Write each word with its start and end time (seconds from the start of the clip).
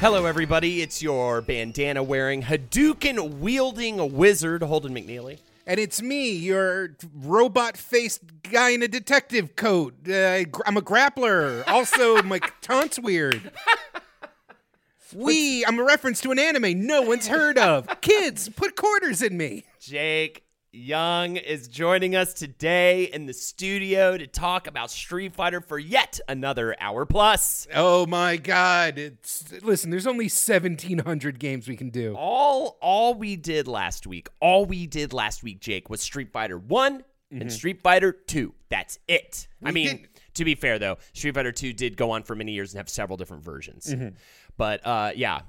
Hello, 0.00 0.26
everybody. 0.26 0.80
It's 0.80 1.02
your 1.02 1.42
bandana 1.42 2.04
wearing, 2.04 2.42
Hadouken 2.42 3.40
wielding 3.40 4.16
wizard, 4.16 4.62
Holden 4.62 4.94
McNeely. 4.94 5.40
And 5.66 5.80
it's 5.80 6.00
me, 6.00 6.30
your 6.30 6.94
robot 7.14 7.76
faced 7.76 8.22
guy 8.42 8.70
in 8.70 8.82
a 8.82 8.88
detective 8.88 9.56
coat. 9.56 9.94
Uh, 10.08 10.44
I'm 10.64 10.76
a 10.76 10.80
grappler. 10.80 11.62
Also, 11.66 12.22
my 12.22 12.38
taunt's 12.62 12.98
weird. 12.98 13.50
We, 15.14 15.64
I'm 15.64 15.78
a 15.78 15.84
reference 15.84 16.20
to 16.22 16.32
an 16.32 16.38
anime 16.38 16.86
no 16.86 17.02
one's 17.02 17.28
heard 17.28 17.58
of. 17.58 17.88
Kids, 18.00 18.48
put 18.48 18.76
quarters 18.76 19.22
in 19.22 19.36
me. 19.36 19.64
Jake 19.80 20.44
Young 20.70 21.36
is 21.36 21.66
joining 21.66 22.14
us 22.14 22.34
today 22.34 23.04
in 23.04 23.24
the 23.24 23.32
studio 23.32 24.18
to 24.18 24.26
talk 24.26 24.66
about 24.66 24.90
Street 24.90 25.34
Fighter 25.34 25.62
for 25.62 25.78
yet 25.78 26.20
another 26.28 26.76
hour 26.78 27.06
plus. 27.06 27.66
Oh 27.74 28.04
my 28.04 28.36
god. 28.36 28.98
It's 28.98 29.50
listen, 29.62 29.90
there's 29.90 30.06
only 30.06 30.26
1700 30.26 31.38
games 31.38 31.68
we 31.68 31.76
can 31.76 31.88
do. 31.88 32.14
All 32.14 32.76
all 32.82 33.14
we 33.14 33.34
did 33.34 33.66
last 33.66 34.06
week, 34.06 34.28
all 34.40 34.66
we 34.66 34.86
did 34.86 35.14
last 35.14 35.42
week, 35.42 35.60
Jake, 35.60 35.88
was 35.88 36.02
Street 36.02 36.32
Fighter 36.32 36.58
one 36.58 37.02
and 37.30 37.42
mm-hmm. 37.42 37.48
Street 37.48 37.82
Fighter 37.82 38.12
2. 38.12 38.54
That's 38.68 38.98
it. 39.08 39.48
I 39.64 39.70
mean, 39.70 39.86
didn't- 39.86 40.08
to 40.34 40.44
be 40.44 40.54
fair 40.54 40.78
though, 40.78 40.98
Street 41.12 41.34
Fighter 41.34 41.52
2 41.52 41.72
did 41.72 41.96
go 41.96 42.10
on 42.10 42.22
for 42.22 42.34
many 42.34 42.52
years 42.52 42.72
and 42.72 42.78
have 42.78 42.88
several 42.88 43.16
different 43.16 43.42
versions. 43.44 43.86
Mm-hmm. 43.86 44.16
But 44.58 44.86
uh, 44.86 45.12
yeah, 45.16 45.40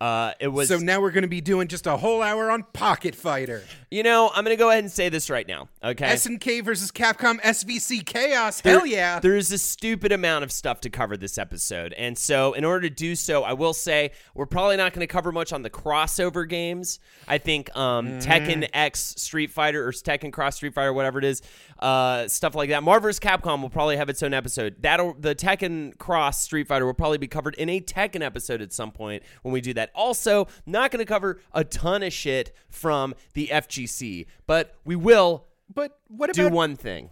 uh, 0.00 0.32
it 0.38 0.48
was. 0.48 0.68
So 0.68 0.78
now 0.78 1.00
we're 1.00 1.10
going 1.10 1.22
to 1.22 1.28
be 1.28 1.40
doing 1.40 1.66
just 1.66 1.86
a 1.88 1.96
whole 1.96 2.22
hour 2.22 2.52
on 2.52 2.62
Pocket 2.72 3.16
Fighter. 3.16 3.64
you 3.90 4.04
know, 4.04 4.30
I'm 4.32 4.44
gonna 4.44 4.54
go 4.56 4.68
ahead 4.70 4.84
and 4.84 4.92
say 4.92 5.08
this 5.08 5.28
right 5.28 5.48
now. 5.48 5.68
Okay. 5.82 6.06
SNK 6.06 6.62
versus 6.64 6.92
Capcom 6.92 7.40
SVC 7.40 8.06
Chaos. 8.06 8.60
Hell 8.60 8.86
yeah. 8.86 9.18
There's 9.18 9.50
a 9.50 9.58
stupid 9.58 10.12
amount 10.12 10.44
of 10.44 10.52
stuff 10.52 10.80
to 10.82 10.90
cover 10.90 11.16
this 11.16 11.36
episode. 11.36 11.94
And 11.94 12.16
so, 12.16 12.52
in 12.52 12.64
order 12.64 12.88
to 12.88 12.94
do 12.94 13.16
so, 13.16 13.42
I 13.42 13.54
will 13.54 13.74
say 13.74 14.12
we're 14.34 14.46
probably 14.46 14.76
not 14.76 14.92
going 14.92 15.00
to 15.00 15.12
cover 15.12 15.32
much 15.32 15.52
on 15.52 15.62
the 15.62 15.70
crossover 15.70 16.48
games. 16.48 17.00
I 17.26 17.38
think 17.38 17.74
um, 17.76 18.20
Tekken 18.20 18.68
X 18.72 19.14
Street 19.16 19.50
Fighter 19.50 19.84
or 19.84 19.90
Tekken 19.90 20.32
Cross 20.32 20.56
Street 20.56 20.74
Fighter, 20.74 20.92
whatever 20.92 21.18
it 21.18 21.24
is, 21.24 21.42
uh, 21.78 22.26
stuff 22.28 22.54
like 22.54 22.70
that. 22.70 22.82
Marvel's. 22.82 23.18
Capcom 23.18 23.62
will 23.62 23.70
probably 23.70 23.96
have 23.96 24.08
its 24.08 24.22
own 24.22 24.32
episode. 24.34 24.76
That'll 24.80 25.14
the 25.14 25.34
Tekken 25.34 25.96
Cross 25.98 26.42
Street 26.42 26.68
Fighter 26.68 26.86
will 26.86 26.94
probably 26.94 27.18
be 27.18 27.26
covered 27.26 27.54
in 27.56 27.68
a 27.68 27.80
Tekken 27.80 28.22
episode 28.22 28.60
at 28.60 28.72
some 28.72 28.92
point 28.92 29.22
when 29.42 29.52
we 29.52 29.60
do 29.60 29.74
that. 29.74 29.90
Also, 29.94 30.46
not 30.66 30.90
going 30.90 31.04
to 31.04 31.08
cover 31.08 31.40
a 31.52 31.64
ton 31.64 32.02
of 32.02 32.12
shit 32.12 32.52
from 32.68 33.14
the 33.34 33.48
FGC, 33.48 34.26
but 34.46 34.74
we 34.84 34.96
will 34.96 35.46
but 35.74 35.98
what 36.08 36.32
do 36.32 36.46
about 36.46 36.54
one 36.54 36.76
thing. 36.76 37.10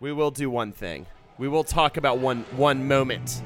We 0.00 0.12
will 0.12 0.30
do 0.30 0.50
one 0.50 0.72
thing. 0.72 1.06
We 1.38 1.48
will 1.48 1.64
talk 1.64 1.96
about 1.96 2.18
one 2.18 2.44
one 2.56 2.86
moment. 2.86 3.42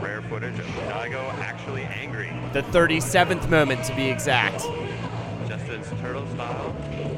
Rare 0.00 0.22
footage 0.22 0.58
of 0.58 0.66
Daigo 0.66 1.22
actually 1.34 1.82
angry. 1.82 2.32
The 2.52 2.62
37th 2.62 3.50
moment 3.50 3.84
to 3.84 3.94
be 3.94 4.08
exact. 4.08 4.62
Justin's 5.46 5.88
turtle 6.00 6.26
style. 6.28 7.13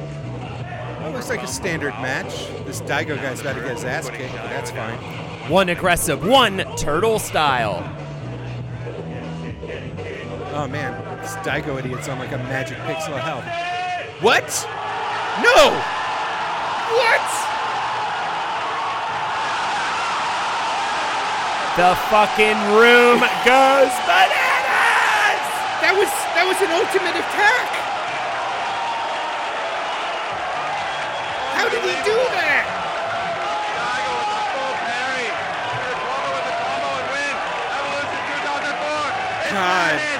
That 1.06 1.14
looks 1.14 1.28
like 1.28 1.44
a 1.44 1.46
standard 1.46 1.92
match. 2.02 2.48
This 2.66 2.80
Daigo 2.80 3.14
guy's 3.14 3.40
about 3.40 3.54
to 3.54 3.60
get 3.60 3.76
his 3.76 3.84
ass 3.84 4.10
kicked, 4.10 4.32
but 4.32 4.50
that's 4.50 4.72
fine. 4.72 4.98
One 5.48 5.68
aggressive, 5.68 6.26
one 6.26 6.64
turtle 6.76 7.20
style. 7.20 7.78
Oh 10.52 10.66
man, 10.66 10.98
this 11.22 11.36
Daigo 11.46 11.78
idiot's 11.78 12.08
on 12.08 12.18
like 12.18 12.32
a 12.32 12.38
magic 12.38 12.76
pixel 12.78 13.14
of 13.14 13.20
hell. 13.20 13.40
What? 14.20 14.50
No! 15.46 15.70
What? 16.98 17.26
The 21.78 21.94
fucking 22.10 22.58
room 22.74 23.22
goes 23.46 23.94
bananas. 24.10 25.46
That 25.86 25.94
was 25.94 26.10
that 26.34 26.42
was 26.50 26.58
an 26.66 26.74
ultimate 26.74 27.14
attack. 27.14 27.85
How 31.66 31.72
did 31.72 31.82
he 31.82 31.96
do 32.04 32.14
that? 32.14 32.62
Daigo 39.50 40.15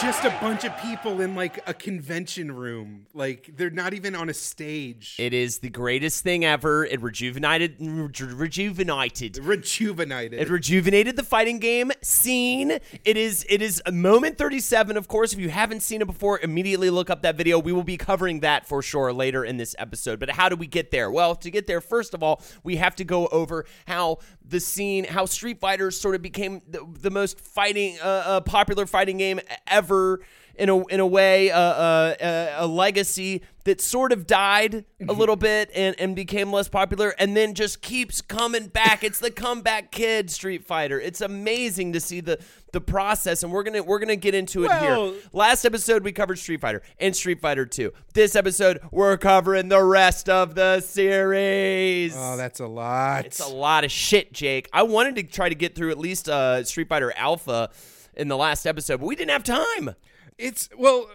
just 0.00 0.24
a 0.24 0.30
bunch 0.40 0.64
of 0.64 0.76
people 0.78 1.20
in 1.20 1.34
like 1.34 1.60
a 1.66 1.74
convention 1.74 2.52
room. 2.52 3.06
Like 3.14 3.50
they're 3.56 3.70
not 3.70 3.94
even 3.94 4.14
on 4.14 4.28
a 4.28 4.34
stage. 4.34 5.16
It 5.18 5.32
is 5.32 5.58
the 5.58 5.70
greatest 5.70 6.22
thing 6.22 6.44
ever. 6.44 6.84
It 6.84 7.00
rejuvenated 7.00 7.76
reju- 7.80 8.34
rejuvenated 8.34 9.38
Rejuvenated. 9.38 10.40
It 10.40 10.48
rejuvenated 10.48 11.16
the 11.16 11.22
fighting 11.22 11.58
game 11.58 11.92
scene. 12.02 12.72
It 13.04 13.16
is 13.16 13.46
it 13.48 13.62
is 13.62 13.82
a 13.86 13.92
moment 13.92 14.38
37 14.38 14.96
of 14.96 15.08
course 15.08 15.32
if 15.32 15.38
you 15.38 15.48
haven't 15.48 15.80
seen 15.80 16.02
it 16.02 16.06
before 16.06 16.40
immediately 16.40 16.90
look 16.90 17.10
up 17.10 17.22
that 17.22 17.36
video. 17.36 17.58
We 17.58 17.72
will 17.72 17.84
be 17.84 17.96
covering 17.96 18.40
that 18.40 18.66
for 18.66 18.82
sure 18.82 19.12
later 19.12 19.44
in 19.44 19.56
this 19.56 19.74
episode. 19.78 20.20
But 20.20 20.30
how 20.30 20.48
do 20.48 20.56
we 20.56 20.66
get 20.66 20.90
there? 20.90 21.10
Well, 21.10 21.34
to 21.36 21.50
get 21.50 21.66
there 21.66 21.80
first 21.80 22.14
of 22.14 22.22
all, 22.22 22.42
we 22.62 22.76
have 22.76 22.96
to 22.96 23.04
go 23.04 23.28
over 23.28 23.64
how 23.86 24.18
the 24.48 24.60
scene 24.60 25.04
how 25.04 25.26
Street 25.26 25.60
Fighter 25.60 25.90
sort 25.90 26.14
of 26.14 26.22
became 26.22 26.62
the, 26.68 26.86
the 27.00 27.10
most 27.10 27.40
fighting 27.40 27.98
uh, 28.02 28.06
uh, 28.06 28.40
popular 28.40 28.86
fighting 28.86 29.18
game 29.18 29.40
ever 29.66 30.20
in 30.54 30.68
a 30.68 30.84
in 30.86 31.00
a 31.00 31.06
way 31.06 31.50
uh, 31.50 31.60
uh, 31.60 32.14
uh, 32.20 32.54
a 32.58 32.66
legacy 32.66 33.42
that 33.64 33.80
sort 33.80 34.12
of 34.12 34.26
died 34.26 34.84
a 35.06 35.12
little 35.12 35.36
bit 35.36 35.70
and, 35.74 35.94
and 35.98 36.14
became 36.14 36.52
less 36.52 36.68
popular 36.68 37.14
and 37.18 37.36
then 37.36 37.54
just 37.54 37.82
keeps 37.82 38.20
coming 38.22 38.68
back. 38.68 39.02
It's 39.02 39.18
the 39.18 39.30
comeback 39.30 39.90
kid 39.90 40.30
Street 40.30 40.64
Fighter. 40.64 41.00
It's 41.00 41.20
amazing 41.20 41.92
to 41.92 42.00
see 42.00 42.20
the 42.20 42.38
the 42.76 42.80
process 42.82 43.42
and 43.42 43.50
we're 43.50 43.62
to 43.62 43.80
we're 43.80 43.98
to 43.98 44.16
get 44.16 44.34
into 44.34 44.64
it 44.64 44.68
Well- 44.68 45.12
here. 45.12 45.20
Last 45.32 45.64
episode 45.64 46.04
we 46.04 46.12
covered 46.12 46.38
Street 46.38 46.60
Fighter 46.60 46.82
and 47.00 47.16
Street 47.16 47.40
Fighter 47.40 47.64
2. 47.64 47.90
This 48.12 48.36
episode 48.36 48.80
we're 48.90 49.16
covering 49.16 49.68
the 49.70 49.82
rest 49.82 50.28
of 50.28 50.54
the 50.54 50.80
series. 50.80 52.14
oh, 52.14 52.36
that's 52.36 52.60
a 52.60 52.66
lot. 52.66 53.24
It's 53.24 53.40
a 53.40 53.48
lot 53.48 53.84
of 53.84 53.90
shit, 53.90 54.34
Jake. 54.34 54.68
I 54.74 54.82
wanted 54.82 55.16
to 55.16 55.22
try 55.22 55.48
to 55.48 55.54
get 55.54 55.74
through 55.74 55.90
at 55.90 55.98
least 55.98 56.28
uh, 56.28 56.62
Street 56.64 56.90
Fighter 56.90 57.14
Alpha 57.16 57.70
in 58.14 58.28
the 58.28 58.36
last 58.36 58.66
episode, 58.66 59.00
but 59.00 59.06
we 59.06 59.16
didn't 59.16 59.30
have 59.30 59.42
time. 59.44 59.94
It's 60.36 60.68
well. 60.76 61.08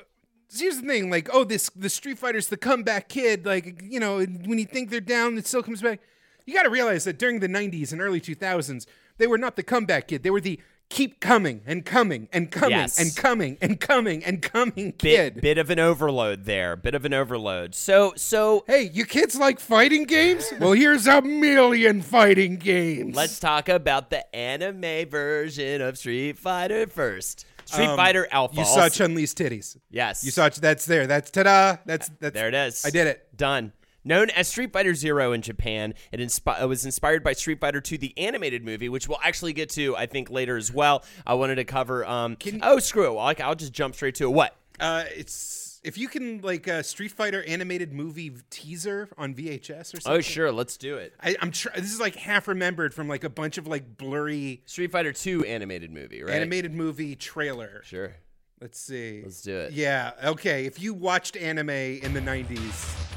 Here's 0.53 0.81
the 0.81 0.85
thing, 0.87 1.09
like, 1.09 1.29
oh, 1.31 1.43
this 1.45 1.69
the 1.75 1.89
Street 1.89 2.17
Fighter's 2.17 2.47
the 2.47 2.57
comeback 2.57 3.07
kid. 3.07 3.45
Like, 3.45 3.83
you 3.83 3.99
know, 4.01 4.17
when 4.17 4.57
you 4.59 4.65
think 4.65 4.89
they're 4.89 4.99
down, 4.99 5.37
it 5.37 5.45
still 5.47 5.63
comes 5.63 5.81
back. 5.81 6.01
You 6.45 6.53
got 6.55 6.63
to 6.63 6.69
realize 6.69 7.03
that 7.05 7.17
during 7.19 7.39
the 7.39 7.47
'90s 7.47 7.91
and 7.93 8.01
early 8.01 8.19
2000s, 8.19 8.85
they 9.17 9.27
were 9.27 9.37
not 9.37 9.55
the 9.55 9.63
comeback 9.63 10.07
kid. 10.07 10.23
They 10.23 10.29
were 10.31 10.41
the 10.41 10.59
keep 10.91 11.19
coming 11.19 11.61
and 11.65 11.85
coming 11.85 12.27
and 12.31 12.51
coming 12.51 12.77
Yes. 12.77 12.99
and 12.99 13.15
coming 13.15 13.57
and 13.61 13.79
coming 13.79 14.23
and 14.23 14.41
coming, 14.41 14.91
bit 14.91 14.97
kid. 15.35 15.41
bit 15.41 15.57
of 15.57 15.69
an 15.71 15.79
overload 15.79 16.43
there. 16.45 16.75
Bit 16.75 16.93
of 16.93 17.05
an 17.05 17.13
overload. 17.13 17.73
So 17.73 18.13
so 18.15 18.63
Hey, 18.67 18.83
you 18.93 19.05
kids 19.05 19.35
like 19.35 19.59
fighting 19.59 20.03
games? 20.03 20.51
well, 20.59 20.73
here's 20.73 21.07
a 21.07 21.21
million 21.21 22.01
fighting 22.01 22.57
games. 22.57 23.15
let's 23.15 23.39
talk 23.39 23.69
about 23.69 24.09
the 24.11 24.35
anime 24.35 25.09
version 25.09 25.81
of 25.81 25.97
Street 25.97 26.37
Fighter 26.37 26.85
first. 26.87 27.45
Street 27.65 27.85
Um, 27.87 27.95
Fighter 27.95 28.27
Alpha. 28.31 28.55
You 28.57 28.65
saw 28.65 28.89
Chun 28.89 29.15
Li's 29.15 29.33
titties. 29.33 29.77
Yes. 29.89 30.23
You 30.25 30.31
saw 30.31 30.49
that's 30.49 30.85
there. 30.85 31.07
That's 31.07 31.31
ta-da. 31.31 31.77
That's 31.85 32.09
that's 32.19 32.33
There 32.33 32.49
it 32.49 32.53
is. 32.53 32.85
I 32.85 32.89
did 32.89 33.07
it. 33.07 33.25
Done. 33.37 33.71
Known 34.03 34.29
as 34.31 34.47
Street 34.47 34.73
Fighter 34.73 34.95
Zero 34.95 35.31
in 35.31 35.41
Japan, 35.41 35.93
it, 36.11 36.19
inspi- 36.19 36.61
it 36.61 36.65
was 36.65 36.85
inspired 36.85 37.23
by 37.23 37.33
Street 37.33 37.59
Fighter 37.59 37.81
II, 37.89 37.97
the 37.97 38.17
animated 38.17 38.65
movie, 38.65 38.89
which 38.89 39.07
we'll 39.07 39.19
actually 39.23 39.53
get 39.53 39.69
to, 39.71 39.95
I 39.95 40.07
think, 40.07 40.29
later 40.29 40.57
as 40.57 40.73
well. 40.73 41.03
I 41.25 41.35
wanted 41.35 41.55
to 41.55 41.65
cover. 41.65 42.05
Um, 42.05 42.37
oh, 42.63 42.79
screw 42.79 43.05
it. 43.05 43.19
I'll, 43.19 43.35
I'll 43.49 43.55
just 43.55 43.73
jump 43.73 43.95
straight 43.95 44.15
to 44.15 44.25
it. 44.25 44.31
What? 44.31 44.55
Uh, 44.79 45.03
it's 45.15 45.79
if 45.83 45.97
you 45.97 46.07
can 46.07 46.41
like 46.41 46.67
a 46.67 46.83
Street 46.83 47.11
Fighter 47.11 47.43
animated 47.43 47.93
movie 47.93 48.31
teaser 48.49 49.09
on 49.17 49.33
VHS 49.33 49.93
or 49.95 49.99
something. 49.99 50.11
Oh, 50.11 50.21
sure. 50.21 50.51
Let's 50.51 50.77
do 50.77 50.97
it. 50.97 51.13
I, 51.21 51.35
I'm 51.41 51.51
tr- 51.51 51.69
this 51.75 51.93
is 51.93 51.99
like 51.99 52.15
half 52.15 52.47
remembered 52.47 52.93
from 52.93 53.07
like 53.07 53.23
a 53.23 53.29
bunch 53.29 53.57
of 53.57 53.67
like 53.67 53.97
blurry 53.97 54.61
Street 54.65 54.91
Fighter 54.91 55.13
2 55.13 55.45
animated 55.45 55.91
movie, 55.91 56.23
right? 56.23 56.35
animated 56.35 56.73
movie 56.73 57.15
trailer. 57.15 57.81
Sure. 57.83 58.15
Let's 58.61 58.79
see. 58.79 59.21
Let's 59.23 59.41
do 59.41 59.57
it. 59.57 59.73
Yeah. 59.73 60.11
Okay. 60.23 60.65
If 60.65 60.79
you 60.79 60.93
watched 60.93 61.35
anime 61.35 61.69
in 61.69 62.13
the 62.13 62.21
'90s, 62.21 63.10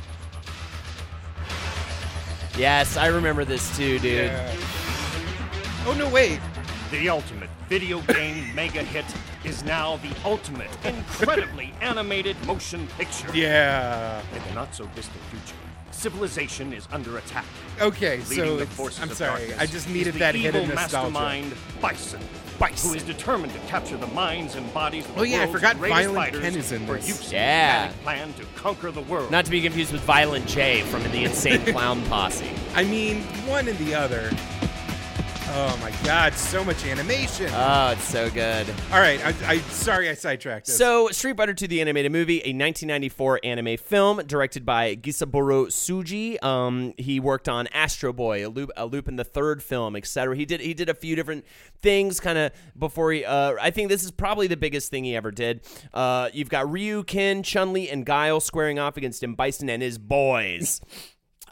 Yes, 2.56 2.96
I 2.96 3.08
remember 3.08 3.44
this 3.44 3.76
too, 3.76 3.98
dude. 3.98 4.30
oh 5.86 5.94
no, 5.98 6.08
wait. 6.08 6.38
The 6.92 7.08
ultimate 7.08 7.50
video 7.68 8.00
game 8.02 8.54
mega 8.54 8.82
hit 8.82 9.04
is 9.42 9.64
now 9.64 9.96
the 9.96 10.14
ultimate, 10.24 10.70
incredibly 10.84 11.74
animated 11.80 12.36
motion 12.46 12.86
picture. 12.96 13.28
Yeah. 13.34 14.22
In 14.36 14.42
the 14.48 14.54
not 14.54 14.72
so 14.72 14.86
distant 14.94 15.20
future, 15.24 15.56
civilization 15.94 16.73
is 16.73 16.87
under 16.93 17.17
attack. 17.19 17.44
Okay. 17.81 18.19
Leading 18.29 18.37
So 18.37 18.56
the 18.64 19.00
I'm 19.02 19.11
sorry. 19.11 19.55
I 19.55 19.67
just 19.67 19.88
needed 19.88 20.14
that 20.14 20.35
hit 20.35 20.55
evil 20.55 20.62
of 20.62 20.75
nostalgia. 20.75 21.11
mastermind 21.12 21.55
Bison. 21.81 22.20
Bison. 22.58 22.91
Who 22.91 22.96
is 22.96 23.02
determined 23.02 23.52
to 23.52 23.58
capture 23.61 23.96
the 23.96 24.06
minds 24.08 24.55
and 24.55 24.73
bodies 24.73 25.05
of 25.06 25.14
the 25.14 25.20
Oh, 25.20 25.25
yeah, 25.25 25.37
I 25.37 25.41
world's 25.41 25.52
forgot 25.52 25.79
greatest 25.79 25.99
Violent 26.00 26.17
fighters 26.17 26.41
Ken 26.43 26.55
is 26.56 26.73
in 26.73 26.87
for 26.87 26.94
this. 26.94 27.08
use 27.08 27.32
Yeah. 27.32 27.88
in 27.88 27.94
plan 27.99 28.32
to 28.35 28.44
conquer 28.55 28.91
the 28.93 29.00
world. 29.02 29.31
Not 29.31 29.44
to 29.46 29.50
be 29.50 29.61
confused 29.61 29.93
with 29.93 30.02
Violent 30.02 30.46
J 30.46 30.82
from 30.82 31.02
the 31.05 31.25
Insane 31.25 31.64
Clown 31.73 32.02
Posse. 32.06 32.49
I 32.76 32.85
mean, 32.85 33.23
one 33.49 33.67
and 33.69 33.76
the 33.79 33.94
other. 33.94 34.31
Oh 35.46 35.79
my 35.81 35.93
God! 36.05 36.32
So 36.32 36.64
much 36.64 36.87
animation. 36.87 37.50
Oh, 37.52 37.91
it's 37.91 38.05
so 38.05 38.31
good. 38.31 38.67
All 38.91 38.99
right. 38.99 39.25
I, 39.25 39.35
I 39.46 39.58
sorry 39.58 40.08
I 40.08 40.14
sidetracked. 40.14 40.69
Us. 40.69 40.76
So, 40.76 41.08
Street 41.08 41.37
Fighter 41.37 41.52
2 41.52 41.69
the 41.69 41.81
animated 41.82 42.12
movie, 42.12 42.38
a 42.38 42.49
1994 42.50 43.41
anime 43.44 43.76
film 43.76 44.23
directed 44.26 44.64
by 44.64 44.96
Gisaburo 44.96 45.67
Sugii. 45.67 46.43
Um, 46.43 46.94
he 46.96 47.20
worked 47.20 47.49
on 47.49 47.67
Astro 47.69 48.12
Boy, 48.12 48.46
a 48.46 48.49
Loop, 48.49 48.70
a 48.76 48.87
Lupin 48.87 49.17
the 49.17 49.25
Third 49.25 49.62
film, 49.62 49.96
etc. 49.96 50.35
He 50.35 50.46
did 50.46 50.61
he 50.61 50.73
did 50.73 50.88
a 50.88 50.94
few 50.94 51.14
different 51.14 51.44
things 51.82 52.20
kind 52.20 52.38
of 52.38 52.52
before 52.79 53.12
he. 53.12 53.25
Uh, 53.25 53.55
I 53.61 53.70
think 53.70 53.91
this 53.91 54.02
is 54.02 54.11
probably 54.11 54.46
the 54.46 54.56
biggest 54.56 54.91
thing 54.91 55.05
he 55.05 55.14
ever 55.14 55.31
did. 55.31 55.61
Uh, 55.93 56.31
you've 56.32 56.49
got 56.50 56.70
Ryu, 56.70 57.05
Ken, 57.05 57.43
Chun 57.43 57.75
Li, 57.75 57.91
and 57.91 58.06
Guile 58.06 58.41
squaring 58.41 58.79
off 58.79 58.96
against 58.96 59.23
him, 59.23 59.35
Bison 59.35 59.69
and 59.69 59.82
his 59.82 59.99
boys. 59.99 60.81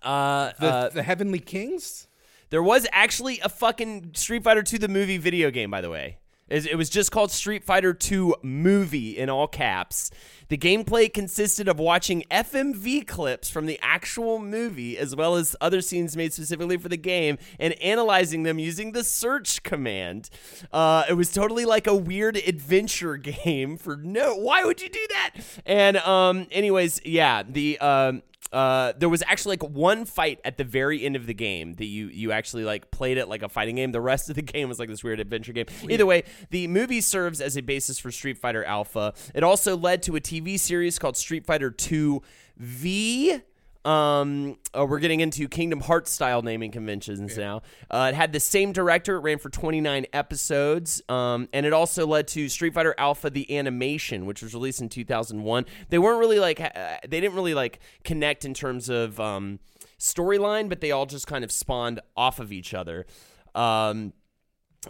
Uh, 0.03 0.51
the, 0.59 0.67
uh, 0.67 0.89
the 0.89 1.03
Heavenly 1.05 1.39
Kings. 1.39 2.09
There 2.53 2.63
was 2.63 2.87
actually 2.93 3.41
a 3.41 3.49
fucking 3.49 4.11
Street 4.13 4.45
Fighter 4.45 4.63
2 4.63 4.77
the 4.77 4.87
movie 4.87 5.17
video 5.17 5.51
game, 5.51 5.71
by 5.71 5.81
the 5.81 5.89
way. 5.89 6.19
It 6.51 6.77
was 6.77 6.91
just 6.91 7.11
called 7.11 7.31
Street 7.31 7.65
Fighter 7.65 7.95
2 7.95 8.37
Movie 8.43 9.17
in 9.17 9.31
all 9.31 9.49
caps. 9.49 10.11
The 10.49 10.59
gameplay 10.59 11.11
consisted 11.11 11.67
of 11.67 11.79
watching 11.79 12.25
FMV 12.31 13.07
clips 13.07 13.49
from 13.49 13.65
the 13.65 13.79
actual 13.81 14.39
movie, 14.39 14.99
as 14.99 15.17
well 15.17 15.37
as 15.37 15.57
other 15.63 15.81
scenes 15.81 16.15
made 16.15 16.35
specifically 16.35 16.77
for 16.77 16.91
the 16.91 16.99
game, 16.99 17.39
and 17.59 17.73
analyzing 17.81 18.43
them 18.43 18.59
using 18.59 18.93
the 18.93 19.03
search 19.03 19.63
command. 19.63 20.29
Uh, 20.71 21.05
it 21.09 21.15
was 21.15 21.33
totally 21.33 21.65
like 21.65 21.87
a 21.87 21.97
weird 21.97 22.37
adventure 22.37 23.17
game 23.45 23.79
for 23.79 23.97
no. 23.97 24.37
Why 24.37 24.63
would 24.63 24.83
you 24.83 24.91
do 24.91 25.07
that? 25.09 25.31
And 25.65 25.97
um, 25.97 26.49
anyways, 26.51 27.01
yeah, 27.07 27.45
the 27.49 27.79
um, 27.79 28.23
uh, 28.53 28.93
there 28.99 29.09
was 29.09 29.23
actually 29.27 29.57
like 29.59 29.71
one 29.71 30.05
fight 30.05 30.41
at 30.45 30.59
the 30.59 30.65
very 30.65 31.05
end 31.05 31.17
of 31.17 31.27
the 31.27 31.35
game 31.35 31.75
that 31.75 31.87
you 31.87 32.09
you 32.09 32.33
actually 32.33 32.65
like 32.65 32.91
played 32.91 33.17
it 33.17 33.29
like 33.29 33.43
a 33.43 33.49
fighting 33.49 33.77
game. 33.77 33.93
The 33.93 34.01
rest 34.01 34.29
of 34.29 34.37
the 34.37 34.43
game 34.53 34.69
was 34.69 34.79
like 34.79 34.89
this 34.89 35.03
weird 35.03 35.21
adventure 35.21 35.53
game. 35.53 35.67
Either 35.89 36.05
way, 36.05 36.25
the 36.51 36.69
movie 36.69 37.01
serves 37.01 37.41
as 37.41 37.57
a 37.57 37.63
basis 37.63 37.99
for 37.99 38.11
Street 38.11 38.39
Fighter 38.39 38.65
Alpha. 38.65 39.15
It 39.35 39.43
also 39.43 39.77
led 39.77 40.03
to 40.05 40.17
a 40.17 40.21
TV 40.21 40.59
series 40.59 40.99
called 40.99 41.17
Street 41.17 41.47
Fighter 41.47 41.71
2 41.71 42.23
V. 42.59 43.41
Um, 43.85 44.59
uh, 44.77 44.87
we're 44.87 45.01
getting 45.01 45.21
into 45.21 45.49
Kingdom 45.49 45.81
Hearts 45.81 46.11
style 46.11 46.43
naming 46.43 46.71
conventions 46.71 47.37
now. 47.37 47.63
Uh, 47.91 48.11
it 48.13 48.17
had 48.17 48.33
the 48.33 48.41
same 48.41 48.73
director. 48.73 49.17
It 49.17 49.21
ran 49.21 49.39
for 49.39 49.51
29 49.51 50.07
episodes. 50.13 51.03
Um, 51.09 51.49
and 51.53 51.67
it 51.67 51.73
also 51.73 52.07
led 52.07 52.29
to 52.29 52.49
Street 52.49 52.75
Fighter 52.75 52.95
Alpha 52.97 53.31
the 53.31 53.57
animation, 53.57 54.25
which 54.27 54.43
was 54.43 54.55
released 54.55 54.81
in 54.81 54.89
2001. 54.89 55.67
They 55.89 55.99
weren't 55.99 56.21
really 56.21 56.39
like 56.39 56.61
uh, 56.61 56.71
they 57.09 57.21
didn't 57.21 57.35
really 57.35 57.55
like 57.55 57.81
connect 58.05 58.45
in 58.45 58.55
terms 58.55 58.89
of 58.89 59.19
um, 59.19 59.59
storyline, 59.99 60.69
but 60.69 60.81
they 60.81 60.93
all 60.93 61.07
just 61.07 61.27
kind 61.27 61.43
of 61.43 61.51
spawned 61.51 62.01
off 62.17 62.39
of 62.39 62.53
each 62.53 62.75
other. 62.75 63.07
Um, 63.55 64.13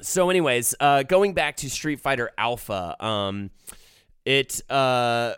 so, 0.01 0.31
anyways, 0.31 0.75
uh, 0.81 1.03
going 1.03 1.35
back 1.35 1.57
to 1.59 1.71
Street 1.71 2.01
Fighter 2.01 2.31
Alpha, 2.39 3.03
um, 3.05 3.51
it 4.25 4.61
uh, 4.71 5.35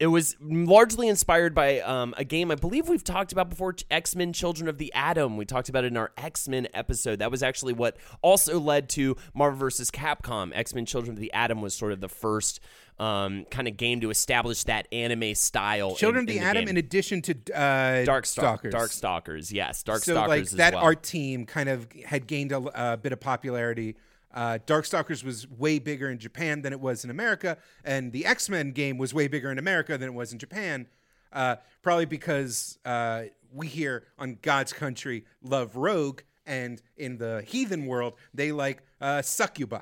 it 0.00 0.06
was 0.06 0.34
largely 0.40 1.08
inspired 1.08 1.54
by 1.54 1.80
um, 1.80 2.14
a 2.16 2.24
game 2.24 2.50
I 2.50 2.54
believe 2.54 2.88
we've 2.88 3.04
talked 3.04 3.32
about 3.32 3.50
before, 3.50 3.76
X 3.90 4.16
Men: 4.16 4.32
Children 4.32 4.66
of 4.68 4.78
the 4.78 4.90
Atom. 4.94 5.36
We 5.36 5.44
talked 5.44 5.68
about 5.68 5.84
it 5.84 5.88
in 5.88 5.98
our 5.98 6.10
X 6.16 6.48
Men 6.48 6.68
episode. 6.72 7.18
That 7.18 7.30
was 7.30 7.42
actually 7.42 7.74
what 7.74 7.98
also 8.22 8.58
led 8.58 8.88
to 8.90 9.16
Marvel 9.34 9.58
vs. 9.58 9.90
Capcom. 9.90 10.52
X 10.54 10.74
Men: 10.74 10.86
Children 10.86 11.16
of 11.16 11.20
the 11.20 11.30
Atom 11.34 11.60
was 11.60 11.74
sort 11.74 11.92
of 11.92 12.00
the 12.00 12.08
first 12.08 12.60
um, 12.98 13.44
kind 13.50 13.68
of 13.68 13.76
game 13.76 14.00
to 14.00 14.08
establish 14.08 14.64
that 14.64 14.88
anime 14.90 15.34
style. 15.34 15.94
Children 15.94 16.24
in, 16.24 16.30
of 16.30 16.34
the 16.34 16.46
Atom, 16.46 16.68
in 16.68 16.78
addition 16.78 17.20
to 17.20 17.34
uh, 17.54 18.04
Dark 18.06 18.24
Stalkers. 18.24 18.72
Dark 18.72 18.90
Stalkers, 18.92 19.52
yes, 19.52 19.82
Dark 19.82 20.02
so 20.02 20.12
Stalkers 20.12 20.28
like 20.28 20.42
as 20.42 20.50
that 20.52 20.74
well. 20.74 20.84
art 20.84 21.02
team 21.02 21.44
kind 21.44 21.68
of 21.68 21.86
had 22.06 22.26
gained 22.26 22.52
a, 22.52 22.92
a 22.92 22.96
bit 22.96 23.12
of 23.12 23.20
popularity. 23.20 23.96
Uh, 24.32 24.58
Darkstalkers 24.66 25.24
was 25.24 25.48
way 25.48 25.78
bigger 25.78 26.08
in 26.10 26.18
Japan 26.18 26.62
than 26.62 26.72
it 26.72 26.80
was 26.80 27.04
in 27.04 27.10
America, 27.10 27.58
and 27.84 28.12
the 28.12 28.24
X 28.26 28.48
Men 28.48 28.72
game 28.72 28.98
was 28.98 29.12
way 29.12 29.28
bigger 29.28 29.50
in 29.50 29.58
America 29.58 29.98
than 29.98 30.08
it 30.08 30.14
was 30.14 30.32
in 30.32 30.38
Japan. 30.38 30.86
Uh, 31.32 31.56
probably 31.82 32.06
because 32.06 32.78
uh, 32.84 33.24
we 33.52 33.66
here 33.68 34.04
on 34.18 34.38
God's 34.42 34.72
country 34.72 35.24
love 35.42 35.76
Rogue, 35.76 36.22
and 36.46 36.80
in 36.96 37.18
the 37.18 37.42
heathen 37.46 37.86
world 37.86 38.14
they 38.34 38.52
like 38.52 38.82
uh, 39.00 39.22
succubi. 39.22 39.80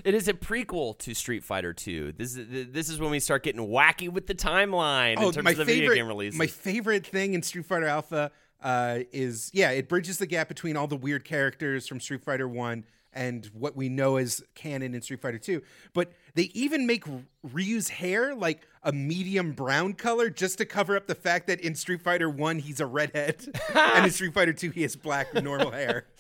It 0.04 0.16
is 0.16 0.28
a 0.28 0.34
prequel 0.34 0.98
to 1.00 1.14
Street 1.14 1.44
Fighter 1.44 1.74
2. 1.74 2.14
This 2.18 2.36
is 2.36 2.72
this 2.72 2.90
is 2.90 3.00
when 3.00 3.12
we 3.12 3.20
start 3.20 3.44
getting 3.44 3.62
wacky 3.62 4.10
with 4.10 4.26
the 4.26 4.34
timeline 4.34 5.12
in 5.12 5.32
terms 5.32 5.38
Oh, 5.38 5.42
my 5.44 5.52
of 5.52 5.58
the 5.58 5.66
favorite, 5.66 5.90
video 5.90 5.94
game 5.94 6.08
releases. 6.08 6.40
My 6.40 6.48
favorite 6.48 7.06
thing 7.06 7.36
in 7.36 7.44
Street 7.44 7.66
Fighter 7.66 7.86
Alpha 7.86 8.32
uh, 8.64 9.00
is 9.12 9.52
yeah, 9.54 9.72
it 9.72 9.90
bridges 9.90 10.18
the 10.18 10.26
gap 10.26 10.48
between 10.48 10.78
all 10.78 10.88
the 10.88 10.96
weird 10.96 11.26
characters 11.26 11.88
from 11.88 12.00
Street 12.00 12.24
Fighter 12.24 12.48
One 12.48 12.86
and 13.16 13.46
what 13.54 13.76
we 13.76 13.90
know 13.90 14.18
as 14.18 14.44
canon 14.56 14.94
in 14.96 15.02
Street 15.02 15.22
Fighter 15.22 15.38
Two. 15.40 15.62
But 15.94 16.12
they 16.36 16.44
even 16.54 16.86
make 16.88 17.04
Ryu's 17.44 17.90
hair 17.90 18.34
like 18.36 18.62
a 18.84 18.92
medium 18.92 19.54
brown 19.54 19.94
color 19.94 20.30
just 20.30 20.58
to 20.58 20.66
cover 20.66 20.96
up 20.98 21.08
the 21.08 21.16
fact 21.16 21.48
that 21.48 21.62
in 21.62 21.76
Street 21.76 22.02
Fighter 22.02 22.30
One 22.30 22.60
he's 22.60 22.80
a 22.80 22.86
redhead, 22.86 23.48
and 23.76 24.06
in 24.06 24.12
Street 24.12 24.34
Fighter 24.34 24.54
Two 24.54 24.70
he 24.72 24.82
has 24.84 24.96
black 24.96 25.34
normal 25.34 25.72
hair. 25.72 26.06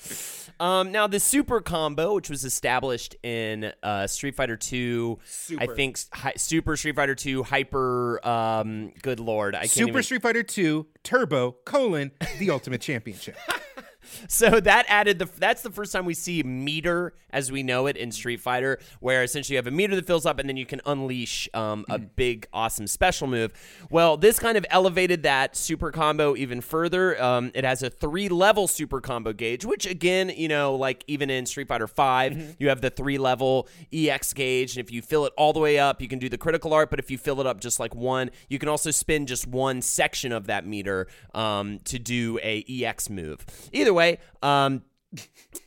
Um, 0.59 0.91
now 0.91 1.07
the 1.07 1.19
super 1.19 1.61
combo, 1.61 2.13
which 2.13 2.29
was 2.29 2.43
established 2.45 3.15
in 3.23 3.73
uh, 3.81 4.05
Street 4.05 4.35
Fighter 4.35 4.55
Two, 4.55 5.17
I 5.57 5.65
think 5.65 5.97
hi, 6.13 6.33
Super 6.37 6.77
Street 6.77 6.95
Fighter 6.95 7.15
Two, 7.15 7.41
Hyper. 7.41 8.25
Um, 8.25 8.91
good 9.01 9.19
lord, 9.19 9.55
I 9.55 9.61
can't 9.61 9.71
Super 9.71 9.89
even- 9.89 10.03
Street 10.03 10.21
Fighter 10.21 10.43
Two 10.43 10.85
Turbo 11.03 11.53
colon 11.65 12.11
the 12.37 12.51
Ultimate 12.51 12.81
Championship. 12.81 13.35
So 14.27 14.59
that 14.59 14.85
added 14.87 15.19
the 15.19 15.29
that's 15.37 15.61
the 15.61 15.69
first 15.69 15.91
time 15.91 16.05
we 16.05 16.13
see 16.13 16.43
meter 16.43 17.13
as 17.29 17.51
we 17.51 17.61
know 17.61 17.87
it 17.87 17.97
in 17.97 18.11
Street 18.11 18.39
Fighter, 18.39 18.79
where 18.99 19.23
essentially 19.23 19.55
you 19.55 19.57
have 19.57 19.67
a 19.67 19.71
meter 19.71 19.95
that 19.95 20.05
fills 20.05 20.25
up 20.25 20.39
and 20.39 20.47
then 20.47 20.57
you 20.57 20.65
can 20.65 20.81
unleash 20.85 21.49
um, 21.53 21.85
a 21.89 21.99
big 21.99 22.47
awesome 22.53 22.87
special 22.87 23.27
move. 23.27 23.53
Well, 23.89 24.17
this 24.17 24.39
kind 24.39 24.57
of 24.57 24.65
elevated 24.69 25.23
that 25.23 25.55
super 25.55 25.91
combo 25.91 26.35
even 26.35 26.61
further. 26.61 27.21
Um, 27.21 27.51
it 27.53 27.63
has 27.63 27.83
a 27.83 27.89
three 27.89 28.29
level 28.29 28.67
super 28.67 29.01
combo 29.01 29.33
gauge, 29.33 29.65
which 29.65 29.85
again, 29.85 30.31
you 30.35 30.47
know, 30.47 30.75
like 30.75 31.03
even 31.07 31.29
in 31.29 31.45
Street 31.45 31.67
Fighter 31.67 31.87
5 31.87 32.33
you 32.59 32.69
have 32.69 32.81
the 32.81 32.89
three 32.89 33.17
level 33.17 33.67
EX 33.91 34.33
gauge, 34.33 34.77
and 34.77 34.85
if 34.85 34.91
you 34.91 35.01
fill 35.01 35.25
it 35.25 35.33
all 35.37 35.53
the 35.53 35.59
way 35.59 35.79
up, 35.79 36.01
you 36.01 36.07
can 36.07 36.19
do 36.19 36.29
the 36.29 36.37
critical 36.37 36.73
art. 36.73 36.89
But 36.89 36.99
if 36.99 37.09
you 37.11 37.17
fill 37.17 37.39
it 37.41 37.47
up 37.47 37.59
just 37.59 37.79
like 37.79 37.95
one, 37.95 38.31
you 38.49 38.59
can 38.59 38.69
also 38.69 38.91
spin 38.91 39.25
just 39.25 39.47
one 39.47 39.81
section 39.81 40.31
of 40.31 40.47
that 40.47 40.65
meter 40.65 41.07
um, 41.33 41.79
to 41.85 41.99
do 41.99 42.39
a 42.41 42.63
EX 42.67 43.09
move. 43.09 43.45
Either 43.71 43.92
way, 43.93 44.19
um, 44.41 44.81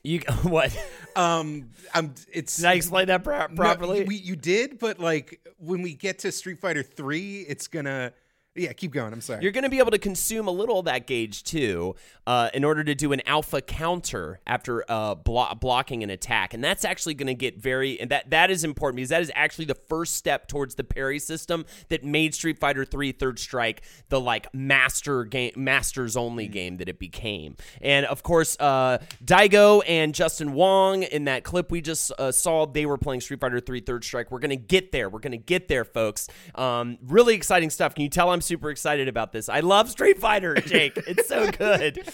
You 0.03 0.21
what? 0.43 0.77
Um, 1.15 1.71
I'm, 1.95 2.15
it's 2.33 2.57
Did 2.57 2.67
I 2.67 2.73
explain 2.75 3.07
that 3.07 3.25
pro- 3.25 3.47
No, 3.47 3.55
properly? 3.55 4.05
we, 4.05 4.17
you 4.17 4.37
did, 4.37 4.79
but 4.79 4.99
like 4.99 5.41
when 5.59 5.83
we 5.83 5.95
get 5.95 6.19
to 6.21 6.33
Street 6.33 6.61
Fighter 6.61 6.83
Three, 6.83 7.41
it's 7.49 7.69
gonna. 7.69 8.13
Yeah, 8.57 8.73
keep 8.73 8.93
going. 8.93 9.13
I'm 9.13 9.21
sorry. 9.21 9.43
You're 9.43 9.53
going 9.53 9.65
to 9.65 9.71
be 9.71 9.79
able 9.79 9.91
to 9.91 9.99
consume 9.99 10.49
a 10.49 10.51
little 10.51 10.79
of 10.79 10.87
that 10.87 11.07
gauge 11.07 11.45
too, 11.45 11.95
uh, 12.27 12.51
in 12.55 12.65
order 12.65 12.83
to 12.85 12.95
do 12.95 13.13
an 13.13 13.21
alpha 13.27 13.61
counter 13.61 14.41
after 14.47 14.85
uh, 14.89 15.15
blo- 15.15 15.55
blocking 15.61 16.03
an 16.03 16.11
attack, 16.11 16.55
and 16.55 16.63
that's 16.63 16.85
actually 16.85 17.15
going 17.15 17.27
to 17.27 17.35
get 17.35 17.59
very 17.59 18.01
and 18.01 18.11
that 18.11 18.31
that 18.31 18.51
is 18.51 18.65
important 18.65 18.97
because 18.97 19.11
that 19.11 19.23
is 19.23 19.33
actually 19.35 19.65
the 19.65 19.75
first 19.75 20.15
step 20.15 20.49
towards 20.49 20.75
the 20.75 20.85
parry 20.85 21.19
system 21.19 21.65
that 21.89 22.05
made 22.05 22.35
Street 22.35 22.59
Fighter 22.59 22.85
3 22.85 23.13
Third 23.13 23.39
Strike 23.39 23.83
the 24.09 24.21
like 24.21 24.53
master 24.55 25.25
game, 25.25 25.53
masters 25.57 26.17
only 26.17 26.49
game 26.49 26.79
that 26.79 26.89
it 26.89 26.99
became. 26.99 27.57
And 27.81 28.07
of 28.07 28.23
course, 28.23 28.57
uh, 28.61 28.99
Daigo 29.25 29.83
and 29.87 30.15
Justin 30.15 30.53
Wong 30.53 31.03
in 31.03 31.25
that 31.25 31.45
clip 31.45 31.71
we 31.71 31.81
just 31.81 32.13
uh, 32.19 32.33
saw, 32.33 32.67
they 32.67 32.87
were 32.87 32.99
playing 32.99 33.21
Street 33.21 33.41
Fighter 33.41 33.61
3 33.61 33.81
Third 33.81 34.05
Strike. 34.05 34.31
We're 34.31 34.39
going 34.39 34.51
to 34.51 34.57
get 34.57 34.93
there. 34.93 35.09
We're 35.09 35.21
going 35.21 35.33
to 35.33 35.39
get 35.39 35.69
there, 35.69 35.85
folks. 35.85 36.29
Um, 36.55 36.99
really 37.07 37.35
exciting 37.35 37.71
stuff. 37.71 37.95
Can 37.95 38.03
you 38.03 38.11
tell 38.11 38.31
I'm 38.31 38.41
super 38.47 38.71
excited 38.71 39.09
about 39.09 39.33
this? 39.33 39.49
I 39.49 39.61
love 39.61 39.91
Street 39.91 40.19
Fighter, 40.19 40.55
Jake. 40.55 40.97
it's 40.97 41.29
so 41.29 41.51
good. 41.51 42.09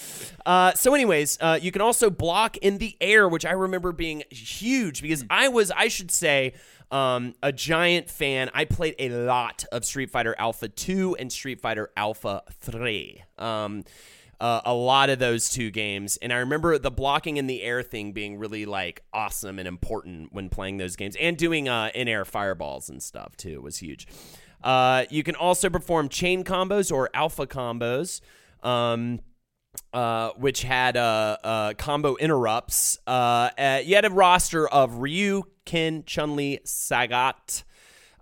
Uh, 0.45 0.73
so, 0.73 0.95
anyways, 0.95 1.39
uh, 1.41 1.59
you 1.61 1.71
can 1.71 1.83
also 1.83 2.11
block 2.11 2.57
in 2.59 2.79
the 2.79 2.97
air, 3.01 3.29
which 3.29 3.47
I 3.47 3.53
remember 3.53 3.93
being 3.93 4.25
huge 4.31 5.03
because 5.03 5.25
I 5.31 5.49
was, 5.49 5.71
I 5.71 5.89
should 5.89 6.11
say, 6.11 6.55
um, 6.91 7.35
a 7.43 7.53
giant 7.53 8.11
fan. 8.11 8.51
I 8.55 8.65
played 8.65 8.97
a 8.99 9.09
lot 9.09 9.65
of 9.73 9.85
Street 9.85 10.11
Fighter 10.11 10.35
Alpha 10.39 10.69
2 10.69 11.17
and 11.19 11.33
Street 11.33 11.61
Fighter 11.61 11.91
Alpha 11.97 12.43
3. 12.61 13.23
Um, 13.39 13.85
uh, 14.43 14.61
a 14.65 14.75
lot 14.75 15.09
of 15.09 15.21
those 15.21 15.49
two 15.49 15.71
games, 15.71 16.19
and 16.21 16.33
I 16.33 16.39
remember 16.39 16.77
the 16.77 16.91
blocking 16.91 17.37
in 17.37 17.47
the 17.47 17.63
air 17.63 17.81
thing 17.81 18.11
being 18.11 18.39
really 18.39 18.67
like 18.67 19.05
awesome 19.13 19.61
and 19.61 19.69
important 19.69 20.33
when 20.33 20.49
playing 20.49 20.79
those 20.79 20.97
games, 20.97 21.15
and 21.15 21.37
doing 21.37 21.69
uh, 21.69 21.91
in-air 21.95 22.25
fireballs 22.25 22.89
and 22.89 23.01
stuff 23.01 23.37
too 23.37 23.61
was 23.61 23.79
huge. 23.79 24.09
Uh, 24.63 25.05
you 25.11 25.23
can 25.23 25.35
also 25.35 25.69
perform 25.71 26.09
chain 26.09 26.45
combos 26.45 26.93
or 26.93 27.11
alpha 27.15 27.47
combos. 27.47 28.21
Um, 28.63 29.21
uh, 29.93 30.31
which 30.37 30.63
had 30.63 30.97
uh, 30.97 31.37
uh, 31.43 31.73
combo 31.75 32.17
interrupts. 32.17 32.99
Uh, 33.07 33.51
uh, 33.59 33.81
you 33.85 33.95
had 33.95 34.05
a 34.05 34.11
roster 34.11 34.69
of 34.69 34.97
Ryu, 34.97 35.45
Ken, 35.65 36.05
Chun 36.05 36.37
Li, 36.37 36.61
Sagat, 36.65 37.65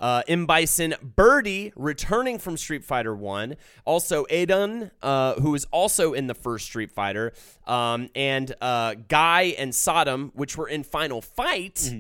uh, 0.01 0.23
M. 0.29 0.47
Bison, 0.47 0.95
Birdie 1.03 1.73
returning 1.77 2.39
from 2.39 2.57
Street 2.57 2.85
Fighter 2.85 3.15
1, 3.15 3.57
also 3.85 4.25
Adon, 4.31 4.91
uh, 5.03 5.35
who 5.35 5.51
was 5.51 5.67
also 5.67 6.13
in 6.15 6.27
the 6.27 6.35
first 6.35 6.67
Street 6.67 6.91
Fighter, 6.91 7.33
um, 7.67 8.09
and 8.15 8.55
uh, 8.61 8.95
Guy 9.09 9.55
and 9.59 9.75
Sodom, 9.75 10.33
which 10.35 10.57
were 10.57 10.69
in 10.69 10.83
Final 10.85 11.21
Fight, 11.21 11.93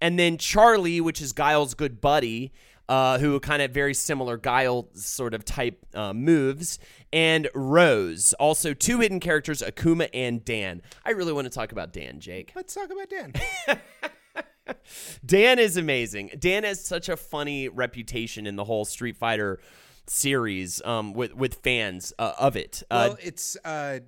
and 0.00 0.18
then 0.18 0.36
Charlie, 0.36 1.00
which 1.00 1.22
is 1.22 1.32
Guile's 1.32 1.74
good 1.74 2.00
buddy. 2.00 2.52
Uh, 2.88 3.18
who 3.18 3.40
kind 3.40 3.62
of 3.62 3.72
very 3.72 3.94
similar 3.94 4.36
Guile 4.36 4.88
sort 4.94 5.34
of 5.34 5.44
type 5.44 5.84
uh, 5.92 6.12
moves, 6.12 6.78
and 7.12 7.48
Rose. 7.52 8.32
Also, 8.34 8.74
two 8.74 9.00
hidden 9.00 9.18
characters, 9.18 9.60
Akuma 9.60 10.08
and 10.14 10.44
Dan. 10.44 10.82
I 11.04 11.10
really 11.10 11.32
want 11.32 11.46
to 11.46 11.50
talk 11.50 11.72
about 11.72 11.92
Dan, 11.92 12.20
Jake. 12.20 12.52
Let's 12.54 12.74
talk 12.74 12.90
about 12.90 13.10
Dan. 13.10 13.80
Dan 15.26 15.58
is 15.58 15.76
amazing. 15.76 16.30
Dan 16.38 16.64
has 16.64 16.84
such 16.84 17.08
a 17.08 17.16
funny 17.16 17.68
reputation 17.68 18.46
in 18.46 18.56
the 18.56 18.64
whole 18.64 18.84
Street 18.84 19.16
Fighter 19.16 19.60
series 20.08 20.80
um, 20.84 21.12
with 21.12 21.34
with 21.34 21.54
fans 21.56 22.12
uh, 22.18 22.32
of 22.38 22.56
it. 22.56 22.82
Uh, 22.90 23.06
well, 23.08 23.18
it's 23.22 23.56
uh, 23.64 24.00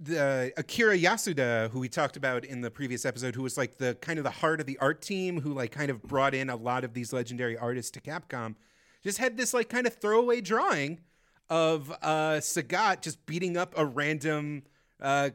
the 0.00 0.52
Akira 0.56 0.98
Yasuda, 0.98 1.70
who 1.70 1.80
we 1.80 1.88
talked 1.88 2.16
about 2.16 2.44
in 2.44 2.60
the 2.60 2.70
previous 2.70 3.04
episode, 3.04 3.34
who 3.34 3.42
was 3.42 3.56
like 3.56 3.78
the 3.78 3.94
kind 3.96 4.18
of 4.18 4.24
the 4.24 4.30
heart 4.30 4.60
of 4.60 4.66
the 4.66 4.78
art 4.78 5.00
team, 5.00 5.40
who 5.40 5.52
like 5.54 5.70
kind 5.72 5.90
of 5.90 6.02
brought 6.02 6.34
in 6.34 6.50
a 6.50 6.56
lot 6.56 6.84
of 6.84 6.94
these 6.94 7.12
legendary 7.12 7.56
artists 7.56 7.90
to 7.92 8.00
Capcom. 8.00 8.56
Just 9.02 9.18
had 9.18 9.36
this 9.36 9.54
like 9.54 9.68
kind 9.68 9.86
of 9.86 9.94
throwaway 9.94 10.40
drawing 10.40 11.00
of 11.48 11.90
uh, 12.02 12.40
Sagat 12.40 13.02
just 13.02 13.24
beating 13.26 13.56
up 13.56 13.74
a 13.76 13.84
random 13.84 14.62
uh, 15.00 15.30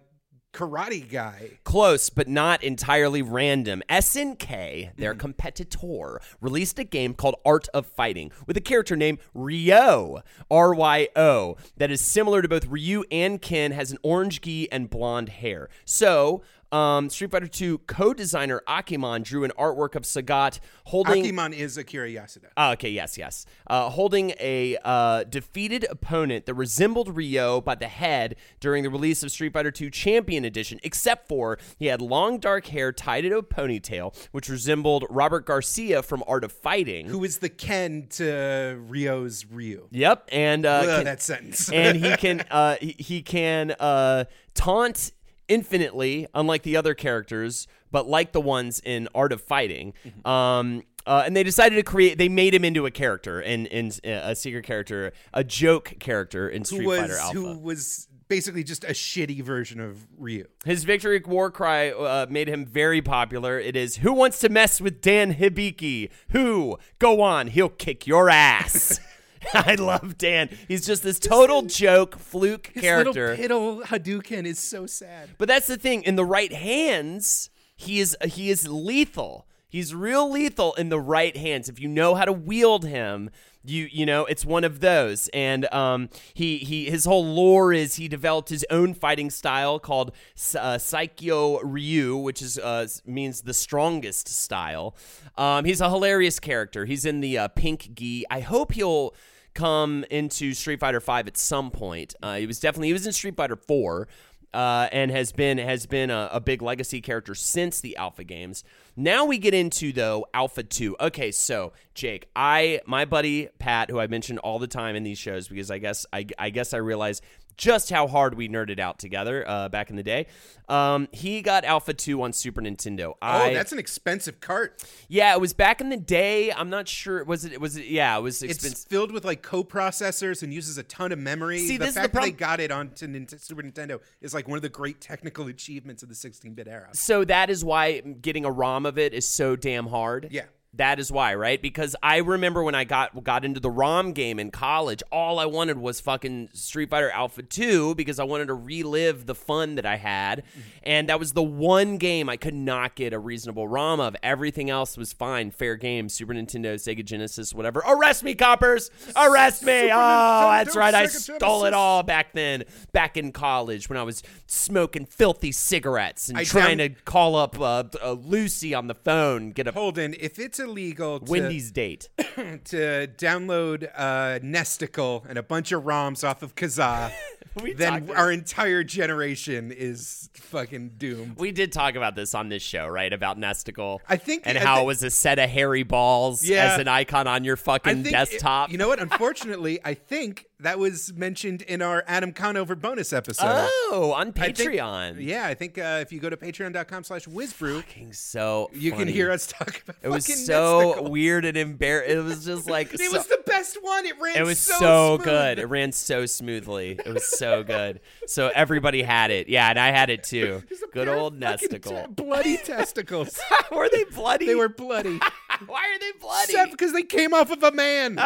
karate 0.54 1.10
guy. 1.10 1.60
Close, 1.64 2.10
but 2.10 2.28
not 2.28 2.64
entirely 2.64 3.22
random. 3.22 3.84
SNK, 3.90 4.96
their 4.96 5.12
mm-hmm. 5.12 5.20
competitor, 5.20 6.22
released 6.42 6.80
a 6.80 6.84
game 6.84 7.14
called 7.14 7.36
Art 7.46 7.68
of 7.74 7.86
Fighting 7.86 8.32
with 8.48 8.58
a 8.58 8.62
character 8.62 8.96
named 8.96 9.20
Ryo, 9.34 10.22
R 10.50 10.74
Y 10.74 11.08
O, 11.16 11.58
that 11.78 11.92
is 11.92 12.02
similar 12.02 12.42
to 12.42 12.48
both 12.48 12.66
Ryu 12.66 13.04
and 13.12 13.42
Ken, 13.42 13.72
has 13.72 13.92
an 13.92 13.98
orange 14.04 14.42
gi 14.42 14.72
and 14.72 14.90
blonde 14.90 15.30
hair. 15.30 15.70
So, 15.86 16.42
um, 16.72 17.10
Street 17.10 17.32
Fighter 17.32 17.50
II 17.60 17.80
co 17.88 18.14
designer 18.14 18.62
Akiman 18.68 19.24
drew 19.24 19.44
an 19.44 19.52
artwork 19.58 19.96
of 19.96 20.04
Sagat 20.04 20.60
holding. 20.86 21.24
Akiman 21.24 21.54
is 21.54 21.78
Akira 21.78 22.08
Yasuda. 22.10 22.48
Ah, 22.58 22.72
okay, 22.74 22.90
yes, 22.90 23.18
yes. 23.18 23.46
Uh, 23.68 23.90
holding 23.90 24.32
a 24.40 24.78
uh, 24.84 25.24
defeated 25.24 25.86
opponent 25.90 26.46
that 26.46 26.54
resembled 26.54 27.16
Ryo 27.16 27.62
by 27.62 27.76
the 27.76 27.88
head 27.88 28.36
during 28.60 28.84
the 28.84 28.90
release 28.90 29.24
of 29.24 29.32
Street 29.32 29.54
Fighter 29.54 29.74
II 29.80 29.90
Champion 29.90 30.46
Edition, 30.46 30.80
except 30.84 31.28
for 31.28 31.58
he 31.78 31.88
had 31.88 32.02
long 32.02 32.38
dark 32.40 32.68
hair 32.68 32.92
tied 32.92 33.26
into 33.26 33.38
a 33.38 33.44
ponytail, 33.44 34.16
which 34.32 34.48
resembled 34.50 35.06
Robert 35.10 35.46
Garcia 35.46 36.04
from 36.04 36.24
Art 36.28 36.44
of 36.44 36.52
Fighting. 36.52 37.08
Who 37.08 37.24
is 37.24 37.40
the 37.40 37.50
Ken 37.50 38.08
to 38.12 38.80
Ryo's 38.88 39.46
Ryu? 39.46 39.88
Yep, 39.92 40.30
and 40.32 40.66
uh, 40.66 40.70
Ugh, 40.70 40.86
can- 40.98 41.06
that 41.06 41.22
sentence. 41.22 41.72
and 41.72 41.98
he 41.98 42.16
can 42.18 42.42
uh, 42.52 42.76
he, 42.80 42.96
he 43.00 43.22
can 43.22 43.72
uh, 43.80 44.26
taunt 44.54 45.12
infinitely, 45.50 46.28
unlike 46.34 46.64
the 46.64 46.78
other 46.78 46.94
characters, 46.94 47.68
but 47.92 48.08
like 48.08 48.32
the 48.32 48.42
ones 48.42 48.82
in 48.86 49.10
Art 49.14 49.34
of 49.34 49.42
Fighting. 49.42 49.94
Um, 50.24 50.84
uh, 51.06 51.24
and 51.26 51.36
they 51.36 51.44
decided 51.44 51.76
to 51.76 51.84
create. 51.84 52.18
They 52.18 52.30
made 52.30 52.54
him 52.54 52.64
into 52.64 52.86
a 52.86 52.92
character, 52.92 53.42
in 53.42 53.66
in 53.66 53.88
uh, 54.06 54.30
a 54.30 54.36
secret 54.36 54.64
character, 54.64 55.12
a 55.34 55.44
joke 55.44 55.96
character 56.00 56.48
in 56.48 56.64
Street 56.64 56.86
was 56.86 57.00
Fighter 57.00 57.18
Alpha. 57.18 57.34
who 57.34 57.58
was 57.58 58.08
basically 58.28 58.64
just 58.64 58.84
a 58.84 58.90
shitty 58.92 59.42
version 59.42 59.80
of 59.80 60.08
Ryu. 60.18 60.46
His 60.66 60.84
victory 60.84 61.20
war 61.26 61.50
cry 61.50 61.90
uh, 61.90 62.28
made 62.30 62.48
him 62.48 62.64
very 62.66 63.02
popular. 63.02 63.60
It 63.60 63.76
is 63.76 63.98
"Who 63.98 64.14
wants 64.14 64.40
to 64.40 64.50
mess 64.50 64.80
with 64.80 65.02
Dan 65.02 65.34
Hibiki? 65.34 66.12
Who? 66.30 66.78
Go 67.00 67.22
on, 67.22 67.48
he'll 67.48 67.70
kick 67.70 68.06
your 68.06 68.30
ass." 68.30 69.00
I 69.54 69.76
love 69.76 70.18
Dan. 70.18 70.50
He's 70.68 70.86
just 70.86 71.04
this 71.04 71.20
total 71.20 71.64
joke, 71.64 72.18
fluke 72.18 72.68
His 72.74 72.82
character. 72.82 73.36
little 73.36 73.82
piddle 73.82 73.84
Hadouken 73.86 74.46
is 74.46 74.60
so 74.60 74.86
sad. 74.86 75.30
But 75.38 75.48
that's 75.48 75.68
the 75.68 75.78
thing. 75.78 76.04
In 76.04 76.16
the 76.16 76.26
right 76.26 76.52
hands, 76.52 77.50
he 77.76 78.00
is 78.00 78.16
he 78.26 78.50
is 78.50 78.68
lethal. 78.68 79.46
He's 79.70 79.94
real 79.94 80.30
lethal 80.30 80.74
in 80.74 80.90
the 80.90 81.00
right 81.00 81.38
hands. 81.38 81.70
If 81.70 81.80
you 81.80 81.88
know 81.88 82.16
how 82.16 82.26
to 82.26 82.34
wield 82.34 82.86
him, 82.86 83.30
you 83.64 83.88
you 83.92 84.06
know 84.06 84.26
it's 84.26 84.44
one 84.44 84.64
of 84.64 84.80
those. 84.80 85.28
And 85.30 85.72
um, 85.74 86.10
he 86.34 86.58
he 86.58 86.90
his 86.90 87.06
whole 87.06 87.24
lore 87.24 87.72
is 87.72 87.96
he 87.96 88.08
developed 88.08 88.50
his 88.50 88.66
own 88.72 88.96
fighting 88.96 89.30
style 89.30 89.80
called 89.80 90.10
uh, 90.10 90.78
Saikyo 90.78 91.60
Ryu, 91.64 92.18
which 92.18 92.42
is 92.42 92.58
uh, 92.58 92.88
means 93.06 93.42
the 93.42 93.54
strongest 93.54 94.28
style. 94.28 94.96
Um, 95.38 95.66
he's 95.66 95.82
a 95.82 95.90
hilarious 95.90 96.40
character. 96.40 96.86
He's 96.86 97.06
in 97.06 97.20
the 97.20 97.38
uh, 97.38 97.48
pink 97.50 97.94
gi. 97.94 98.26
I 98.32 98.40
hope 98.40 98.74
he'll 98.74 99.14
come 99.54 100.04
into 100.10 100.54
Street 100.54 100.80
Fighter 100.80 101.02
Five 101.02 101.28
at 101.28 101.38
some 101.38 101.70
point. 101.70 102.16
Uh, 102.24 102.38
he 102.38 102.48
was 102.48 102.60
definitely 102.60 102.88
he 102.88 102.94
was 102.94 103.06
in 103.06 103.14
Street 103.14 103.36
Fighter 103.36 103.56
Four 103.56 104.08
uh, 104.54 104.88
and 104.92 105.12
has 105.12 105.32
been 105.32 105.58
has 105.58 105.86
been 105.86 106.10
a, 106.10 106.30
a 106.34 106.40
big 106.40 106.62
legacy 106.62 107.02
character 107.02 107.36
since 107.36 107.82
the 107.82 107.96
Alpha 107.98 108.24
games. 108.24 108.64
Now 109.00 109.24
we 109.24 109.38
get 109.38 109.54
into 109.54 109.94
though 109.94 110.26
Alpha 110.34 110.62
Two. 110.62 110.98
Okay, 111.00 111.32
so 111.32 111.72
Jake, 111.94 112.28
I 112.36 112.82
my 112.86 113.06
buddy 113.06 113.48
Pat, 113.58 113.90
who 113.90 113.98
I 113.98 114.08
mentioned 114.08 114.40
all 114.40 114.60
the 114.60 114.68
time 114.68 114.98
in 114.98 115.04
these 115.04 115.18
shows 115.18 115.48
because 115.48 115.72
I 115.72 115.78
guess 115.78 116.06
I, 116.12 116.26
I 116.38 116.50
guess 116.50 116.74
I 116.74 116.80
realize 116.80 117.22
just 117.60 117.90
how 117.90 118.08
hard 118.08 118.36
we 118.36 118.48
nerded 118.48 118.80
out 118.80 118.98
together 119.00 119.44
uh, 119.48 119.68
back 119.68 119.90
in 119.90 119.98
the 119.98 120.04
day. 120.04 120.28
Um, 120.70 121.10
he 121.12 121.42
got 121.42 121.66
Alpha 121.66 121.94
Two 121.94 122.22
on 122.22 122.32
Super 122.32 122.62
Nintendo. 122.62 123.10
Oh, 123.10 123.16
I, 123.22 123.54
that's 123.54 123.72
an 123.74 123.80
expensive 123.80 124.40
cart. 124.40 124.82
yeah, 125.10 125.34
it 125.36 125.42
was 125.42 125.54
back 125.54 125.82
in 125.82 125.90
the 125.90 125.98
day. 125.98 126.52
I'm 126.52 126.70
not 126.70 126.88
sure. 126.88 127.24
Was 127.26 127.44
it? 127.44 127.60
Was 127.60 127.76
it? 127.76 127.86
Yeah, 127.86 128.18
it 128.18 128.22
was 128.22 128.42
expensive. 128.42 128.72
It's 128.72 128.86
filled 128.86 129.12
with 129.12 129.26
like 129.26 129.42
co-processors 129.44 130.42
and 130.42 130.54
uses 130.54 130.78
a 130.78 130.84
ton 130.84 131.12
of 131.12 131.20
memory. 131.20 131.60
See, 131.60 131.78
the 131.78 131.86
this 131.86 131.90
is 131.90 131.96
the 131.96 132.02
fact 132.02 132.14
that 132.14 132.22
they 132.22 132.32
got 132.32 132.60
it 132.60 132.72
onto 132.72 133.08
Nint- 133.08 133.40
Super 133.42 133.62
Nintendo 133.62 134.00
is 134.22 134.34
like 134.34 134.48
one 134.48 134.58
of 134.58 134.62
the 134.62 134.70
great 134.70 135.02
technical 135.02 135.48
achievements 135.48 136.02
of 136.02 136.10
the 136.10 136.16
16-bit 136.16 136.68
era. 136.68 136.90
so 136.94 137.26
that 137.26 137.50
is 137.50 137.66
why 137.66 138.00
getting 138.00 138.46
a 138.46 138.52
ROM 138.52 138.86
of 138.86 138.98
it 138.98 139.14
is 139.14 139.28
so 139.28 139.56
damn 139.56 139.88
hard. 139.88 140.30
Yeah. 140.32 140.44
That 140.74 141.00
is 141.00 141.12
why, 141.12 141.34
right? 141.34 141.60
Because 141.60 141.96
I 142.04 142.18
remember 142.18 142.62
when 142.64 142.76
I 142.76 142.84
got 142.84 143.24
got 143.24 143.44
into 143.44 143.60
the 143.60 143.72
ROM 143.72 144.14
game 144.14 144.38
in 144.38 144.52
college, 144.52 145.02
all 145.12 145.40
I 145.40 145.48
wanted 145.48 145.80
was 145.80 146.00
fucking 146.00 146.50
Street 146.54 146.92
Fighter 146.92 147.10
Alpha 147.10 147.42
2 147.42 147.96
because 147.96 148.20
I 148.20 148.24
wanted 148.24 148.46
to 148.48 148.54
relive 148.54 149.26
the 149.26 149.34
fun 149.34 149.76
that 149.76 149.88
I 149.88 149.96
had. 149.96 150.44
And 150.84 151.10
that 151.10 151.20
was 151.20 151.34
the 151.34 151.42
one 151.42 151.98
game 151.98 152.30
I 152.30 152.38
could 152.38 152.54
not 152.54 152.94
get 152.94 153.14
a 153.14 153.20
reasonable 153.20 153.68
ROM 153.68 154.00
of. 154.00 154.16
Everything 154.22 154.70
else 154.70 154.96
was 154.96 155.12
fine, 155.12 155.50
fair 155.50 155.76
game, 155.76 156.08
Super 156.08 156.36
Nintendo, 156.36 156.76
Sega 156.76 157.04
Genesis, 157.04 157.52
whatever. 157.52 157.80
Arrest 157.80 158.24
me, 158.24 158.36
coppers! 158.36 158.92
Arrest 159.16 159.64
me! 159.64 159.82
Super 159.82 159.94
oh, 159.96 160.52
that's 160.52 160.76
Nintendo, 160.76 160.80
right. 160.80 160.94
I 160.94 161.06
Sega 161.06 161.36
stole 161.38 161.66
it 161.66 161.74
all 161.74 162.04
back 162.04 162.34
then, 162.34 162.64
back 162.92 163.18
in 163.18 163.32
college 163.32 163.90
when 163.90 163.98
I 163.98 164.04
was 164.04 164.22
smoking 164.46 165.08
filthy 165.08 165.52
cigarettes 165.52 166.30
and 166.30 166.38
I 166.38 166.44
trying 166.44 166.78
down- 166.78 166.90
to 166.90 167.02
call 167.06 167.36
up 167.36 167.60
uh, 167.60 167.86
uh, 168.04 168.12
Lucy 168.12 168.76
on 168.76 168.86
the 168.86 168.96
phone, 168.96 169.50
get 169.50 169.68
a 169.68 169.72
Holden, 169.72 170.16
if 170.20 170.38
it's 170.38 170.59
illegal 170.60 171.20
to, 171.20 171.32
Wendy's 171.32 171.72
date. 171.72 172.10
to 172.18 173.08
download 173.18 173.90
uh, 173.96 174.40
Nesticle 174.44 175.26
and 175.28 175.38
a 175.38 175.44
bunch 175.44 175.72
of 175.72 175.84
ROMs 175.84 176.28
off 176.28 176.44
of 176.44 176.56
Kazaa, 176.56 177.12
then 177.76 178.06
talked- 178.08 178.18
our 178.20 178.32
entire 178.32 178.84
generation 178.84 179.72
is 179.72 180.30
fucking 180.34 180.94
doomed. 180.98 181.38
We 181.40 181.52
did 181.52 181.72
talk 181.72 181.96
about 181.96 182.16
this 182.16 182.36
on 182.36 182.50
this 182.50 182.64
show, 182.64 182.88
right? 182.88 183.12
About 183.12 183.40
Nesticle. 183.40 184.00
I 184.08 184.18
think- 184.18 184.44
and 184.46 184.58
I 184.58 184.62
how 184.62 184.82
it 184.82 184.86
was 184.86 185.04
a 185.04 185.10
set 185.10 185.40
of 185.40 185.50
hairy 185.50 185.84
balls 185.84 186.44
Yeah. 186.44 186.74
as 186.74 186.80
an 186.80 186.88
icon 186.88 187.28
on 187.28 187.44
your 187.44 187.56
I 187.56 187.60
fucking 187.60 188.04
think 188.04 188.12
desktop. 188.16 188.72
you 188.72 188.78
know 188.78 188.88
what? 188.88 189.00
Unfortunately, 189.00 189.80
I 189.84 189.94
think 189.94 190.46
that 190.62 190.78
was 190.78 191.14
mentioned 191.14 191.62
in 191.62 191.82
our 191.82 192.04
Adam 192.08 192.34
Conover 192.34 192.76
bonus 192.76 193.14
episode. 193.14 193.46
oh, 193.92 194.12
on 194.16 194.34
I 194.38 194.52
think- 194.52 194.58
Patreon. 194.58 195.18
yeah, 195.20 195.46
I 195.46 195.54
think 195.54 195.78
uh, 195.78 196.00
if 196.02 196.12
you 196.12 196.20
go 196.20 196.30
to 196.30 196.36
patreon.com 196.38 197.04
slash 197.06 197.26
wizbru, 197.26 197.78
Fucking 197.78 198.14
so 198.14 198.70
you 198.74 198.92
can 198.92 199.08
hear 199.08 199.32
us 199.32 199.48
talk 199.48 199.82
about 199.84 199.96
It 200.02 200.08
It 200.08 200.10
was 200.10 200.46
so 200.46 201.04
weird 201.10 201.46
and 201.46 201.56
embarrassing. 201.58 202.18
It 202.18 202.24
was 202.24 202.46
just 202.46 202.70
like 202.70 202.94
It 202.94 203.00
so- 203.00 203.18
was 203.18 203.28
the 203.28 203.42
best 203.46 203.78
one. 203.82 204.06
It 204.06 204.20
ran 204.20 204.36
It 204.38 204.44
was 204.44 204.60
so, 204.60 204.76
so, 204.80 205.18
good. 205.18 205.60
It 205.60 205.66
ran 205.68 205.92
so 205.92 206.26
smoothly. 206.26 207.00
It 207.06 207.14
was 207.14 207.26
so 207.26 207.64
good. 207.64 208.02
So 208.28 208.52
everybody 208.54 209.02
had 209.02 209.32
it. 209.32 209.48
Yeah, 209.48 209.70
and 209.70 209.80
I 209.80 209.92
had 209.92 210.10
it 210.10 210.24
too. 210.24 210.64
Good 210.94 211.08
old 211.08 211.40
Nesticle. 211.40 212.08
te- 212.08 212.14
bloody 212.24 212.58
testicles. 212.64 213.40
were 213.72 213.88
they 213.90 214.04
bloody? 214.06 214.48
they 214.48 214.56
were 214.56 214.68
bloody. 214.70 215.20
Why 215.68 215.86
are 215.88 216.00
they 216.00 216.12
bloody? 216.20 216.72
Because 216.72 216.94
they 216.94 217.04
came 217.04 217.34
off 217.34 217.52
of 217.52 217.64
a 217.64 217.72
man. 217.72 218.20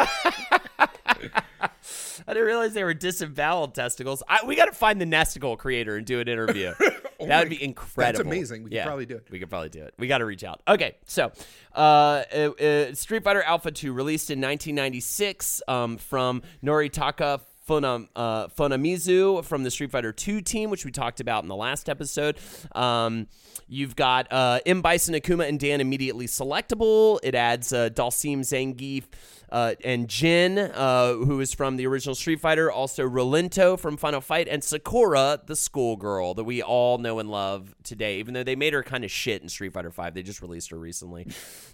I 2.28 2.34
didn't 2.34 2.48
realize 2.48 2.74
they 2.74 2.84
were 2.84 2.94
disemboweled 2.94 3.76
testicles. 3.76 4.24
I, 4.28 4.46
we 4.46 4.56
got 4.56 4.66
to 4.66 4.72
find 4.72 5.00
the 5.00 5.06
Nesticle 5.06 5.58
creator 5.58 5.98
and 5.98 6.06
do 6.06 6.20
an 6.20 6.28
interview. 6.28 6.74
that 7.20 7.40
would 7.40 7.50
be 7.50 7.64
incredible. 7.64 8.24
That's 8.24 8.36
amazing. 8.36 8.64
We 8.64 8.72
could 8.72 8.84
probably 8.84 9.06
do 9.06 9.16
it. 9.16 9.28
We 9.30 9.40
could 9.40 9.50
probably 9.50 9.70
do 9.70 9.84
it. 9.84 9.94
We 9.98 10.08
got 10.08 10.20
to 10.20 10.26
reach 10.26 10.44
out. 10.44 10.62
Okay, 10.68 10.96
so 11.06 11.32
uh, 11.76 12.24
uh, 12.34 12.52
uh, 12.60 12.94
Street 12.94 13.24
Fighter 13.24 13.44
Alpha 13.44 13.72
2 13.72 13.94
released 13.94 14.30
in 14.30 14.40
1996 14.40 15.62
um, 15.68 15.98
from 15.98 16.42
Noritaka 16.64 17.42
Funam, 17.68 18.08
uh, 18.16 18.48
Funamizu 18.48 19.44
from 19.44 19.64
the 19.64 19.72
Street 19.72 19.92
Fighter 19.92 20.12
2 20.12 20.42
team, 20.42 20.70
which 20.70 20.86
we 20.86 20.92
talked 20.92 21.20
about 21.20 21.44
in 21.44 21.50
the 21.50 21.56
last 21.56 21.90
episode. 21.90 22.38
Um, 22.74 23.28
you've 23.68 23.96
got 23.96 24.32
uh, 24.32 24.60
M. 24.66 24.82
Bison, 24.82 25.16
Akuma, 25.16 25.48
and 25.48 25.60
Dan 25.60 25.82
immediately 25.82 26.28
selectable. 26.28 27.20
It 27.24 27.36
adds 27.36 27.72
uh, 27.72 27.90
Dhalsim, 27.90 28.40
Zangief, 28.40 29.06
uh, 29.52 29.76
and 29.84 30.10
Gen, 30.10 30.58
uh, 30.58 31.14
who 31.14 31.40
is 31.40 31.54
from 31.54 31.78
the 31.78 31.88
original 31.88 32.16
Street 32.16 32.40
Fighter. 32.40 32.72
Also, 32.72 33.08
Rolento 33.08 33.80
from 33.80 33.98
Final 33.98 34.22
Fight, 34.22 34.48
and 34.48 34.64
Sakura, 34.64 35.40
the 35.46 35.56
schoolgirl 35.56 36.34
that 36.34 36.44
we 36.44 36.62
all 36.62 36.98
know 36.98 37.20
and 37.20 37.30
love 37.30 37.74
today. 37.84 38.20
Even 38.20 38.34
though 38.34 38.44
they 38.44 38.56
made 38.56 38.74
her 38.74 38.84
kind 38.84 39.04
of 39.04 39.12
shit 39.12 39.42
in 39.42 39.50
Street 39.50 39.74
Fighter 39.74 39.92
5, 39.92 40.14
they 40.14 40.24
just 40.24 40.42
released 40.42 40.72
her 40.72 40.78
recently. 40.78 41.28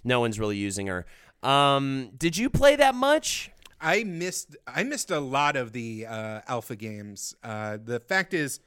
No 0.04 0.20
one's 0.20 0.40
really 0.40 0.58
using 0.58 0.88
her. 0.88 1.06
Um, 1.42 2.12
did 2.18 2.38
you 2.38 2.50
play 2.50 2.76
that 2.76 2.96
much? 2.96 3.52
I 3.82 4.04
missed 4.04 4.56
I 4.68 4.84
missed 4.84 5.12
a 5.12 5.20
lot 5.20 5.56
of 5.56 5.72
the 5.72 6.06
uh, 6.08 6.42
alpha 6.48 6.76
games. 6.76 7.36
Uh, 7.44 7.78
the 7.84 8.00
fact 8.00 8.34
is, 8.34 8.60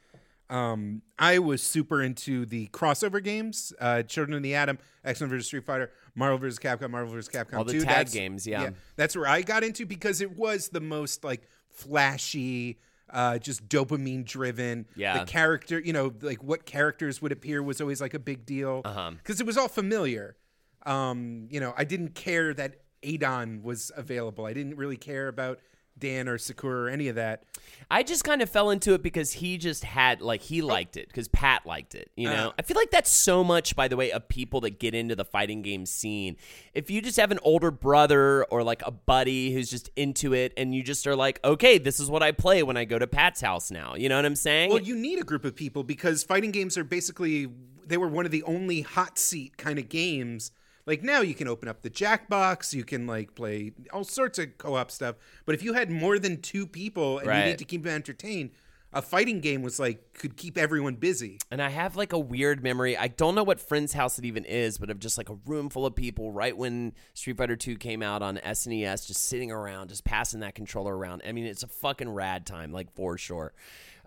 um, 0.49 1.01
I 1.19 1.39
was 1.39 1.61
super 1.61 2.01
into 2.01 2.45
the 2.45 2.67
crossover 2.67 3.23
games, 3.23 3.73
uh, 3.79 4.03
Children 4.03 4.37
of 4.37 4.43
the 4.43 4.55
Atom, 4.55 4.79
X 5.03 5.21
Men 5.21 5.29
vs 5.29 5.47
Street 5.47 5.65
Fighter, 5.65 5.91
Marvel 6.15 6.37
vs 6.37 6.59
Capcom, 6.59 6.89
Marvel 6.91 7.13
vs 7.13 7.29
Capcom 7.33 7.57
All 7.57 7.63
the 7.63 7.73
2. 7.73 7.79
tag 7.79 7.87
That's- 7.89 8.13
games, 8.13 8.47
yeah. 8.47 8.71
that's 8.95 9.15
where 9.15 9.27
I 9.27 9.41
got 9.41 9.63
into 9.63 9.85
because 9.85 10.21
it 10.21 10.35
was 10.37 10.69
the 10.69 10.81
most 10.81 11.23
like 11.23 11.47
flashy. 11.69 12.79
Uh, 13.09 13.37
just 13.37 13.67
dopamine 13.69 14.25
driven. 14.25 14.87
Yeah. 14.95 15.19
The 15.19 15.25
character, 15.25 15.79
you 15.79 15.93
know, 15.93 16.11
like 16.21 16.43
what 16.43 16.65
characters 16.65 17.21
would 17.21 17.31
appear 17.31 17.61
was 17.61 17.79
always 17.79 18.01
like 18.01 18.15
a 18.15 18.19
big 18.19 18.43
deal. 18.43 18.81
Uh-huh. 18.83 19.11
Because 19.11 19.39
it 19.39 19.45
was 19.45 19.55
all 19.55 19.67
familiar. 19.67 20.35
Um, 20.83 21.47
you 21.51 21.59
know, 21.59 21.73
I 21.77 21.83
didn't 21.83 22.15
care 22.15 22.55
that 22.55 22.77
Adon 23.05 23.61
was 23.63 23.91
available. 23.95 24.45
I 24.45 24.53
didn't 24.53 24.75
really 24.77 24.97
care 24.97 25.27
about 25.27 25.59
Dan 25.99 26.27
or 26.27 26.39
Sakura 26.39 26.85
or 26.85 26.89
any 26.89 27.07
of 27.07 27.15
that. 27.17 27.43
I 27.91 28.01
just 28.01 28.23
kind 28.23 28.41
of 28.41 28.49
fell 28.49 28.71
into 28.71 28.95
it 28.95 29.03
because 29.03 29.31
he 29.31 29.59
just 29.59 29.83
had 29.83 30.21
like 30.21 30.41
he 30.41 30.63
liked 30.63 30.97
it 30.97 31.07
because 31.07 31.27
Pat 31.27 31.67
liked 31.67 31.93
it. 31.93 32.09
You 32.15 32.29
know, 32.29 32.49
Uh. 32.49 32.53
I 32.57 32.63
feel 32.63 32.75
like 32.75 32.89
that's 32.89 33.11
so 33.11 33.43
much, 33.43 33.75
by 33.75 33.87
the 33.87 33.95
way, 33.95 34.11
of 34.11 34.27
people 34.27 34.61
that 34.61 34.79
get 34.79 34.95
into 34.95 35.15
the 35.15 35.23
fighting 35.23 35.61
game 35.61 35.85
scene. 35.85 36.35
If 36.73 36.89
you 36.89 36.99
just 36.99 37.17
have 37.19 37.29
an 37.29 37.37
older 37.43 37.69
brother 37.69 38.43
or 38.45 38.63
like 38.63 38.81
a 38.87 38.91
buddy 38.91 39.53
who's 39.53 39.69
just 39.69 39.91
into 39.95 40.33
it, 40.33 40.51
and 40.57 40.73
you 40.73 40.81
just 40.81 41.05
are 41.05 41.15
like, 41.15 41.39
okay, 41.45 41.77
this 41.77 41.99
is 41.99 42.09
what 42.09 42.23
I 42.23 42.31
play 42.31 42.63
when 42.63 42.75
I 42.75 42.85
go 42.85 42.97
to 42.97 43.05
Pat's 43.05 43.41
house 43.41 43.69
now. 43.69 43.93
You 43.93 44.09
know 44.09 44.15
what 44.15 44.25
I'm 44.25 44.35
saying? 44.35 44.71
Well, 44.71 44.81
you 44.81 44.95
need 44.95 45.19
a 45.19 45.23
group 45.23 45.45
of 45.45 45.55
people 45.55 45.83
because 45.83 46.23
fighting 46.23 46.49
games 46.51 46.75
are 46.75 46.83
basically 46.83 47.49
they 47.85 47.97
were 47.97 48.07
one 48.07 48.25
of 48.25 48.31
the 48.31 48.41
only 48.43 48.81
hot 48.81 49.19
seat 49.19 49.57
kind 49.57 49.77
of 49.77 49.89
games. 49.89 50.51
Like 50.85 51.03
now 51.03 51.21
you 51.21 51.33
can 51.33 51.47
open 51.47 51.69
up 51.69 51.81
the 51.81 51.89
Jackbox, 51.89 52.73
you 52.73 52.83
can 52.83 53.07
like 53.07 53.35
play 53.35 53.71
all 53.91 54.03
sorts 54.03 54.39
of 54.39 54.57
co-op 54.57 54.91
stuff. 54.91 55.15
But 55.45 55.55
if 55.55 55.63
you 55.63 55.73
had 55.73 55.89
more 55.89 56.19
than 56.19 56.41
two 56.41 56.67
people 56.67 57.19
and 57.19 57.27
you 57.27 57.45
need 57.51 57.57
to 57.59 57.65
keep 57.65 57.83
them 57.83 57.93
entertained, 57.93 58.51
a 58.93 59.01
fighting 59.01 59.39
game 59.39 59.61
was 59.61 59.79
like 59.79 60.13
could 60.13 60.37
keep 60.37 60.57
everyone 60.57 60.95
busy. 60.95 61.39
And 61.49 61.61
I 61.61 61.69
have 61.69 61.95
like 61.95 62.13
a 62.13 62.19
weird 62.19 62.63
memory. 62.63 62.95
I 62.95 63.07
don't 63.07 63.33
know 63.35 63.43
what 63.43 63.59
friend's 63.59 63.93
house 63.93 64.19
it 64.19 64.25
even 64.25 64.45
is, 64.45 64.77
but 64.77 64.89
of 64.89 64.99
just 64.99 65.17
like 65.17 65.29
a 65.29 65.37
room 65.45 65.69
full 65.69 65.85
of 65.85 65.95
people 65.95 66.31
right 66.31 66.55
when 66.55 66.93
Street 67.13 67.37
Fighter 67.37 67.55
2 67.55 67.77
came 67.77 68.03
out 68.03 68.21
on 68.21 68.37
SNES, 68.37 69.07
just 69.07 69.25
sitting 69.25 69.51
around, 69.51 69.89
just 69.89 70.03
passing 70.03 70.41
that 70.41 70.53
controller 70.53 70.95
around. 70.95 71.23
I 71.27 71.31
mean, 71.31 71.45
it's 71.45 71.63
a 71.63 71.67
fucking 71.67 72.09
rad 72.09 72.45
time, 72.45 72.71
like 72.71 72.93
for 72.93 73.17
sure. 73.17 73.53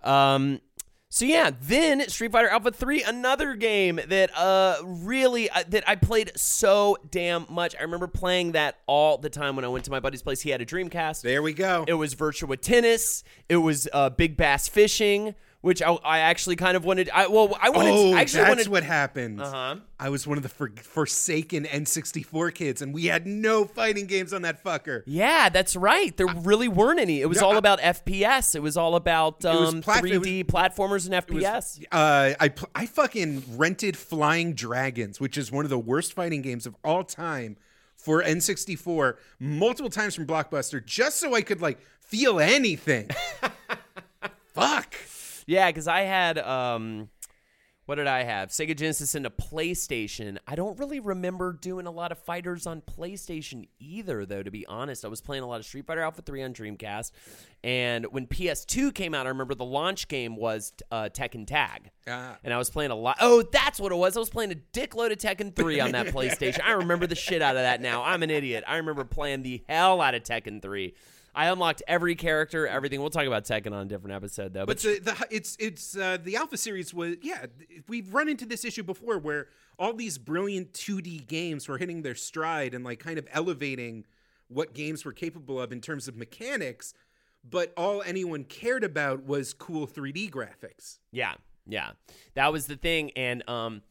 Um, 0.04 0.60
so 1.08 1.24
yeah, 1.24 1.50
then 1.62 2.08
Street 2.08 2.32
Fighter 2.32 2.48
Alpha 2.48 2.70
3, 2.70 3.04
another 3.04 3.54
game 3.54 4.00
that 4.08 4.36
uh 4.36 4.76
really 4.84 5.48
uh, 5.48 5.62
that 5.68 5.88
I 5.88 5.94
played 5.96 6.32
so 6.36 6.96
damn 7.10 7.46
much. 7.48 7.74
I 7.78 7.82
remember 7.82 8.06
playing 8.08 8.52
that 8.52 8.78
all 8.86 9.16
the 9.18 9.30
time 9.30 9.56
when 9.56 9.64
I 9.64 9.68
went 9.68 9.84
to 9.84 9.90
my 9.90 10.00
buddy's 10.00 10.22
place. 10.22 10.40
He 10.40 10.50
had 10.50 10.60
a 10.60 10.66
Dreamcast. 10.66 11.22
There 11.22 11.42
we 11.42 11.52
go. 11.52 11.84
It 11.86 11.94
was 11.94 12.14
Virtua 12.14 12.60
Tennis. 12.60 13.24
It 13.48 13.56
was 13.56 13.88
uh, 13.92 14.10
Big 14.10 14.36
Bass 14.36 14.68
Fishing, 14.68 15.34
which 15.62 15.82
I, 15.82 15.90
I 15.92 16.18
actually 16.20 16.56
kind 16.56 16.76
of 16.76 16.84
wanted. 16.84 17.10
I 17.12 17.26
well, 17.26 17.56
I 17.60 17.70
wanted. 17.70 17.90
oh, 17.92 18.12
I 18.14 18.20
actually 18.20 18.38
that's 18.44 18.48
wanted. 18.50 18.68
what 18.68 18.82
happened. 18.84 19.40
Uh-huh. 19.40 19.76
I 19.98 20.08
was 20.10 20.26
one 20.26 20.36
of 20.36 20.42
the 20.42 20.48
for- 20.48 20.70
forsaken 20.82 21.64
N64 21.64 22.54
kids, 22.54 22.82
and 22.82 22.92
we 22.94 23.06
had 23.06 23.26
no 23.26 23.64
fighting 23.64 24.06
games 24.06 24.32
on 24.32 24.42
that 24.42 24.62
fucker. 24.62 25.02
yeah, 25.06 25.48
that's 25.48 25.74
right. 25.74 26.16
There 26.16 26.26
really 26.26 26.68
weren't 26.68 27.00
any. 27.00 27.20
It 27.20 27.28
was 27.28 27.40
No, 27.40 27.48
all 27.48 27.54
I- 27.54 27.58
about 27.58 27.80
FPS. 27.80 28.54
It 28.54 28.60
was 28.62 28.76
all 28.76 28.94
about 28.94 29.42
was 29.42 29.74
um, 29.74 29.82
plat- 29.82 30.04
3D 30.04 30.44
platformers 30.44 31.06
and 31.06 31.14
It 31.14 31.30
was- 31.32 31.44
FPS. 31.44 31.84
uh, 31.90 32.34
I 32.38 32.48
pl- 32.50 32.68
I 32.74 32.86
fucking 32.86 33.42
rented 33.56 33.96
Flying 33.96 34.52
Dragons, 34.54 35.18
which 35.20 35.36
is 35.38 35.50
one 35.50 35.64
of 35.64 35.70
the 35.70 35.78
worst 35.78 36.12
fighting 36.12 36.42
games 36.42 36.66
of 36.66 36.76
all 36.84 37.02
time, 37.04 37.56
for 37.96 38.22
N64 38.22 39.14
multiple 39.40 39.90
times 39.90 40.14
from 40.14 40.26
Blockbuster, 40.26 40.84
just 40.84 41.16
so 41.16 41.34
I 41.34 41.40
could 41.40 41.60
like 41.60 41.80
feel 42.00 42.38
anything. 42.38 43.08
Fuck. 44.54 44.94
Yeah, 45.46 45.68
because 45.68 45.86
I 45.88 46.00
had 46.00 46.38
um, 46.38 47.08
what 47.84 47.94
did 47.96 48.08
I 48.08 48.24
have? 48.24 48.48
Sega 48.48 48.76
Genesis 48.76 49.14
and 49.14 49.24
a 49.26 49.30
PlayStation. 49.30 50.38
I 50.46 50.56
don't 50.56 50.76
really 50.78 50.98
remember 50.98 51.52
doing 51.52 51.86
a 51.86 51.90
lot 51.92 52.10
of 52.10 52.18
fighters 52.18 52.66
on 52.66 52.80
PlayStation 52.80 53.68
either, 53.78 54.26
though. 54.26 54.42
To 54.42 54.50
be 54.50 54.66
honest, 54.66 55.04
I 55.04 55.08
was 55.08 55.20
playing 55.20 55.44
a 55.44 55.46
lot 55.46 55.60
of 55.60 55.66
Street 55.66 55.86
Fighter 55.86 56.00
Alpha 56.00 56.22
Three 56.22 56.42
on 56.42 56.52
Dreamcast, 56.52 57.12
and 57.62 58.06
when 58.06 58.26
PS2 58.26 58.92
came 58.92 59.14
out, 59.14 59.26
I 59.26 59.28
remember 59.28 59.54
the 59.54 59.64
launch 59.64 60.08
game 60.08 60.34
was 60.34 60.72
uh, 60.90 61.10
Tekken 61.12 61.46
Tag, 61.46 61.90
Ah. 62.08 62.36
and 62.42 62.52
I 62.52 62.58
was 62.58 62.70
playing 62.70 62.90
a 62.90 62.96
lot. 62.96 63.18
Oh, 63.20 63.42
that's 63.52 63.78
what 63.78 63.92
it 63.92 63.96
was. 63.96 64.16
I 64.16 64.20
was 64.20 64.30
playing 64.30 64.50
a 64.50 64.56
dickload 64.56 65.12
of 65.12 65.18
Tekken 65.18 65.54
Three 65.54 65.78
on 65.78 65.92
that 65.92 66.06
PlayStation. 66.14 66.60
I 66.64 66.72
remember 66.72 67.06
the 67.06 67.14
shit 67.14 67.40
out 67.40 67.54
of 67.56 67.62
that. 67.62 67.80
Now 67.80 68.02
I'm 68.02 68.24
an 68.24 68.30
idiot. 68.30 68.64
I 68.66 68.78
remember 68.78 69.04
playing 69.04 69.42
the 69.44 69.62
hell 69.68 70.00
out 70.00 70.16
of 70.16 70.24
Tekken 70.24 70.60
Three. 70.60 70.94
I 71.36 71.48
unlocked 71.48 71.82
every 71.86 72.14
character, 72.14 72.66
everything. 72.66 73.00
We'll 73.00 73.10
talk 73.10 73.26
about 73.26 73.44
Tekken 73.44 73.72
on 73.72 73.82
a 73.82 73.84
different 73.84 74.16
episode, 74.16 74.54
though. 74.54 74.64
But 74.64 74.78
the, 74.78 74.98
the 75.00 75.26
it's 75.30 75.54
it's 75.60 75.94
uh, 75.94 76.16
the 76.22 76.36
Alpha 76.36 76.56
series 76.56 76.94
was 76.94 77.16
yeah 77.22 77.44
we've 77.88 78.12
run 78.14 78.30
into 78.30 78.46
this 78.46 78.64
issue 78.64 78.82
before 78.82 79.18
where 79.18 79.48
all 79.78 79.92
these 79.92 80.16
brilliant 80.16 80.72
2D 80.72 81.26
games 81.26 81.68
were 81.68 81.76
hitting 81.76 82.00
their 82.00 82.14
stride 82.14 82.72
and 82.72 82.84
like 82.84 83.00
kind 83.00 83.18
of 83.18 83.28
elevating 83.32 84.06
what 84.48 84.72
games 84.72 85.04
were 85.04 85.12
capable 85.12 85.60
of 85.60 85.72
in 85.72 85.82
terms 85.82 86.08
of 86.08 86.16
mechanics, 86.16 86.94
but 87.44 87.74
all 87.76 88.02
anyone 88.02 88.44
cared 88.44 88.82
about 88.82 89.24
was 89.24 89.52
cool 89.52 89.86
3D 89.86 90.30
graphics. 90.30 90.98
Yeah, 91.12 91.34
yeah, 91.66 91.90
that 92.34 92.50
was 92.50 92.66
the 92.66 92.76
thing, 92.76 93.10
and 93.10 93.46
um, 93.46 93.82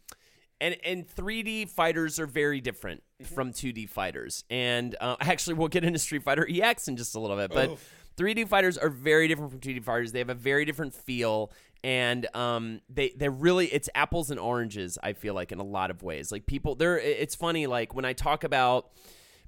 and 0.60 0.78
and 0.84 1.08
3D 1.08 1.70
fighters 1.70 2.20
are 2.20 2.28
very 2.28 2.60
different. 2.60 3.04
From 3.24 3.52
2D 3.54 3.90
fighters, 3.90 4.44
and 4.50 4.96
uh, 5.00 5.16
actually 5.22 5.56
we'll 5.56 5.68
get 5.68 5.84
into 5.84 6.00
Street 6.00 6.24
Fighter 6.24 6.48
EX 6.50 6.88
in 6.88 6.98
just 6.98 7.16
a 7.16 7.20
little 7.20 7.38
bit, 7.38 7.52
but. 7.52 7.78
3D 8.18 8.48
fighters 8.48 8.78
are 8.78 8.88
very 8.88 9.28
different 9.28 9.52
from 9.52 9.60
2D 9.60 9.84
fighters. 9.84 10.14
They 10.14 10.20
have 10.20 10.30
a 10.30 10.34
very 10.34 10.64
different 10.64 10.94
feel, 10.94 11.52
and 11.84 12.26
um, 12.34 12.80
they 12.90 13.14
they're 13.16 13.30
really 13.30 13.68
it's 13.68 13.90
apples 13.94 14.32
and 14.32 14.40
oranges. 14.40 14.98
I 15.04 15.12
feel 15.12 15.34
like 15.34 15.52
in 15.52 15.60
a 15.60 15.66
lot 15.66 15.92
of 15.92 16.02
ways. 16.02 16.32
Like 16.32 16.46
people, 16.46 16.76
they're 16.76 16.98
it's 16.98 17.36
funny. 17.36 17.68
Like 17.68 17.94
when 17.94 18.06
I 18.06 18.14
talk 18.14 18.46
about 18.46 18.90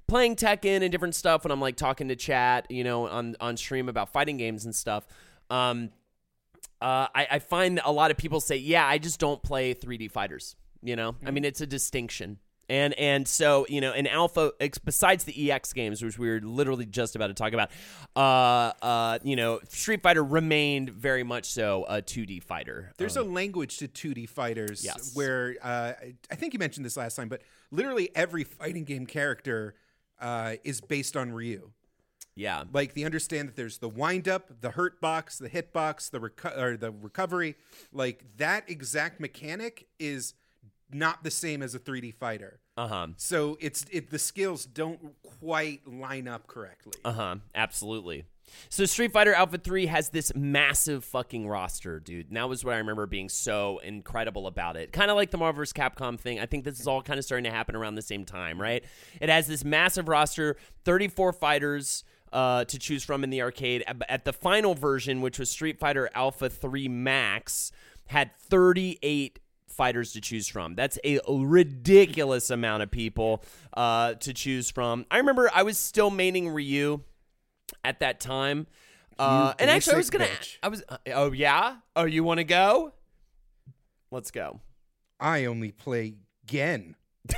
playing 0.06 0.36
Tekken 0.36 0.82
and 0.82 0.92
different 0.92 1.14
stuff, 1.14 1.44
when 1.44 1.50
I'm 1.50 1.60
like 1.60 1.76
talking 1.76 2.08
to 2.08 2.16
chat, 2.16 2.70
you 2.70 2.84
know, 2.84 3.06
on 3.06 3.36
on 3.40 3.56
stream 3.56 3.88
about 3.88 4.12
fighting 4.12 4.36
games 4.36 4.64
and 4.64 4.74
stuff. 4.74 5.06
Um, 5.50 5.90
uh, 6.80 7.08
I, 7.14 7.26
I 7.32 7.38
find 7.38 7.80
a 7.84 7.90
lot 7.90 8.10
of 8.10 8.16
people 8.16 8.40
say, 8.40 8.56
"Yeah, 8.56 8.86
I 8.86 8.98
just 8.98 9.18
don't 9.18 9.42
play 9.42 9.74
3D 9.74 10.10
fighters." 10.10 10.56
You 10.82 10.94
know, 10.94 11.16
I 11.24 11.32
mean, 11.32 11.44
it's 11.44 11.60
a 11.60 11.66
distinction, 11.66 12.38
and 12.68 12.94
and 12.94 13.26
so 13.26 13.66
you 13.68 13.80
know, 13.80 13.92
in 13.92 14.06
Alpha, 14.06 14.52
besides 14.84 15.24
the 15.24 15.50
EX 15.50 15.72
games, 15.72 16.02
which 16.02 16.18
we 16.18 16.28
were 16.28 16.40
literally 16.40 16.86
just 16.86 17.16
about 17.16 17.28
to 17.28 17.34
talk 17.34 17.52
about, 17.52 17.70
uh, 18.16 18.72
uh, 18.84 19.18
you 19.22 19.36
know, 19.36 19.60
Street 19.68 20.02
Fighter 20.02 20.22
remained 20.24 20.90
very 20.90 21.22
much 21.22 21.46
so 21.46 21.84
a 21.88 22.02
2D 22.02 22.42
fighter. 22.42 22.92
There's 22.98 23.16
a 23.16 23.22
language 23.22 23.78
to 23.78 23.88
2D 23.88 24.28
fighters 24.28 24.84
Yes. 24.84 25.12
where 25.14 25.56
uh, 25.62 25.66
I- 26.00 26.14
I 26.30 26.34
think 26.34 26.52
you 26.52 26.58
mentioned 26.58 26.84
this 26.84 26.96
last 26.96 27.14
time, 27.16 27.28
but 27.28 27.42
literally 27.70 28.10
every 28.14 28.44
fighting 28.44 28.84
game 28.84 29.06
character 29.06 29.74
uh, 30.20 30.56
is 30.64 30.80
based 30.80 31.16
on 31.16 31.32
Ryu. 31.32 31.70
yeah, 32.34 32.64
Like 32.72 32.94
they 32.94 33.04
understand 33.04 33.48
that 33.48 33.56
there's 33.56 33.78
the 33.78 33.88
wind 33.88 34.28
up, 34.28 34.60
the 34.60 34.70
hurt 34.72 35.00
box, 35.00 35.38
the 35.38 35.48
hit 35.48 35.72
box, 35.72 36.08
the 36.08 36.18
reco- 36.20 36.56
or 36.58 36.76
the 36.76 36.90
recovery. 36.90 37.56
Like 37.92 38.24
that 38.36 38.68
exact 38.68 39.20
mechanic 39.20 39.86
is 39.98 40.34
not 40.92 41.22
the 41.24 41.30
same 41.30 41.62
as 41.62 41.74
a 41.74 41.78
3D 41.78 42.14
fighter. 42.14 42.60
uh 42.76 42.88
huh. 42.88 43.06
So 43.16 43.56
it's 43.60 43.84
it 43.90 44.10
the 44.10 44.18
skills 44.18 44.64
don't 44.64 45.00
quite 45.40 45.86
line 45.86 46.28
up 46.28 46.46
correctly. 46.46 46.94
Uh 47.04 47.12
huh. 47.12 47.36
Absolutely. 47.54 48.24
So 48.70 48.86
Street 48.86 49.12
Fighter 49.12 49.34
Alpha 49.34 49.58
3 49.58 49.84
has 49.86 50.08
this 50.08 50.32
massive 50.34 51.04
fucking 51.04 51.46
roster, 51.46 52.00
dude. 52.00 52.28
And 52.28 52.36
that 52.38 52.48
was 52.48 52.64
what 52.64 52.74
I 52.74 52.78
remember 52.78 53.04
being 53.04 53.28
so 53.28 53.76
incredible 53.84 54.46
about 54.46 54.78
it. 54.78 54.90
Kind 54.90 55.10
of 55.10 55.16
like 55.18 55.30
the 55.30 55.36
Marvel 55.36 55.58
vs. 55.60 55.74
Capcom 55.74 56.18
thing. 56.18 56.40
I 56.40 56.46
think 56.46 56.64
this 56.64 56.80
is 56.80 56.86
all 56.86 57.02
kind 57.02 57.18
of 57.18 57.26
starting 57.26 57.44
to 57.44 57.50
happen 57.50 57.76
around 57.76 57.96
the 57.96 58.00
same 58.02 58.24
time, 58.24 58.58
right? 58.58 58.82
It 59.20 59.28
has 59.28 59.48
this 59.48 59.64
massive 59.66 60.08
roster, 60.08 60.56
34 60.86 61.34
fighters 61.34 62.04
uh, 62.32 62.64
to 62.64 62.78
choose 62.78 63.04
from 63.04 63.22
in 63.22 63.28
the 63.28 63.42
arcade. 63.42 63.84
At- 63.86 64.00
At 64.10 64.24
the 64.24 64.32
final 64.32 64.74
version, 64.74 65.20
which 65.20 65.38
was 65.38 65.50
Street 65.50 65.78
Fighter 65.78 66.08
Alpha 66.14 66.48
3 66.48 66.88
Max, 66.88 67.70
had 68.06 68.30
38 68.38 69.40
fighters 69.78 70.12
to 70.12 70.20
choose 70.20 70.48
from. 70.48 70.74
That's 70.74 70.98
a 71.04 71.20
ridiculous 71.26 72.50
amount 72.50 72.82
of 72.82 72.90
people 72.90 73.42
uh, 73.74 74.14
to 74.14 74.34
choose 74.34 74.70
from. 74.70 75.06
I 75.10 75.18
remember 75.18 75.48
I 75.54 75.62
was 75.62 75.78
still 75.78 76.10
maining 76.10 76.52
Ryu 76.52 77.00
at 77.84 78.00
that 78.00 78.20
time. 78.20 78.66
Uh, 79.18 79.54
and 79.58 79.70
actually, 79.70 79.94
I 79.94 79.98
was 79.98 80.10
gonna. 80.10 80.26
bitch. 80.26 80.58
I 80.62 80.68
was. 80.68 80.82
Uh, 80.88 80.98
oh 81.14 81.32
yeah. 81.32 81.76
Oh, 81.96 82.04
you 82.04 82.22
want 82.22 82.38
to 82.38 82.44
go? 82.44 82.92
Let's 84.10 84.30
go. 84.30 84.60
I 85.20 85.46
only 85.46 85.72
play 85.72 86.14
Gen 86.46 86.94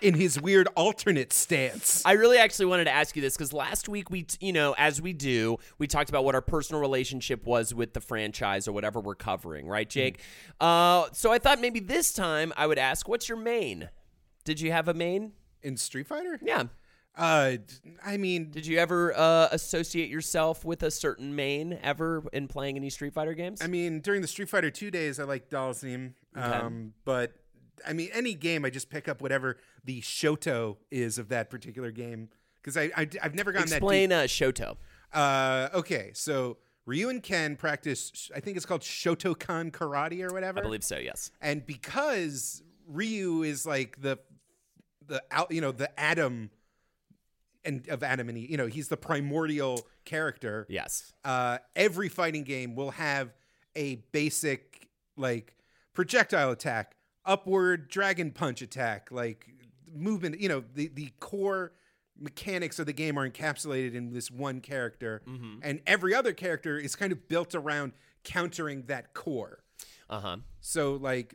in 0.00 0.14
his 0.14 0.40
weird 0.40 0.68
alternate 0.76 1.32
stance. 1.32 2.02
I 2.04 2.12
really 2.12 2.38
actually 2.38 2.66
wanted 2.66 2.84
to 2.84 2.92
ask 2.92 3.16
you 3.16 3.22
this 3.22 3.36
because 3.36 3.52
last 3.52 3.88
week 3.88 4.10
we, 4.10 4.22
t- 4.24 4.46
you 4.46 4.52
know, 4.52 4.74
as 4.78 5.00
we 5.00 5.12
do, 5.12 5.58
we 5.78 5.86
talked 5.86 6.08
about 6.08 6.24
what 6.24 6.34
our 6.34 6.42
personal 6.42 6.80
relationship 6.80 7.44
was 7.46 7.74
with 7.74 7.92
the 7.94 8.00
franchise 8.00 8.68
or 8.68 8.72
whatever 8.72 9.00
we're 9.00 9.14
covering, 9.14 9.66
right, 9.66 9.88
Jake? 9.88 10.20
Uh, 10.60 11.06
so 11.12 11.32
I 11.32 11.38
thought 11.38 11.60
maybe 11.60 11.80
this 11.80 12.12
time 12.12 12.52
I 12.56 12.66
would 12.66 12.78
ask, 12.78 13.08
what's 13.08 13.28
your 13.28 13.38
main? 13.38 13.88
Did 14.44 14.60
you 14.60 14.72
have 14.72 14.88
a 14.88 14.94
main? 14.94 15.32
in 15.66 15.76
Street 15.76 16.06
Fighter? 16.06 16.38
Yeah. 16.42 16.64
Uh, 17.16 17.56
I 18.04 18.18
mean, 18.18 18.50
Did 18.50 18.66
you 18.66 18.78
ever 18.78 19.16
uh, 19.16 19.48
associate 19.50 20.10
yourself 20.10 20.64
with 20.64 20.82
a 20.82 20.90
certain 20.90 21.34
main 21.34 21.78
ever 21.82 22.22
in 22.32 22.46
playing 22.46 22.76
any 22.76 22.90
Street 22.90 23.14
Fighter 23.14 23.34
games? 23.34 23.62
I 23.62 23.66
mean, 23.66 24.00
during 24.00 24.20
the 24.22 24.28
Street 24.28 24.48
Fighter 24.48 24.70
two 24.70 24.90
days, 24.90 25.18
I 25.18 25.24
like 25.24 25.48
Dhalsim. 25.48 26.12
Um, 26.34 26.92
but 27.04 27.32
I 27.86 27.92
mean, 27.92 28.10
any 28.12 28.34
game, 28.34 28.64
I 28.64 28.70
just 28.70 28.90
pick 28.90 29.08
up 29.08 29.20
whatever 29.20 29.58
the 29.84 30.00
Shoto 30.00 30.76
is 30.90 31.18
of 31.18 31.28
that 31.28 31.50
particular 31.50 31.90
game 31.90 32.28
because 32.62 32.76
I, 32.76 32.90
I 32.96 33.08
have 33.22 33.34
never 33.34 33.52
gotten 33.52 33.72
Explain 33.72 34.10
that 34.10 34.24
uh, 34.24 34.26
Shoto. 34.26 34.76
Uh, 35.12 35.68
okay, 35.74 36.10
so 36.14 36.58
Ryu 36.84 37.08
and 37.08 37.22
Ken 37.22 37.56
practice. 37.56 38.30
I 38.34 38.40
think 38.40 38.56
it's 38.56 38.66
called 38.66 38.82
Shotokan 38.82 39.70
karate 39.70 40.22
or 40.22 40.32
whatever. 40.32 40.58
I 40.60 40.62
believe 40.62 40.84
so. 40.84 40.98
Yes. 40.98 41.30
and 41.40 41.64
because 41.64 42.62
Ryu 42.88 43.42
is 43.42 43.66
like 43.66 44.00
the 44.00 44.18
the 45.06 45.22
out, 45.30 45.52
you 45.52 45.60
know, 45.60 45.72
the 45.72 45.98
Adam 45.98 46.50
and 47.64 47.88
of 47.88 48.02
Adam 48.02 48.28
and 48.28 48.38
Eve, 48.38 48.50
you 48.50 48.56
know, 48.56 48.66
he's 48.66 48.88
the 48.88 48.96
primordial 48.96 49.86
character. 50.04 50.66
Yes. 50.68 51.12
uh, 51.24 51.58
every 51.74 52.08
fighting 52.08 52.44
game 52.44 52.74
will 52.74 52.92
have 52.92 53.34
a 53.74 53.96
basic 54.12 54.88
like 55.16 55.54
projectile 55.92 56.50
attack, 56.50 56.95
upward 57.26 57.88
dragon 57.88 58.30
punch 58.30 58.62
attack, 58.62 59.08
like 59.10 59.48
movement. 59.92 60.40
You 60.40 60.48
know, 60.48 60.64
the 60.74 60.88
the 60.88 61.12
core 61.20 61.72
mechanics 62.18 62.78
of 62.78 62.86
the 62.86 62.92
game 62.94 63.18
are 63.18 63.28
encapsulated 63.28 63.94
in 63.94 64.12
this 64.12 64.30
one 64.30 64.60
character, 64.60 65.22
and 65.62 65.80
every 65.86 66.14
other 66.14 66.32
character 66.32 66.78
is 66.78 66.96
kind 66.96 67.12
of 67.12 67.28
built 67.28 67.54
around 67.54 67.92
countering 68.24 68.84
that 68.86 69.12
core. 69.14 69.58
Uh 70.08 70.20
huh. 70.20 70.36
So 70.60 70.94
like, 70.94 71.34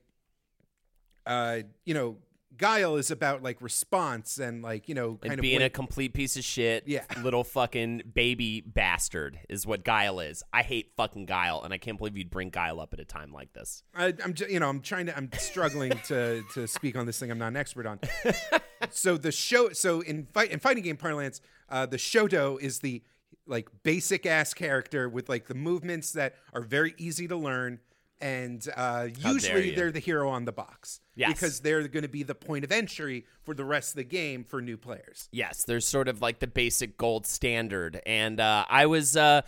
uh, 1.26 1.60
you 1.86 1.94
know, 1.94 2.18
Guile 2.58 2.98
is 2.98 3.10
about 3.12 3.42
like 3.44 3.62
response 3.62 4.38
and 4.38 4.62
like 4.62 4.90
you 4.90 4.96
know 4.96 5.16
kind 5.22 5.32
And 5.34 5.40
of 5.40 5.42
being 5.42 5.62
a 5.62 5.70
complete 5.70 6.14
piece 6.14 6.36
of 6.38 6.44
shit, 6.44 6.84
Yeah. 6.88 7.04
little 7.24 7.44
fucking 7.44 8.04
baby 8.14 8.62
bastard 8.62 9.40
is 9.50 9.66
what 9.66 9.84
Guile 9.84 10.20
is. 10.20 10.44
I 10.54 10.62
hate 10.64 10.92
fucking 10.96 11.26
Guile, 11.26 11.62
and 11.64 11.74
I 11.74 11.78
can't 11.78 11.98
believe 11.98 12.18
you'd 12.18 12.30
bring 12.30 12.50
Guile 12.50 12.80
up 12.80 12.94
at 12.94 13.00
a 13.00 13.06
time 13.06 13.32
like 13.34 13.54
this. 13.54 13.84
I, 13.96 14.14
I'm, 14.24 14.34
ju- 14.34 14.48
you 14.50 14.60
know, 14.60 14.70
I'm 14.70 14.82
trying 14.82 15.06
to, 15.08 15.18
I'm 15.18 15.30
struggling 15.38 15.92
to 16.08 16.44
to 16.54 16.68
speak 16.68 16.96
on 16.96 17.06
this 17.06 17.20
thing 17.20 17.32
I'm 17.32 17.40
not 17.40 17.48
an 17.48 17.58
expert 17.58 17.86
on. 17.86 18.00
so 18.90 19.18
the 19.18 19.32
show, 19.32 19.70
so 19.72 20.02
in 20.02 20.28
fight 20.34 20.52
in 20.52 20.60
fighting 20.60 20.84
game 20.84 20.98
parlance, 20.98 21.42
uh, 21.70 21.86
the 21.86 21.98
Shoto 21.98 22.60
is 22.62 22.80
the 22.80 23.02
like 23.48 23.70
basic 23.84 24.26
ass 24.26 24.54
character 24.54 25.10
with 25.10 25.28
like 25.28 25.48
the 25.48 25.56
movements 25.56 26.12
that 26.14 26.36
are 26.54 26.62
very 26.62 26.94
easy 26.98 27.28
to 27.28 27.36
learn, 27.36 27.80
and 28.22 28.66
uh, 28.78 29.08
usually 29.18 29.72
they're 29.76 29.92
the 29.92 30.00
hero 30.00 30.30
on 30.30 30.46
the 30.46 30.52
box 30.52 31.02
Yes. 31.16 31.34
because 31.34 31.60
they're 31.62 31.88
going 31.88 32.04
to 32.04 32.10
be 32.10 32.24
the 32.24 32.36
point 32.36 32.64
of 32.64 32.72
entry 32.72 33.26
for 33.44 33.54
the 33.54 33.66
rest 33.66 33.92
of 33.92 33.96
the 33.98 34.04
game 34.04 34.44
for 34.44 34.62
new 34.62 34.78
players. 34.78 35.28
Yes, 35.32 35.64
there's 35.66 35.88
sort 35.88 36.08
of 36.08 36.22
like 36.22 36.40
the 36.40 36.48
basic 36.48 36.98
gold 36.98 37.26
standard, 37.28 38.02
and 38.06 38.40
uh, 38.40 38.66
I 38.70 38.86
was 38.86 39.18
uh, 39.18 39.42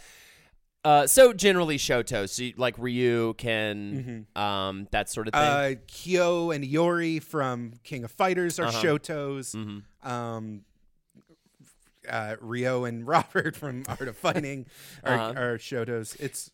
uh, 0.84 1.08
so 1.08 1.32
generally 1.32 1.78
Shoto, 1.78 2.28
so 2.28 2.44
you- 2.44 2.54
like 2.58 2.76
Ryu 2.78 3.34
can 3.36 4.28
um, 4.36 4.88
that 4.92 5.10
sort 5.10 5.28
of 5.30 5.34
thing. 5.34 5.42
Uh, 5.42 5.74
Kyo 5.88 6.52
and 6.52 6.64
Iori 6.66 7.24
from 7.24 7.74
King 7.84 8.04
of 8.04 8.12
Fighters 8.12 8.60
are 8.60 8.66
Uh-huh. 8.66 8.82
Shotos. 8.82 9.56
Mm-hmm. 9.56 10.10
Um, 10.12 10.62
uh, 12.10 12.36
Ryo 12.42 12.84
and 12.84 13.08
Robert 13.08 13.56
from 13.56 13.84
Art 13.88 14.08
of 14.10 14.18
Fighting 14.18 14.66
are, 15.04 15.14
Uh-huh. 15.14 15.40
are 15.40 15.58
Shotos. 15.58 16.20
It's. 16.20 16.52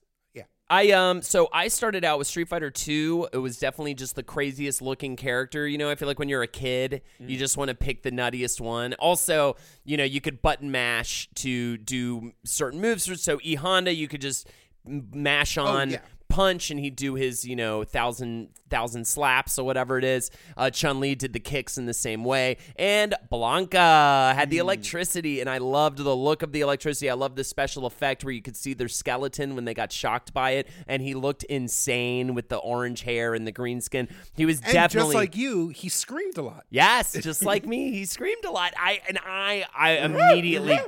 I 0.70 0.92
um 0.92 1.22
so 1.22 1.50
I 1.52 1.68
started 1.68 2.06
out 2.06 2.20
with 2.20 2.28
Street 2.28 2.48
Fighter 2.48 2.70
2. 2.70 3.30
It 3.34 3.38
was 3.38 3.58
definitely 3.58 3.96
just 3.96 4.16
the 4.16 4.24
craziest 4.24 4.82
looking 4.82 5.16
character. 5.16 5.68
You 5.68 5.78
know, 5.78 5.90
I 5.90 5.96
feel 5.96 6.08
like 6.08 6.20
when 6.20 6.30
you're 6.30 6.44
a 6.44 6.48
kid, 6.48 7.02
you 7.20 7.38
just 7.38 7.58
want 7.58 7.70
to 7.70 7.76
pick 7.76 8.04
the 8.04 8.12
nuttiest 8.12 8.62
one. 8.62 8.94
Also, 8.96 9.56
you 9.84 9.98
know, 9.98 10.04
you 10.04 10.22
could 10.22 10.42
button 10.42 10.72
mash 10.72 11.28
to 11.36 11.78
do 11.78 12.34
certain 12.44 12.82
moves. 12.82 13.22
So 13.22 13.40
E 13.42 13.56
Honda, 13.56 13.94
you 13.94 14.08
could 14.08 14.22
just 14.22 14.48
mash 14.86 15.58
on 15.58 15.92
yeah. 15.92 16.00
Punch 16.30 16.70
and 16.70 16.80
he'd 16.80 16.96
do 16.96 17.16
his, 17.16 17.44
you 17.46 17.56
know, 17.56 17.84
thousand 17.84 18.50
thousand 18.70 19.06
slaps 19.06 19.58
or 19.58 19.66
whatever 19.66 19.98
it 19.98 20.04
is. 20.04 20.30
Uh, 20.56 20.70
Chun 20.70 21.00
Li 21.00 21.16
did 21.16 21.34
the 21.34 21.40
kicks 21.40 21.78
in 21.78 21.86
the 21.88 21.94
same 21.94 22.24
way, 22.24 22.58
and 22.76 23.16
Blanka 23.32 24.34
had 24.36 24.50
the 24.50 24.60
electricity, 24.60 25.42
and 25.42 25.50
I 25.50 25.58
loved 25.58 25.98
the 25.98 26.16
look 26.16 26.44
of 26.44 26.52
the 26.52 26.62
electricity. 26.62 27.10
I 27.10 27.16
loved 27.16 27.36
the 27.36 27.44
special 27.44 27.86
effect 27.86 28.24
where 28.24 28.32
you 28.32 28.42
could 28.42 28.56
see 28.56 28.74
their 28.74 28.88
skeleton 28.88 29.56
when 29.56 29.66
they 29.66 29.74
got 29.74 29.92
shocked 29.92 30.34
by 30.34 30.52
it, 30.52 30.68
and 30.88 31.02
he 31.02 31.16
looked 31.16 31.44
insane 31.46 32.36
with 32.36 32.50
the 32.50 32.58
orange 32.58 33.02
hair 33.02 33.34
and 33.34 33.48
the 33.48 33.52
green 33.52 33.82
skin. 33.82 34.08
He 34.36 34.46
was 34.46 34.62
And 34.62 34.72
definitely 34.72 35.14
just 35.14 35.16
like 35.16 35.36
you, 35.36 35.70
he 35.70 35.90
screamed 35.90 36.38
a 36.38 36.44
lot. 36.44 36.66
Yes, 36.70 37.14
just 37.14 37.44
like 37.44 37.66
me, 37.66 37.92
he 37.92 38.06
screamed 38.06 38.46
a 38.46 38.52
lot. 38.52 38.74
I 38.78 39.02
and 39.08 39.18
I, 39.26 39.66
I 39.76 39.98
immediately, 39.98 40.80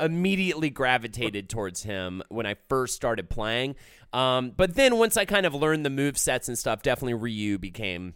immediately 0.00 0.70
gravitated 0.70 1.48
towards 1.48 1.82
him 1.84 2.22
when 2.28 2.46
I 2.46 2.56
first 2.68 2.94
started 2.94 3.30
playing. 3.30 3.76
Um, 4.14 4.52
but 4.56 4.76
then 4.76 4.96
once 4.96 5.16
I 5.16 5.24
kind 5.24 5.44
of 5.44 5.54
learned 5.54 5.84
the 5.84 5.90
move 5.90 6.16
sets 6.16 6.48
and 6.48 6.56
stuff, 6.56 6.82
definitely 6.82 7.14
Ryu 7.14 7.58
became 7.58 8.14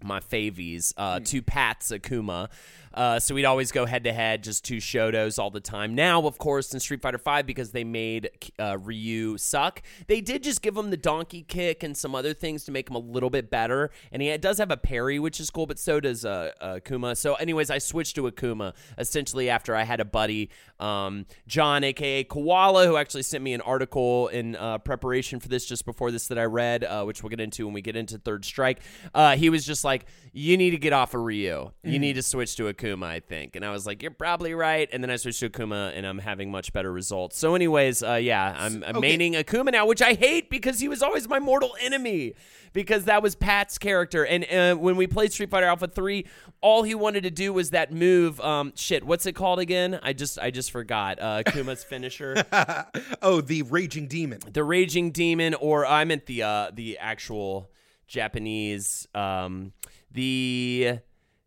my 0.00 0.20
favies, 0.20 0.94
uh, 0.96 1.18
two 1.18 1.42
Pats 1.42 1.90
Akuma. 1.90 2.48
Uh, 2.92 3.20
so 3.20 3.34
we'd 3.34 3.44
always 3.44 3.70
go 3.70 3.86
head 3.86 4.04
to 4.04 4.12
head, 4.12 4.42
just 4.42 4.64
two 4.64 4.78
Shotos 4.78 5.38
all 5.38 5.50
the 5.50 5.60
time. 5.60 5.94
Now, 5.94 6.26
of 6.26 6.38
course, 6.38 6.74
in 6.74 6.80
Street 6.80 7.00
Fighter 7.00 7.18
V, 7.24 7.42
because 7.42 7.70
they 7.70 7.84
made 7.84 8.30
uh, 8.58 8.78
Ryu 8.78 9.38
suck, 9.38 9.82
they 10.08 10.20
did 10.20 10.42
just 10.42 10.60
give 10.60 10.76
him 10.76 10.90
the 10.90 10.96
donkey 10.96 11.42
kick 11.42 11.82
and 11.82 11.96
some 11.96 12.14
other 12.14 12.34
things 12.34 12.64
to 12.64 12.72
make 12.72 12.90
him 12.90 12.96
a 12.96 13.00
little 13.00 13.30
bit 13.30 13.48
better. 13.48 13.90
And 14.10 14.20
he 14.20 14.36
does 14.38 14.58
have 14.58 14.70
a 14.70 14.76
parry, 14.76 15.18
which 15.18 15.38
is 15.38 15.50
cool, 15.50 15.66
but 15.66 15.78
so 15.78 16.00
does 16.00 16.24
uh, 16.24 16.50
Akuma. 16.60 17.16
So, 17.16 17.34
anyways, 17.34 17.70
I 17.70 17.78
switched 17.78 18.16
to 18.16 18.22
Akuma 18.22 18.74
essentially 18.98 19.48
after 19.48 19.76
I 19.76 19.84
had 19.84 20.00
a 20.00 20.04
buddy, 20.04 20.50
um, 20.80 21.26
John, 21.46 21.84
aka 21.84 22.24
Koala, 22.24 22.86
who 22.86 22.96
actually 22.96 23.22
sent 23.22 23.44
me 23.44 23.52
an 23.54 23.60
article 23.60 24.28
in 24.28 24.56
uh, 24.56 24.78
preparation 24.78 25.38
for 25.38 25.48
this 25.48 25.64
just 25.64 25.84
before 25.84 26.10
this 26.10 26.26
that 26.28 26.38
I 26.38 26.44
read, 26.44 26.84
uh, 26.84 27.04
which 27.04 27.22
we'll 27.22 27.30
get 27.30 27.40
into 27.40 27.66
when 27.66 27.74
we 27.74 27.82
get 27.82 27.94
into 27.94 28.18
Third 28.18 28.44
Strike. 28.44 28.80
Uh, 29.14 29.36
he 29.36 29.48
was 29.48 29.64
just 29.64 29.84
like, 29.84 30.06
"You 30.32 30.56
need 30.56 30.70
to 30.70 30.78
get 30.78 30.92
off 30.92 31.14
of 31.14 31.20
Ryu. 31.20 31.70
You 31.84 31.98
need 31.98 32.14
to 32.14 32.22
switch 32.22 32.56
to 32.56 32.64
Akuma." 32.64 32.79
I 32.82 33.20
think, 33.20 33.56
and 33.56 33.64
I 33.64 33.70
was 33.70 33.86
like, 33.86 34.02
"You're 34.02 34.10
probably 34.10 34.54
right." 34.54 34.88
And 34.92 35.02
then 35.02 35.10
I 35.10 35.16
switched 35.16 35.40
to 35.40 35.50
Akuma, 35.50 35.92
and 35.96 36.06
I'm 36.06 36.18
having 36.18 36.50
much 36.50 36.72
better 36.72 36.92
results. 36.92 37.38
So, 37.38 37.54
anyways, 37.54 38.02
uh, 38.02 38.14
yeah, 38.14 38.54
I'm, 38.58 38.82
I'm 38.84 38.96
Okay. 38.96 39.16
maining 39.16 39.34
Akuma 39.34 39.72
now, 39.72 39.86
which 39.86 40.02
I 40.02 40.14
hate 40.14 40.50
because 40.50 40.80
he 40.80 40.88
was 40.88 41.02
always 41.02 41.28
my 41.28 41.38
mortal 41.38 41.74
enemy. 41.80 42.34
Because 42.72 43.06
that 43.06 43.20
was 43.20 43.34
Pat's 43.34 43.78
character, 43.78 44.24
and 44.24 44.44
uh, 44.44 44.76
when 44.80 44.94
we 44.96 45.08
played 45.08 45.32
Street 45.32 45.50
Fighter 45.50 45.66
Alpha 45.66 45.88
Three, 45.88 46.26
all 46.60 46.84
he 46.84 46.94
wanted 46.94 47.24
to 47.24 47.30
do 47.30 47.52
was 47.52 47.70
that 47.70 47.92
move. 47.92 48.38
Um, 48.40 48.72
shit, 48.76 49.02
what's 49.02 49.26
it 49.26 49.32
called 49.32 49.58
again? 49.58 49.98
I 50.04 50.12
just 50.12 50.38
I 50.38 50.52
just 50.52 50.70
forgot. 50.70 51.20
Uh, 51.20 51.42
Akuma's 51.44 51.82
finisher. 51.82 52.44
oh, 53.22 53.40
the 53.40 53.62
raging 53.62 54.06
demon. 54.06 54.38
the 54.52 54.62
raging 54.62 55.10
demon 55.10 55.54
or 55.54 55.84
i 55.84 56.04
meant 56.04 56.26
the 56.26 56.42
uh 56.44 56.70
the 56.72 56.96
actual 56.98 57.70
japanese 58.06 59.08
um 59.14 59.72
the 60.12 60.98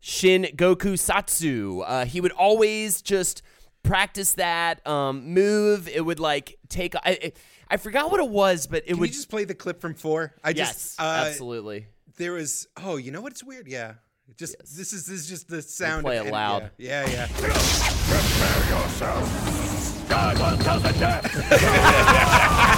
shun 0.04 0.44
goku 0.54 0.92
satsu. 0.98 1.82
Uh 1.86 2.04
he 2.04 2.20
would 2.20 2.32
always 2.32 3.00
just 3.00 3.40
practice 3.82 4.34
that 4.34 4.86
um 4.86 5.32
move. 5.32 5.88
It 5.88 6.04
would 6.04 6.20
like 6.20 6.58
take 6.68 6.94
i 6.96 7.00
i, 7.06 7.32
I 7.70 7.76
forgot 7.78 8.10
what 8.10 8.20
it 8.20 8.28
was 8.28 8.66
but 8.66 8.82
it 8.84 8.88
Can 8.88 8.98
would 8.98 9.08
you 9.08 9.14
just 9.14 9.30
play 9.30 9.44
the 9.44 9.54
clip 9.54 9.80
from 9.80 9.94
four? 9.94 10.34
I 10.44 10.50
yes 10.50 10.74
just 10.74 11.00
uh, 11.00 11.24
absolutely. 11.26 11.86
there 12.18 12.32
was 12.32 12.68
oh 12.76 12.96
you 12.96 13.12
know 13.12 13.22
what's 13.22 13.42
weird? 13.42 13.66
Yeah. 13.66 13.94
It 14.28 14.36
just 14.36 14.56
this 14.58 14.92
is 14.92 15.06
this 15.06 15.20
is 15.20 15.26
just 15.28 15.48
the 15.48 15.62
sound 15.62 16.04
play 16.04 16.18
of 16.18 16.26
it 16.26 16.32
loud. 16.32 16.70
yeah 16.76 17.08
yeah, 17.08 17.28
yeah. 20.10 22.70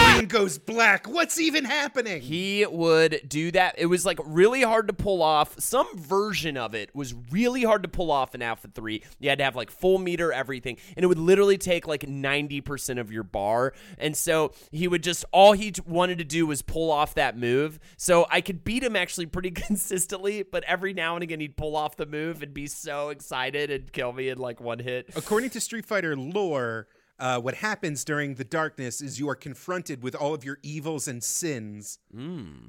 screen 0.00 0.28
goes 0.28 0.58
black 0.58 1.08
what's 1.08 1.38
even 1.40 1.64
happening 1.64 2.20
He 2.20 2.66
would 2.66 3.22
do 3.28 3.50
that. 3.52 3.74
It 3.78 3.86
was 3.86 4.04
like 4.04 4.18
really 4.24 4.62
hard 4.62 4.88
to 4.88 4.92
pull 4.92 5.22
off. 5.22 5.58
Some 5.58 5.86
version 5.96 6.56
of 6.56 6.74
it 6.74 6.94
was 6.94 7.14
really 7.30 7.62
hard 7.62 7.82
to 7.82 7.88
pull 7.88 8.10
off 8.10 8.34
in 8.34 8.42
Alpha 8.42 8.68
3. 8.68 9.02
You 9.18 9.28
had 9.28 9.38
to 9.38 9.44
have 9.44 9.56
like 9.56 9.70
full 9.70 9.98
meter 9.98 10.32
everything, 10.32 10.76
and 10.96 11.04
it 11.04 11.06
would 11.06 11.18
literally 11.18 11.58
take 11.58 11.86
like 11.86 12.02
90% 12.02 12.98
of 12.98 13.12
your 13.12 13.22
bar. 13.22 13.72
And 13.98 14.16
so 14.16 14.52
he 14.70 14.88
would 14.88 15.02
just, 15.02 15.24
all 15.32 15.52
he 15.52 15.72
wanted 15.86 16.18
to 16.18 16.24
do 16.24 16.46
was 16.46 16.62
pull 16.62 16.90
off 16.90 17.14
that 17.14 17.36
move. 17.36 17.78
So 17.96 18.26
I 18.30 18.40
could 18.40 18.64
beat 18.64 18.82
him 18.82 18.96
actually 18.96 19.26
pretty 19.26 19.50
consistently, 19.70 20.42
but 20.42 20.64
every 20.64 20.92
now 20.94 21.14
and 21.16 21.22
again 21.22 21.40
he'd 21.40 21.56
pull 21.56 21.76
off 21.76 21.96
the 21.96 22.06
move 22.06 22.42
and 22.42 22.52
be 22.54 22.66
so 22.66 23.08
excited 23.10 23.70
and 23.70 23.92
kill 23.92 24.12
me 24.12 24.28
in 24.28 24.38
like 24.38 24.60
one 24.60 24.78
hit. 24.78 25.10
according 25.16 25.50
to 25.50 25.60
street 25.60 25.86
fighter 25.86 26.16
lore 26.16 26.86
uh, 27.20 27.38
what 27.38 27.54
happens 27.54 28.04
during 28.04 28.34
the 28.34 28.44
darkness 28.44 29.00
is 29.00 29.20
you 29.20 29.28
are 29.28 29.34
confronted 29.36 30.02
with 30.02 30.14
all 30.14 30.34
of 30.34 30.44
your 30.44 30.58
evils 30.62 31.06
and 31.06 31.22
sins 31.22 31.98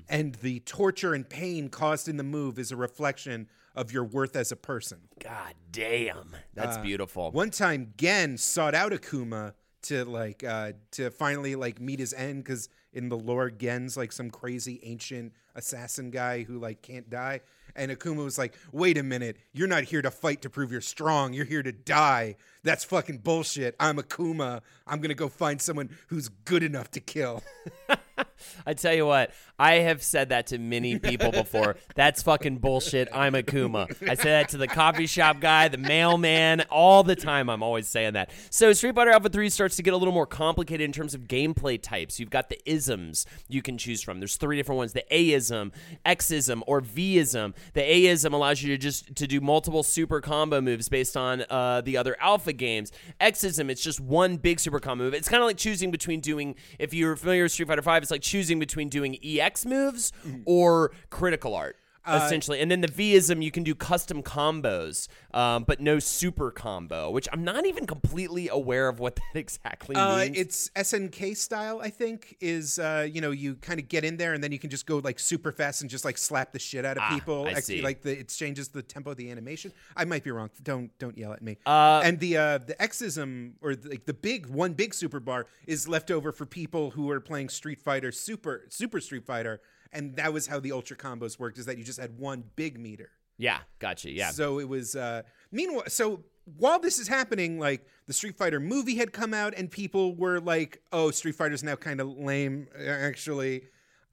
and 0.09 0.35
the 0.35 0.59
torture 0.61 1.13
and 1.13 1.27
pain 1.29 1.69
caused 1.69 2.07
in 2.07 2.17
the 2.17 2.23
move 2.23 2.59
is 2.59 2.71
a 2.71 2.75
reflection 2.75 3.47
of 3.75 3.91
your 3.91 4.03
worth 4.03 4.35
as 4.35 4.51
a 4.51 4.55
person 4.55 4.99
God 5.19 5.53
damn. 5.71 6.35
That's 6.53 6.77
beautiful. 6.83 7.31
One 7.31 7.49
time, 7.51 7.93
Gen 7.97 8.37
sought 8.37 8.75
out 8.75 8.91
Akuma 8.91 9.53
to 9.83 10.03
like 10.05 10.43
uh, 10.43 10.73
to 10.91 11.09
finally 11.11 11.55
like 11.55 11.79
meet 11.79 11.99
his 11.99 12.13
end 12.13 12.43
because 12.43 12.69
in 12.93 13.09
the 13.09 13.17
lore, 13.17 13.49
Gen's 13.49 13.95
like 13.95 14.11
some 14.11 14.29
crazy 14.29 14.79
ancient 14.83 15.33
assassin 15.55 16.11
guy 16.11 16.43
who 16.43 16.59
like 16.59 16.81
can't 16.81 17.09
die. 17.09 17.41
And 17.75 17.91
Akuma 17.91 18.23
was 18.23 18.37
like, 18.37 18.53
"Wait 18.71 18.97
a 18.97 19.03
minute, 19.03 19.37
you're 19.53 19.67
not 19.67 19.83
here 19.83 20.01
to 20.01 20.11
fight 20.11 20.41
to 20.41 20.49
prove 20.49 20.71
you're 20.71 20.81
strong. 20.81 21.33
You're 21.33 21.45
here 21.45 21.63
to 21.63 21.71
die. 21.71 22.35
That's 22.63 22.83
fucking 22.83 23.19
bullshit. 23.19 23.75
I'm 23.79 23.97
Akuma. 23.97 24.61
I'm 24.85 25.01
gonna 25.01 25.13
go 25.13 25.29
find 25.29 25.61
someone 25.61 25.89
who's 26.07 26.29
good 26.29 26.63
enough 26.63 26.91
to 26.91 26.99
kill." 26.99 27.43
I 28.65 28.73
tell 28.73 28.93
you 28.93 29.05
what, 29.05 29.31
I 29.59 29.73
have 29.75 30.01
said 30.01 30.29
that 30.29 30.47
to 30.47 30.57
many 30.57 30.97
people 30.97 31.31
before. 31.31 31.77
That's 31.95 32.23
fucking 32.23 32.57
bullshit. 32.57 33.09
I'm 33.13 33.35
a 33.35 33.43
Kuma. 33.43 33.87
I 34.07 34.15
say 34.15 34.31
that 34.31 34.49
to 34.49 34.57
the 34.57 34.67
coffee 34.67 35.05
shop 35.05 35.39
guy, 35.39 35.67
the 35.67 35.77
mailman, 35.77 36.61
all 36.69 37.03
the 37.03 37.15
time. 37.15 37.49
I'm 37.49 37.61
always 37.61 37.87
saying 37.87 38.13
that. 38.13 38.31
So 38.49 38.73
Street 38.73 38.95
Fighter 38.95 39.11
Alpha 39.11 39.29
3 39.29 39.49
starts 39.49 39.75
to 39.75 39.83
get 39.83 39.93
a 39.93 39.97
little 39.97 40.13
more 40.13 40.25
complicated 40.25 40.83
in 40.83 40.91
terms 40.91 41.13
of 41.13 41.21
gameplay 41.21 41.81
types. 41.81 42.19
You've 42.19 42.29
got 42.29 42.49
the 42.49 42.57
isms 42.69 43.25
you 43.47 43.61
can 43.61 43.77
choose 43.77 44.01
from. 44.01 44.19
There's 44.19 44.35
three 44.35 44.57
different 44.57 44.77
ones: 44.77 44.93
the 44.93 45.05
A-ism, 45.13 45.71
X-ism, 46.05 46.63
or 46.67 46.81
V-ism. 46.81 47.53
The 47.73 47.83
A-ism 47.83 48.33
allows 48.33 48.61
you 48.63 48.69
to 48.69 48.77
just 48.77 49.15
to 49.15 49.27
do 49.27 49.41
multiple 49.41 49.83
super 49.83 50.21
combo 50.21 50.61
moves 50.61 50.89
based 50.89 51.15
on 51.15 51.43
uh, 51.49 51.81
the 51.81 51.97
other 51.97 52.15
Alpha 52.19 52.53
games. 52.53 52.91
X-ism, 53.19 53.69
it's 53.69 53.83
just 53.83 53.99
one 53.99 54.37
big 54.37 54.59
super 54.59 54.79
combo 54.79 55.05
move. 55.05 55.13
It's 55.13 55.29
kind 55.29 55.41
of 55.41 55.47
like 55.47 55.57
choosing 55.57 55.91
between 55.91 56.19
doing. 56.19 56.55
If 56.79 56.93
you're 56.93 57.15
familiar 57.15 57.43
with 57.43 57.51
Street 57.51 57.67
Fighter 57.67 57.81
5, 57.81 58.03
it's 58.03 58.10
like 58.11 58.21
choosing 58.21 58.59
between 58.59 58.89
doing 58.89 59.17
EX 59.23 59.65
moves 59.65 60.11
or 60.45 60.91
critical 61.09 61.55
art. 61.55 61.77
Essentially, 62.07 62.59
and 62.59 62.71
then 62.71 62.81
the 62.81 62.87
Vism 62.87 63.43
you 63.43 63.51
can 63.51 63.63
do 63.63 63.75
custom 63.75 64.23
combos, 64.23 65.07
um, 65.33 65.63
but 65.65 65.79
no 65.79 65.99
super 65.99 66.49
combo, 66.49 67.11
which 67.11 67.27
I'm 67.31 67.43
not 67.43 67.65
even 67.67 67.85
completely 67.85 68.49
aware 68.49 68.87
of 68.87 68.99
what 68.99 69.15
that 69.33 69.39
exactly 69.39 69.95
Uh, 69.95 70.17
means. 70.17 70.37
it's 70.37 70.69
SNK 70.75 71.37
style, 71.37 71.79
I 71.81 71.89
think. 71.91 72.37
Is 72.41 72.79
uh, 72.79 73.07
you 73.11 73.21
know 73.21 73.31
you 73.31 73.55
kind 73.55 73.79
of 73.79 73.87
get 73.87 74.03
in 74.03 74.17
there 74.17 74.33
and 74.33 74.43
then 74.43 74.51
you 74.51 74.57
can 74.59 74.69
just 74.71 74.85
go 74.87 74.97
like 74.97 75.19
super 75.19 75.51
fast 75.51 75.81
and 75.81 75.89
just 75.91 76.03
like 76.03 76.17
slap 76.17 76.53
the 76.53 76.59
shit 76.59 76.85
out 76.85 76.97
of 76.97 77.03
people. 77.13 77.43
Ah, 77.45 77.49
I 77.49 77.53
Ex- 77.53 77.67
see. 77.67 77.81
Like 77.81 78.01
the, 78.01 78.19
it 78.19 78.29
changes 78.29 78.69
the 78.69 78.81
tempo 78.81 79.11
of 79.11 79.17
the 79.17 79.29
animation. 79.29 79.71
I 79.95 80.05
might 80.05 80.23
be 80.23 80.31
wrong. 80.31 80.49
Don't 80.63 80.89
don't 80.97 81.17
yell 81.17 81.33
at 81.33 81.41
me. 81.43 81.57
Uh, 81.65 82.01
and 82.03 82.19
the 82.19 82.37
uh, 82.37 82.57
the 82.57 82.73
Xism 82.75 83.53
or 83.61 83.75
the, 83.75 83.89
like 83.89 84.05
the 84.05 84.13
big 84.13 84.47
one 84.47 84.73
big 84.73 84.93
super 84.93 85.19
bar 85.19 85.45
is 85.67 85.87
left 85.87 86.09
over 86.09 86.31
for 86.31 86.45
people 86.45 86.91
who 86.91 87.09
are 87.11 87.19
playing 87.19 87.49
Street 87.49 87.79
Fighter 87.79 88.11
Super 88.11 88.65
Super 88.69 88.99
Street 88.99 89.25
Fighter, 89.25 89.61
and 89.93 90.15
that 90.15 90.33
was 90.33 90.47
how 90.47 90.59
the 90.59 90.71
ultra 90.71 90.95
combos 90.97 91.39
worked. 91.39 91.57
Is 91.57 91.65
that 91.65 91.77
you 91.77 91.83
just 91.83 91.99
had 91.99 92.17
one 92.17 92.43
big 92.55 92.79
meter. 92.79 93.09
yeah, 93.37 93.59
gotcha. 93.79 94.09
Yeah, 94.11 94.31
So 94.31 94.59
it 94.59 94.67
was. 94.69 94.95
Uh, 94.95 95.23
meanwhile, 95.51 95.83
so 95.87 96.23
while 96.57 96.79
this 96.79 96.99
is 96.99 97.07
happening, 97.07 97.59
like 97.59 97.85
the 98.07 98.13
Street 98.13 98.35
Fighter 98.37 98.59
movie 98.59 98.95
had 98.95 99.13
come 99.13 99.33
out, 99.33 99.53
and 99.55 99.69
people 99.69 100.15
were 100.15 100.39
like, 100.39 100.81
"Oh, 100.91 101.11
Street 101.11 101.35
Fighter's 101.35 101.63
now 101.63 101.75
kind 101.75 101.99
of 102.01 102.07
lame." 102.17 102.67
Actually, 102.77 103.63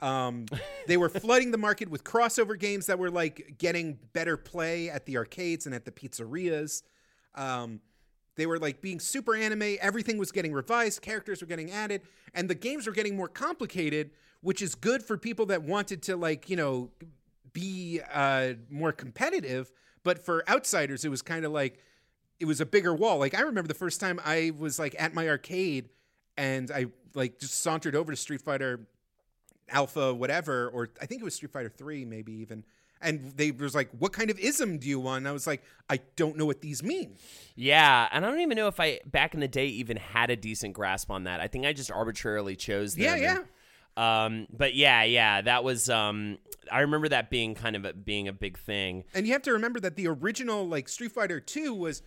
um, 0.00 0.46
they 0.86 0.96
were 0.96 1.08
flooding 1.24 1.50
the 1.50 1.58
market 1.58 1.88
with 1.90 2.04
crossover 2.04 2.58
games 2.58 2.86
that 2.86 2.98
were 2.98 3.10
like 3.10 3.56
getting 3.58 3.98
better 4.12 4.36
play 4.36 4.88
at 4.90 5.06
the 5.06 5.16
arcades 5.16 5.66
and 5.66 5.74
at 5.74 5.84
the 5.84 5.90
pizzerias. 5.92 6.82
Um, 7.34 7.80
they 8.36 8.46
were 8.46 8.58
like 8.58 8.80
being 8.80 9.00
super 9.00 9.34
anime. 9.34 9.76
Everything 9.80 10.16
was 10.16 10.30
getting 10.30 10.52
revised. 10.52 11.02
Characters 11.02 11.40
were 11.40 11.48
getting 11.48 11.70
added, 11.72 12.02
and 12.34 12.48
the 12.48 12.54
games 12.54 12.86
were 12.86 12.92
getting 12.92 13.16
more 13.16 13.28
complicated, 13.28 14.10
which 14.40 14.62
is 14.62 14.74
good 14.74 15.02
for 15.02 15.16
people 15.16 15.46
that 15.46 15.62
wanted 15.62 16.02
to 16.04 16.16
like 16.16 16.48
you 16.48 16.56
know 16.56 16.90
be 17.52 18.00
uh, 18.12 18.54
more 18.70 18.92
competitive. 18.92 19.70
But 20.04 20.24
for 20.24 20.48
outsiders, 20.48 21.04
it 21.04 21.08
was 21.08 21.22
kind 21.22 21.44
of 21.44 21.52
like 21.52 21.78
it 22.40 22.44
was 22.46 22.60
a 22.60 22.66
bigger 22.66 22.94
wall. 22.94 23.18
Like 23.18 23.34
I 23.34 23.40
remember 23.40 23.68
the 23.68 23.74
first 23.74 24.00
time 24.00 24.20
I 24.24 24.52
was 24.56 24.78
like 24.78 24.94
at 24.98 25.12
my 25.14 25.28
arcade 25.28 25.88
and 26.36 26.70
I 26.70 26.86
like 27.14 27.40
just 27.40 27.60
sauntered 27.60 27.96
over 27.96 28.12
to 28.12 28.16
Street 28.16 28.40
Fighter 28.40 28.86
Alpha, 29.70 30.14
whatever, 30.14 30.68
or 30.68 30.88
I 31.00 31.06
think 31.06 31.20
it 31.20 31.24
was 31.24 31.34
Street 31.34 31.52
Fighter 31.52 31.68
Three, 31.68 32.04
maybe 32.04 32.32
even. 32.34 32.64
And 33.00 33.32
they 33.36 33.52
was 33.52 33.74
like, 33.76 33.90
"What 33.98 34.12
kind 34.12 34.28
of 34.30 34.38
ism 34.40 34.78
do 34.78 34.88
you 34.88 34.98
want?" 34.98 35.18
And 35.18 35.28
I 35.28 35.32
was 35.32 35.46
like, 35.46 35.62
"I 35.88 36.00
don't 36.16 36.36
know 36.36 36.46
what 36.46 36.62
these 36.62 36.82
mean." 36.82 37.16
yeah, 37.54 38.08
and 38.10 38.24
I 38.24 38.30
don't 38.30 38.40
even 38.40 38.56
know 38.56 38.66
if 38.66 38.80
I 38.80 39.00
back 39.06 39.34
in 39.34 39.40
the 39.40 39.46
day 39.48 39.66
even 39.66 39.96
had 39.98 40.30
a 40.30 40.36
decent 40.36 40.74
grasp 40.74 41.10
on 41.10 41.24
that. 41.24 41.38
I 41.40 41.46
think 41.46 41.64
I 41.64 41.72
just 41.72 41.92
arbitrarily 41.92 42.56
chose 42.56 42.94
them. 42.94 43.04
Yeah, 43.04 43.12
and- 43.12 43.22
yeah. 43.22 43.38
Um, 43.98 44.46
but 44.56 44.74
yeah, 44.74 45.02
yeah, 45.02 45.42
that 45.42 45.64
was. 45.64 45.90
Um, 45.90 46.38
I 46.70 46.80
remember 46.80 47.08
that 47.08 47.30
being 47.30 47.54
kind 47.54 47.74
of 47.74 47.84
a, 47.84 47.92
being 47.92 48.28
a 48.28 48.32
big 48.32 48.58
thing. 48.58 49.04
And 49.12 49.26
you 49.26 49.32
have 49.32 49.42
to 49.42 49.52
remember 49.52 49.80
that 49.80 49.96
the 49.96 50.06
original 50.06 50.66
like 50.66 50.88
Street 50.88 51.12
Fighter 51.12 51.40
2 51.40 51.74
was 51.74 52.02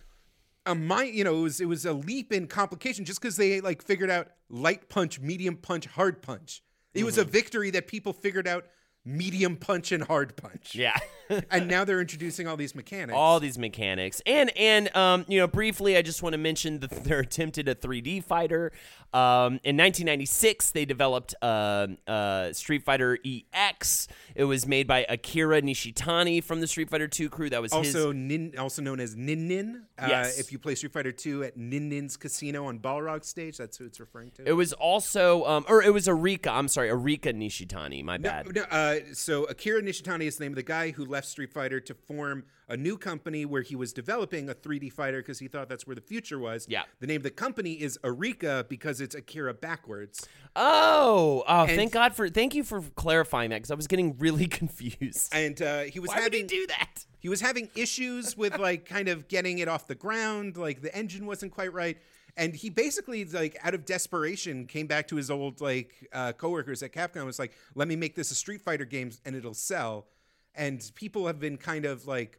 a 0.64 0.74
mind, 0.74 1.14
you 1.14 1.24
know, 1.24 1.38
it 1.38 1.42
was 1.42 1.60
it 1.60 1.66
was 1.66 1.84
a 1.84 1.92
leap 1.92 2.32
in 2.32 2.46
complication 2.46 3.04
just 3.04 3.20
because 3.20 3.36
they 3.36 3.60
like 3.60 3.82
figured 3.82 4.10
out 4.10 4.28
light 4.48 4.88
punch, 4.88 5.20
medium 5.20 5.56
punch, 5.56 5.86
hard 5.86 6.22
punch. 6.22 6.62
It 6.94 7.04
was 7.04 7.16
a 7.16 7.24
victory 7.24 7.70
that 7.70 7.86
people 7.86 8.12
figured 8.12 8.46
out 8.46 8.66
medium 9.04 9.56
punch 9.56 9.90
and 9.92 10.04
hard 10.04 10.36
punch. 10.36 10.74
Yeah. 10.74 10.96
and 11.50 11.66
now 11.68 11.84
they're 11.84 12.00
introducing 12.00 12.46
all 12.46 12.56
these 12.56 12.74
mechanics. 12.74 13.16
all 13.16 13.40
these 13.40 13.56
mechanics 13.56 14.20
and 14.26 14.54
and 14.56 14.94
um 14.94 15.24
you 15.28 15.38
know 15.38 15.46
briefly 15.46 15.96
i 15.96 16.02
just 16.02 16.22
want 16.22 16.34
to 16.34 16.38
mention 16.38 16.80
that 16.80 16.90
they're 17.04 17.20
attempted 17.20 17.68
a 17.68 17.74
3d 17.74 18.22
fighter 18.22 18.70
um 19.14 19.54
in 19.64 19.76
1996 19.78 20.72
they 20.72 20.84
developed 20.84 21.34
uh, 21.40 21.86
uh 22.06 22.52
street 22.52 22.84
fighter 22.84 23.18
ex 23.54 24.08
it 24.34 24.44
was 24.44 24.66
made 24.66 24.86
by 24.86 25.06
akira 25.08 25.62
nishitani 25.62 26.42
from 26.44 26.60
the 26.60 26.66
street 26.66 26.90
fighter 26.90 27.08
2 27.08 27.30
crew 27.30 27.48
that 27.48 27.62
was 27.62 27.72
his 27.72 27.94
also 27.96 28.12
nin, 28.12 28.52
also 28.58 28.82
known 28.82 29.00
as 29.00 29.16
Nin 29.16 29.48
Nin. 29.48 29.84
Uh, 29.98 30.06
Yes. 30.08 30.38
If 30.38 30.50
you 30.52 30.58
play 30.58 30.74
Street 30.74 30.92
Fighter 30.92 31.12
2 31.12 31.44
at 31.44 31.56
Nin 31.56 31.88
Nin's 31.88 32.16
casino 32.16 32.66
on 32.66 32.80
Balrog 32.80 33.24
stage, 33.24 33.56
that's 33.56 33.76
who 33.76 33.84
it's 33.86 34.00
referring 34.00 34.32
to. 34.32 34.42
it 34.46 34.52
was 34.52 34.72
also 34.74 35.44
um 35.46 35.64
or 35.68 35.82
it 35.82 35.92
was 35.94 36.08
arika 36.08 36.48
i'm 36.48 36.66
sorry 36.68 36.88
arika 36.90 37.32
nishitani 37.32 38.02
my 38.04 38.16
No, 38.16 38.28
bad 38.28 38.54
no, 38.54 38.62
uh, 38.70 38.91
so 39.12 39.44
Akira 39.44 39.82
Nishitani 39.82 40.24
is 40.24 40.36
the 40.36 40.44
name 40.44 40.52
of 40.52 40.56
the 40.56 40.62
guy 40.62 40.90
who 40.90 41.04
left 41.04 41.26
Street 41.28 41.52
Fighter 41.52 41.80
to 41.80 41.94
form 41.94 42.44
a 42.68 42.76
new 42.76 42.96
company 42.96 43.44
where 43.44 43.62
he 43.62 43.76
was 43.76 43.92
developing 43.92 44.48
a 44.48 44.54
3D 44.54 44.92
fighter 44.92 45.18
because 45.18 45.38
he 45.38 45.48
thought 45.48 45.68
that's 45.68 45.86
where 45.86 45.94
the 45.96 46.00
future 46.02 46.38
was. 46.38 46.66
Yeah. 46.68 46.82
The 47.00 47.06
name 47.06 47.18
of 47.18 47.22
the 47.24 47.30
company 47.30 47.72
is 47.72 47.98
Arika 48.02 48.68
because 48.68 49.00
it's 49.00 49.14
Akira 49.14 49.52
backwards. 49.54 50.26
oh 50.56 51.42
oh 51.46 51.62
And- 51.64 51.70
thank 51.76 51.92
god 51.92 52.14
for 52.14 52.28
thank 52.28 52.54
you 52.54 52.62
for 52.64 52.82
clarifying 52.94 53.50
that 53.50 53.56
because 53.56 53.70
i 53.70 53.74
was 53.74 53.86
getting 53.86 54.16
really 54.18 54.46
confused 54.60 55.32
And 55.34 55.60
uh, 55.62 55.80
he 55.84 55.98
was 55.98 56.08
why 56.08 56.16
would 56.16 56.22
having 56.24 56.42
he 56.42 56.46
do 56.46 56.66
that 56.68 57.06
he 57.20 57.28
was 57.30 57.40
having 57.40 57.70
issues 57.74 58.36
with 58.36 58.58
like 58.58 58.84
kind 58.84 59.08
of 59.08 59.28
getting 59.28 59.58
it 59.60 59.68
off 59.68 59.86
the 59.86 59.94
ground 59.94 60.56
like 60.58 60.82
the 60.82 60.94
engine 60.94 61.24
wasn't 61.24 61.52
quite 61.52 61.72
right 61.72 61.96
and 62.36 62.54
he 62.54 62.70
basically 62.70 63.24
like 63.24 63.56
out 63.62 63.74
of 63.74 63.84
desperation 63.84 64.66
came 64.66 64.86
back 64.86 65.08
to 65.08 65.16
his 65.16 65.30
old 65.30 65.60
like 65.60 66.08
uh, 66.12 66.32
coworkers 66.32 66.82
at 66.82 66.92
capcom 66.92 67.16
and 67.16 67.26
was 67.26 67.38
like 67.38 67.52
let 67.74 67.88
me 67.88 67.96
make 67.96 68.14
this 68.14 68.30
a 68.30 68.34
street 68.34 68.60
fighter 68.60 68.84
game 68.84 69.10
and 69.24 69.36
it'll 69.36 69.54
sell 69.54 70.06
and 70.54 70.90
people 70.94 71.26
have 71.26 71.38
been 71.40 71.56
kind 71.56 71.84
of 71.84 72.06
like 72.06 72.38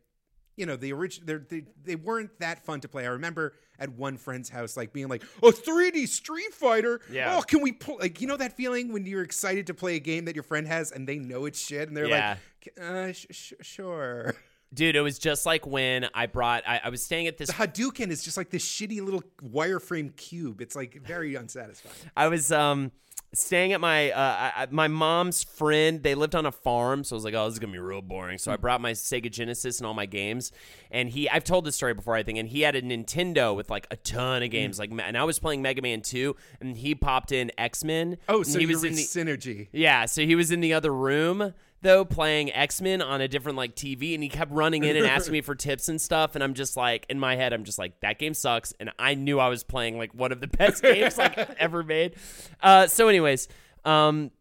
you 0.56 0.65
know 0.65 0.75
the 0.75 0.93
original 0.93 1.39
they 1.49 1.63
they 1.84 1.95
weren't 1.95 2.39
that 2.39 2.63
fun 2.65 2.79
to 2.79 2.88
play 2.88 3.06
i 3.06 3.10
remember 3.10 3.53
at 3.79 3.89
one 3.89 4.17
friend's 4.17 4.49
house 4.49 4.77
like 4.77 4.93
being 4.93 5.08
like 5.08 5.23
a 5.41 5.47
3d 5.47 6.08
street 6.08 6.53
fighter 6.53 7.01
Yeah. 7.12 7.38
oh 7.38 7.41
can 7.41 7.62
we 7.62 7.71
pull 7.71 7.97
like 7.99 8.21
you 8.21 8.27
know 8.27 8.38
that 8.38 8.56
feeling 8.56 8.93
when 8.93 9.06
you're 9.06 9.23
excited 9.23 9.65
to 9.67 9.73
play 9.73 9.95
a 9.95 9.99
game 9.99 10.25
that 10.25 10.36
your 10.36 10.43
friend 10.43 10.67
has 10.67 10.91
and 10.91 11.08
they 11.08 11.17
know 11.17 11.45
it's 11.45 11.60
shit 11.60 11.88
and 11.88 11.97
they're 11.97 12.06
Yeah. 12.08 12.38
like 12.65 12.79
uh, 12.79 13.12
sh- 13.13 13.25
sh- 13.32 13.53
sure 13.62 14.36
Dude, 14.73 14.95
it 14.95 15.01
was 15.01 15.19
just 15.19 15.45
like 15.45 15.67
when 15.67 16.07
I 16.13 16.25
brought. 16.25 16.63
I, 16.67 16.81
I 16.86 16.89
was 16.89 17.03
staying 17.03 17.27
at 17.27 17.38
this. 17.38 17.47
The 17.47 17.53
Hadouken 17.53 18.09
is 18.09 18.23
just 18.23 18.38
like 18.38 18.49
this 18.49 18.65
shitty 18.65 19.03
little 19.03 19.23
wireframe 19.43 20.15
cube. 20.15 20.62
It's 20.62 20.75
like 20.75 20.99
very 21.05 21.36
unsatisfying. 21.36 21.95
I 22.17 22.27
was 22.27 22.51
um 22.51 22.91
staying 23.36 23.73
at 23.73 23.81
my 23.81 24.12
uh 24.12 24.51
I, 24.55 24.67
my 24.71 24.88
mom's 24.88 25.43
friend. 25.43 26.01
They 26.01 26.15
lived 26.15 26.33
on 26.33 26.45
a 26.45 26.51
farm, 26.51 27.03
so 27.03 27.15
I 27.15 27.17
was 27.17 27.23
like, 27.23 27.36
oh, 27.36 27.45
this 27.45 27.53
is 27.53 27.59
gonna 27.59 27.73
be 27.73 27.79
real 27.79 28.01
boring. 28.01 28.38
So 28.39 28.51
I 28.51 28.57
brought 28.57 28.81
my 28.81 28.93
Sega 28.93 29.29
Genesis 29.29 29.79
and 29.79 29.86
all 29.86 29.93
my 29.93 30.07
games. 30.07 30.51
And 30.89 31.09
he, 31.09 31.29
I've 31.29 31.43
told 31.43 31.65
this 31.65 31.75
story 31.75 31.93
before, 31.93 32.15
I 32.15 32.23
think. 32.23 32.39
And 32.39 32.49
he 32.49 32.62
had 32.62 32.75
a 32.75 32.81
Nintendo 32.81 33.55
with 33.55 33.69
like 33.69 33.86
a 33.91 33.97
ton 33.97 34.43
of 34.43 34.49
games, 34.49 34.79
like, 34.79 34.91
and 34.91 35.17
I 35.17 35.23
was 35.23 35.39
playing 35.39 35.62
Mega 35.62 35.81
Man 35.81 36.01
Two, 36.01 36.36
and 36.59 36.75
he 36.75 36.95
popped 36.95 37.31
in 37.31 37.51
X 37.57 37.83
Men. 37.83 38.17
Oh, 38.27 38.41
so 38.43 38.57
he 38.57 38.65
was 38.65 38.83
in 38.83 38.93
the 38.93 39.03
synergy. 39.03 39.67
Yeah, 39.71 40.05
so 40.05 40.23
he 40.23 40.36
was 40.36 40.51
in 40.51 40.62
the 40.62 40.73
other 40.73 40.93
room 40.93 41.53
though 41.83 42.03
playing 42.05 42.51
X-Men 42.51 43.01
on 43.01 43.21
a 43.21 43.27
different 43.27 43.57
like 43.57 43.75
TV 43.75 44.13
and 44.13 44.23
he 44.23 44.29
kept 44.29 44.51
running 44.51 44.83
in 44.83 44.97
and 44.97 45.05
asking 45.07 45.33
me 45.33 45.41
for 45.41 45.55
tips 45.55 45.89
and 45.89 46.01
stuff 46.01 46.35
and 46.35 46.43
I'm 46.43 46.53
just 46.53 46.75
like 46.75 47.05
in 47.09 47.19
my 47.19 47.35
head 47.35 47.53
I'm 47.53 47.63
just 47.63 47.77
like 47.77 47.99
that 47.99 48.19
game 48.19 48.33
sucks 48.33 48.73
and 48.79 48.91
I 48.97 49.13
knew 49.13 49.39
I 49.39 49.49
was 49.49 49.63
playing 49.63 49.97
like 49.97 50.13
one 50.13 50.31
of 50.31 50.41
the 50.41 50.47
best 50.57 50.81
games 50.81 51.17
like 51.17 51.37
ever 51.59 51.83
made. 51.83 52.15
Uh 52.61 52.87
so 52.87 53.07
anyways, 53.07 53.47
um 53.85 54.31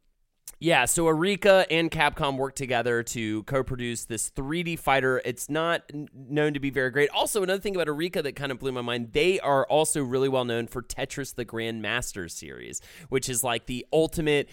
yeah, 0.62 0.84
so 0.84 1.06
Arika 1.06 1.66
and 1.72 1.90
Capcom 1.90 2.36
worked 2.36 2.56
together 2.56 3.02
to 3.02 3.42
co-produce 3.42 4.04
this 4.04 4.30
3D 4.30 4.78
fighter. 4.78 5.20
It's 5.24 5.50
not 5.50 5.82
known 6.14 6.54
to 6.54 6.60
be 6.60 6.70
very 6.70 6.90
great. 6.92 7.10
Also, 7.10 7.42
another 7.42 7.60
thing 7.60 7.74
about 7.74 7.88
Arika 7.88 8.22
that 8.22 8.36
kind 8.36 8.52
of 8.52 8.60
blew 8.60 8.70
my 8.70 8.80
mind, 8.80 9.08
they 9.10 9.40
are 9.40 9.66
also 9.66 10.04
really 10.04 10.28
well 10.28 10.44
known 10.44 10.68
for 10.68 10.80
Tetris 10.80 11.34
the 11.34 11.44
Grandmaster 11.44 12.30
series, 12.30 12.80
which 13.08 13.28
is 13.28 13.42
like 13.42 13.66
the 13.66 13.84
ultimate 13.92 14.48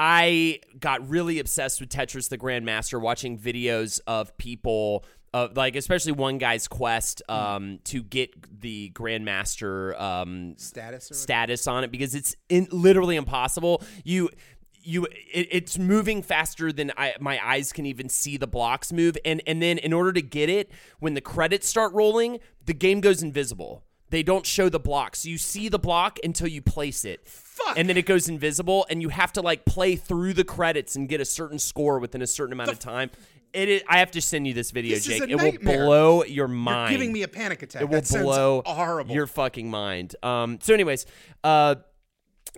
I 0.00 0.60
got 0.78 1.08
really 1.08 1.40
obsessed 1.40 1.80
with 1.80 1.88
Tetris 1.88 2.28
the 2.28 2.38
Grandmaster 2.38 3.00
watching 3.00 3.36
videos 3.36 3.98
of 4.06 4.36
people 4.38 5.04
uh, 5.34 5.48
like 5.56 5.74
especially 5.74 6.12
one 6.12 6.38
guy's 6.38 6.68
quest 6.68 7.20
um, 7.28 7.80
to 7.84 8.04
get 8.04 8.60
the 8.60 8.90
Grandmaster 8.94 10.00
um, 10.00 10.54
Status 10.56 11.10
status 11.12 11.66
on 11.66 11.82
it 11.82 11.90
because 11.90 12.14
it's 12.14 12.36
in, 12.48 12.68
literally 12.70 13.16
impossible. 13.16 13.82
You 14.04 14.30
you 14.72 15.04
it, 15.04 15.48
it's 15.50 15.76
moving 15.76 16.22
faster 16.22 16.72
than 16.72 16.92
I, 16.96 17.14
my 17.18 17.44
eyes 17.44 17.72
can 17.72 17.84
even 17.84 18.08
see 18.08 18.36
the 18.36 18.46
blocks 18.46 18.92
move 18.92 19.18
and 19.24 19.42
and 19.48 19.60
then 19.60 19.78
in 19.78 19.92
order 19.92 20.12
to 20.12 20.22
get 20.22 20.48
it 20.48 20.70
when 21.00 21.14
the 21.14 21.20
credits 21.20 21.68
start 21.68 21.92
rolling 21.92 22.38
the 22.64 22.72
game 22.72 23.00
goes 23.00 23.20
invisible 23.22 23.82
they 24.10 24.22
don't 24.22 24.46
show 24.46 24.68
the 24.68 24.80
blocks 24.80 25.24
you 25.24 25.38
see 25.38 25.68
the 25.68 25.78
block 25.78 26.18
until 26.24 26.48
you 26.48 26.62
place 26.62 27.04
it 27.04 27.26
Fuck. 27.26 27.78
and 27.78 27.88
then 27.88 27.96
it 27.96 28.06
goes 28.06 28.28
invisible 28.28 28.86
and 28.90 29.02
you 29.02 29.08
have 29.08 29.32
to 29.34 29.40
like 29.40 29.64
play 29.64 29.96
through 29.96 30.34
the 30.34 30.44
credits 30.44 30.96
and 30.96 31.08
get 31.08 31.20
a 31.20 31.24
certain 31.24 31.58
score 31.58 31.98
within 31.98 32.22
a 32.22 32.26
certain 32.26 32.52
amount 32.52 32.70
of 32.70 32.78
time 32.78 33.10
it 33.52 33.68
is, 33.68 33.82
I 33.88 34.00
have 34.00 34.10
to 34.12 34.20
send 34.20 34.46
you 34.46 34.52
this 34.52 34.70
video, 34.70 34.94
This 34.94 35.08
is 35.08 35.18
Jake. 35.18 35.30
It 35.30 35.36
will 35.36 35.52
blow 35.62 36.24
your 36.24 36.48
mind. 36.48 36.92
You're 36.92 36.98
giving 36.98 37.12
me 37.12 37.22
a 37.22 37.28
panic 37.28 37.62
attack. 37.62 37.82
It 37.82 37.88
will 37.88 38.02
blow 38.02 38.62
horrible. 38.66 39.14
your 39.14 39.26
fucking 39.26 39.70
mind. 39.70 40.14
Um. 40.22 40.58
So, 40.60 40.74
anyways, 40.74 41.06
uh, 41.42 41.76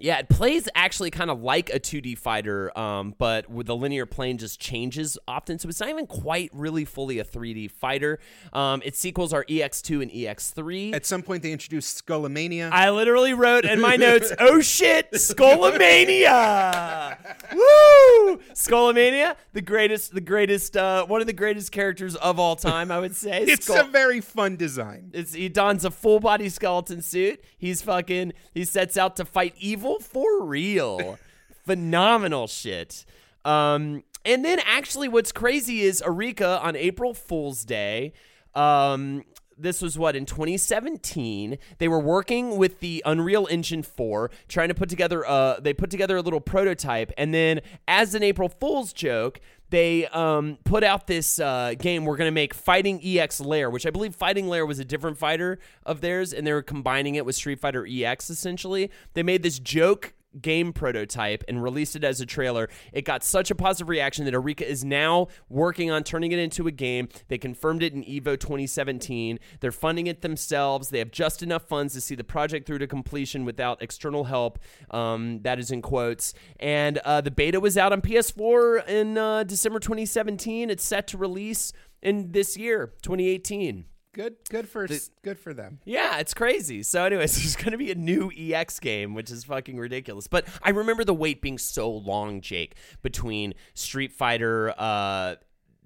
yeah, 0.00 0.18
it 0.18 0.28
plays 0.28 0.68
actually 0.74 1.10
kind 1.10 1.30
of 1.30 1.42
like 1.42 1.70
a 1.70 1.80
2D 1.80 2.16
fighter, 2.18 2.76
um, 2.78 3.14
but 3.18 3.50
with 3.50 3.66
the 3.66 3.76
linear 3.76 4.06
plane 4.06 4.38
just 4.38 4.60
changes 4.60 5.18
often, 5.28 5.58
so 5.58 5.68
it's 5.68 5.80
not 5.80 5.88
even 5.88 6.06
quite 6.06 6.50
really 6.52 6.84
fully 6.84 7.18
a 7.18 7.24
3D 7.24 7.70
fighter. 7.70 8.18
Um, 8.52 8.82
its 8.84 8.98
sequels 8.98 9.32
are 9.32 9.44
EX2 9.44 10.02
and 10.02 10.10
EX3. 10.10 10.94
At 10.94 11.06
some 11.06 11.22
point, 11.22 11.42
they 11.42 11.52
introduced 11.52 12.04
Skullomania. 12.06 12.70
I 12.72 12.90
literally 12.90 13.34
wrote 13.34 13.64
in 13.64 13.80
my 13.80 13.96
notes, 14.06 14.32
"Oh 14.38 14.60
shit, 14.60 15.10
Skullomania! 15.12 17.16
Woo! 17.52 18.38
Skullomania, 18.54 19.36
the 19.52 19.62
greatest, 19.62 20.14
the 20.14 20.20
greatest, 20.20 20.76
uh, 20.76 21.04
one 21.06 21.20
of 21.20 21.26
the 21.26 21.32
greatest 21.32 21.72
characters 21.72 22.14
of 22.16 22.38
all 22.38 22.56
time, 22.56 22.90
I 22.90 23.00
would 23.00 23.16
say. 23.16 23.42
it's 23.42 23.66
Skull- 23.66 23.86
a 23.86 23.90
very 23.90 24.20
fun 24.20 24.56
design. 24.56 25.10
it's, 25.14 25.34
he 25.34 25.48
dons 25.48 25.84
a 25.84 25.90
full 25.90 26.20
body 26.20 26.48
skeleton 26.48 27.02
suit. 27.02 27.42
He's 27.58 27.82
fucking. 27.82 28.32
He 28.54 28.64
sets 28.64 28.96
out 28.96 29.16
to 29.16 29.24
fight 29.24 29.54
evil 29.58 29.89
for 29.98 30.44
real. 30.44 31.18
Phenomenal 31.64 32.46
shit. 32.46 33.05
Um, 33.44 34.05
and 34.24 34.44
then 34.44 34.61
actually, 34.64 35.09
what's 35.09 35.33
crazy 35.33 35.81
is 35.81 36.03
Arika 36.03 36.62
on 36.62 36.76
April 36.76 37.14
Fool's 37.14 37.64
Day. 37.64 38.12
Um, 38.55 39.24
this 39.61 39.83
was 39.83 39.98
what 39.98 40.16
in 40.16 40.24
2017 40.24 41.59
they 41.79 41.88
were 41.88 42.00
working 42.00 42.57
with 42.57 42.81
the 42.81 43.03
unreal 43.05 43.46
engine 43.50 43.83
4 43.83 44.31
trying 44.48 44.68
to 44.68 44.74
put 44.74 44.88
together 44.88 45.22
a 45.22 45.59
they 45.61 45.74
put 45.74 45.90
together 45.90 46.16
a 46.16 46.22
little 46.22 46.40
prototype 46.40 47.12
and 47.18 47.35
then 47.35 47.61
as 47.87 48.14
an 48.14 48.22
april 48.22 48.48
fool's 48.48 48.92
joke 48.92 49.40
they 49.70 50.06
um, 50.09 50.59
put 50.64 50.85
out 50.85 51.06
this 51.06 51.38
uh, 51.38 51.74
game 51.78 52.04
we're 52.04 52.16
going 52.16 52.28
to 52.28 52.33
make 52.33 52.54
fighting 52.54 53.00
EX 53.02 53.40
Layer 53.40 53.70
which 53.70 53.87
i 53.87 53.90
believe 53.90 54.14
Fighting 54.14 54.48
Layer 54.48 54.66
was 54.66 54.78
a 54.78 54.85
different 54.85 55.16
fighter 55.16 55.59
of 55.87 56.00
theirs 56.00 56.33
and 56.33 56.46
they 56.46 56.52
were 56.52 56.62
combining 56.62 57.14
it 57.14 57.24
with 57.24 57.35
street 57.35 57.59
fighter 57.59 57.87
ex 57.90 58.30
essentially. 58.30 58.90
They 59.14 59.22
made 59.22 59.42
this 59.42 59.59
joke 59.59 60.14
game 60.40 60.72
prototype 60.72 61.44
and 61.48 61.62
released 61.62 61.96
it 61.96 62.04
as 62.04 62.20
a 62.20 62.26
trailer. 62.26 62.68
It 62.92 63.02
got 63.02 63.24
such 63.24 63.50
a 63.50 63.54
positive 63.54 63.88
reaction 63.88 64.24
that 64.24 64.34
Arika 64.34 64.62
is 64.62 64.84
now 64.84 65.28
working 65.48 65.90
on 65.90 66.04
turning 66.04 66.32
it 66.32 66.38
into 66.38 66.66
a 66.66 66.70
game. 66.70 67.08
They 67.28 67.38
confirmed 67.38 67.82
it 67.82 67.92
in 67.92 68.04
Evo 68.04 68.38
2017. 68.38 69.38
They're 69.60 69.72
funding 69.72 70.06
it 70.06 70.22
themselves. 70.22 70.90
They 70.90 70.98
have 70.98 71.10
just 71.10 71.42
enough 71.42 71.66
funds 71.68 71.94
to 71.94 72.00
see 72.00 72.14
the 72.14 72.24
project 72.24 72.66
through 72.66 72.78
to 72.78 72.86
completion 72.86 73.44
without 73.44 73.82
external 73.82 74.24
help. 74.24 74.58
Um, 74.90 75.40
that 75.42 75.58
is 75.58 75.70
in 75.70 75.82
quotes. 75.82 76.34
And 76.58 76.98
uh, 76.98 77.20
the 77.20 77.30
beta 77.30 77.60
was 77.60 77.76
out 77.76 77.92
on 77.92 78.00
PS4 78.00 78.88
in 78.88 79.18
uh, 79.18 79.44
December 79.44 79.78
2017. 79.78 80.70
It's 80.70 80.84
set 80.84 81.06
to 81.08 81.18
release 81.18 81.72
in 82.02 82.32
this 82.32 82.56
year, 82.56 82.94
2018. 83.02 83.84
Good, 84.12 84.37
good 84.49 84.68
for 84.68 84.88
good 85.23 85.38
for 85.38 85.55
them. 85.55 85.79
Yeah, 85.85 86.18
it's 86.18 86.35
crazy. 86.35 86.83
So, 86.83 87.05
anyways, 87.05 87.37
there's 87.37 87.57
going 87.57 87.73
to 87.73 87.79
be 87.79 87.92
a 87.92 87.94
new 87.94 88.33
EX 88.37 88.81
game, 88.81 89.14
which 89.14 89.31
is 89.31 89.44
fucking 89.44 89.79
ridiculous. 89.79 90.27
But 90.27 90.49
I 90.62 90.70
remember 90.70 91.05
the 91.05 91.14
wait 91.14 91.40
being 91.40 91.59
so 91.59 91.90
long, 91.90 92.40
Jake, 92.40 92.75
between 93.03 93.55
Street 93.75 94.12
Fighter 94.12 94.75
uh, 94.77 95.37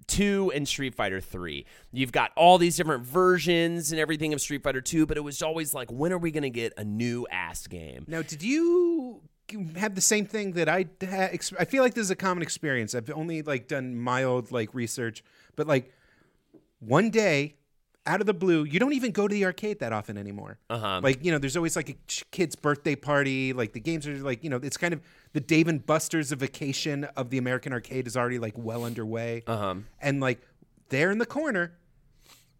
2 0.07 0.51
and 0.55 0.67
Street 0.67 0.95
Fighter 0.95 1.21
3. 1.21 1.65
You've 1.91 2.11
got 2.11 2.31
all 2.35 2.57
these 2.57 2.75
different 2.75 3.05
versions 3.05 3.91
and 3.91 3.99
everything 3.99 4.33
of 4.33 4.41
Street 4.41 4.63
Fighter 4.63 4.81
2, 4.81 5.05
but 5.05 5.17
it 5.17 5.23
was 5.23 5.41
always 5.41 5.73
like, 5.73 5.91
when 5.91 6.11
are 6.11 6.17
we 6.17 6.31
going 6.31 6.43
to 6.43 6.49
get 6.49 6.73
a 6.77 6.83
new 6.83 7.27
ass 7.29 7.67
game? 7.67 8.05
Now, 8.07 8.23
did 8.23 8.41
you 8.41 9.21
have 9.75 9.93
the 9.93 10.01
same 10.01 10.25
thing 10.25 10.53
that 10.53 10.67
I 10.67 10.87
ex- 11.01 11.53
I 11.59 11.65
feel 11.65 11.83
like 11.83 11.93
this 11.93 12.05
is 12.05 12.11
a 12.11 12.15
common 12.15 12.41
experience. 12.41 12.95
I've 12.95 13.09
only 13.11 13.43
like 13.43 13.67
done 13.67 13.95
mild 13.95 14.51
like 14.51 14.73
research, 14.73 15.23
but 15.55 15.67
like 15.67 15.93
one 16.79 17.09
day 17.11 17.55
out 18.05 18.21
of 18.21 18.27
the 18.27 18.33
blue, 18.33 18.63
you 18.63 18.79
don't 18.79 18.93
even 18.93 19.11
go 19.11 19.27
to 19.27 19.33
the 19.33 19.45
arcade 19.45 19.79
that 19.79 19.91
often 19.93 20.17
anymore. 20.17 20.59
Uh-huh. 20.69 21.01
Like 21.03 21.23
you 21.23 21.31
know, 21.31 21.37
there's 21.37 21.57
always 21.57 21.75
like 21.75 21.89
a 21.89 21.95
kid's 22.31 22.55
birthday 22.55 22.95
party. 22.95 23.53
Like 23.53 23.73
the 23.73 23.79
games 23.79 24.07
are 24.07 24.15
like 24.17 24.43
you 24.43 24.49
know, 24.49 24.59
it's 24.61 24.77
kind 24.77 24.93
of 24.93 25.01
the 25.33 25.39
Dave 25.39 25.67
and 25.67 25.85
Buster's 25.85 26.31
of 26.31 26.39
vacation 26.39 27.05
of 27.15 27.29
the 27.29 27.37
American 27.37 27.73
arcade 27.73 28.07
is 28.07 28.15
already 28.15 28.39
like 28.39 28.53
well 28.57 28.83
underway. 28.83 29.43
Uh-huh. 29.47 29.75
And 29.99 30.19
like 30.19 30.41
there 30.89 31.11
in 31.11 31.17
the 31.17 31.25
corner, 31.25 31.73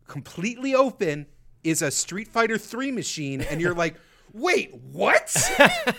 completely 0.07 0.73
open, 0.73 1.27
is 1.63 1.81
a 1.81 1.91
Street 1.91 2.27
Fighter 2.27 2.57
3 2.57 2.91
machine, 2.91 3.41
and 3.41 3.59
you're 3.59 3.73
like, 3.73 3.95
wait, 4.33 4.73
what? 4.91 5.35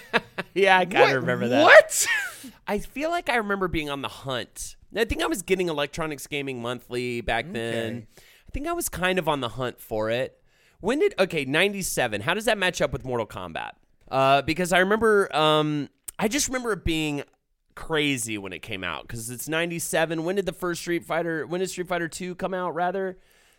Yeah, 0.54 0.78
I 0.78 0.86
kind 0.86 1.10
of 1.10 1.22
remember 1.22 1.48
that. 1.48 1.62
What? 1.62 2.06
I 2.66 2.78
feel 2.78 3.10
like 3.10 3.28
I 3.28 3.36
remember 3.36 3.68
being 3.68 3.90
on 3.90 4.00
the 4.00 4.08
hunt. 4.08 4.76
I 4.94 5.04
think 5.04 5.22
I 5.22 5.26
was 5.26 5.42
getting 5.42 5.68
Electronics 5.68 6.26
Gaming 6.26 6.62
Monthly 6.62 7.20
back 7.20 7.52
then. 7.52 8.06
I 8.56 8.58
think 8.58 8.68
I 8.68 8.72
was 8.72 8.88
kind 8.88 9.18
of 9.18 9.28
on 9.28 9.40
the 9.42 9.50
hunt 9.50 9.78
for 9.82 10.08
it. 10.08 10.40
When 10.80 10.98
did 10.98 11.14
okay, 11.18 11.44
97. 11.44 12.22
How 12.22 12.32
does 12.32 12.46
that 12.46 12.56
match 12.56 12.80
up 12.80 12.90
with 12.90 13.04
Mortal 13.04 13.26
Kombat? 13.26 13.72
Uh 14.10 14.40
because 14.40 14.72
I 14.72 14.78
remember 14.78 15.28
um 15.36 15.90
I 16.18 16.28
just 16.28 16.48
remember 16.48 16.72
it 16.72 16.82
being 16.82 17.22
crazy 17.74 18.38
when 18.38 18.54
it 18.54 18.62
came 18.62 18.82
out 18.82 19.06
cuz 19.08 19.28
it's 19.28 19.46
97. 19.46 20.24
When 20.24 20.36
did 20.36 20.46
the 20.46 20.54
first 20.54 20.80
Street 20.80 21.04
Fighter 21.04 21.46
when 21.46 21.60
did 21.60 21.68
Street 21.68 21.86
Fighter 21.86 22.08
2 22.08 22.34
come 22.36 22.54
out 22.54 22.74
rather? 22.74 23.18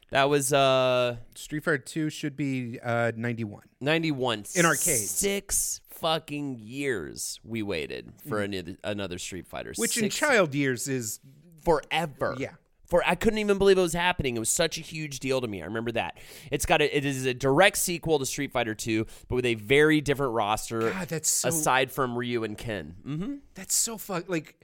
That 0.09 0.31
was 0.31 0.51
uh 0.51 1.17
Street 1.35 1.63
Fighter 1.63 1.77
2 1.77 2.09
should 2.09 2.35
be 2.35 2.79
uh, 2.79 3.11
91. 3.15 3.65
91 3.79 4.45
In 4.55 4.65
arcades. 4.65 5.11
Six 5.11 5.81
fucking 5.89 6.57
years 6.57 7.39
we 7.43 7.61
waited 7.61 8.13
for 8.27 8.41
another, 8.41 8.77
another 8.83 9.19
Street 9.19 9.45
Fighter. 9.45 9.73
Which 9.75 9.99
in 9.99 10.09
child 10.09 10.55
years 10.55 10.87
is 10.87 11.19
forever. 11.63 12.35
Yeah. 12.39 12.53
For 12.87 13.03
I 13.05 13.15
couldn't 13.15 13.39
even 13.39 13.57
believe 13.57 13.77
it 13.77 13.81
was 13.81 13.93
happening. 13.93 14.35
It 14.35 14.39
was 14.39 14.49
such 14.49 14.77
a 14.77 14.81
huge 14.81 15.19
deal 15.19 15.41
to 15.41 15.47
me. 15.47 15.61
I 15.61 15.65
remember 15.65 15.91
that. 15.91 16.17
It's 16.51 16.65
got 16.65 16.81
a, 16.81 16.97
it 16.97 17.03
is 17.05 17.25
a 17.25 17.33
direct 17.33 17.77
sequel 17.77 18.17
to 18.17 18.25
Street 18.25 18.51
Fighter 18.51 18.73
2, 18.73 19.05
but 19.27 19.35
with 19.35 19.45
a 19.45 19.55
very 19.55 19.99
different 20.01 20.33
roster 20.33 20.91
God, 20.91 21.07
that's 21.09 21.29
so- 21.29 21.49
aside 21.49 21.91
from 21.91 22.17
Ryu 22.17 22.43
and 22.45 22.57
Ken. 22.57 22.95
hmm 23.03 23.35
that's 23.55 23.75
so 23.75 23.97
fuck 23.97 24.29
like 24.29 24.55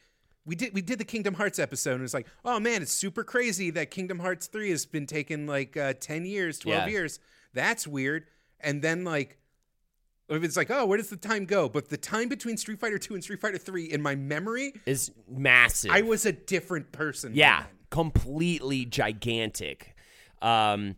we 0.45 0.55
did 0.55 0.73
we 0.73 0.81
did 0.81 0.99
the 0.99 1.05
Kingdom 1.05 1.33
Hearts 1.35 1.59
episode 1.59 1.95
and 1.95 2.03
it's 2.03 2.13
like, 2.13 2.27
oh 2.45 2.59
man, 2.59 2.81
it's 2.81 2.91
super 2.93 3.23
crazy 3.23 3.69
that 3.71 3.91
Kingdom 3.91 4.19
Hearts 4.19 4.47
3 4.47 4.69
has 4.71 4.85
been 4.85 5.05
taking 5.05 5.45
like 5.45 5.75
uh, 5.77 5.93
10 5.99 6.25
years, 6.25 6.59
12 6.59 6.79
Yeah. 6.87 6.87
years. 6.91 7.19
That's 7.53 7.85
weird. 7.87 8.25
And 8.59 8.81
then 8.81 9.03
like 9.03 9.37
if 10.29 10.43
it's 10.43 10.55
like, 10.55 10.71
oh, 10.71 10.85
where 10.85 10.97
does 10.97 11.09
the 11.09 11.17
time 11.17 11.43
go? 11.45 11.67
But 11.67 11.89
the 11.89 11.97
time 11.97 12.29
between 12.29 12.55
Street 12.57 12.79
Fighter 12.79 12.97
2 12.97 13.13
and 13.15 13.23
Street 13.23 13.41
Fighter 13.41 13.57
3 13.57 13.85
in 13.85 14.01
my 14.01 14.15
memory, 14.15 14.73
Is 14.85 15.11
massive. 15.29 15.91
I 15.91 16.01
was 16.01 16.25
a 16.25 16.31
different 16.31 16.91
person. 16.93 17.33
Yeah. 17.35 17.63
Completely 17.93 18.85
gigantic. 18.85 19.95
Um, 20.41 20.95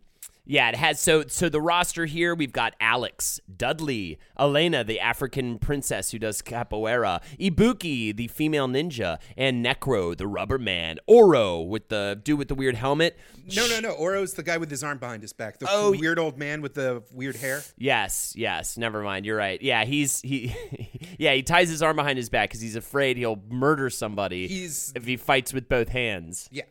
yeah, 0.48 0.68
it 0.68 0.76
has 0.76 1.00
so 1.00 1.24
so 1.26 1.48
the 1.48 1.60
roster 1.60 2.06
here 2.06 2.32
we've 2.32 2.52
got 2.52 2.74
Alex, 2.80 3.40
Dudley, 3.56 4.16
Elena, 4.38 4.84
the 4.84 5.00
African 5.00 5.58
princess 5.58 6.12
who 6.12 6.20
does 6.20 6.40
capoeira, 6.40 7.20
Ibuki, 7.40 8.14
the 8.14 8.28
female 8.28 8.68
ninja, 8.68 9.18
and 9.36 9.64
Necro, 9.64 10.16
the 10.16 10.28
rubber 10.28 10.56
man, 10.58 10.98
Oro 11.08 11.62
with 11.62 11.88
the 11.88 12.20
dude 12.22 12.38
with 12.38 12.46
the 12.46 12.54
weird 12.54 12.76
helmet. 12.76 13.18
No, 13.56 13.66
no, 13.66 13.80
no. 13.80 13.90
Oro's 13.90 14.34
the 14.34 14.44
guy 14.44 14.56
with 14.56 14.70
his 14.70 14.84
arm 14.84 14.98
behind 14.98 15.22
his 15.22 15.32
back. 15.32 15.58
The 15.58 15.66
Oh, 15.68 15.90
weird 15.90 16.20
old 16.20 16.38
man 16.38 16.62
with 16.62 16.74
the 16.74 17.02
weird 17.12 17.34
hair. 17.36 17.62
Yes, 17.76 18.32
yes. 18.36 18.76
Never 18.78 19.02
mind. 19.02 19.26
You're 19.26 19.36
right. 19.36 19.60
Yeah, 19.60 19.84
he's 19.84 20.20
he. 20.20 20.54
yeah, 21.18 21.34
he 21.34 21.42
ties 21.42 21.68
his 21.68 21.82
arm 21.82 21.96
behind 21.96 22.18
his 22.18 22.28
back 22.28 22.50
because 22.50 22.60
he's 22.60 22.76
afraid 22.76 23.16
he'll 23.16 23.42
murder 23.50 23.90
somebody 23.90 24.46
He's- 24.46 24.92
if 24.94 25.04
he 25.06 25.16
fights 25.16 25.52
with 25.52 25.68
both 25.68 25.88
hands. 25.88 26.48
Yeah. 26.52 26.62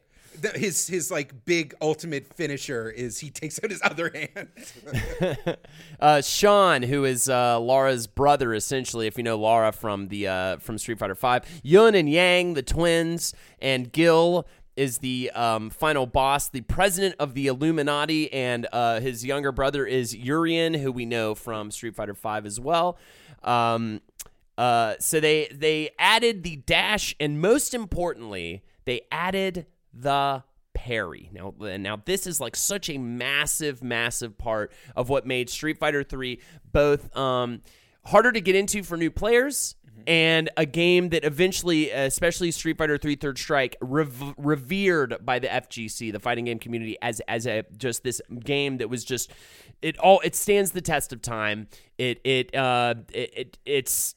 The, 0.41 0.49
his 0.49 0.87
his 0.87 1.11
like 1.11 1.45
big 1.45 1.73
ultimate 1.81 2.33
finisher 2.33 2.89
is 2.89 3.19
he 3.19 3.29
takes 3.29 3.59
out 3.63 3.71
his 3.71 3.81
other 3.83 4.11
hand. 4.13 5.57
Uh, 5.99 6.21
Sean, 6.21 6.83
who 6.83 7.05
is 7.05 7.29
uh, 7.29 7.59
Laura's 7.59 8.05
brother, 8.05 8.53
essentially, 8.53 9.07
if 9.07 9.17
you 9.17 9.23
know 9.23 9.37
Laura 9.37 9.71
from 9.71 10.09
the 10.09 10.27
uh, 10.27 10.57
from 10.57 10.77
Street 10.77 10.99
Fighter 10.99 11.15
Five, 11.15 11.45
Yun 11.63 11.95
and 11.95 12.09
Yang, 12.09 12.55
the 12.55 12.61
twins, 12.61 13.33
and 13.59 13.91
Gil 13.91 14.45
is 14.75 14.97
the 14.99 15.31
um, 15.31 15.69
final 15.69 16.05
boss, 16.05 16.49
the 16.49 16.61
president 16.61 17.15
of 17.17 17.33
the 17.33 17.47
Illuminati, 17.47 18.31
and 18.33 18.67
uh, 18.73 18.99
his 18.99 19.25
younger 19.25 19.51
brother 19.51 19.85
is 19.85 20.15
Urian, 20.15 20.73
who 20.73 20.91
we 20.91 21.05
know 21.05 21.33
from 21.33 21.71
Street 21.71 21.95
Fighter 21.95 22.13
Five 22.13 22.45
as 22.45 22.59
well. 22.59 22.97
Um, 23.43 24.01
uh, 24.57 24.95
so 24.99 25.19
they 25.19 25.47
they 25.51 25.91
added 25.97 26.43
the 26.43 26.57
dash, 26.57 27.15
and 27.19 27.39
most 27.41 27.73
importantly, 27.73 28.63
they 28.85 29.01
added 29.11 29.65
the 29.95 30.43
parry. 30.73 31.29
Now, 31.33 31.53
now 31.59 32.01
this 32.05 32.27
is 32.27 32.39
like 32.39 32.55
such 32.55 32.89
a 32.89 32.97
massive, 32.97 33.83
massive 33.83 34.37
part 34.37 34.71
of 34.95 35.09
what 35.09 35.25
made 35.25 35.49
Street 35.49 35.79
Fighter 35.79 36.03
Three 36.03 36.41
both 36.71 37.15
um, 37.17 37.61
harder 38.05 38.31
to 38.31 38.41
get 38.41 38.55
into 38.55 38.83
for 38.83 38.97
new 38.97 39.09
players. 39.09 39.75
And 40.07 40.51
a 40.55 40.67
game 40.67 41.09
that 41.09 41.23
eventually, 41.23 41.89
especially 41.89 42.51
Street 42.51 42.77
Fighter 42.77 42.97
Three 42.97 43.15
Third 43.15 43.39
Strike, 43.39 43.75
rev- 43.81 44.35
revered 44.37 45.25
by 45.25 45.39
the 45.39 45.47
FGC, 45.47 46.11
the 46.11 46.19
fighting 46.19 46.45
game 46.45 46.59
community, 46.59 46.95
as 47.01 47.21
as 47.21 47.47
a 47.47 47.63
just 47.75 48.03
this 48.03 48.21
game 48.43 48.77
that 48.77 48.89
was 48.89 49.03
just 49.03 49.31
it 49.81 49.97
all 49.97 50.19
it 50.23 50.35
stands 50.35 50.71
the 50.71 50.81
test 50.81 51.11
of 51.11 51.21
time. 51.23 51.67
It 51.97 52.19
it 52.23 52.53
uh 52.53 52.95
it, 53.13 53.33
it 53.35 53.57
it's 53.65 54.15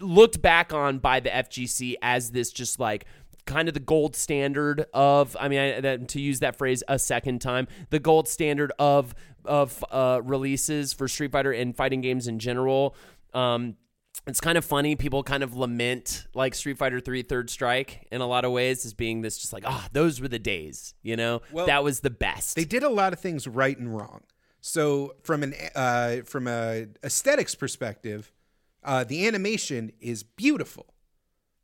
looked 0.00 0.42
back 0.42 0.72
on 0.72 0.98
by 0.98 1.20
the 1.20 1.30
FGC 1.30 1.94
as 2.02 2.30
this 2.30 2.52
just 2.52 2.78
like 2.78 3.06
kind 3.46 3.68
of 3.68 3.74
the 3.74 3.80
gold 3.80 4.16
standard 4.16 4.84
of 4.92 5.36
I 5.38 5.48
mean 5.48 5.58
I, 5.58 5.80
that, 5.80 6.08
to 6.08 6.20
use 6.20 6.40
that 6.40 6.56
phrase 6.56 6.82
a 6.88 6.98
second 6.98 7.40
time 7.40 7.68
the 7.90 7.98
gold 7.98 8.28
standard 8.28 8.72
of 8.78 9.14
of 9.44 9.84
uh, 9.90 10.20
releases 10.24 10.92
for 10.92 11.08
Street 11.08 11.32
Fighter 11.32 11.52
and 11.52 11.74
fighting 11.74 12.00
games 12.00 12.26
in 12.26 12.38
general. 12.38 12.96
Um, 13.32 13.76
it's 14.26 14.40
kind 14.40 14.58
of 14.58 14.64
funny. 14.64 14.96
People 14.96 15.22
kind 15.22 15.42
of 15.42 15.54
lament 15.54 16.26
like 16.34 16.54
Street 16.54 16.78
Fighter 16.78 17.00
3 17.00 17.22
Third 17.22 17.48
Strike 17.48 18.08
in 18.10 18.20
a 18.20 18.26
lot 18.26 18.44
of 18.44 18.50
ways 18.50 18.84
as 18.84 18.92
being 18.92 19.20
this 19.20 19.38
just 19.38 19.52
like, 19.52 19.62
ah, 19.66 19.88
those 19.92 20.20
were 20.20 20.28
the 20.28 20.38
days, 20.38 20.94
you 21.02 21.16
know? 21.16 21.42
Well, 21.52 21.66
that 21.66 21.84
was 21.84 22.00
the 22.00 22.10
best. 22.10 22.56
They 22.56 22.64
did 22.64 22.82
a 22.82 22.88
lot 22.88 23.12
of 23.12 23.20
things 23.20 23.46
right 23.46 23.78
and 23.78 23.94
wrong. 23.94 24.22
So 24.60 25.14
from 25.22 25.44
an 25.44 25.54
uh, 25.76 26.18
from 26.24 26.48
a 26.48 26.86
aesthetics 27.04 27.54
perspective, 27.54 28.32
uh, 28.82 29.04
the 29.04 29.26
animation 29.26 29.92
is 30.00 30.24
beautiful. 30.24 30.95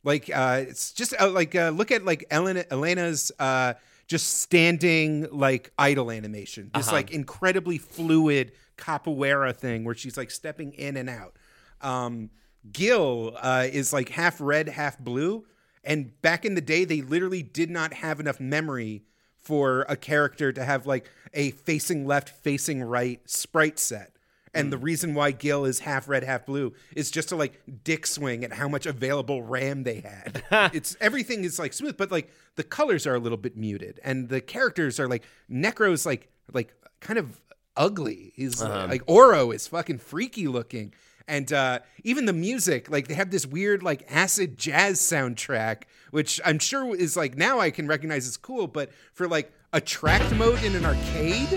Like 0.05 0.31
uh, 0.35 0.65
it's 0.69 0.93
just 0.93 1.15
uh, 1.21 1.31
like 1.31 1.55
uh, 1.55 1.71
look 1.71 1.91
at 1.91 2.05
like 2.05 2.25
Elena, 2.31 2.65
Elena's 2.71 3.31
uh, 3.39 3.75
just 4.07 4.41
standing 4.41 5.29
like 5.31 5.73
idle 5.79 6.11
animation. 6.11 6.71
This 6.75 6.91
like 6.93 7.11
incredibly 7.13 7.79
fluid 7.79 8.53
capoeira 8.77 9.55
thing 9.55 9.85
where 9.85 9.95
she's 9.95 10.17
like 10.17 10.31
stepping 10.31 10.73
in 10.73 10.97
and 10.97 11.09
out. 11.09 11.37
Um, 11.81 12.31
Gil 12.71 13.37
uh, 13.41 13.67
is 13.71 13.93
like 13.93 14.09
half 14.11 14.41
red, 14.41 14.69
half 14.69 14.99
blue. 14.99 15.45
And 15.85 16.21
back 16.23 16.45
in 16.45 16.55
the 16.55 16.61
day, 16.61 16.85
they 16.85 17.01
literally 17.01 17.43
did 17.43 17.71
not 17.71 17.93
have 17.93 18.21
enough 18.21 18.39
memory 18.39 19.03
for 19.37 19.85
a 19.89 19.97
character 19.97 20.53
to 20.53 20.65
have 20.65 20.87
like 20.87 21.11
a 21.35 21.51
facing 21.51 22.07
left, 22.07 22.29
facing 22.29 22.83
right 22.83 23.21
sprite 23.29 23.79
set. 23.79 24.12
And 24.55 24.73
the 24.73 24.79
reason 24.79 25.15
why 25.15 25.31
Gil 25.31 25.65
is 25.65 25.81
half 25.81 26.09
red, 26.09 26.25
half 26.25 26.45
blue 26.45 26.75
is 26.95 27.11
just 27.11 27.31
to 27.31 27.37
like 27.37 27.63
dick 27.85 28.07
swing 28.07 28.45
at 28.45 28.53
how 28.53 28.69
much 28.69 28.85
available 28.85 29.43
RAM 29.43 29.85
they 29.85 30.01
had. 30.01 30.43
it's 30.75 30.97
everything 31.01 31.45
is 31.45 31.59
like 31.59 31.73
smooth, 31.73 31.97
but 31.97 32.11
like 32.11 32.31
the 32.57 32.63
colors 32.63 33.07
are 33.07 33.15
a 33.15 33.19
little 33.19 33.39
bit 33.39 33.57
muted, 33.57 33.99
and 34.05 34.29
the 34.29 34.41
characters 34.41 35.01
are 35.01 35.09
like 35.09 35.25
Necro's 35.51 36.05
like 36.05 36.29
like 36.53 36.75
kind 37.01 37.19
of 37.19 37.41
ugly. 37.77 38.33
He's 38.37 38.63
like 38.63 39.03
Oro 39.07 39.51
is 39.51 39.67
fucking 39.67 39.99
freaky 39.99 40.49
looking. 40.49 40.93
And 41.29 41.53
uh, 41.53 41.79
even 42.03 42.27
the 42.27 42.33
music, 42.33 42.91
like 42.91 43.09
they 43.09 43.15
have 43.15 43.31
this 43.31 43.47
weird 43.47 43.83
like 43.83 44.05
acid 44.11 44.59
jazz 44.59 44.99
soundtrack, 44.99 45.85
which 46.11 46.41
I'm 46.45 46.59
sure 46.59 46.95
is 46.95 47.17
like 47.17 47.37
now 47.37 47.59
I 47.61 47.71
can 47.71 47.87
recognize 47.87 48.27
as 48.27 48.37
cool, 48.37 48.67
but 48.67 48.91
for 49.15 49.29
like 49.29 49.51
a 49.73 49.81
tracked 49.81 50.35
mode 50.35 50.63
in 50.63 50.75
an 50.75 50.85
arcade, 50.85 51.49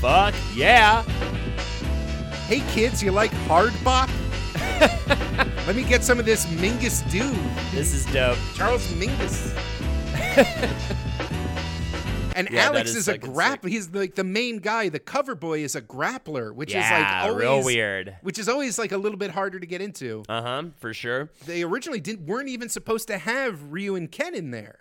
Fuck 0.00 0.34
yeah. 0.54 1.02
Hey 2.46 2.60
kids, 2.72 3.02
you 3.02 3.10
like 3.12 3.32
hard 3.46 3.72
bop? 3.84 4.08
Let 5.66 5.76
me 5.76 5.82
get 5.84 6.04
some 6.04 6.18
of 6.18 6.26
this 6.26 6.46
Mingus 6.46 7.08
Dew, 7.10 7.30
This 7.72 7.94
is 7.94 8.06
dope. 8.06 8.38
Charles 8.54 8.86
Mingus. 8.92 9.52
And 12.36 12.50
Yeah, 12.50 12.64
Alex 12.64 12.90
is 12.90 12.96
is, 12.96 13.08
a 13.08 13.12
fucking 13.12 13.32
grapp. 13.32 13.62
sick. 13.62 13.70
He's 13.70 13.90
like 13.90 14.16
the 14.16 14.24
main 14.24 14.58
guy. 14.58 14.88
The 14.88 14.98
cover 14.98 15.36
boy 15.36 15.60
is 15.62 15.76
a 15.76 15.80
grappler, 15.80 16.52
which 16.52 16.70
is 16.70 16.82
like 16.90 17.06
always 17.06 17.36
real 17.36 17.62
weird. 17.62 18.16
Which 18.22 18.40
is 18.40 18.48
always 18.48 18.76
like 18.76 18.90
a 18.90 18.98
little 18.98 19.18
bit 19.18 19.30
harder 19.30 19.60
to 19.60 19.66
get 19.66 19.80
into. 19.80 20.24
Uh 20.28 20.42
huh, 20.42 20.62
for 20.78 20.92
sure. 20.92 21.30
they 21.46 21.62
originally 21.62 22.00
didn't 22.00 22.26
weren't 22.26 22.48
even 22.48 22.68
supposed 22.68 23.06
to 23.06 23.18
have 23.18 23.70
Ryu 23.72 23.94
and 23.94 24.10
Ken 24.10 24.34
in 24.34 24.50
there. 24.50 24.80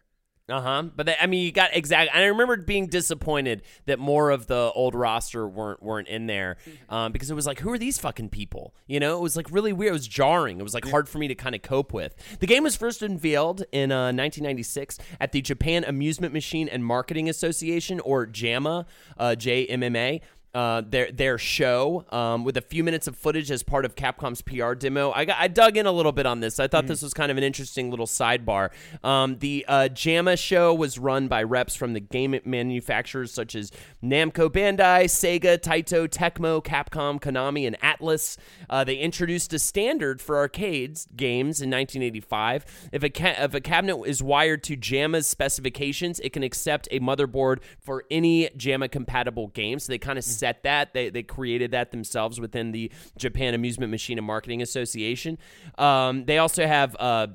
Uh 0.49 0.59
huh. 0.59 0.83
But 0.93 1.05
they, 1.05 1.15
I 1.21 1.25
mean, 1.25 1.45
you 1.45 1.53
got 1.53 1.69
exactly. 1.73 2.09
And 2.13 2.21
I 2.21 2.27
remember 2.27 2.57
being 2.57 2.87
disappointed 2.87 3.61
that 3.85 3.97
more 3.97 4.29
of 4.29 4.47
the 4.47 4.71
old 4.75 4.93
roster 4.93 5.47
weren't 5.47 5.81
weren't 5.81 6.09
in 6.09 6.27
there 6.27 6.57
um, 6.89 7.13
because 7.13 7.31
it 7.31 7.33
was 7.33 7.47
like, 7.47 7.59
who 7.59 7.71
are 7.71 7.77
these 7.77 7.97
fucking 7.97 8.27
people? 8.27 8.75
You 8.85 8.99
know, 8.99 9.17
it 9.17 9.21
was 9.21 9.37
like 9.37 9.49
really 9.51 9.71
weird. 9.71 9.91
It 9.91 9.93
was 9.93 10.07
jarring. 10.07 10.59
It 10.59 10.63
was 10.63 10.73
like 10.73 10.85
hard 10.89 11.07
for 11.07 11.17
me 11.17 11.29
to 11.29 11.35
kind 11.35 11.55
of 11.55 11.61
cope 11.61 11.93
with. 11.93 12.13
The 12.39 12.47
game 12.47 12.63
was 12.63 12.75
first 12.75 13.01
unveiled 13.01 13.63
in 13.71 13.93
uh, 13.93 14.11
1996 14.11 14.97
at 15.21 15.31
the 15.31 15.41
Japan 15.41 15.85
Amusement 15.85 16.33
Machine 16.33 16.67
and 16.67 16.83
Marketing 16.83 17.29
Association, 17.29 18.01
or 18.01 18.27
JAMMA, 18.27 18.85
uh, 19.17 19.35
JMMA. 19.37 20.19
Uh, 20.53 20.83
their 20.87 21.11
their 21.11 21.39
show 21.39 22.05
um, 22.11 22.43
with 22.43 22.55
a 22.57 22.61
few 22.61 22.83
minutes 22.83 23.07
of 23.07 23.17
footage 23.17 23.49
as 23.49 23.63
part 23.63 23.85
of 23.85 23.95
Capcom's 23.95 24.43
PR 24.43 24.75
demo. 24.75 25.11
I 25.11 25.25
got 25.25 25.37
I 25.39 25.47
dug 25.47 25.77
in 25.77 25.87
a 25.87 25.91
little 25.91 26.11
bit 26.11 26.27
on 26.27 26.41
this. 26.41 26.59
I 26.59 26.67
thought 26.67 26.85
this 26.85 27.01
was 27.01 27.11
kind 27.11 27.31
of 27.31 27.37
an 27.39 27.43
interesting 27.43 27.89
little 27.89 28.05
sidebar. 28.05 28.69
Um, 29.03 29.39
the 29.39 29.65
uh, 29.67 29.89
JAMMA 29.91 30.37
show 30.37 30.71
was 30.71 30.99
run 30.99 31.27
by 31.27 31.41
reps 31.41 31.75
from 31.75 31.93
the 31.93 31.99
game 31.99 32.39
manufacturers 32.45 33.33
such 33.33 33.55
as 33.55 33.71
Namco 34.03 34.47
Bandai, 34.47 35.05
Sega, 35.05 35.57
Taito, 35.57 36.07
Tecmo, 36.07 36.63
Capcom, 36.63 37.19
Konami, 37.19 37.65
and 37.65 37.79
Atlus. 37.79 38.37
Uh, 38.69 38.83
they 38.83 38.97
introduced 38.97 39.53
a 39.53 39.59
standard 39.59 40.21
for 40.21 40.37
arcades 40.37 41.07
games 41.15 41.61
in 41.61 41.71
1985. 41.71 42.89
If 42.91 43.01
a 43.01 43.09
ca- 43.09 43.35
if 43.39 43.55
a 43.55 43.61
cabinet 43.61 44.03
is 44.03 44.21
wired 44.21 44.61
to 44.65 44.77
JAMMA's 44.77 45.25
specifications, 45.25 46.19
it 46.19 46.31
can 46.31 46.43
accept 46.43 46.87
a 46.91 46.99
motherboard 46.99 47.61
for 47.79 48.03
any 48.11 48.49
JAMMA 48.49 48.89
compatible 48.91 49.47
game. 49.47 49.79
So 49.79 49.91
they 49.91 49.97
kind 49.97 50.19
of 50.19 50.23
set 50.43 50.63
that. 50.63 50.93
They, 50.93 51.09
they 51.09 51.23
created 51.23 51.71
that 51.71 51.91
themselves 51.91 52.37
within 52.37 52.73
the 52.73 52.91
Japan 53.17 53.53
Amusement 53.53 53.91
Machine 53.91 54.17
and 54.17 54.27
Marketing 54.27 54.61
Association. 54.61 55.37
Um, 55.77 56.25
they 56.25 56.37
also 56.37 56.67
have. 56.67 56.95
Uh, 56.99 57.27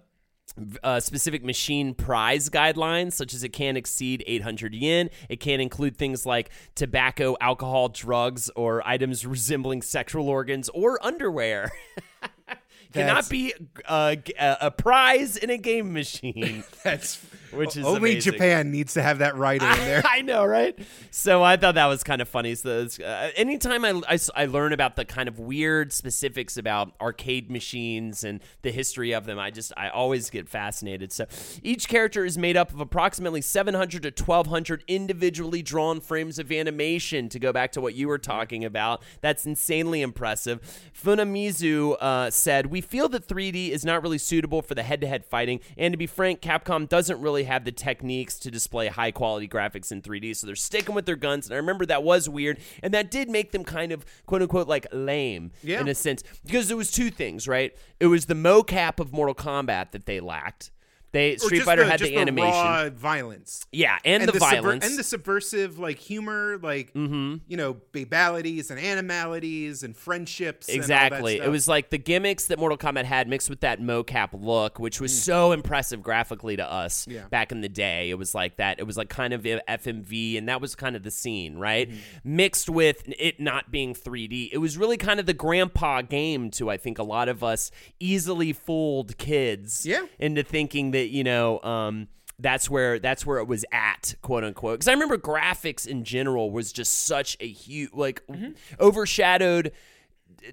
uh, 0.83 0.99
specific 0.99 1.45
machine 1.45 1.95
prize 1.95 2.51
guidelines, 2.51 3.13
such 3.13 3.33
as 3.33 3.45
it 3.45 3.51
can't 3.51 3.77
exceed 3.77 4.25
800 4.27 4.75
yen. 4.75 5.09
It 5.29 5.37
can't 5.37 5.63
include 5.63 5.97
things 5.97 6.27
like 6.27 6.51
tobacco, 6.75 7.37
alcohol, 7.41 7.91
drugs, 7.91 8.51
or 8.57 8.85
items 8.85 9.25
resembling 9.37 9.83
sexual 9.83 10.29
organs 10.29 10.69
or 10.71 10.99
underwear. 11.05 11.71
Cannot 12.93 13.29
be 13.29 13.53
uh, 13.87 14.17
a, 14.41 14.57
a 14.63 14.71
prize 14.73 15.37
in 15.37 15.51
a 15.51 15.59
game 15.59 15.93
machine. 15.93 16.65
That's 16.83 17.25
Which 17.53 17.77
is 17.77 17.85
only 17.85 18.13
amazing. 18.13 18.33
Japan 18.33 18.71
needs 18.71 18.95
to 18.95 19.03
have 19.03 19.19
that 19.19 19.37
right 19.37 19.61
in 19.61 19.69
there. 19.79 20.03
I 20.09 20.23
know, 20.23 20.45
right? 20.45 20.79
So 21.11 21.43
I 21.43 21.57
thought 21.57 21.75
that 21.77 21.87
was 21.87 22.03
kind 22.03 22.21
of 22.21 22.29
funny. 22.29 22.55
So 22.55 22.87
uh, 23.05 23.31
anytime 23.37 23.85
I, 23.85 24.01
I, 24.09 24.19
I 24.35 24.47
learn 24.47 24.73
about 24.73 24.97
the 24.97 25.05
kind 25.05 25.29
of 25.29 25.39
weird 25.39 25.93
specifics 25.93 26.57
about 26.57 26.93
arcade 27.01 27.51
machines 27.51 28.25
and 28.25 28.41
the 28.63 28.71
history 28.71 29.13
of 29.13 29.27
them, 29.27 29.39
I 29.39 29.51
just 29.51 29.73
I 29.77 29.89
always 29.89 30.31
get 30.31 30.49
fascinated. 30.49 31.13
So 31.13 31.27
each 31.63 31.89
character 31.89 32.25
is 32.25 32.37
made 32.37 32.57
up 32.57 32.73
of 32.73 32.81
approximately 32.81 33.41
700 33.41 34.03
to 34.03 34.09
1200 34.23 34.85
individually 34.87 35.63
drawn 35.63 36.01
frames 36.01 36.39
of 36.39 36.53
animation. 36.53 37.29
To 37.29 37.39
go 37.39 37.53
back 37.53 37.73
to 37.73 37.81
what 37.81 37.95
you 37.95 38.09
were 38.09 38.19
talking 38.19 38.65
about, 38.65 39.03
that's 39.21 39.47
insanely 39.47 40.03
impressive. 40.03 40.61
Funamizu 41.01 41.97
uh, 42.01 42.31
said, 42.31 42.67
"We 42.67 42.81
feel 42.81 43.09
that 43.11 43.27
3D 43.27 43.71
is 43.71 43.85
not 43.85 44.03
really 44.03 44.19
suitable 44.19 44.63
for 44.63 44.75
the 44.75 44.83
head-to-head 44.83 45.25
fighting, 45.25 45.61
and 45.77 45.93
to 45.93 45.99
be 45.99 46.07
frank, 46.07 46.41
Capcom 46.41 46.89
doesn't 46.89 47.21
really 47.21 47.38
have 47.45 47.65
the 47.65 47.73
techniques 47.73 48.39
to 48.41 48.51
display 48.51 48.89
high-quality 48.89 49.49
graphics 49.49 49.91
in 49.93 50.03
3D, 50.03 50.35
so 50.35 50.47
they're 50.47 50.57
sticking 50.57 50.95
with 50.95 51.07
their 51.07 51.17
guns." 51.17 51.47
And 51.47 51.55
I 51.55 51.57
remember 51.57 51.87
that 51.87 52.03
was 52.03 52.29
weird, 52.29 52.59
and 52.83 52.93
that 52.95 53.11
did 53.11 53.29
make 53.29 53.53
them 53.53 53.65
kind 53.65 53.93
of 53.93 54.05
quote 54.27 54.43
unquote 54.43 54.69
like 54.69 54.87
lame 54.93 55.51
Yeah. 55.63 55.81
in 55.81 55.89
a 55.89 55.95
sense 55.95 56.23
because 56.45 56.71
it 56.71 56.77
was 56.77 56.91
two 56.91 57.11
things, 57.11 57.47
right? 57.49 57.75
It 58.01 58.07
was 58.07 58.27
the 58.27 58.35
mocap 58.35 59.01
of 59.01 59.13
Mortal 59.13 59.35
Kombat 59.35 59.93
that 59.93 60.07
they 60.07 60.21
lacked. 60.21 60.71
They 61.11 61.35
Or 61.37 61.39
Street 61.39 61.63
Fighter 61.63 61.85
the- 61.85 61.91
had 61.91 62.01
the 62.01 62.17
animation. 62.17 62.51
raw 62.53 62.91
violence. 62.91 63.67
Yeah, 63.73 63.97
and, 64.05 64.25
the, 64.29 64.33
subver- 64.33 64.39
violence. 64.41 64.87
and 64.87 64.99
the 64.99 65.03
subversive 65.03 65.79
like 65.79 65.99
humor, 65.99 66.59
like 66.63 66.93
Mm-hmm. 66.93 67.37
you 67.49 67.57
know, 67.57 67.75
babalities 67.93 68.71
and 68.71 68.79
animalities 68.79 69.83
and 69.83 69.97
friendships. 69.97 70.69
and 70.69 70.83
all 70.83 70.87
that 70.89 71.07
Exactly. 71.13 71.39
It 71.39 71.49
was 71.51 71.67
like 71.67 71.91
the 71.91 71.99
gimmicks 71.99 72.47
that 72.49 72.59
Mortal 72.59 72.77
Kombat 72.79 73.05
had 73.05 73.27
mixed 73.29 73.49
with 73.49 73.61
that 73.61 73.81
mocap 73.81 74.31
look, 74.33 74.79
which 74.79 75.01
was 75.01 75.19
so 75.23 75.53
impressive 75.53 76.03
graphically 76.03 76.57
to 76.57 76.71
us 76.71 77.07
Mm. 77.07 77.13
Yeah. 77.15 77.29
back 77.29 77.53
in 77.53 77.61
the 77.63 77.69
day. 77.69 78.11
It 78.11 78.15
was 78.19 78.35
like 78.35 78.57
that. 78.57 78.79
It 78.79 78.87
was 78.87 78.97
like 78.97 79.09
kind 79.09 79.33
of 79.33 79.43
FMV, 79.45 80.37
and 80.37 80.49
that 80.49 80.61
was 80.61 80.75
kind 80.75 80.95
of 80.97 81.03
the 81.03 81.11
scene, 81.11 81.57
right? 81.57 81.89
Mm-hmm. 81.89 82.37
Mixed 82.37 82.69
with 82.69 83.03
it 83.19 83.41
not 83.41 83.71
being 83.71 83.95
3D. 83.95 84.51
It 84.53 84.59
was 84.59 84.77
really 84.77 84.97
kind 84.97 85.21
of 85.21 85.27
the 85.27 85.33
grandpa 85.35 86.03
game 86.03 86.51
to, 86.53 86.71
I 86.71 86.77
think, 86.77 86.99
a 86.99 87.03
lot 87.03 87.29
of 87.29 87.43
us 87.43 87.71
easily 88.01 88.53
fooled 88.53 89.17
kids 89.19 89.87
Yeah. 89.87 90.05
into 90.19 90.43
thinking 90.43 90.91
that, 90.93 90.98
you 91.07 91.25
know, 91.25 91.61
um, 91.63 92.09
that's 92.39 92.71
where 92.71 92.99
that's 92.99 93.27
where 93.27 93.39
it 93.39 93.47
was 93.49 93.65
at, 93.73 94.15
quote 94.23 94.45
unquote. 94.45 94.75
Because 94.79 94.89
I 94.89 94.93
remember 94.93 95.19
graphics 95.19 95.87
in 95.87 96.05
general 96.05 96.51
was 96.51 96.73
just 96.73 97.07
such 97.07 97.37
a 97.41 97.49
huge, 97.49 97.91
like, 97.93 98.23
Mm-hmm. 98.29 98.53
overshadowed 98.81 99.73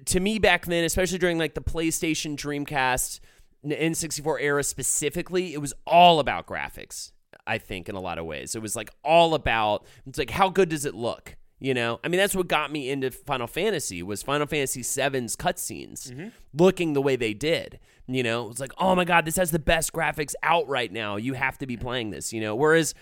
to 0.06 0.20
me 0.20 0.38
back 0.38 0.66
then, 0.66 0.84
especially 0.84 1.18
during 1.18 1.38
like 1.38 1.54
the 1.54 1.60
PlayStation, 1.60 2.36
Dreamcast, 2.36 3.20
n- 3.64 3.92
N64 3.92 4.38
era 4.40 4.64
specifically, 4.64 5.52
it 5.54 5.60
was 5.60 5.72
all 5.86 6.18
about 6.18 6.46
graphics. 6.46 7.12
I 7.46 7.58
think 7.58 7.88
in 7.88 7.94
a 7.94 8.00
lot 8.00 8.18
of 8.18 8.24
ways, 8.26 8.56
it 8.56 8.62
was 8.62 8.74
like 8.74 8.90
all 9.04 9.34
about. 9.34 9.84
It's 10.06 10.18
like 10.18 10.30
how 10.30 10.48
good 10.48 10.68
does 10.70 10.84
it 10.84 10.94
look? 10.94 11.36
You 11.60 11.72
know, 11.72 12.00
I 12.04 12.08
mean, 12.08 12.18
that's 12.18 12.34
what 12.34 12.48
got 12.48 12.70
me 12.72 12.90
into 12.90 13.10
Final 13.10 13.46
Fantasy 13.46 14.02
was 14.02 14.22
Final 14.22 14.46
Fantasy 14.46 14.82
VII's 14.82 15.36
cutscenes 15.36 16.32
looking 16.52 16.92
the 16.92 17.00
way 17.00 17.16
they 17.16 17.32
did. 17.32 17.78
You 18.08 18.22
know, 18.22 18.44
it 18.44 18.48
was 18.48 18.60
like, 18.60 18.72
oh 18.78 18.94
my 18.94 19.04
god, 19.04 19.24
this 19.24 19.36
has 19.36 19.50
the 19.50 19.58
best 19.58 19.92
graphics 19.92 20.34
out 20.42 20.68
right 20.68 20.92
now. 20.92 21.16
You 21.16 21.34
have 21.34 21.58
to 21.58 21.66
be 21.66 21.76
playing 21.76 22.10
this. 22.10 22.32
You 22.32 22.40
know, 22.40 22.54
whereas, 22.54 22.94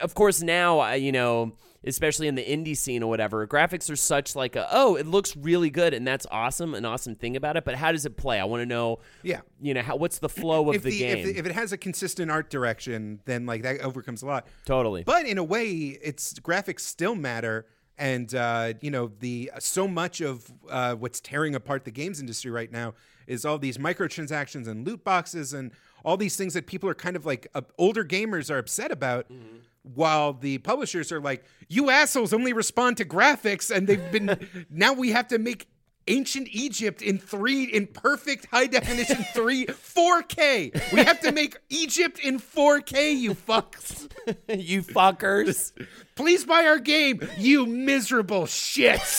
of 0.00 0.14
course, 0.14 0.42
now 0.42 0.92
you 0.94 1.12
know, 1.12 1.52
especially 1.84 2.26
in 2.26 2.34
the 2.34 2.44
indie 2.44 2.76
scene 2.76 3.04
or 3.04 3.08
whatever, 3.08 3.46
graphics 3.46 3.88
are 3.88 3.96
such 3.96 4.34
like 4.34 4.56
a 4.56 4.66
oh, 4.72 4.96
it 4.96 5.06
looks 5.06 5.36
really 5.36 5.70
good 5.70 5.94
and 5.94 6.06
that's 6.06 6.26
awesome, 6.30 6.74
an 6.74 6.84
awesome 6.84 7.14
thing 7.14 7.36
about 7.36 7.56
it. 7.56 7.64
But 7.64 7.76
how 7.76 7.92
does 7.92 8.04
it 8.04 8.16
play? 8.16 8.40
I 8.40 8.44
want 8.44 8.62
to 8.62 8.66
know. 8.66 8.98
Yeah. 9.22 9.42
You 9.60 9.74
know, 9.74 9.82
how 9.82 9.94
what's 9.94 10.18
the 10.18 10.28
flow 10.28 10.70
of 10.70 10.82
the, 10.82 10.90
the, 10.90 10.98
game? 10.98 11.18
If, 11.18 11.36
if 11.36 11.46
it 11.46 11.52
has 11.52 11.72
a 11.72 11.76
consistent 11.76 12.30
art 12.30 12.50
direction, 12.50 13.20
then 13.24 13.46
like 13.46 13.62
that 13.62 13.80
overcomes 13.80 14.22
a 14.22 14.26
lot. 14.26 14.48
Totally. 14.64 15.04
But 15.04 15.26
in 15.26 15.38
a 15.38 15.44
way, 15.44 15.70
its 16.02 16.34
graphics 16.34 16.80
still 16.80 17.14
matter, 17.14 17.66
and 17.96 18.34
uh, 18.34 18.74
you 18.80 18.90
know 18.90 19.12
the 19.20 19.52
so 19.60 19.86
much 19.86 20.20
of 20.20 20.52
uh, 20.68 20.94
what's 20.94 21.20
tearing 21.20 21.54
apart 21.54 21.84
the 21.84 21.92
games 21.92 22.18
industry 22.18 22.50
right 22.50 22.72
now 22.72 22.94
is 23.26 23.44
all 23.44 23.58
these 23.58 23.78
microtransactions 23.78 24.66
and 24.66 24.86
loot 24.86 25.04
boxes 25.04 25.52
and 25.52 25.72
all 26.04 26.16
these 26.16 26.36
things 26.36 26.54
that 26.54 26.66
people 26.66 26.88
are 26.88 26.94
kind 26.94 27.16
of 27.16 27.24
like 27.26 27.46
uh, 27.54 27.62
older 27.78 28.04
gamers 28.04 28.50
are 28.50 28.58
upset 28.58 28.90
about. 28.90 29.28
Mm-hmm. 29.30 29.58
While 29.94 30.34
the 30.34 30.58
publishers 30.58 31.10
are 31.10 31.20
like, 31.20 31.44
"You 31.68 31.90
assholes 31.90 32.32
only 32.32 32.52
respond 32.52 32.98
to 32.98 33.04
graphics," 33.04 33.68
and 33.68 33.88
they've 33.88 34.12
been 34.12 34.48
now 34.70 34.92
we 34.92 35.10
have 35.10 35.26
to 35.28 35.38
make 35.40 35.66
ancient 36.08 36.48
Egypt 36.50 37.02
in 37.02 37.18
three 37.18 37.64
in 37.64 37.86
perfect 37.86 38.46
high 38.46 38.66
definition 38.66 39.16
three 39.34 39.66
4K. 39.66 40.92
We 40.92 41.04
have 41.04 41.20
to 41.20 41.32
make 41.32 41.56
Egypt 41.70 42.18
in 42.18 42.38
4K, 42.38 43.16
you 43.16 43.34
fucks. 43.34 44.08
you 44.48 44.82
fuckers. 44.82 45.72
Please 46.14 46.44
buy 46.44 46.66
our 46.66 46.78
game, 46.78 47.26
you 47.38 47.64
miserable 47.64 48.42
shits. 48.42 49.18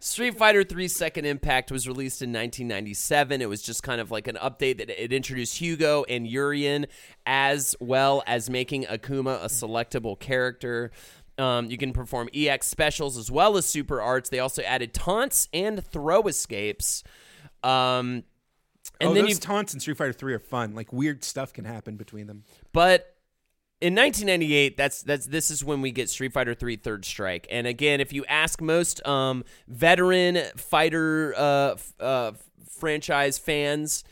Street 0.00 0.36
Fighter 0.36 0.62
3 0.64 0.86
Second 0.86 1.24
Impact 1.24 1.72
was 1.72 1.88
released 1.88 2.20
in 2.20 2.28
1997. 2.28 3.40
It 3.40 3.48
was 3.48 3.62
just 3.62 3.82
kind 3.82 4.02
of 4.02 4.10
like 4.10 4.28
an 4.28 4.36
update 4.36 4.78
that 4.78 4.90
it 4.90 5.12
introduced 5.12 5.56
Hugo 5.56 6.04
and 6.04 6.26
Urian 6.26 6.86
as 7.24 7.74
well 7.80 8.22
as 8.26 8.50
making 8.50 8.84
Akuma 8.84 9.42
a 9.42 9.48
selectable 9.48 10.18
character. 10.18 10.90
Um, 11.38 11.70
you 11.70 11.78
can 11.78 11.92
perform 11.92 12.28
EX 12.34 12.66
specials 12.66 13.16
as 13.16 13.30
well 13.30 13.56
as 13.56 13.64
super 13.66 14.00
arts. 14.00 14.28
They 14.28 14.40
also 14.40 14.62
added 14.62 14.92
taunts 14.92 15.48
and 15.52 15.84
throw 15.84 16.22
escapes. 16.22 17.04
Um, 17.62 18.24
and 19.00 19.10
oh, 19.10 19.14
then 19.14 19.24
those 19.24 19.34
you 19.34 19.36
taunts 19.36 19.74
in 19.74 19.80
Street 19.80 19.96
Fighter 19.96 20.12
3 20.12 20.34
are 20.34 20.38
fun. 20.38 20.74
Like 20.74 20.92
weird 20.92 21.22
stuff 21.22 21.52
can 21.52 21.64
happen 21.64 21.96
between 21.96 22.26
them. 22.26 22.44
But 22.72 23.14
in 23.80 23.94
1998, 23.94 24.76
that's 24.76 25.02
that's 25.02 25.26
this 25.26 25.50
is 25.50 25.64
when 25.64 25.80
we 25.80 25.92
get 25.92 26.10
Street 26.10 26.32
Fighter 26.32 26.54
3 26.54 26.76
Third 26.76 27.04
Strike. 27.04 27.46
And 27.50 27.66
again, 27.66 28.00
if 28.00 28.12
you 28.12 28.24
ask 28.26 28.60
most 28.60 29.06
um, 29.06 29.44
veteran 29.68 30.38
fighter 30.56 31.34
uh, 31.36 31.72
f- 31.72 31.94
uh, 32.00 32.32
franchise 32.68 33.38
fans, 33.38 34.02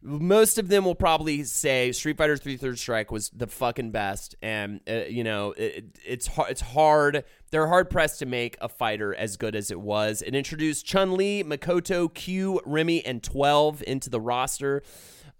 most 0.00 0.58
of 0.58 0.68
them 0.68 0.84
will 0.84 0.94
probably 0.94 1.42
say 1.44 1.90
Street 1.92 2.16
Fighter 2.16 2.36
3 2.36 2.56
Third 2.56 2.78
Strike 2.78 3.10
was 3.10 3.30
the 3.30 3.46
fucking 3.46 3.90
best. 3.90 4.36
And 4.40 4.80
uh, 4.88 5.04
you 5.08 5.24
know, 5.24 5.52
it, 5.56 5.98
it's 6.04 6.28
hard. 6.28 6.50
It's 6.50 6.60
hard. 6.60 7.24
They're 7.50 7.66
hard 7.66 7.90
pressed 7.90 8.18
to 8.20 8.26
make 8.26 8.56
a 8.60 8.68
fighter 8.68 9.14
as 9.14 9.36
good 9.36 9.56
as 9.56 9.70
it 9.70 9.80
was. 9.80 10.22
It 10.22 10.34
introduced 10.34 10.86
Chun 10.86 11.16
Li, 11.16 11.42
Makoto, 11.42 12.12
Q, 12.12 12.60
Remy, 12.64 13.04
and 13.04 13.22
12 13.22 13.82
into 13.86 14.10
the 14.10 14.20
roster. 14.20 14.82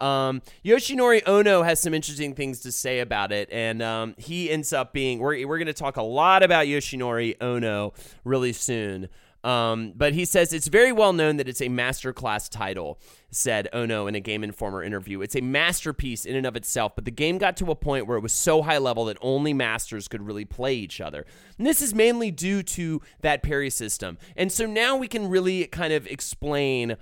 Um, 0.00 0.42
Yoshinori 0.64 1.22
Ono 1.26 1.62
has 1.62 1.80
some 1.80 1.92
interesting 1.92 2.34
things 2.34 2.61
to 2.61 2.72
say 2.72 3.00
about 3.00 3.32
it, 3.32 3.48
and 3.50 3.82
um, 3.82 4.14
he 4.16 4.50
ends 4.50 4.72
up 4.72 4.92
being. 4.92 5.18
We're, 5.18 5.46
we're 5.46 5.59
going 5.59 5.66
to 5.66 5.72
talk 5.72 5.96
a 5.96 6.02
lot 6.02 6.42
about 6.42 6.66
Yoshinori 6.66 7.36
Ono 7.40 7.94
really 8.24 8.52
soon. 8.52 9.09
Um, 9.45 9.93
but 9.95 10.14
he 10.14 10.24
says 10.24 10.53
it's 10.53 10.66
very 10.66 10.91
well 10.91 11.12
known 11.12 11.36
that 11.36 11.49
it's 11.49 11.61
a 11.61 11.68
masterclass 11.68 12.49
title, 12.49 13.01
said 13.30 13.68
Ono 13.72 14.07
in 14.07 14.14
a 14.14 14.20
Game 14.20 14.43
Informer 14.43 14.82
interview. 14.82 15.20
It's 15.20 15.36
a 15.36 15.41
masterpiece 15.41 16.24
in 16.24 16.34
and 16.34 16.47
of 16.47 16.57
itself, 16.57 16.93
but 16.97 17.05
the 17.05 17.11
game 17.12 17.39
got 17.39 17.57
to 17.59 17.70
a 17.70 17.76
point 17.76 18.07
where 18.07 18.16
it 18.18 18.22
was 18.22 18.32
so 18.32 18.62
high 18.62 18.78
level 18.78 19.05
that 19.05 19.16
only 19.20 19.55
masters 19.55 20.09
could 20.09 20.26
really 20.26 20.45
play 20.45 20.74
each 20.74 21.01
other. 21.01 21.24
And 21.57 21.66
this 21.66 21.80
is 21.80 21.95
mainly 21.95 22.30
due 22.30 22.62
to 22.64 23.01
that 23.20 23.43
parry 23.43 23.70
system. 23.70 24.18
And 24.36 24.51
so 24.51 24.66
now 24.66 24.97
we 24.97 25.07
can 25.07 25.28
really 25.28 25.66
kind 25.66 25.93
of 25.93 26.07
explain 26.07 26.97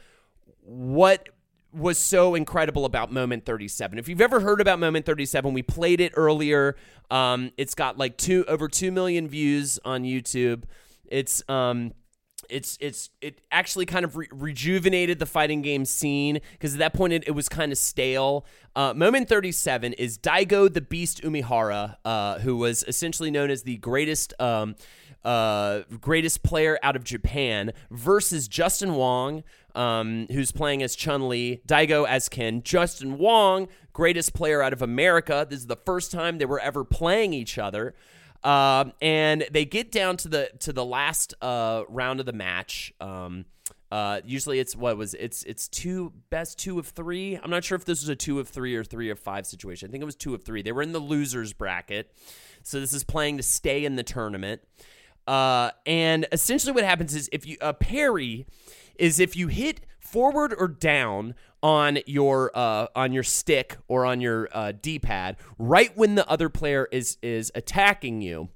what 0.60 1.30
was 1.72 1.98
so 1.98 2.34
incredible 2.34 2.84
about 2.84 3.12
Moment 3.12 3.44
37. 3.44 3.98
If 3.98 4.08
you've 4.08 4.20
ever 4.20 4.40
heard 4.40 4.60
about 4.60 4.78
Moment 4.78 5.06
37, 5.06 5.52
we 5.52 5.62
played 5.62 6.00
it 6.00 6.12
earlier. 6.16 6.76
Um, 7.10 7.50
it's 7.56 7.74
got 7.74 7.98
like 7.98 8.16
two 8.16 8.44
over 8.46 8.68
two 8.68 8.90
million 8.90 9.28
views 9.28 9.78
on 9.84 10.02
YouTube. 10.02 10.64
It's 11.06 11.42
um 11.48 11.92
it's 12.50 12.78
it's 12.80 13.10
it 13.20 13.40
actually 13.50 13.86
kind 13.86 14.04
of 14.04 14.16
re- 14.16 14.28
rejuvenated 14.30 15.18
the 15.18 15.26
fighting 15.26 15.62
game 15.62 15.84
scene 15.84 16.40
because 16.52 16.74
at 16.74 16.78
that 16.78 16.94
point 16.94 17.12
it, 17.12 17.24
it 17.26 17.32
was 17.32 17.48
kind 17.48 17.72
of 17.72 17.78
stale. 17.78 18.46
Uh, 18.74 18.92
moment 18.94 19.28
37 19.28 19.94
is 19.94 20.18
Daigo 20.18 20.72
the 20.72 20.80
Beast 20.80 21.22
Umehara, 21.22 21.96
uh, 22.04 22.38
who 22.40 22.56
was 22.56 22.84
essentially 22.84 23.30
known 23.30 23.50
as 23.50 23.62
the 23.62 23.76
greatest 23.78 24.34
um, 24.40 24.76
uh, 25.24 25.82
greatest 26.00 26.42
player 26.42 26.78
out 26.82 26.94
of 26.94 27.02
Japan, 27.02 27.72
versus 27.90 28.46
Justin 28.46 28.94
Wong, 28.94 29.42
um, 29.74 30.26
who's 30.30 30.52
playing 30.52 30.82
as 30.82 30.94
Chun 30.94 31.28
Li, 31.28 31.62
Daigo 31.66 32.06
as 32.06 32.28
Ken, 32.28 32.62
Justin 32.62 33.18
Wong, 33.18 33.66
greatest 33.92 34.34
player 34.34 34.62
out 34.62 34.72
of 34.72 34.82
America. 34.82 35.46
This 35.48 35.60
is 35.60 35.66
the 35.66 35.76
first 35.76 36.12
time 36.12 36.38
they 36.38 36.44
were 36.44 36.60
ever 36.60 36.84
playing 36.84 37.32
each 37.32 37.58
other. 37.58 37.94
Um, 38.44 38.92
and 39.00 39.46
they 39.50 39.64
get 39.64 39.90
down 39.90 40.16
to 40.18 40.28
the 40.28 40.50
to 40.60 40.72
the 40.72 40.84
last 40.84 41.34
uh, 41.40 41.82
round 41.88 42.20
of 42.20 42.26
the 42.26 42.32
match. 42.32 42.92
Um, 43.00 43.46
uh, 43.90 44.20
usually 44.24 44.58
it's 44.58 44.74
what 44.74 44.96
was 44.96 45.14
it's 45.14 45.42
it's 45.44 45.68
two 45.68 46.12
best 46.30 46.58
two 46.58 46.78
of 46.78 46.88
three. 46.88 47.36
I'm 47.36 47.50
not 47.50 47.64
sure 47.64 47.76
if 47.76 47.84
this 47.84 48.00
was 48.00 48.08
a 48.08 48.16
two 48.16 48.40
of 48.40 48.48
three 48.48 48.74
or 48.74 48.84
three 48.84 49.10
of 49.10 49.18
five 49.18 49.46
situation. 49.46 49.88
I 49.88 49.92
think 49.92 50.02
it 50.02 50.06
was 50.06 50.16
two 50.16 50.34
of 50.34 50.42
three. 50.44 50.62
They 50.62 50.72
were 50.72 50.82
in 50.82 50.92
the 50.92 50.98
losers 50.98 51.52
bracket, 51.52 52.12
so 52.62 52.80
this 52.80 52.92
is 52.92 53.04
playing 53.04 53.36
to 53.36 53.42
stay 53.42 53.84
in 53.84 53.96
the 53.96 54.02
tournament. 54.02 54.62
Uh, 55.26 55.70
and 55.86 56.26
essentially, 56.32 56.72
what 56.72 56.84
happens 56.84 57.14
is 57.14 57.28
if 57.32 57.46
you 57.46 57.56
a 57.60 57.74
parry 57.74 58.46
is 58.96 59.20
if 59.20 59.36
you 59.36 59.48
hit 59.48 59.80
forward 60.06 60.54
or 60.56 60.68
down 60.68 61.34
on 61.62 61.98
your 62.06 62.50
uh, 62.54 62.86
on 62.94 63.12
your 63.12 63.22
stick 63.22 63.76
or 63.88 64.06
on 64.06 64.20
your 64.20 64.48
uh, 64.52 64.72
D-pad 64.80 65.36
right 65.58 65.96
when 65.96 66.14
the 66.14 66.28
other 66.28 66.48
player 66.48 66.88
is 66.92 67.18
is 67.22 67.50
attacking 67.54 68.20
you. 68.20 68.48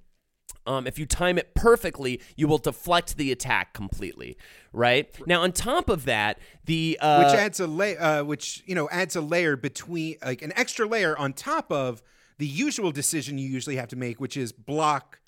Um, 0.67 0.87
if 0.87 0.99
you 0.99 1.07
time 1.07 1.39
it 1.39 1.55
perfectly, 1.55 2.21
you 2.37 2.47
will 2.47 2.59
deflect 2.59 3.17
the 3.17 3.33
attack 3.33 3.73
completely. 3.73 4.37
Right 4.73 5.09
now, 5.27 5.43
on 5.43 5.53
top 5.53 5.89
of 5.89 6.05
that, 6.05 6.39
the 6.67 6.99
uh, 7.01 7.25
which 7.25 7.35
adds 7.35 7.61
a 7.61 7.67
layer, 7.67 8.01
uh, 8.01 8.23
which 8.23 8.63
you 8.67 8.75
know 8.75 8.89
adds 8.91 9.17
a 9.17 9.21
layer 9.21 9.57
between 9.57 10.17
like 10.25 10.43
an 10.43 10.53
extra 10.57 10.87
layer 10.87 11.17
on 11.17 11.33
top 11.33 11.73
of 11.73 12.03
the 12.39 12.47
usual 12.47 12.93
decision 12.93 13.39
you 13.39 13.49
usually 13.49 13.77
have 13.77 13.89
to 13.89 13.97
make, 13.97 14.21
which 14.21 14.37
is 14.37 14.53
block, 14.53 15.20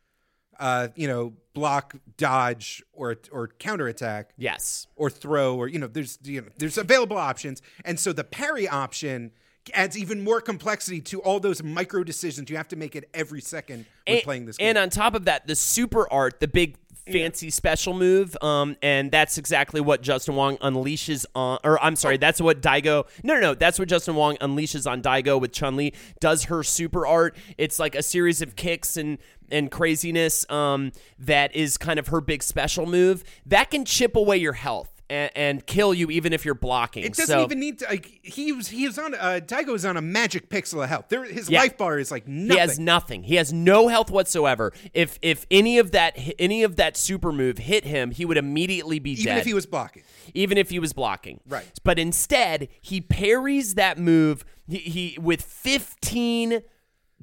uh, 0.63 0.89
you 0.95 1.09
know, 1.09 1.33
block, 1.55 1.97
dodge, 2.17 2.83
or 2.93 3.17
or 3.33 3.49
counterattack. 3.59 4.31
yes, 4.39 4.87
or 4.95 5.11
throw 5.11 5.57
or 5.57 5.67
you 5.67 5.79
know 5.79 5.89
there's 5.89 6.21
you 6.23 6.41
know 6.41 6.49
there's 6.57 6.79
available 6.79 7.19
options 7.19 7.61
and 7.85 7.99
so 7.99 8.13
the 8.13 8.25
parry 8.25 8.69
option 8.69 9.33
adds 9.75 9.99
even 9.99 10.23
more 10.23 10.41
complexity 10.41 11.01
to 11.01 11.21
all 11.23 11.39
those 11.41 11.63
micro 11.63 12.03
decisions 12.03 12.51
you 12.51 12.57
have 12.57 12.67
to 12.67 12.77
make 12.77 12.97
it 12.97 13.09
every 13.15 13.41
second 13.41 13.87
when 14.07 14.17
and, 14.17 14.25
playing 14.25 14.47
this 14.47 14.57
game 14.57 14.69
And 14.69 14.79
on 14.79 14.91
top 14.91 15.15
of 15.15 15.27
that, 15.27 15.47
the 15.47 15.55
super 15.55 16.11
art, 16.13 16.41
the 16.41 16.49
big 16.49 16.77
fancy 17.11 17.51
special 17.51 17.95
move, 17.95 18.37
um, 18.43 18.77
and 18.83 19.11
that's 19.11 19.37
exactly 19.39 19.81
what 19.81 20.03
Justin 20.03 20.37
Wong 20.37 20.57
unleashes 20.59 21.27
on. 21.35 21.59
Or 21.65 21.83
I'm 21.83 21.97
sorry, 21.97 22.17
that's 22.17 22.41
what 22.41 22.61
Daigo. 22.61 23.07
No, 23.25 23.35
no, 23.35 23.41
no, 23.41 23.55
that's 23.55 23.79
what 23.79 23.89
Justin 23.89 24.15
Wong 24.15 24.37
unleashes 24.37 24.89
on 24.91 25.03
Daigo 25.03 25.41
with 25.41 25.53
Chun 25.53 25.77
Li. 25.77 25.93
Does 26.21 26.45
her 26.45 26.63
super 26.63 27.07
art? 27.07 27.37
It's 27.59 27.79
like 27.79 27.95
a 27.95 28.03
series 28.03 28.41
of 28.43 28.55
kicks 28.57 28.97
and 28.97 29.19
and 29.53 29.71
craziness 29.71 30.49
um, 30.51 30.93
that 31.19 31.55
is 31.55 31.77
kind 31.79 31.99
of 31.99 32.09
her 32.09 32.21
big 32.21 32.43
special 32.43 32.87
move 32.87 33.23
that 33.47 33.71
can 33.71 33.85
chip 33.85 34.17
away 34.17 34.37
your 34.39 34.55
health. 34.55 34.89
And, 35.11 35.31
and 35.37 35.67
kill 35.67 35.93
you 35.93 36.11
even 36.11 36.33
if 36.33 36.47
you're 36.47 36.55
blocking. 36.55 37.05
it 37.05 37.13
doesn't 37.13 37.27
So- 37.27 37.45
even 37.45 37.61
need 37.61 37.81
to 37.81 37.85
like 37.87 38.21
he 38.23 38.51
was 38.53 38.69
he 38.69 38.87
was 38.87 38.99
on 38.99 39.15
uh 39.15 39.41
Daigo 39.45 39.75
is 39.75 39.85
on 39.85 39.99
a 39.99 40.01
magic 40.01 40.49
pixel 40.49 40.83
of 40.83 40.89
health 40.89 41.07
there 41.11 41.25
his 41.25 41.51
Yeah. 41.51 41.61
life 41.61 41.77
bar 41.77 41.99
is 41.99 42.11
like 42.11 42.27
nothing 42.27 42.55
He 42.57 42.59
has 42.61 42.79
nothing. 42.79 43.23
He 43.25 43.35
has 43.35 43.53
no 43.53 43.89
health 43.89 44.11
whatsoever. 44.11 44.73
If 44.95 45.19
if 45.21 45.45
any 45.51 45.77
of 45.79 45.91
that 45.91 46.17
any 46.39 46.63
of 46.63 46.77
that 46.77 46.97
super 46.97 47.31
move 47.31 47.59
hit 47.59 47.85
him, 47.85 48.11
he 48.13 48.25
would 48.25 48.39
immediately 48.39 49.01
be 49.01 49.11
even 49.11 49.25
dead. 49.25 49.31
Even 49.33 49.41
if 49.41 49.47
he 49.47 49.55
was 49.55 49.67
blocking 49.67 50.03
even 50.33 50.57
if 50.57 50.71
he 50.71 50.79
was 50.79 50.95
blocking. 50.95 51.41
Right. 51.47 51.67
But 51.85 51.99
instead, 51.99 52.69
he 52.81 53.03
parries 53.03 53.75
that 53.75 53.99
move 53.99 54.47
he, 54.67 54.79
he 54.79 55.19
with 55.21 55.43
15 55.43 56.63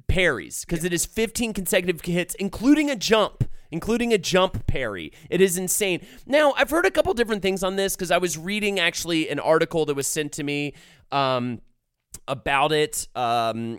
parries 0.08 0.64
because 0.64 0.84
it 0.84 0.92
is 0.92 1.06
15 1.06 1.52
consecutive 1.52 2.00
hits 2.00 2.34
including 2.36 2.90
a 2.90 2.96
jump 2.96 3.44
including 3.72 4.12
a 4.12 4.18
jump 4.18 4.66
parry. 4.66 5.12
It 5.28 5.40
is 5.40 5.56
insane. 5.56 6.04
Now 6.26 6.52
i've 6.56 6.70
heard 6.70 6.86
a 6.86 6.90
couple 6.90 7.14
different 7.14 7.42
things 7.42 7.62
on 7.62 7.76
this 7.76 7.96
because 7.96 8.10
i 8.10 8.18
was 8.18 8.36
reading 8.36 8.78
actually 8.80 9.28
an 9.28 9.38
article 9.38 9.86
that 9.86 9.94
was 9.94 10.06
sent 10.06 10.32
to 10.32 10.42
me 10.42 10.74
um, 11.12 11.60
about 12.28 12.72
it 12.72 13.08
um, 13.14 13.78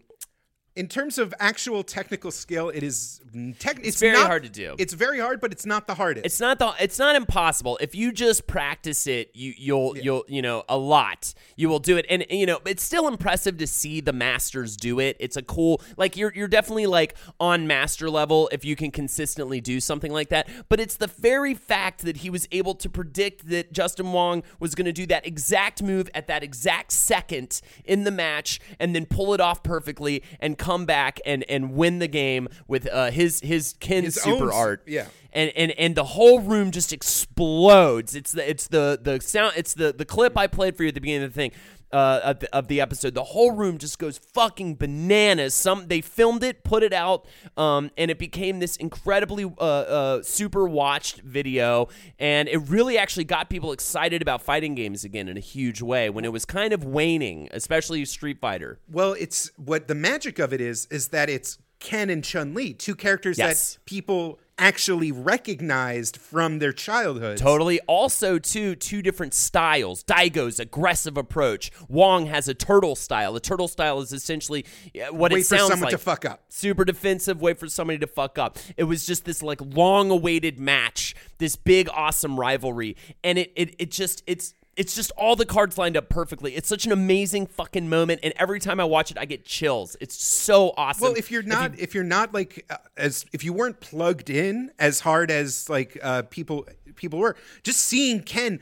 in 0.76 0.88
terms 0.88 1.18
of 1.18 1.34
actual 1.40 1.84
technical 1.84 2.32
skill 2.32 2.70
it 2.70 2.82
is 2.82 3.20
tech, 3.60 3.80
it's, 3.84 4.00
very 4.00 4.14
not- 4.14 4.28
hard 4.28 4.44
to 4.44 4.50
do. 4.50 4.76
it's 4.80 4.94
very 4.94 5.20
hard 5.20 5.42
but 5.42 5.52
it's 5.52 5.66
not 5.66 5.86
the 5.88 5.96
hardest 5.96 6.26
It's 6.26 6.40
not 6.40 6.60
the 6.60 6.74
it's 6.80 7.00
not 7.00 7.16
impossible. 7.16 7.78
If 7.82 7.96
you 7.96 8.12
just 8.12 8.48
practice 8.48 9.08
it, 9.08 9.32
you 9.34 9.54
you'll 9.58 9.98
you'll 9.98 10.24
you 10.28 10.42
know 10.42 10.64
a 10.70 10.78
lot. 10.78 11.34
You 11.56 11.70
will 11.70 11.80
do 11.80 11.98
it, 11.98 12.06
and, 12.10 12.24
and, 12.30 12.40
you 12.40 12.46
know 12.46 12.60
it's 12.66 12.84
still 12.84 13.08
impressive 13.08 13.58
to 13.58 13.68
see 13.68 14.02
the 14.02 14.14
masters 14.14 14.78
do 14.78 15.00
it. 15.00 15.18
It's 15.20 15.36
a 15.38 15.42
cool 15.42 15.82
like 15.98 16.16
you're 16.16 16.34
you're 16.36 16.48
definitely 16.48 16.88
like 16.88 17.16
on 17.40 17.68
master 17.68 18.10
level 18.10 18.50
if 18.52 18.64
you 18.64 18.76
can 18.76 18.92
consistently 18.92 19.62
do 19.62 19.80
something 19.80 20.12
like 20.12 20.30
that. 20.30 20.48
But 20.70 20.80
it's 20.80 20.96
the 20.96 21.08
very 21.08 21.54
fact 21.54 22.02
that 22.02 22.18
he 22.18 22.30
was 22.30 22.48
able 22.52 22.76
to 22.76 22.90
predict 22.90 23.48
that 23.50 23.74
Justin 23.74 24.12
Wong 24.14 24.44
was 24.60 24.76
going 24.76 24.86
to 24.86 24.94
do 24.94 25.06
that 25.08 25.26
exact 25.26 25.84
move 25.84 26.10
at 26.14 26.28
that 26.28 26.44
exact 26.44 26.92
second 26.92 27.62
in 27.84 28.04
the 28.04 28.12
match, 28.12 28.60
and 28.80 28.96
then 28.96 29.06
pull 29.06 29.34
it 29.34 29.42
off 29.42 29.64
perfectly 29.64 30.24
and 30.40 30.58
come 30.62 30.86
back 30.86 31.20
and 31.26 31.44
and 31.50 31.74
win 31.74 32.00
the 32.00 32.08
game 32.08 32.48
with 32.68 32.88
uh, 32.88 33.10
his 33.10 33.40
his 33.42 33.74
kin 33.80 34.04
His 34.04 34.16
super 34.16 34.46
own 34.46 34.54
art 34.54 34.84
yeah. 34.86 35.08
and 35.34 35.52
and 35.56 35.72
and 35.72 35.96
the 35.96 36.04
whole 36.04 36.40
room 36.40 36.70
just 36.72 36.94
explodes. 36.94 38.16
It's 38.16 38.32
the 38.32 38.48
it's 38.50 38.68
the 38.68 39.00
the 39.02 39.20
sound. 39.20 39.54
It's 39.58 39.74
the 39.74 39.92
the 39.92 40.06
clip 40.06 40.38
I 40.38 40.48
played 40.48 40.78
for 40.78 40.84
you 40.84 40.90
at 40.90 40.96
the 40.96 41.02
beginning 41.02 41.26
of 41.26 41.34
the 41.34 41.36
thing. 41.36 41.52
Uh, 41.94 42.22
of, 42.24 42.40
the, 42.40 42.56
of 42.56 42.68
the 42.70 42.80
episode, 42.80 43.14
the 43.14 43.24
whole 43.24 43.52
room 43.52 43.78
just 43.78 44.00
goes 44.00 44.18
fucking 44.18 44.76
bananas. 44.76 45.54
Some 45.54 45.88
they 45.88 46.00
filmed 46.02 46.42
it, 46.44 46.64
put 46.64 46.84
it 46.84 46.94
out, 46.94 47.26
um, 47.58 47.92
and 47.98 48.10
it 48.10 48.18
became 48.18 48.60
this 48.60 48.78
incredibly 48.78 49.44
uh, 49.44 49.50
uh, 49.60 50.24
super 50.24 50.68
watched 50.70 51.20
video, 51.22 51.90
and 52.18 52.48
it 52.48 52.60
really 52.70 52.98
actually 52.98 53.26
got 53.26 53.50
people 53.50 53.74
excited 53.74 54.22
about 54.22 54.42
fighting 54.42 54.74
games 54.74 55.04
again 55.04 55.28
in 55.28 55.36
a 55.36 55.42
huge 55.42 55.82
way 55.82 56.10
when 56.10 56.24
it 56.24 56.32
was 56.32 56.46
kind 56.46 56.72
of 56.72 56.86
waning, 56.86 57.50
especially 57.52 58.06
Street 58.06 58.40
Fighter. 58.40 58.80
Well, 58.90 59.14
it's 59.20 59.52
what 59.58 59.88
the 59.90 59.96
magic 59.96 60.40
of 60.40 60.54
it 60.54 60.62
is 60.62 60.86
is 60.92 61.10
that 61.10 61.30
it's 61.30 61.58
Ken 61.80 62.10
and 62.10 62.24
Chun 62.24 62.54
Li, 62.54 62.74
two 62.74 62.96
characters 62.96 63.38
Yes. 63.38 63.74
that 63.74 63.86
people 63.86 64.40
actually 64.62 65.12
recognized 65.12 66.16
from 66.16 66.60
their 66.60 66.72
childhood. 66.72 67.38
Totally. 67.38 67.80
Also, 67.88 68.40
too, 68.40 68.76
two 68.76 69.02
different 69.02 69.34
styles. 69.34 70.04
Daigo's 70.04 70.60
aggressive 70.60 71.18
approach. 71.18 71.72
Wong 71.90 72.28
has 72.28 72.48
a 72.48 72.54
turtle 72.54 72.96
style. 72.96 73.36
A 73.36 73.40
turtle 73.42 73.68
style 73.68 74.00
is 74.00 74.14
essentially 74.14 74.64
what 75.10 75.32
Wait 75.32 75.40
it 75.40 75.44
for 75.44 75.58
sounds 75.58 75.70
someone 75.72 75.88
like. 75.88 75.92
to 75.92 75.98
fuck 75.98 76.24
up. 76.24 76.44
Super 76.48 76.86
defensive. 76.86 77.42
Wait 77.42 77.60
for 77.60 77.68
somebody 77.68 78.00
to 78.00 78.08
fuck 78.08 78.38
up. 78.38 78.60
It 78.78 78.84
was 78.84 79.06
just 79.06 79.26
this 79.26 79.42
like 79.42 79.60
long-awaited 79.62 80.60
match. 80.60 81.16
This 81.40 81.56
big, 81.56 81.90
awesome 81.92 82.40
rivalry, 82.40 82.96
and 83.24 83.40
it 83.40 83.52
it 83.56 83.76
it 83.80 83.92
just 83.92 84.24
it's. 84.28 84.54
It's 84.78 84.96
just 84.96 85.12
all 85.18 85.36
the 85.36 85.46
cards 85.46 85.78
lined 85.78 85.98
up 85.98 86.08
perfectly. 86.08 86.56
It's 86.56 86.70
such 86.70 86.86
an 86.86 86.92
amazing 86.92 87.48
fucking 87.48 87.90
moment, 87.90 88.22
and 88.24 88.34
every 88.38 88.60
time 88.60 88.80
I 88.80 88.86
watch 88.86 89.12
it, 89.12 89.18
I 89.18 89.26
get 89.26 89.44
chills. 89.44 89.98
It's 90.00 90.22
so 90.22 90.74
awesome. 90.78 91.04
Well, 91.04 91.14
if 91.16 91.30
you're 91.30 91.44
not, 91.44 91.78
if, 91.78 91.94
you, 91.94 92.02
are 92.02 92.06
not 92.06 92.34
like 92.34 92.66
uh, 92.70 92.78
as 92.96 93.26
if 93.34 93.44
you 93.44 93.52
weren't 93.52 93.82
plugged 93.82 94.30
in 94.30 94.72
as 94.80 95.02
hard 95.02 95.30
as 95.30 95.70
like 95.70 96.00
uh, 96.02 96.24
people 96.24 96.68
people 96.96 97.20
were, 97.20 97.36
just 97.64 97.82
seeing 97.82 98.22
Ken 98.22 98.60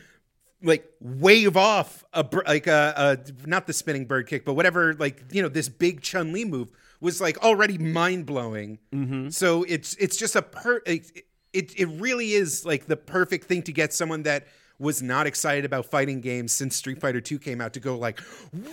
like 0.61 0.85
wave 0.99 1.55
off 1.55 2.03
a 2.13 2.25
like 2.47 2.67
a, 2.67 2.93
a 3.25 3.47
not 3.47 3.67
the 3.67 3.73
spinning 3.73 4.05
bird 4.05 4.27
kick, 4.27 4.45
but 4.45 4.53
whatever 4.53 4.93
like 4.95 5.23
you 5.31 5.41
know 5.41 5.49
this 5.49 5.69
big 5.69 6.01
Chun 6.01 6.33
Li 6.33 6.43
move 6.43 6.71
was 7.01 7.21
like 7.21 7.41
already 7.43 7.77
mind 7.77 8.25
blowing. 8.25 8.79
Mm-hmm. 8.93 9.29
So 9.29 9.63
it's 9.63 9.95
it's 9.95 10.17
just 10.17 10.35
a 10.35 10.41
per 10.41 10.81
it, 10.85 11.23
it 11.53 11.79
it 11.79 11.85
really 11.85 12.33
is 12.33 12.65
like 12.65 12.87
the 12.87 12.97
perfect 12.97 13.45
thing 13.45 13.61
to 13.63 13.71
get 13.71 13.93
someone 13.93 14.23
that 14.23 14.47
was 14.79 15.01
not 15.01 15.27
excited 15.27 15.65
about 15.65 15.85
fighting 15.85 16.21
games 16.21 16.53
since 16.53 16.75
Street 16.75 16.99
Fighter 16.99 17.21
2 17.21 17.37
came 17.37 17.59
out 17.61 17.73
to 17.73 17.79
go 17.79 17.97
like, 17.97 18.21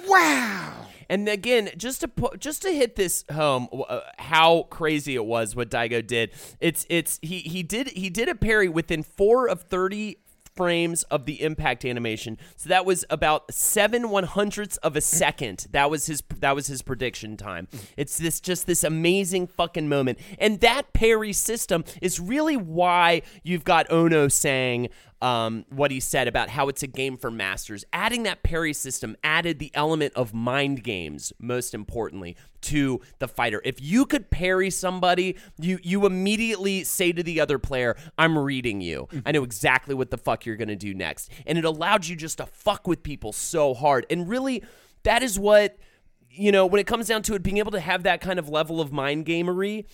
wow. 0.07 0.86
And 1.09 1.28
again, 1.28 1.70
just 1.76 2.00
to 2.00 2.09
put, 2.09 2.40
just 2.40 2.62
to 2.62 2.70
hit 2.72 2.96
this 2.96 3.24
home, 3.32 3.68
uh, 3.88 4.00
how 4.18 4.64
crazy 4.70 5.14
it 5.14 5.24
was 5.24 5.54
what 5.54 5.70
Daigo 5.70 6.04
did. 6.04 6.32
It's 6.61 6.84
it's 6.88 7.18
he 7.22 7.38
he 7.38 7.62
did 7.62 7.88
he 7.88 8.11
did 8.11 8.28
a 8.28 8.34
parry 8.34 8.68
within 8.68 9.02
four 9.04 9.48
of 9.48 9.62
thirty 9.62 10.18
frames 10.57 11.02
of 11.04 11.26
the 11.26 11.42
impact 11.42 11.84
animation. 11.84 12.38
So 12.57 12.70
that 12.70 12.84
was 12.86 13.04
about 13.11 13.52
seven 13.52 14.11
one 14.11 14.24
hundredths 14.24 14.78
of 14.78 14.96
a 14.96 15.00
second. 15.00 15.66
That 15.70 15.90
was 15.90 16.07
his 16.07 16.22
that 16.40 16.54
was 16.54 16.66
his 16.66 16.82
prediction 16.82 17.36
time. 17.36 17.68
It's 17.96 18.18
this 18.18 18.40
just 18.40 18.66
this 18.66 18.82
amazing 18.82 19.46
fucking 19.48 19.88
moment, 19.88 20.18
and 20.38 20.61
that 20.61 20.92
parry 20.92 21.32
system 21.32 21.84
is 22.00 22.18
really 22.18 22.57
why 22.57 23.22
you've 23.42 23.64
got 23.64 23.90
Ono 23.92 24.28
saying. 24.28 24.88
Um, 25.23 25.64
what 25.71 25.91
he 25.91 26.01
said 26.01 26.29
about 26.29 26.51
how 26.51 26.69
it's 26.69 26.83
a 26.83 26.87
game 26.87 27.17
for 27.17 27.31
masters. 27.31 27.85
Adding 27.93 28.25
that 28.25 28.43
parry 28.43 28.73
system 28.73 29.17
added 29.25 29.59
the 29.59 29.71
element 29.75 30.12
of 30.14 30.35
mind 30.35 30.85
games, 30.85 31.33
most 31.39 31.75
importantly, 31.75 32.37
to 32.62 33.01
the 33.19 33.29
fighter. 33.29 33.62
If 33.64 33.81
you 33.81 34.05
could 34.05 34.31
parry 34.31 34.71
somebody, 34.71 35.37
you 35.59 35.79
you 35.83 36.05
immediately 36.05 36.85
say 36.85 37.12
to 37.12 37.23
the 37.23 37.41
other 37.41 37.59
player, 37.59 37.97
"I'm 38.19 38.37
reading 38.37 38.81
you. 38.81 39.09
I 39.25 39.33
know 39.33 39.45
exactly 39.45 39.95
what 39.95 40.11
the 40.11 40.19
fuck 40.19 40.45
you're 40.45 40.57
gonna 40.57 40.77
do 40.77 40.93
next," 40.93 41.31
and 41.47 41.57
it 41.57 41.64
allowed 41.64 42.07
you 42.07 42.17
just 42.17 42.39
to 42.39 42.47
fuck 42.47 42.87
with 42.87 43.03
people 43.03 43.33
so 43.33 43.73
hard. 43.73 44.07
And 44.11 44.29
really, 44.29 44.62
that 45.05 45.23
is 45.23 45.39
what 45.39 45.79
you 46.29 46.53
know 46.53 46.67
when 46.67 46.81
it 46.81 46.87
comes 46.87 47.07
down 47.07 47.23
to 47.23 47.35
it. 47.35 47.43
Being 47.43 47.59
able 47.59 47.73
to 47.73 47.81
have 47.81 48.03
that 48.03 48.21
kind 48.21 48.39
of 48.39 48.49
level 48.49 48.81
of 48.81 48.93
mind 48.93 49.25
gamery 49.25 49.87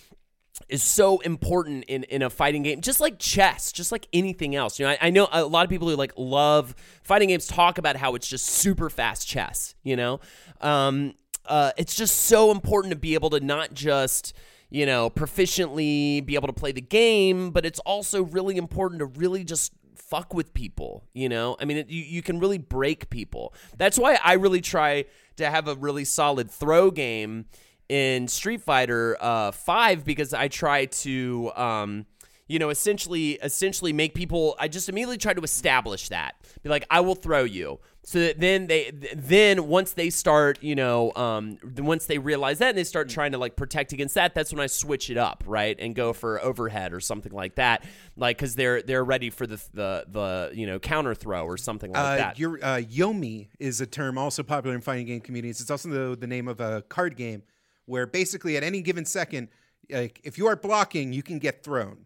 is 0.69 0.83
so 0.83 1.19
important 1.19 1.85
in, 1.85 2.03
in 2.05 2.21
a 2.21 2.29
fighting 2.29 2.63
game, 2.63 2.81
just 2.81 3.01
like 3.01 3.17
chess, 3.19 3.71
just 3.71 3.91
like 3.91 4.07
anything 4.13 4.55
else. 4.55 4.79
You 4.79 4.85
know, 4.85 4.91
I, 4.91 4.97
I 5.01 5.09
know 5.09 5.27
a 5.31 5.43
lot 5.43 5.63
of 5.63 5.69
people 5.69 5.89
who 5.89 5.95
like 5.95 6.13
love 6.15 6.75
fighting 7.03 7.29
games 7.29 7.47
talk 7.47 7.77
about 7.77 7.95
how 7.95 8.15
it's 8.15 8.27
just 8.27 8.45
super 8.45 8.89
fast 8.89 9.27
chess. 9.27 9.75
You 9.83 9.95
know, 9.95 10.19
um, 10.61 11.15
uh, 11.45 11.71
it's 11.77 11.95
just 11.95 12.21
so 12.21 12.51
important 12.51 12.91
to 12.91 12.99
be 12.99 13.13
able 13.15 13.31
to 13.31 13.39
not 13.39 13.73
just 13.73 14.33
you 14.69 14.85
know 14.85 15.09
proficiently 15.09 16.25
be 16.25 16.35
able 16.35 16.47
to 16.47 16.53
play 16.53 16.71
the 16.71 16.81
game, 16.81 17.51
but 17.51 17.65
it's 17.65 17.79
also 17.79 18.23
really 18.23 18.57
important 18.57 18.99
to 18.99 19.05
really 19.05 19.43
just 19.43 19.73
fuck 19.95 20.33
with 20.33 20.53
people. 20.53 21.03
You 21.13 21.29
know, 21.29 21.57
I 21.59 21.65
mean, 21.65 21.77
it, 21.77 21.89
you 21.89 22.03
you 22.03 22.21
can 22.21 22.39
really 22.39 22.59
break 22.59 23.09
people. 23.09 23.53
That's 23.77 23.97
why 23.97 24.19
I 24.23 24.33
really 24.33 24.61
try 24.61 25.05
to 25.37 25.49
have 25.49 25.67
a 25.67 25.75
really 25.75 26.05
solid 26.05 26.51
throw 26.51 26.91
game 26.91 27.45
in 27.93 28.27
Street 28.27 28.61
Fighter 28.61 29.15
uh, 29.21 29.51
Five 29.51 30.03
because 30.03 30.33
I 30.33 30.47
try 30.47 30.85
to, 30.85 31.51
um, 31.55 32.07
you 32.47 32.57
know, 32.57 32.69
essentially, 32.69 33.33
essentially 33.33 33.93
make 33.93 34.15
people. 34.15 34.55
I 34.59 34.67
just 34.67 34.89
immediately 34.89 35.19
try 35.19 35.33
to 35.35 35.41
establish 35.41 36.09
that, 36.09 36.33
be 36.63 36.69
like, 36.69 36.87
I 36.89 37.01
will 37.01 37.13
throw 37.13 37.43
you, 37.43 37.79
so 38.03 38.19
that 38.19 38.39
then 38.39 38.65
they, 38.65 38.91
then 39.15 39.67
once 39.67 39.93
they 39.93 40.09
start, 40.09 40.61
you 40.63 40.73
know, 40.75 41.13
um, 41.15 41.57
once 41.77 42.07
they 42.07 42.17
realize 42.17 42.57
that 42.59 42.69
and 42.69 42.77
they 42.77 42.83
start 42.83 43.09
trying 43.09 43.31
to 43.33 43.37
like 43.37 43.55
protect 43.55 43.93
against 43.93 44.15
that, 44.15 44.33
that's 44.33 44.51
when 44.51 44.59
I 44.59 44.67
switch 44.67 45.11
it 45.11 45.17
up, 45.17 45.43
right, 45.45 45.75
and 45.79 45.93
go 45.93 46.13
for 46.13 46.41
overhead 46.43 46.93
or 46.93 46.99
something 46.99 47.31
like 47.31 47.55
that, 47.55 47.83
like 48.17 48.37
because 48.37 48.55
they're 48.55 48.81
they're 48.81 49.05
ready 49.05 49.29
for 49.29 49.45
the 49.45 49.61
the 49.71 50.05
the 50.09 50.51
you 50.55 50.65
know 50.65 50.79
counter 50.79 51.13
throw 51.13 51.45
or 51.45 51.57
something 51.57 51.91
like 51.91 52.03
Uh, 52.03 52.15
that. 52.17 52.39
your 52.39 52.55
uh, 52.63 52.77
Yomi 52.79 53.49
is 53.59 53.81
a 53.81 53.85
term 53.85 54.17
also 54.17 54.41
popular 54.41 54.75
in 54.75 54.81
fighting 54.81 55.05
game 55.05 55.21
communities. 55.21 55.61
It's 55.61 55.69
also 55.69 55.89
the, 55.89 56.17
the 56.17 56.27
name 56.27 56.47
of 56.47 56.59
a 56.59 56.81
card 56.89 57.15
game 57.15 57.43
where 57.85 58.05
basically 58.05 58.57
at 58.57 58.63
any 58.63 58.81
given 58.81 59.05
second, 59.05 59.49
like 59.89 60.19
if 60.23 60.37
you 60.37 60.47
are 60.47 60.55
blocking, 60.55 61.13
you 61.13 61.23
can 61.23 61.39
get 61.39 61.63
thrown. 61.63 62.05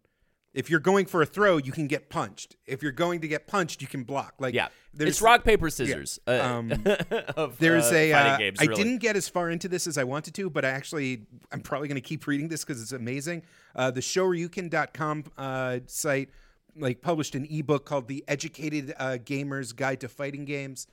If 0.53 0.71
you're 0.71 0.79
going 0.79 1.05
for 1.05 1.21
a 1.21 1.25
throw, 1.27 1.57
you 1.57 1.71
can 1.71 1.85
get 1.85 2.09
punched. 2.09 2.55
If 2.65 2.81
you're 2.81 2.91
going 2.91 3.21
to 3.21 3.27
get 3.27 3.45
punched, 3.45 3.79
you 3.79 3.87
can 3.87 4.03
block. 4.03 4.33
Like 4.39 4.55
Yeah, 4.55 4.69
there's 4.91 5.09
it's 5.11 5.21
rock 5.21 5.43
paper 5.43 5.69
scissors. 5.69 6.17
uh, 6.25 6.31
Um, 6.31 6.71
of, 7.37 7.59
There's 7.59 7.91
uh, 7.91 7.95
a. 7.95 8.13
uh, 8.13 8.37
games, 8.39 8.57
I 8.59 8.63
really. 8.63 8.83
didn't 8.83 8.97
get 8.97 9.15
as 9.15 9.29
far 9.29 9.51
into 9.51 9.67
this 9.67 9.85
as 9.85 9.99
I 9.99 10.03
wanted 10.03 10.33
to, 10.33 10.49
but 10.49 10.65
I 10.65 10.69
actually 10.69 11.27
I'm 11.51 11.59
probably 11.59 11.87
going 11.89 12.01
to 12.01 12.07
keep 12.07 12.25
reading 12.25 12.47
this 12.47 12.63
because 12.65 12.81
it's 12.81 12.91
amazing. 12.91 13.43
Uh, 13.75 13.91
the 13.91 14.01
Shoryuken.com 14.01 15.25
uh, 15.37 15.79
site 15.85 16.29
like 16.75 17.01
published 17.01 17.35
an 17.35 17.45
ebook 17.49 17.85
called 17.85 18.07
"The 18.07 18.23
Educated 18.27 18.95
uh, 18.97 19.17
Gamer's 19.23 19.73
Guide 19.73 19.99
to 20.01 20.07
Fighting 20.07 20.45
Games," 20.45 20.87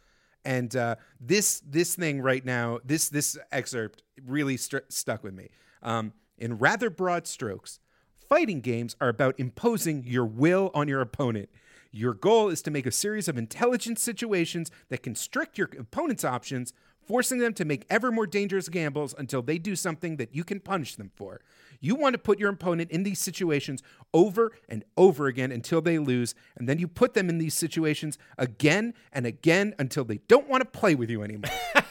and 0.44 0.74
uh, 0.76 0.96
this 1.20 1.60
this 1.66 1.94
thing 1.94 2.20
right 2.20 2.44
now, 2.44 2.78
this 2.84 3.08
this 3.08 3.38
excerpt 3.50 4.02
really 4.24 4.56
stru- 4.56 4.90
stuck 4.90 5.24
with 5.24 5.34
me. 5.34 5.48
Um, 5.82 6.12
in 6.38 6.58
rather 6.58 6.90
broad 6.90 7.26
strokes, 7.26 7.80
fighting 8.28 8.60
games 8.60 8.96
are 9.00 9.08
about 9.08 9.38
imposing 9.38 10.04
your 10.04 10.26
will 10.26 10.70
on 10.74 10.88
your 10.88 11.00
opponent. 11.00 11.48
Your 11.90 12.12
goal 12.12 12.48
is 12.48 12.60
to 12.62 12.72
make 12.72 12.86
a 12.86 12.90
series 12.90 13.28
of 13.28 13.38
intelligent 13.38 14.00
situations 14.00 14.70
that 14.88 15.02
constrict 15.02 15.56
your 15.56 15.70
opponent's 15.78 16.24
options, 16.24 16.72
forcing 17.06 17.38
them 17.38 17.54
to 17.54 17.64
make 17.64 17.86
ever 17.90 18.10
more 18.10 18.26
dangerous 18.26 18.68
gambles 18.68 19.14
until 19.16 19.42
they 19.42 19.58
do 19.58 19.76
something 19.76 20.16
that 20.16 20.34
you 20.34 20.44
can 20.44 20.60
punish 20.60 20.96
them 20.96 21.10
for. 21.14 21.40
You 21.80 21.94
want 21.94 22.14
to 22.14 22.18
put 22.18 22.38
your 22.38 22.50
opponent 22.50 22.90
in 22.90 23.02
these 23.02 23.18
situations 23.18 23.82
over 24.12 24.52
and 24.68 24.84
over 24.96 25.26
again 25.26 25.52
until 25.52 25.82
they 25.82 25.98
lose, 25.98 26.34
and 26.56 26.68
then 26.68 26.78
you 26.78 26.88
put 26.88 27.14
them 27.14 27.28
in 27.28 27.38
these 27.38 27.54
situations 27.54 28.16
again 28.38 28.94
and 29.12 29.26
again 29.26 29.74
until 29.78 30.04
they 30.04 30.18
don't 30.28 30.48
want 30.48 30.62
to 30.62 30.78
play 30.78 30.94
with 30.94 31.10
you 31.10 31.22
anymore. 31.22 31.50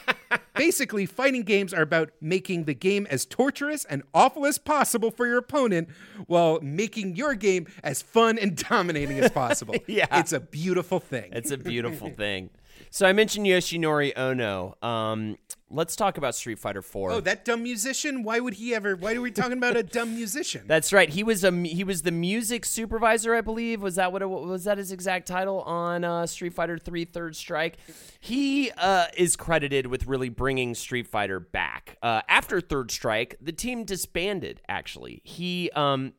Basically, 0.56 1.04
fighting 1.04 1.42
games 1.42 1.74
are 1.74 1.82
about 1.82 2.10
making 2.20 2.64
the 2.64 2.74
game 2.74 3.06
as 3.10 3.26
torturous 3.26 3.84
and 3.84 4.02
awful 4.14 4.46
as 4.46 4.56
possible 4.56 5.10
for 5.10 5.26
your 5.26 5.38
opponent 5.38 5.88
while 6.26 6.60
making 6.60 7.16
your 7.16 7.34
game 7.34 7.66
as 7.82 8.02
fun 8.02 8.38
and 8.38 8.56
dominating 8.56 9.18
as 9.18 9.30
possible. 9.30 9.74
Yeah. 9.86 10.06
It's 10.12 10.32
a 10.32 10.40
beautiful 10.40 10.98
thing. 10.98 11.30
It's 11.32 11.50
a 11.50 11.58
beautiful 11.58 12.10
thing. 12.24 12.50
So 12.94 13.06
I 13.06 13.12
mentioned 13.12 13.44
Yoshinori 13.44 14.16
Ono. 14.16 14.76
Um, 14.80 15.36
let's 15.68 15.96
talk 15.96 16.16
about 16.16 16.36
Street 16.36 16.60
Fighter 16.60 16.80
4. 16.80 17.10
oh, 17.10 17.20
that 17.22 17.44
dumb 17.44 17.64
musician? 17.64 18.22
Why 18.22 18.38
would 18.38 18.54
he 18.54 18.72
ever? 18.72 18.94
Why 18.94 19.14
are 19.14 19.20
we 19.20 19.32
talking 19.32 19.58
about 19.58 19.76
a 19.76 19.82
dumb 19.82 20.14
musician? 20.14 20.62
That's 20.68 20.92
right. 20.92 21.08
He 21.08 21.24
was 21.24 21.42
a 21.42 21.50
he 21.50 21.82
was 21.82 22.02
the 22.02 22.12
music 22.12 22.64
supervisor, 22.64 23.34
I 23.34 23.40
believe. 23.40 23.82
Was 23.82 23.96
that 23.96 24.12
what 24.12 24.22
it, 24.22 24.26
was 24.26 24.62
that 24.62 24.78
his 24.78 24.92
exact 24.92 25.26
title 25.26 25.62
on 25.62 26.04
uh, 26.04 26.24
Street 26.28 26.54
Fighter 26.54 26.78
3 26.78 27.04
Third 27.06 27.34
Strike? 27.34 27.78
He 28.20 28.70
uh, 28.78 29.06
is 29.16 29.34
credited 29.34 29.88
with 29.88 30.06
really 30.06 30.28
bringing 30.28 30.76
Street 30.76 31.08
Fighter 31.08 31.40
back. 31.40 31.98
Uh, 32.00 32.22
after 32.28 32.60
Third 32.60 32.92
Strike, 32.92 33.34
the 33.40 33.50
team 33.50 33.82
disbanded. 33.82 34.62
Actually, 34.68 35.20
he 35.24 35.68
um, 35.74 36.12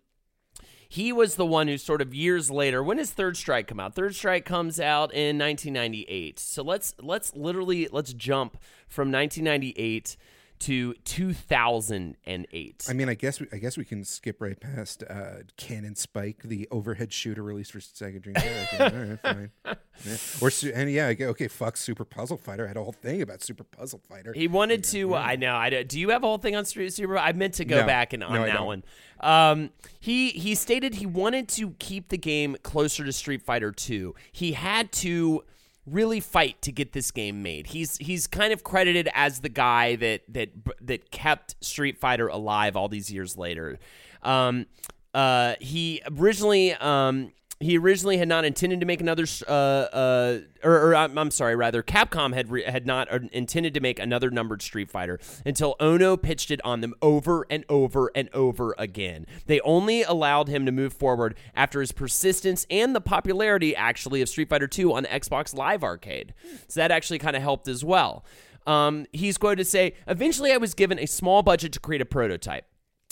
he 0.95 1.11
was 1.11 1.35
the 1.35 1.45
one 1.45 1.67
who 1.67 1.77
sort 1.77 2.01
of 2.01 2.13
years 2.13 2.49
later 2.49 2.81
when 2.81 2.97
does 2.97 3.11
third 3.11 3.35
strike 3.35 3.67
come 3.67 3.81
out? 3.81 3.95
Third 3.95 4.15
strike 4.15 4.45
comes 4.45 4.79
out 4.79 5.13
in 5.13 5.37
1998 5.37 6.39
so 6.39 6.63
let's 6.63 6.95
let's 7.01 7.35
literally 7.35 7.89
let's 7.91 8.13
jump 8.13 8.57
from 8.87 9.11
1998 9.11 10.15
to 10.59 10.93
2008 11.03 12.85
I 12.89 12.93
mean, 12.93 13.09
I 13.09 13.13
guess 13.13 13.39
we, 13.39 13.47
I 13.51 13.57
guess 13.57 13.77
we 13.77 13.85
can 13.85 14.03
skip 14.03 14.41
right 14.41 14.59
past 14.59 15.03
uh, 15.09 15.41
Cannon 15.57 15.95
Spike, 15.95 16.43
the 16.43 16.67
overhead 16.71 17.11
shooter 17.13 17.43
released 17.43 17.71
for 17.71 17.79
Sega 17.79 18.21
Dreamcast. 18.21 18.79
All 18.79 19.09
right, 19.09 19.19
fine. 19.21 19.51
Yeah. 20.05 20.17
Or 20.41 20.51
and 20.73 20.91
yeah, 20.91 21.13
okay, 21.21 21.47
fuck 21.47 21.77
Super 21.77 22.03
Puzzle 22.03 22.35
Fighter. 22.35 22.65
I 22.65 22.67
had 22.67 22.75
a 22.75 22.83
whole 22.83 22.91
thing 22.91 23.21
about 23.21 23.41
Super 23.41 23.63
Puzzle 23.63 24.01
Fighter. 24.09 24.33
He 24.33 24.49
wanted 24.49 24.83
to. 24.85 25.15
I 25.15 25.37
know. 25.37 25.55
I 25.55 25.83
do. 25.83 25.97
You 25.97 26.09
have 26.09 26.21
a 26.21 26.27
whole 26.27 26.37
thing 26.37 26.53
on 26.53 26.65
Street 26.65 26.91
Super? 26.91 27.17
I 27.17 27.31
meant 27.31 27.53
to 27.55 27.65
go 27.65 27.79
No. 27.79 27.85
back 27.87 28.11
and 28.11 28.21
on 28.21 28.33
No, 28.33 28.45
that 28.45 28.55
don't. 28.55 28.65
one. 28.65 28.83
Um, 29.21 29.69
he 30.01 30.31
he 30.31 30.53
stated 30.53 30.95
he 30.95 31.05
wanted 31.05 31.47
to 31.47 31.71
keep 31.79 32.09
the 32.09 32.17
game 32.17 32.57
closer 32.61 33.05
to 33.05 33.13
Street 33.13 33.41
Fighter 33.41 33.71
Two. 33.71 34.15
He 34.33 34.51
had 34.51 34.91
to 34.91 35.45
really 35.86 36.19
fight 36.19 36.61
to 36.63 36.71
get 36.71 36.93
this 36.93 37.11
game 37.11 37.43
made. 37.43 37.67
He's 37.67 37.97
he's 37.97 38.27
kind 38.27 38.51
of 38.53 38.63
credited 38.63 39.09
as 39.13 39.41
the 39.41 39.49
guy 39.49 39.95
that 39.97 40.21
that 40.29 40.49
that 40.81 41.11
kept 41.11 41.55
Street 41.63 41.97
Fighter 41.97 42.27
alive 42.27 42.75
all 42.75 42.89
these 42.89 43.11
years 43.11 43.38
later. 43.38 43.79
Um, 44.23 44.65
uh, 45.13 45.55
he 45.59 46.01
originally 46.17 46.73
um, 46.73 47.31
he 47.59 47.77
originally 47.77 48.17
had 48.17 48.27
not 48.27 48.43
intended 48.43 48.81
to 48.81 48.85
make 48.85 48.99
another 48.99 49.25
uh, 49.47 49.51
uh, 49.51 50.39
or, 50.63 50.89
or 50.89 50.95
I'm, 50.95 51.17
I'm 51.17 51.31
sorry 51.31 51.55
rather 51.55 51.81
capcom 51.81 52.33
had 52.33 52.49
re- 52.51 52.63
had 52.63 52.85
not 52.85 53.11
uh, 53.11 53.19
intended 53.31 53.73
to 53.75 53.79
make 53.79 53.97
another 53.97 54.29
numbered 54.29 54.61
street 54.61 54.89
fighter 54.89 55.19
until 55.45 55.75
ono 55.79 56.17
pitched 56.17 56.51
it 56.51 56.59
on 56.65 56.81
them 56.81 56.93
over 57.01 57.45
and 57.49 57.63
over 57.69 58.11
and 58.13 58.29
over 58.33 58.75
again. 58.77 59.25
They 59.45 59.61
only 59.61 60.03
allowed 60.03 60.49
him 60.49 60.65
to 60.65 60.71
move 60.71 60.93
forward 60.93 61.35
after 61.55 61.79
his 61.79 61.91
persistence 61.91 62.67
and 62.69 62.93
the 62.93 63.01
popularity 63.01 63.75
actually 63.75 64.21
of 64.21 64.29
street 64.29 64.49
fighter 64.49 64.67
2 64.67 64.93
on 64.93 65.05
xbox 65.05 65.55
live 65.55 65.83
arcade. 65.83 66.33
So 66.67 66.81
that 66.81 66.91
actually 66.91 67.19
kind 67.19 67.35
of 67.35 67.41
helped 67.41 67.67
as 67.67 67.85
well. 67.85 68.25
Um, 68.67 69.05
he's 69.13 69.37
quoted 69.37 69.57
to 69.57 69.65
say 69.65 69.93
eventually 70.07 70.51
i 70.51 70.57
was 70.57 70.73
given 70.73 70.97
a 70.97 71.05
small 71.05 71.43
budget 71.43 71.71
to 71.73 71.79
create 71.79 72.01
a 72.01 72.05
prototype 72.05 72.65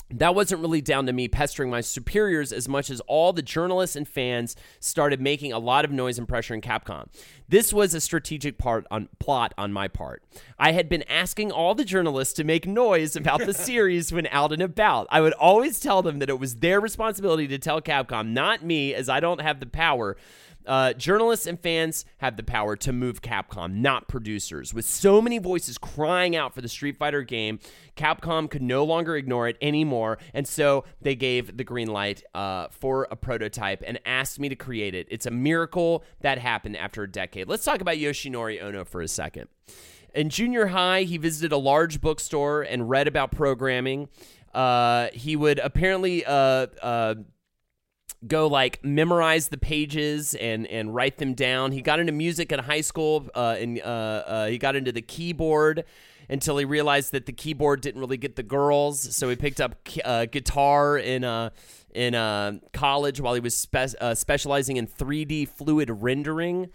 that 0.10 0.36
wasn't 0.36 0.62
really 0.62 0.82
down 0.82 1.06
to 1.06 1.14
me 1.14 1.28
pestering 1.28 1.70
my 1.70 1.82
superiors 1.82 2.52
as 2.54 2.68
much 2.68 2.90
as 2.90 3.00
all 3.02 3.34
the 3.34 3.42
journalists 3.42 3.96
and 3.96 4.08
fans 4.08 4.56
started 4.80 5.20
making 5.20 5.52
a 5.52 5.60
lot 5.60 5.86
of 5.86 5.92
noise 5.92 6.18
and 6.18 6.28
pressure 6.28 6.54
in 6.54 6.62
Capcom. 6.62 7.08
This 7.48 7.74
was 7.74 7.94
a 7.94 8.02
strategic 8.02 8.58
part 8.58 8.86
on 8.92 9.10
plot 9.20 9.54
on 9.58 9.74
my 9.74 9.88
part. 9.88 10.24
I 10.60 10.72
had 10.72 10.88
been 10.88 11.04
asking 11.04 11.52
all 11.52 11.76
the 11.76 11.86
journalists 11.86 12.34
to 12.36 12.44
make 12.44 12.68
noise 12.68 13.16
about 13.16 13.46
the 13.46 13.54
series 13.54 14.12
when 14.12 14.28
out 14.28 14.52
and 14.52 14.62
about. 14.62 15.08
I 15.10 15.22
would 15.22 15.34
always 15.34 15.80
tell 15.80 16.02
them 16.02 16.20
that 16.20 16.30
it 16.30 16.40
was 16.40 16.56
their 16.58 16.80
responsibility 16.80 17.48
to 17.48 17.58
tell 17.58 17.82
Capcom, 17.82 18.30
not 18.30 18.64
me, 18.64 18.94
as 18.94 19.10
I 19.10 19.20
don't 19.20 19.42
have 19.42 19.60
the 19.60 19.66
power. 19.66 20.16
Uh, 20.66 20.94
journalists 20.94 21.46
and 21.46 21.60
fans 21.60 22.06
have 22.18 22.38
the 22.38 22.44
power 22.44 22.76
to 22.78 22.94
move 22.94 23.22
Capcom, 23.22 23.76
not 23.76 24.08
producers. 24.08 24.74
With 24.74 24.86
so 24.86 25.22
many 25.22 25.38
voices 25.38 25.78
crying 25.78 26.36
out 26.36 26.54
for 26.54 26.62
the 26.62 26.70
Street 26.70 26.98
Fighter 26.98 27.22
game, 27.22 27.60
Capcom 27.96 28.50
could 28.50 28.62
no 28.62 28.84
longer 28.84 29.16
ignore 29.16 29.48
it 29.48 29.58
anymore, 29.62 30.18
and 30.34 30.48
so 30.48 30.86
they 31.02 31.16
gave 31.16 31.58
the 31.58 31.64
green 31.64 31.88
light 31.88 32.24
uh, 32.34 32.68
for 32.72 33.08
a 33.12 33.16
prototype 33.16 33.84
and 33.86 34.00
asked 34.06 34.40
me 34.40 34.50
to 34.50 34.56
create 34.56 34.96
it. 34.96 35.08
It's 35.10 35.26
a 35.26 35.32
miracle 35.32 36.04
that 36.22 36.38
happened 36.38 36.78
after 36.78 37.04
a 37.04 37.12
decade. 37.12 37.48
Let's 37.48 37.66
talk 37.66 37.82
about 37.82 37.96
Yoshinori 37.96 38.62
Ono 38.62 38.86
for 38.86 39.02
a 39.02 39.08
second. 39.08 39.48
In 40.14 40.30
junior 40.30 40.68
high, 40.68 41.04
he 41.04 41.18
visited 41.18 41.52
a 41.52 41.58
large 41.58 42.00
bookstore 42.00 42.62
and 42.62 42.90
read 42.90 43.08
about 43.08 43.32
programming. 43.32 44.10
Uh, 44.54 45.08
he 45.14 45.36
would 45.36 45.58
apparently 45.58 46.24
uh, 46.24 46.68
uh, 46.82 47.16
go 48.28 48.48
like 48.48 48.84
memorize 48.84 49.50
the 49.50 49.58
pages 49.58 50.34
and 50.36 50.68
and 50.68 50.94
write 50.94 51.18
them 51.18 51.34
down. 51.34 51.72
He 51.72 51.82
got 51.82 52.00
into 52.00 52.12
music 52.12 52.52
in 52.52 52.60
high 52.60 52.82
school, 52.82 53.28
uh, 53.36 53.56
and 53.60 53.80
uh, 53.82 53.84
uh, 53.84 54.48
he 54.48 54.58
got 54.58 54.76
into 54.76 54.92
the 54.92 55.02
keyboard 55.02 55.86
until 56.30 56.58
he 56.58 56.66
realized 56.66 57.12
that 57.12 57.26
the 57.26 57.34
keyboard 57.34 57.82
didn't 57.82 58.00
really 58.00 58.18
get 58.18 58.36
the 58.36 58.44
girls. 58.44 59.16
So 59.16 59.30
he 59.30 59.36
picked 59.36 59.60
up 59.60 59.88
uh, 60.04 60.26
guitar 60.26 60.98
in 60.98 61.24
uh, 61.24 61.50
in 61.94 62.16
uh, 62.16 62.60
college 62.72 63.20
while 63.20 63.34
he 63.34 63.40
was 63.40 63.56
spe- 63.56 63.96
specializing 64.14 64.78
in 64.78 64.88
3D 64.88 65.48
fluid 65.50 65.90
rendering. 65.90 66.70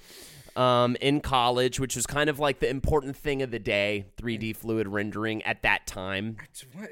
Um, 0.56 0.96
in 1.00 1.20
college, 1.20 1.78
which 1.78 1.94
was 1.94 2.04
kind 2.04 2.28
of 2.28 2.40
like 2.40 2.58
the 2.58 2.68
important 2.68 3.14
thing 3.16 3.42
of 3.42 3.52
the 3.52 3.60
day, 3.60 4.06
3D 4.20 4.56
fluid 4.56 4.88
rendering 4.88 5.40
at 5.44 5.62
that 5.62 5.86
time. 5.86 6.36
What? 6.72 6.90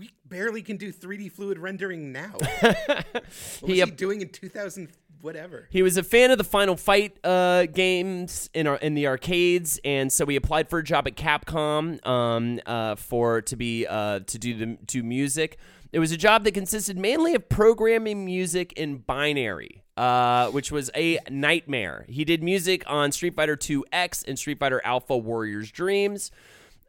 We 0.00 0.12
barely 0.24 0.62
can 0.62 0.78
do 0.78 0.94
3D 0.94 1.30
fluid 1.30 1.58
rendering 1.58 2.10
now. 2.10 2.30
what 2.60 3.22
was 3.60 3.60
He, 3.66 3.82
he, 3.82 3.90
doing 3.90 4.22
in 4.22 4.30
2000 4.30 4.88
whatever? 5.20 5.68
He 5.68 5.82
was 5.82 5.98
a 5.98 6.02
fan 6.02 6.30
of 6.30 6.38
the 6.38 6.44
Final 6.44 6.74
Fight 6.74 7.18
uh, 7.22 7.66
games 7.66 8.48
in 8.54 8.66
our 8.66 8.76
in 8.76 8.94
the 8.94 9.06
arcades, 9.06 9.78
and 9.84 10.10
so 10.10 10.24
he 10.24 10.36
applied 10.36 10.70
for 10.70 10.78
a 10.78 10.82
job 10.82 11.06
at 11.06 11.16
Capcom 11.16 12.06
um, 12.06 12.60
uh, 12.64 12.94
for 12.94 13.42
to 13.42 13.56
be 13.56 13.86
uh, 13.86 14.20
to 14.20 14.38
do 14.38 14.54
the 14.54 14.78
do 14.86 15.02
music. 15.02 15.58
It 15.92 15.98
was 15.98 16.12
a 16.12 16.16
job 16.16 16.44
that 16.44 16.52
consisted 16.54 16.96
mainly 16.96 17.34
of 17.34 17.50
programming 17.50 18.24
music 18.24 18.72
in 18.78 18.98
binary, 18.98 19.82
uh, 19.98 20.48
which 20.48 20.72
was 20.72 20.90
a 20.96 21.18
nightmare. 21.28 22.06
He 22.08 22.24
did 22.24 22.42
music 22.42 22.84
on 22.86 23.12
Street 23.12 23.34
Fighter 23.34 23.56
2 23.56 23.84
X 23.92 24.22
and 24.22 24.38
Street 24.38 24.60
Fighter 24.60 24.80
Alpha 24.82 25.18
Warriors 25.18 25.70
Dreams. 25.70 26.30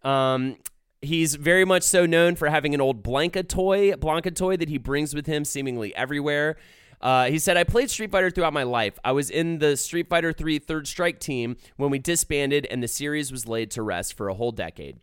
Um, 0.01 0.55
he's 1.02 1.36
very 1.36 1.66
much 1.66 1.84
so 1.84 2.06
known 2.06 2.36
for 2.36 2.49
having 2.49 2.74
an 2.74 2.82
old 2.82 3.04
Blanka 3.04 3.47
toy, 3.47 3.91
Blanka 3.93 4.36
toy 4.36 4.58
that 4.58 4.70
he 4.70 4.78
brings 4.78 5.14
with 5.14 5.26
him 5.26 5.45
seemingly 5.45 5.95
everywhere. 5.95 6.58
Uh, 7.02 7.26
he 7.26 7.39
said, 7.39 7.58
I 7.58 7.64
played 7.64 7.89
Street 7.89 8.12
Fighter 8.12 8.30
throughout 8.30 8.54
my 8.54 8.64
life. 8.64 8.99
I 9.04 9.12
was 9.12 9.32
in 9.32 9.58
the 9.58 9.76
Street 9.76 10.08
Fighter 10.08 10.32
3 10.32 10.60
Third 10.60 10.88
Strike 10.88 11.20
team 11.20 11.58
when 11.78 11.89
we 11.89 11.97
disbanded 11.97 12.68
and 12.70 12.84
the 12.84 12.88
series 12.88 13.32
was 13.32 13.47
laid 13.47 13.72
to 13.72 13.82
rest 13.82 14.16
for 14.16 14.30
a 14.30 14.36
whole 14.36 14.52
decade. 14.52 14.99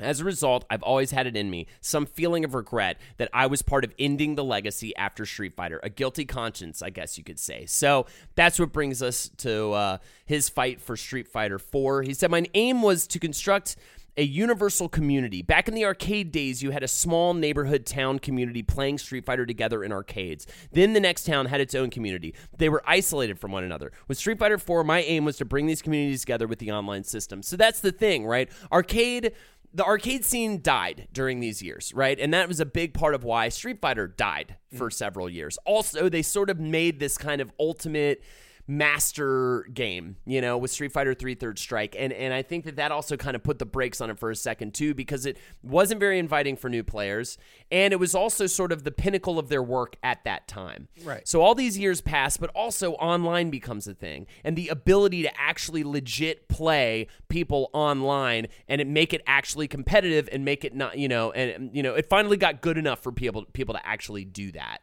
As 0.00 0.18
a 0.18 0.24
result, 0.24 0.64
I've 0.70 0.82
always 0.82 1.12
had 1.12 1.28
it 1.28 1.36
in 1.36 1.50
me, 1.50 1.68
some 1.80 2.04
feeling 2.04 2.44
of 2.44 2.54
regret 2.54 2.98
that 3.18 3.28
I 3.32 3.46
was 3.46 3.62
part 3.62 3.84
of 3.84 3.94
ending 3.96 4.34
the 4.34 4.42
legacy 4.42 4.96
after 4.96 5.24
Street 5.24 5.54
Fighter, 5.54 5.78
a 5.84 5.88
guilty 5.88 6.24
conscience, 6.24 6.82
I 6.82 6.90
guess 6.90 7.16
you 7.16 7.22
could 7.22 7.38
say. 7.38 7.66
So 7.66 8.06
that's 8.34 8.58
what 8.58 8.72
brings 8.72 9.02
us 9.02 9.30
to 9.38 9.70
uh, 9.70 9.98
his 10.26 10.48
fight 10.48 10.80
for 10.80 10.96
Street 10.96 11.28
Fighter 11.28 11.60
4. 11.60 12.02
He 12.02 12.14
said, 12.14 12.30
My 12.30 12.44
aim 12.54 12.82
was 12.82 13.06
to 13.08 13.20
construct 13.20 13.76
a 14.16 14.22
universal 14.22 14.88
community. 14.88 15.42
Back 15.42 15.68
in 15.68 15.74
the 15.74 15.84
arcade 15.84 16.30
days, 16.30 16.62
you 16.62 16.70
had 16.70 16.82
a 16.82 16.88
small 16.88 17.34
neighborhood 17.34 17.84
town 17.86 18.18
community 18.18 18.62
playing 18.62 18.98
Street 18.98 19.26
Fighter 19.26 19.46
together 19.46 19.82
in 19.82 19.92
arcades. 19.92 20.46
Then 20.72 20.92
the 20.92 21.00
next 21.00 21.26
town 21.26 21.46
had 21.46 21.60
its 21.60 21.74
own 21.74 21.90
community. 21.90 22.34
They 22.56 22.68
were 22.68 22.82
isolated 22.86 23.38
from 23.38 23.52
one 23.52 23.64
another. 23.64 23.92
With 24.06 24.18
Street 24.18 24.38
Fighter 24.38 24.58
4, 24.58 24.84
my 24.84 25.02
aim 25.02 25.24
was 25.24 25.36
to 25.38 25.44
bring 25.44 25.66
these 25.66 25.82
communities 25.82 26.20
together 26.20 26.46
with 26.46 26.58
the 26.58 26.70
online 26.70 27.04
system. 27.04 27.42
So 27.42 27.56
that's 27.56 27.80
the 27.80 27.92
thing, 27.92 28.26
right? 28.26 28.50
Arcade 28.70 29.32
the 29.76 29.84
arcade 29.84 30.24
scene 30.24 30.62
died 30.62 31.08
during 31.12 31.40
these 31.40 31.60
years, 31.60 31.92
right? 31.94 32.18
And 32.20 32.32
that 32.32 32.46
was 32.46 32.60
a 32.60 32.64
big 32.64 32.94
part 32.94 33.12
of 33.12 33.24
why 33.24 33.48
Street 33.48 33.80
Fighter 33.80 34.06
died 34.06 34.54
for 34.72 34.88
mm. 34.88 34.92
several 34.92 35.28
years. 35.28 35.58
Also, 35.64 36.08
they 36.08 36.22
sort 36.22 36.48
of 36.48 36.60
made 36.60 37.00
this 37.00 37.18
kind 37.18 37.40
of 37.40 37.50
ultimate 37.58 38.22
master 38.66 39.66
game, 39.74 40.16
you 40.24 40.40
know, 40.40 40.56
with 40.56 40.70
Street 40.70 40.92
Fighter 40.92 41.12
3 41.12 41.34
Third 41.34 41.58
Strike. 41.58 41.94
And 41.98 42.12
and 42.12 42.32
I 42.32 42.42
think 42.42 42.64
that 42.64 42.76
that 42.76 42.92
also 42.92 43.16
kind 43.16 43.36
of 43.36 43.42
put 43.42 43.58
the 43.58 43.66
brakes 43.66 44.00
on 44.00 44.10
it 44.10 44.18
for 44.18 44.30
a 44.30 44.36
second 44.36 44.72
too 44.72 44.94
because 44.94 45.26
it 45.26 45.36
wasn't 45.62 46.00
very 46.00 46.18
inviting 46.18 46.56
for 46.56 46.70
new 46.70 46.82
players 46.82 47.36
and 47.70 47.92
it 47.92 47.96
was 47.96 48.14
also 48.14 48.46
sort 48.46 48.72
of 48.72 48.84
the 48.84 48.90
pinnacle 48.90 49.38
of 49.38 49.48
their 49.48 49.62
work 49.62 49.96
at 50.02 50.24
that 50.24 50.48
time. 50.48 50.88
Right. 51.04 51.26
So 51.28 51.42
all 51.42 51.54
these 51.54 51.78
years 51.78 52.00
pass, 52.00 52.36
but 52.36 52.50
also 52.50 52.92
online 52.94 53.50
becomes 53.50 53.86
a 53.86 53.94
thing 53.94 54.26
and 54.42 54.56
the 54.56 54.68
ability 54.68 55.22
to 55.22 55.40
actually 55.40 55.84
legit 55.84 56.48
play 56.48 57.08
people 57.28 57.68
online 57.74 58.46
and 58.68 58.80
it 58.80 58.86
make 58.86 59.12
it 59.12 59.22
actually 59.26 59.68
competitive 59.68 60.28
and 60.32 60.44
make 60.44 60.64
it 60.64 60.74
not, 60.74 60.96
you 60.96 61.08
know, 61.08 61.32
and 61.32 61.70
you 61.76 61.82
know, 61.82 61.94
it 61.94 62.06
finally 62.06 62.38
got 62.38 62.62
good 62.62 62.78
enough 62.78 63.02
for 63.02 63.12
people 63.12 63.44
people 63.52 63.74
to 63.74 63.86
actually 63.86 64.24
do 64.24 64.52
that. 64.52 64.78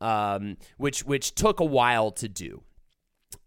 Um, 0.00 0.58
which 0.76 1.04
which 1.04 1.34
took 1.34 1.60
a 1.60 1.64
while 1.64 2.10
to 2.12 2.28
do. 2.28 2.62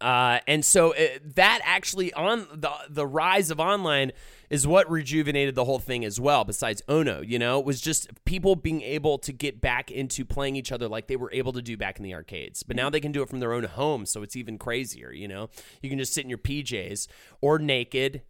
Uh, 0.01 0.39
and 0.47 0.63
so 0.63 0.93
uh, 0.93 1.07
that 1.35 1.59
actually 1.63 2.13
on 2.13 2.47
the 2.53 2.71
the 2.89 3.05
rise 3.05 3.51
of 3.51 3.59
online 3.59 4.11
is 4.49 4.65
what 4.65 4.89
rejuvenated 4.89 5.55
the 5.55 5.65
whole 5.65 5.79
thing 5.79 6.05
as 6.05 6.19
well. 6.19 6.45
Besides 6.45 6.81
Ono, 6.87 7.21
you 7.21 7.37
know, 7.37 7.59
it 7.59 7.65
was 7.65 7.81
just 7.81 8.09
people 8.25 8.55
being 8.55 8.81
able 8.81 9.17
to 9.19 9.33
get 9.33 9.59
back 9.59 9.91
into 9.91 10.23
playing 10.23 10.55
each 10.55 10.71
other 10.71 10.87
like 10.87 11.07
they 11.07 11.15
were 11.15 11.31
able 11.33 11.53
to 11.53 11.61
do 11.61 11.75
back 11.75 11.97
in 11.97 12.03
the 12.03 12.13
arcades. 12.13 12.63
But 12.63 12.75
now 12.75 12.89
they 12.89 12.99
can 12.99 13.11
do 13.11 13.21
it 13.21 13.29
from 13.29 13.39
their 13.39 13.53
own 13.53 13.65
home, 13.65 14.05
so 14.05 14.23
it's 14.23 14.35
even 14.35 14.57
crazier. 14.57 15.11
You 15.11 15.27
know, 15.27 15.49
you 15.81 15.89
can 15.89 15.99
just 15.99 16.13
sit 16.13 16.23
in 16.23 16.29
your 16.29 16.39
PJs 16.39 17.07
or 17.41 17.59
naked. 17.59 18.21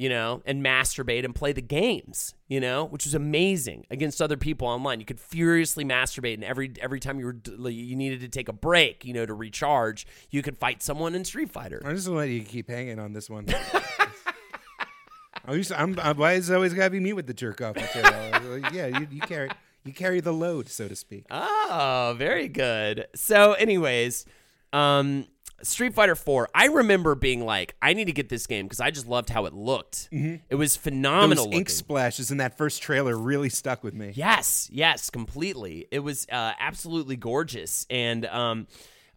You 0.00 0.08
know, 0.08 0.42
and 0.46 0.64
masturbate 0.64 1.24
and 1.24 1.34
play 1.34 1.52
the 1.52 1.60
games. 1.60 2.34
You 2.46 2.60
know, 2.60 2.84
which 2.84 3.04
was 3.04 3.14
amazing 3.14 3.84
against 3.90 4.22
other 4.22 4.36
people 4.36 4.68
online. 4.68 5.00
You 5.00 5.06
could 5.06 5.18
furiously 5.18 5.84
masturbate, 5.84 6.34
and 6.34 6.44
every 6.44 6.72
every 6.80 7.00
time 7.00 7.18
you 7.18 7.26
were 7.26 7.68
you 7.68 7.96
needed 7.96 8.20
to 8.20 8.28
take 8.28 8.48
a 8.48 8.52
break, 8.52 9.04
you 9.04 9.12
know, 9.12 9.26
to 9.26 9.34
recharge, 9.34 10.06
you 10.30 10.40
could 10.40 10.56
fight 10.56 10.84
someone 10.84 11.16
in 11.16 11.24
Street 11.24 11.50
Fighter. 11.50 11.82
I'm 11.84 11.96
just 11.96 12.06
let 12.06 12.28
you 12.28 12.42
keep 12.42 12.70
hanging 12.70 13.00
on 13.00 13.12
this 13.12 13.28
one. 13.28 13.46
Used- 15.50 15.72
I'm, 15.72 15.98
I'm, 16.00 16.16
why 16.16 16.34
is 16.34 16.50
it 16.50 16.54
always 16.54 16.74
gotta 16.74 16.90
be 16.90 17.00
me 17.00 17.12
with 17.14 17.26
the 17.26 17.34
jerk 17.34 17.60
off 17.62 17.74
material? 17.76 18.58
yeah, 18.72 18.86
you, 18.98 19.08
you 19.10 19.20
carry 19.20 19.48
you 19.84 19.92
carry 19.92 20.20
the 20.20 20.32
load, 20.32 20.68
so 20.68 20.88
to 20.88 20.94
speak. 20.94 21.24
Oh, 21.30 22.14
very 22.18 22.48
good. 22.48 23.06
So, 23.14 23.54
anyways, 23.54 24.26
um, 24.72 25.26
Street 25.62 25.94
Fighter 25.94 26.14
4, 26.14 26.50
I 26.54 26.66
remember 26.66 27.14
being 27.14 27.44
like, 27.44 27.74
I 27.82 27.92
need 27.94 28.06
to 28.06 28.12
get 28.12 28.28
this 28.28 28.46
game 28.46 28.66
because 28.66 28.80
I 28.80 28.90
just 28.90 29.06
loved 29.06 29.28
how 29.30 29.46
it 29.46 29.52
looked. 29.52 30.08
It 30.12 30.54
was 30.54 30.76
phenomenal. 30.76 31.46
Those 31.46 31.54
ink 31.54 31.68
looking. 31.68 31.74
splashes 31.74 32.30
in 32.30 32.38
that 32.38 32.56
first 32.56 32.82
trailer 32.82 33.16
really 33.16 33.48
stuck 33.48 33.82
with 33.82 33.94
me. 33.94 34.12
Yes, 34.14 34.68
yes, 34.72 35.10
completely. 35.10 35.86
It 35.90 36.00
was 36.00 36.26
uh, 36.30 36.52
absolutely 36.58 37.16
gorgeous. 37.16 37.86
And 37.90 38.26
um, 38.26 38.66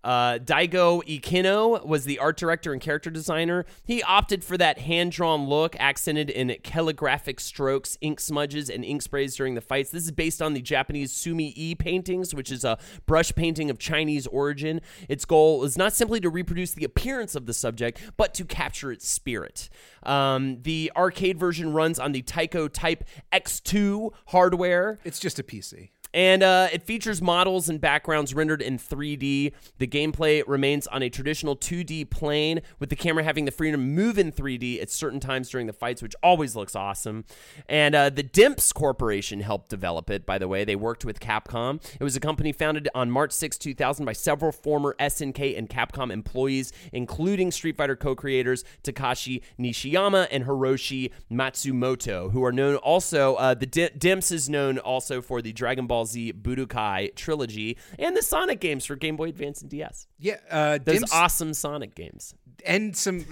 uh, 0.03 0.39
Daigo 0.39 1.03
Ikeno 1.03 1.85
was 1.85 2.05
the 2.05 2.19
art 2.19 2.37
director 2.37 2.73
and 2.73 2.81
character 2.81 3.09
designer. 3.09 3.65
He 3.83 4.01
opted 4.03 4.43
for 4.43 4.57
that 4.57 4.79
hand 4.79 5.11
drawn 5.11 5.47
look, 5.47 5.75
accented 5.79 6.29
in 6.29 6.55
calligraphic 6.63 7.39
strokes, 7.39 7.97
ink 8.01 8.19
smudges, 8.19 8.69
and 8.69 8.83
ink 8.83 9.01
sprays 9.01 9.35
during 9.35 9.55
the 9.55 9.61
fights. 9.61 9.91
This 9.91 10.03
is 10.05 10.11
based 10.11 10.41
on 10.41 10.53
the 10.53 10.61
Japanese 10.61 11.11
Sumi 11.11 11.53
E 11.55 11.75
paintings, 11.75 12.33
which 12.33 12.51
is 12.51 12.63
a 12.63 12.77
brush 13.05 13.33
painting 13.35 13.69
of 13.69 13.77
Chinese 13.77 14.27
origin. 14.27 14.81
Its 15.07 15.25
goal 15.25 15.63
is 15.63 15.77
not 15.77 15.93
simply 15.93 16.19
to 16.19 16.29
reproduce 16.29 16.71
the 16.71 16.83
appearance 16.83 17.35
of 17.35 17.45
the 17.45 17.53
subject, 17.53 17.99
but 18.17 18.33
to 18.33 18.45
capture 18.45 18.91
its 18.91 19.07
spirit. 19.07 19.69
Um, 20.03 20.61
the 20.63 20.91
arcade 20.95 21.39
version 21.39 21.73
runs 21.73 21.99
on 21.99 22.11
the 22.11 22.23
Taito 22.23 22.71
Type 22.71 23.03
X2 23.31 24.11
hardware. 24.27 24.97
It's 25.03 25.19
just 25.19 25.39
a 25.39 25.43
PC. 25.43 25.89
And 26.13 26.43
uh, 26.43 26.67
it 26.71 26.83
features 26.83 27.21
models 27.21 27.69
and 27.69 27.79
backgrounds 27.79 28.33
rendered 28.33 28.61
in 28.61 28.77
3D. 28.77 29.53
The 29.77 29.87
gameplay 29.87 30.43
remains 30.45 30.87
on 30.87 31.01
a 31.01 31.09
traditional 31.09 31.55
2D 31.55 32.09
plane, 32.09 32.61
with 32.79 32.89
the 32.89 32.95
camera 32.95 33.23
having 33.23 33.45
the 33.45 33.51
freedom 33.51 33.79
to 33.81 33.85
move 33.85 34.17
in 34.17 34.31
3D 34.31 34.81
at 34.81 34.89
certain 34.89 35.19
times 35.19 35.49
during 35.49 35.67
the 35.67 35.73
fights, 35.73 36.01
which 36.01 36.15
always 36.21 36.55
looks 36.55 36.75
awesome. 36.75 37.25
And 37.69 37.95
uh, 37.95 38.09
the 38.09 38.23
Dimps 38.23 38.73
Corporation 38.73 39.39
helped 39.41 39.69
develop 39.69 40.09
it, 40.09 40.25
by 40.25 40.37
the 40.37 40.47
way. 40.47 40.65
They 40.65 40.75
worked 40.75 41.05
with 41.05 41.19
Capcom. 41.19 41.81
It 41.99 42.03
was 42.03 42.15
a 42.15 42.19
company 42.19 42.51
founded 42.51 42.89
on 42.93 43.09
March 43.09 43.31
6, 43.31 43.57
2000 43.57 44.05
by 44.05 44.13
several 44.13 44.51
former 44.51 44.95
SNK 44.99 45.57
and 45.57 45.69
Capcom 45.69 46.11
employees, 46.11 46.73
including 46.91 47.51
Street 47.51 47.77
Fighter 47.77 47.95
co 47.95 48.15
creators 48.15 48.63
Takashi 48.83 49.41
Nishiyama 49.59 50.27
and 50.31 50.45
Hiroshi 50.45 51.11
Matsumoto, 51.31 52.31
who 52.31 52.43
are 52.43 52.51
known 52.51 52.75
also, 52.77 53.35
uh, 53.35 53.53
the 53.53 53.65
D- 53.65 53.89
Dimps 53.97 54.31
is 54.31 54.49
known 54.49 54.77
also 54.77 55.21
for 55.21 55.41
the 55.41 55.53
Dragon 55.53 55.87
Ball 55.87 56.00
Z 56.05 56.33
Budokai 56.33 57.15
trilogy 57.15 57.77
and 57.99 58.15
the 58.15 58.21
Sonic 58.21 58.59
games 58.59 58.85
for 58.85 58.95
Game 58.95 59.15
Boy 59.15 59.29
Advance 59.29 59.61
and 59.61 59.69
DS. 59.69 60.07
Yeah, 60.19 60.37
uh, 60.49 60.79
Those 60.83 61.11
awesome 61.11 61.53
Sonic 61.53 61.95
games. 61.95 62.33
And 62.65 62.95
some. 62.95 63.25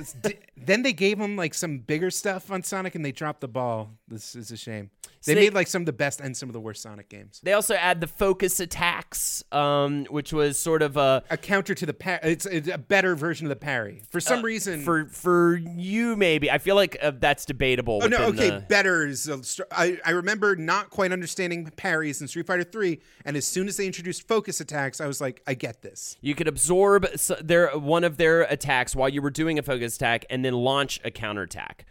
then 0.57 0.83
they 0.83 0.93
gave 0.93 1.19
him 1.19 1.35
like 1.35 1.53
some 1.53 1.79
bigger 1.79 2.11
stuff 2.11 2.51
on 2.51 2.63
Sonic, 2.63 2.95
and 2.95 3.03
they 3.05 3.11
dropped 3.11 3.41
the 3.41 3.47
ball. 3.47 3.91
This 4.07 4.35
is 4.35 4.51
a 4.51 4.57
shame. 4.57 4.89
They, 5.25 5.33
they- 5.33 5.41
made 5.41 5.53
like 5.53 5.67
some 5.67 5.81
of 5.81 5.85
the 5.85 5.93
best 5.93 6.21
and 6.21 6.35
some 6.35 6.47
of 6.49 6.53
the 6.53 6.59
worst 6.61 6.81
Sonic 6.81 7.09
games. 7.09 7.41
They 7.43 7.51
also 7.53 7.75
add 7.75 7.99
the 7.99 8.07
focus 8.07 8.59
attacks, 8.59 9.43
um, 9.51 10.05
which 10.05 10.31
was 10.31 10.57
sort 10.57 10.81
of 10.81 10.95
a 10.97 11.23
A 11.29 11.35
counter 11.37 11.75
to 11.75 11.85
the 11.85 11.93
par- 11.93 12.21
it's, 12.23 12.45
it's 12.45 12.69
a 12.69 12.77
better 12.77 13.15
version 13.15 13.45
of 13.45 13.49
the 13.49 13.55
parry. 13.57 14.01
For 14.09 14.19
some 14.21 14.41
reason, 14.43 14.81
Uh, 14.81 14.83
for 14.83 15.05
for 15.07 15.55
you 15.57 16.15
maybe. 16.15 16.49
I 16.49 16.57
feel 16.57 16.75
like 16.75 16.97
uh, 17.01 17.11
that's 17.19 17.45
debatable. 17.45 17.99
Oh 18.01 18.07
no, 18.07 18.17
okay, 18.27 18.49
the- 18.49 18.65
better 18.67 19.05
is. 19.05 19.27
A 19.27 19.43
str- 19.43 19.63
I 19.71 19.97
I 20.05 20.11
remember 20.11 20.55
not 20.55 20.89
quite 20.89 21.11
understanding 21.11 21.65
parries 21.75 22.21
in 22.21 22.27
Street 22.29 22.47
Fighter 22.47 22.63
Three, 22.63 23.01
and 23.25 23.35
as 23.35 23.45
soon 23.45 23.67
as 23.67 23.75
they 23.77 23.85
introduced 23.85 24.27
focus 24.27 24.61
attacks, 24.61 25.01
I 25.01 25.07
was 25.07 25.19
like, 25.19 25.41
I 25.45 25.53
get 25.53 25.81
this. 25.81 26.17
You 26.21 26.33
could 26.33 26.47
absorb 26.47 27.05
their 27.41 27.77
one 27.77 28.03
of 28.05 28.15
their 28.17 28.43
attacks 28.43 28.95
while 28.95 29.09
you 29.09 29.18
were 29.19 29.29
doing 29.29 29.59
a 29.59 29.63
focus 29.63 29.95
attack, 29.95 30.25
and 30.29 30.43
then 30.43 30.53
launch 30.53 30.99
a 31.03 31.11
counterattack. 31.11 31.85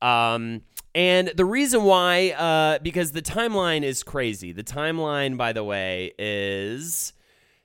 Um, 0.00 0.62
and 0.94 1.28
the 1.28 1.44
reason 1.44 1.84
why, 1.84 2.30
uh, 2.30 2.78
because 2.82 3.12
the 3.12 3.22
timeline 3.22 3.82
is 3.82 4.02
crazy. 4.02 4.52
The 4.52 4.64
timeline, 4.64 5.36
by 5.36 5.52
the 5.52 5.64
way, 5.64 6.12
is 6.18 7.14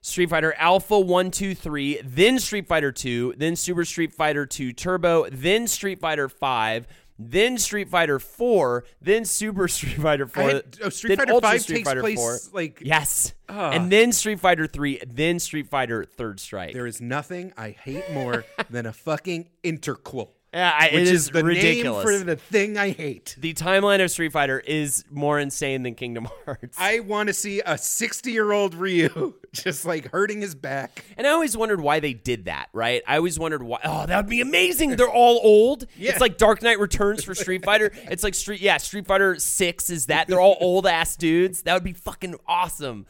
Street 0.01 0.29
Fighter 0.29 0.53
Alpha 0.57 0.97
1, 0.97 1.31
2, 1.31 1.53
3, 1.53 2.01
then 2.03 2.39
Street 2.39 2.67
Fighter 2.67 2.91
2, 2.91 3.33
then 3.37 3.55
Super 3.55 3.83
Street 3.83 4.13
Fighter 4.13 4.45
2 4.45 4.71
Turbo, 4.71 5.27
then 5.29 5.67
Street 5.67 5.99
Fighter 5.99 6.29
5, 6.29 6.87
then 7.19 7.57
Street 7.57 7.89
Fighter 7.89 8.19
4, 8.19 8.83
then 9.01 9.25
Super 9.25 9.67
Street 9.67 9.93
Fighter 9.97 10.27
4. 10.27 10.43
Had- 10.43 10.77
oh, 10.83 10.89
Street 10.89 11.09
then 11.09 11.17
Fighter 11.17 11.33
Ultra 11.33 11.49
5 11.51 11.61
Street 11.61 11.75
takes 11.77 11.89
Fighter 11.89 12.01
place, 12.01 12.17
4. 12.17 12.39
like- 12.53 12.79
Yes. 12.83 13.33
Ah. 13.49 13.71
and 13.71 13.91
then 13.91 14.11
Street 14.11 14.39
Fighter 14.39 14.67
3, 14.67 15.01
then 15.07 15.39
Street 15.39 15.67
Fighter 15.67 16.03
Third 16.03 16.39
Strike. 16.39 16.73
There 16.73 16.87
is 16.87 16.99
nothing 17.01 17.53
I 17.57 17.69
hate 17.71 18.11
more 18.11 18.45
than 18.69 18.85
a 18.85 18.93
fucking 18.93 19.49
interquel. 19.63 20.29
Yeah, 20.53 20.73
I- 20.79 20.87
it 20.87 20.93
which 20.95 21.09
is 21.09 21.29
the 21.29 21.43
ridiculous. 21.43 22.05
name 22.05 22.19
for 22.19 22.23
the 22.25 22.35
thing 22.37 22.77
I 22.77 22.91
hate. 22.91 23.35
the 23.37 23.53
timeline 23.53 24.01
of 24.03 24.09
Street 24.09 24.31
Fighter 24.31 24.59
is 24.59 25.03
more 25.11 25.39
insane 25.39 25.83
than 25.83 25.93
Kingdom 25.93 26.27
Hearts. 26.45 26.77
I 26.79 27.01
want 27.01 27.27
to 27.27 27.33
see 27.33 27.61
a 27.65 27.77
60 27.77 28.31
year 28.31 28.51
old 28.53 28.73
Ryu 28.73 29.35
just 29.51 29.85
like 29.85 30.09
hurting 30.11 30.39
his 30.41 30.55
back. 30.55 31.03
And 31.17 31.27
I 31.27 31.31
always 31.31 31.55
wondered 31.57 31.81
why 31.81 31.99
they 31.99 32.13
did 32.13 32.45
that, 32.45 32.69
right? 32.71 33.03
I 33.05 33.17
always 33.17 33.37
wondered 33.37 33.61
why. 33.61 33.79
Oh, 33.83 34.05
that 34.05 34.15
would 34.15 34.29
be 34.29 34.39
amazing. 34.41 34.91
They're 34.95 35.09
all 35.09 35.39
old. 35.43 35.85
Yeah. 35.97 36.11
It's 36.11 36.21
like 36.21 36.37
Dark 36.37 36.61
Knight 36.61 36.79
Returns 36.79 37.23
for 37.23 37.35
Street 37.35 37.65
Fighter. 37.65 37.91
It's 38.09 38.23
like 38.23 38.33
Street, 38.35 38.61
yeah, 38.61 38.77
Street 38.77 39.05
Fighter 39.07 39.35
Six 39.39 39.89
is 39.89 40.05
that. 40.07 40.27
They're 40.27 40.39
all 40.39 40.57
old 40.61 40.87
ass 40.87 41.15
dudes. 41.17 41.63
That 41.63 41.73
would 41.73 41.83
be 41.83 41.93
fucking 41.93 42.35
awesome. 42.47 43.05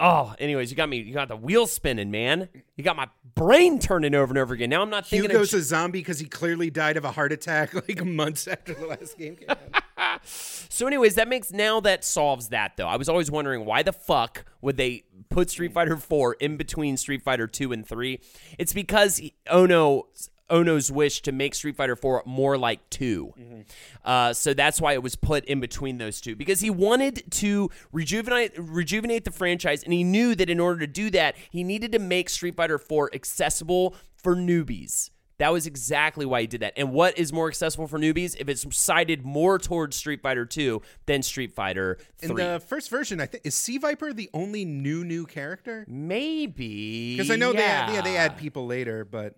Oh, 0.00 0.34
anyways, 0.38 0.70
you 0.70 0.76
got 0.76 0.88
me. 0.88 0.98
You 0.98 1.12
got 1.12 1.28
the 1.28 1.36
wheel 1.36 1.66
spinning, 1.66 2.10
man. 2.10 2.48
You 2.76 2.84
got 2.84 2.94
my 2.94 3.08
brain 3.34 3.80
turning 3.80 4.14
over 4.14 4.30
and 4.30 4.38
over 4.38 4.54
again. 4.54 4.70
Now 4.70 4.82
I'm 4.82 4.90
not 4.90 5.06
thinking. 5.06 5.30
Hugo's 5.30 5.52
of, 5.52 5.60
a 5.60 5.62
zombie 5.62 5.98
because 5.98 6.20
he 6.20 6.26
clearly 6.26 6.70
died 6.70 6.96
of 6.96 7.04
a 7.04 7.10
heart 7.10 7.32
attack 7.32 7.74
like 7.88 8.04
months 8.04 8.46
after 8.46 8.74
the 8.74 8.86
last 8.86 9.18
game 9.18 9.36
came 9.36 9.48
out. 9.50 9.82
So, 10.22 10.86
anyways, 10.86 11.16
that 11.16 11.26
makes 11.26 11.52
now 11.52 11.80
that 11.80 12.04
solves 12.04 12.48
that 12.50 12.76
though. 12.76 12.86
I 12.86 12.96
was 12.96 13.08
always 13.08 13.32
wondering 13.32 13.64
why 13.64 13.82
the 13.82 13.92
fuck 13.92 14.44
would 14.60 14.76
they 14.76 15.02
put 15.28 15.50
Street 15.50 15.72
Fighter 15.72 15.96
4 15.96 16.34
in 16.34 16.56
between 16.56 16.96
Street 16.96 17.22
Fighter 17.22 17.48
2 17.48 17.72
and 17.72 17.86
3? 17.86 18.20
It's 18.58 18.72
because 18.72 19.20
oh 19.48 19.62
Ono 19.64 20.06
Ono's 20.50 20.90
wish 20.90 21.22
to 21.22 21.32
make 21.32 21.54
Street 21.54 21.76
Fighter 21.76 21.96
4 21.96 22.22
more 22.26 22.56
like 22.56 22.88
2. 22.90 23.34
Uh, 24.04 24.32
so 24.32 24.54
that's 24.54 24.80
why 24.80 24.92
it 24.92 25.02
was 25.02 25.16
put 25.16 25.44
in 25.44 25.60
between 25.60 25.98
those 25.98 26.20
two 26.20 26.36
because 26.36 26.60
he 26.60 26.70
wanted 26.70 27.30
to 27.32 27.70
rejuvenate 27.92 28.52
rejuvenate 28.56 29.24
the 29.24 29.30
franchise 29.30 29.82
and 29.82 29.92
he 29.92 30.04
knew 30.04 30.34
that 30.34 30.48
in 30.48 30.60
order 30.60 30.80
to 30.80 30.86
do 30.86 31.10
that, 31.10 31.36
he 31.50 31.62
needed 31.62 31.92
to 31.92 31.98
make 31.98 32.28
Street 32.28 32.56
Fighter 32.56 32.78
4 32.78 33.10
accessible 33.14 33.94
for 34.14 34.34
newbies. 34.34 35.10
That 35.38 35.52
was 35.52 35.68
exactly 35.68 36.26
why 36.26 36.40
he 36.42 36.46
did 36.48 36.62
that. 36.62 36.72
And 36.76 36.92
what 36.92 37.16
is 37.16 37.32
more 37.32 37.46
accessible 37.46 37.86
for 37.86 37.98
newbies 37.98 38.34
if 38.40 38.48
it's 38.48 38.66
sided 38.76 39.24
more 39.24 39.56
towards 39.58 39.96
Street 39.96 40.20
Fighter 40.20 40.44
2 40.44 40.82
than 41.06 41.22
Street 41.22 41.52
Fighter 41.52 41.98
3? 42.18 42.30
In 42.30 42.36
the 42.36 42.60
first 42.60 42.90
version, 42.90 43.20
I 43.20 43.26
think 43.26 43.46
is 43.46 43.54
C. 43.54 43.78
Viper 43.78 44.12
the 44.12 44.28
only 44.34 44.64
new 44.64 45.04
new 45.04 45.26
character? 45.26 45.84
Maybe. 45.86 47.16
Because 47.16 47.30
I 47.30 47.36
know 47.36 47.52
they 47.52 47.62
add, 47.62 47.88
yeah. 47.88 47.94
yeah, 47.94 48.00
they 48.00 48.16
add 48.16 48.36
people 48.36 48.66
later, 48.66 49.04
but 49.04 49.36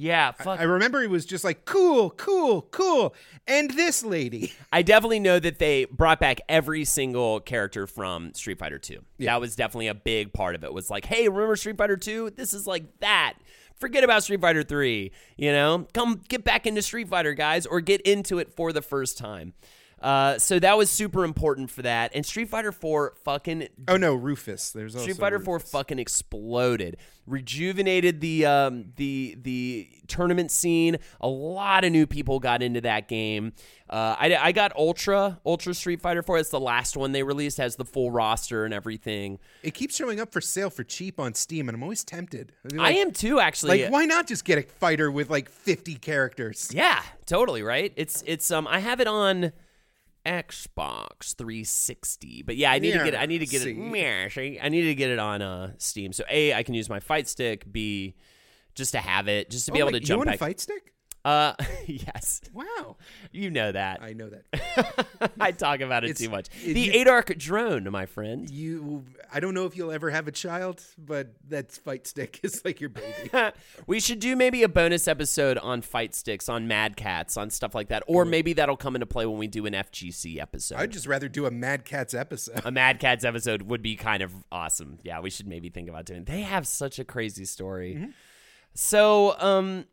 Yeah, 0.00 0.32
fuck. 0.32 0.58
I 0.58 0.62
remember 0.62 1.02
he 1.02 1.08
was 1.08 1.26
just 1.26 1.44
like 1.44 1.66
cool, 1.66 2.08
cool, 2.12 2.62
cool, 2.70 3.14
and 3.46 3.70
this 3.70 4.02
lady. 4.02 4.54
I 4.72 4.80
definitely 4.80 5.20
know 5.20 5.38
that 5.38 5.58
they 5.58 5.84
brought 5.84 6.18
back 6.18 6.40
every 6.48 6.86
single 6.86 7.38
character 7.40 7.86
from 7.86 8.32
Street 8.32 8.58
Fighter 8.58 8.78
2. 8.78 8.98
That 9.18 9.42
was 9.42 9.54
definitely 9.56 9.88
a 9.88 9.94
big 9.94 10.32
part 10.32 10.54
of 10.54 10.64
it. 10.64 10.72
Was 10.72 10.88
like, 10.88 11.04
hey, 11.04 11.28
remember 11.28 11.54
Street 11.54 11.76
Fighter 11.76 11.98
2? 11.98 12.30
This 12.30 12.54
is 12.54 12.66
like 12.66 12.84
that. 13.00 13.34
Forget 13.78 14.02
about 14.02 14.22
Street 14.22 14.40
Fighter 14.40 14.62
3, 14.62 15.12
you 15.36 15.52
know? 15.52 15.86
Come 15.92 16.22
get 16.28 16.44
back 16.44 16.66
into 16.66 16.80
Street 16.80 17.08
Fighter, 17.08 17.34
guys, 17.34 17.66
or 17.66 17.82
get 17.82 18.00
into 18.00 18.38
it 18.38 18.54
for 18.56 18.72
the 18.72 18.82
first 18.82 19.18
time. 19.18 19.52
Uh, 20.00 20.38
so 20.38 20.58
that 20.58 20.78
was 20.78 20.88
super 20.88 21.24
important 21.24 21.70
for 21.70 21.82
that. 21.82 22.10
And 22.14 22.24
Street 22.24 22.48
Fighter 22.48 22.72
4 22.72 23.14
fucking 23.24 23.68
Oh 23.88 23.96
no, 23.96 24.14
Rufus. 24.14 24.70
There's 24.70 24.94
also 24.94 25.02
Street 25.04 25.18
Fighter 25.18 25.38
Four 25.38 25.58
fucking 25.60 25.98
exploded, 25.98 26.96
rejuvenated 27.26 28.20
the 28.20 28.46
um, 28.46 28.92
the 28.96 29.36
the 29.40 29.88
tournament 30.06 30.50
scene. 30.50 30.96
A 31.20 31.28
lot 31.28 31.84
of 31.84 31.92
new 31.92 32.06
people 32.06 32.38
got 32.40 32.62
into 32.62 32.80
that 32.82 33.08
game. 33.08 33.52
Uh, 33.88 34.14
I, 34.18 34.36
I 34.36 34.52
got 34.52 34.74
Ultra 34.76 35.40
Ultra 35.44 35.74
Street 35.74 36.00
Fighter 36.00 36.22
Four. 36.22 36.38
It's 36.38 36.50
the 36.50 36.60
last 36.60 36.96
one 36.96 37.12
they 37.12 37.22
released, 37.22 37.58
has 37.58 37.76
the 37.76 37.84
full 37.84 38.10
roster 38.10 38.64
and 38.64 38.72
everything. 38.72 39.38
It 39.62 39.74
keeps 39.74 39.96
showing 39.96 40.20
up 40.20 40.32
for 40.32 40.40
sale 40.40 40.70
for 40.70 40.84
cheap 40.84 41.18
on 41.20 41.34
Steam, 41.34 41.68
and 41.68 41.76
I'm 41.76 41.82
always 41.82 42.04
tempted. 42.04 42.52
I 42.72 42.76
Like- 42.76 42.96
am 42.96 43.10
too, 43.12 43.40
actually. 43.40 43.82
Like, 43.82 43.92
why 43.92 44.04
not 44.06 44.26
just 44.26 44.44
get 44.44 44.58
a 44.58 44.62
fighter 44.62 45.10
with 45.10 45.28
like 45.30 45.48
50 45.50 45.96
characters? 45.96 46.70
Yeah, 46.72 47.02
totally 47.26 47.62
right. 47.62 47.92
It's 47.96 48.22
it's 48.26 48.50
um 48.50 48.66
I 48.68 48.78
have 48.78 49.00
it 49.00 49.06
on 49.08 49.52
Xbox 50.26 51.34
360, 51.36 52.42
but 52.42 52.56
yeah, 52.56 52.70
I 52.72 52.78
need 52.78 52.92
to 52.92 52.98
get 52.98 53.14
it. 53.14 53.16
I 53.16 53.26
need 53.26 53.38
to 53.38 53.46
get 53.46 53.62
it. 53.62 53.64
See. 53.64 53.74
I 54.62 54.68
need 54.68 54.82
to 54.82 54.94
get 54.94 55.10
it 55.10 55.18
on 55.18 55.42
uh 55.42 55.72
Steam. 55.78 56.12
So 56.12 56.24
a 56.30 56.54
I 56.54 56.62
can 56.62 56.74
use 56.74 56.88
my 56.88 57.00
fight 57.00 57.28
stick. 57.28 57.70
B 57.70 58.14
just 58.74 58.92
to 58.92 58.98
have 58.98 59.28
it, 59.28 59.50
just 59.50 59.66
to 59.66 59.72
be 59.72 59.80
Oh 59.80 59.88
able 59.88 59.92
to 59.92 60.00
jump. 60.00 60.20
you 60.22 60.26
want 60.26 60.34
a 60.34 60.38
fight 60.38 60.60
stick? 60.60 60.92
Uh, 61.24 61.52
yes, 61.86 62.40
Wow, 62.52 62.96
you 63.30 63.50
know 63.50 63.72
that. 63.72 64.00
I 64.02 64.14
know 64.14 64.30
that. 64.30 65.30
I 65.40 65.52
talk 65.52 65.80
about 65.80 66.02
it 66.04 66.10
It's- 66.10 66.18
too 66.26 66.30
much. 66.30 66.48
it- 66.64 66.72
the 66.74 66.80
you- 66.80 66.92
Adark 67.04 67.36
drone, 67.38 67.90
my 67.90 68.06
friend. 68.06 68.48
You, 68.48 69.04
I 69.32 69.38
don't 69.40 69.52
know 69.54 69.66
if 69.66 69.76
you'll 69.76 69.92
ever 69.92 70.08
have 70.10 70.28
a 70.28 70.32
child, 70.32 70.82
but 70.98 71.34
that 71.48 71.72
fight 71.72 72.06
stick 72.06 72.40
is 72.42 72.64
like 72.64 72.80
your 72.80 72.88
baby. 72.90 73.30
we 73.86 74.00
should 74.00 74.18
do 74.18 74.34
maybe 74.34 74.62
a 74.62 74.68
bonus 74.68 75.06
episode 75.08 75.58
on 75.58 75.82
fight 75.82 76.14
sticks, 76.14 76.48
on 76.48 76.66
Mad 76.66 76.96
Cats, 76.96 77.36
on 77.36 77.50
stuff 77.50 77.74
like 77.74 77.88
that, 77.88 78.02
or 78.06 78.24
maybe 78.24 78.54
that'll 78.54 78.76
come 78.78 78.96
into 78.96 79.06
play 79.06 79.26
when 79.26 79.38
we 79.38 79.46
do 79.46 79.66
an 79.66 79.74
FGC 79.74 80.40
episode. 80.40 80.76
I'd 80.78 80.90
just 80.92 81.06
rather 81.06 81.28
do 81.28 81.44
a 81.46 81.50
Mad 81.50 81.84
Cats 81.84 82.14
episode. 82.14 82.62
a 82.64 82.70
Mad 82.70 82.98
Cats 82.98 83.24
episode 83.24 83.62
would 83.62 83.82
be 83.82 83.94
kind 83.96 84.22
of 84.22 84.32
awesome. 84.50 84.98
Yeah, 85.02 85.20
we 85.20 85.28
should 85.30 85.46
maybe 85.46 85.68
think 85.68 85.88
about 85.90 86.06
doing. 86.06 86.24
They 86.24 86.40
have 86.42 86.66
such 86.66 86.98
a 86.98 87.04
crazy 87.04 87.44
story. 87.44 87.96
Mm-hmm. 87.96 88.10
So, 88.74 89.38
um, 89.38 89.84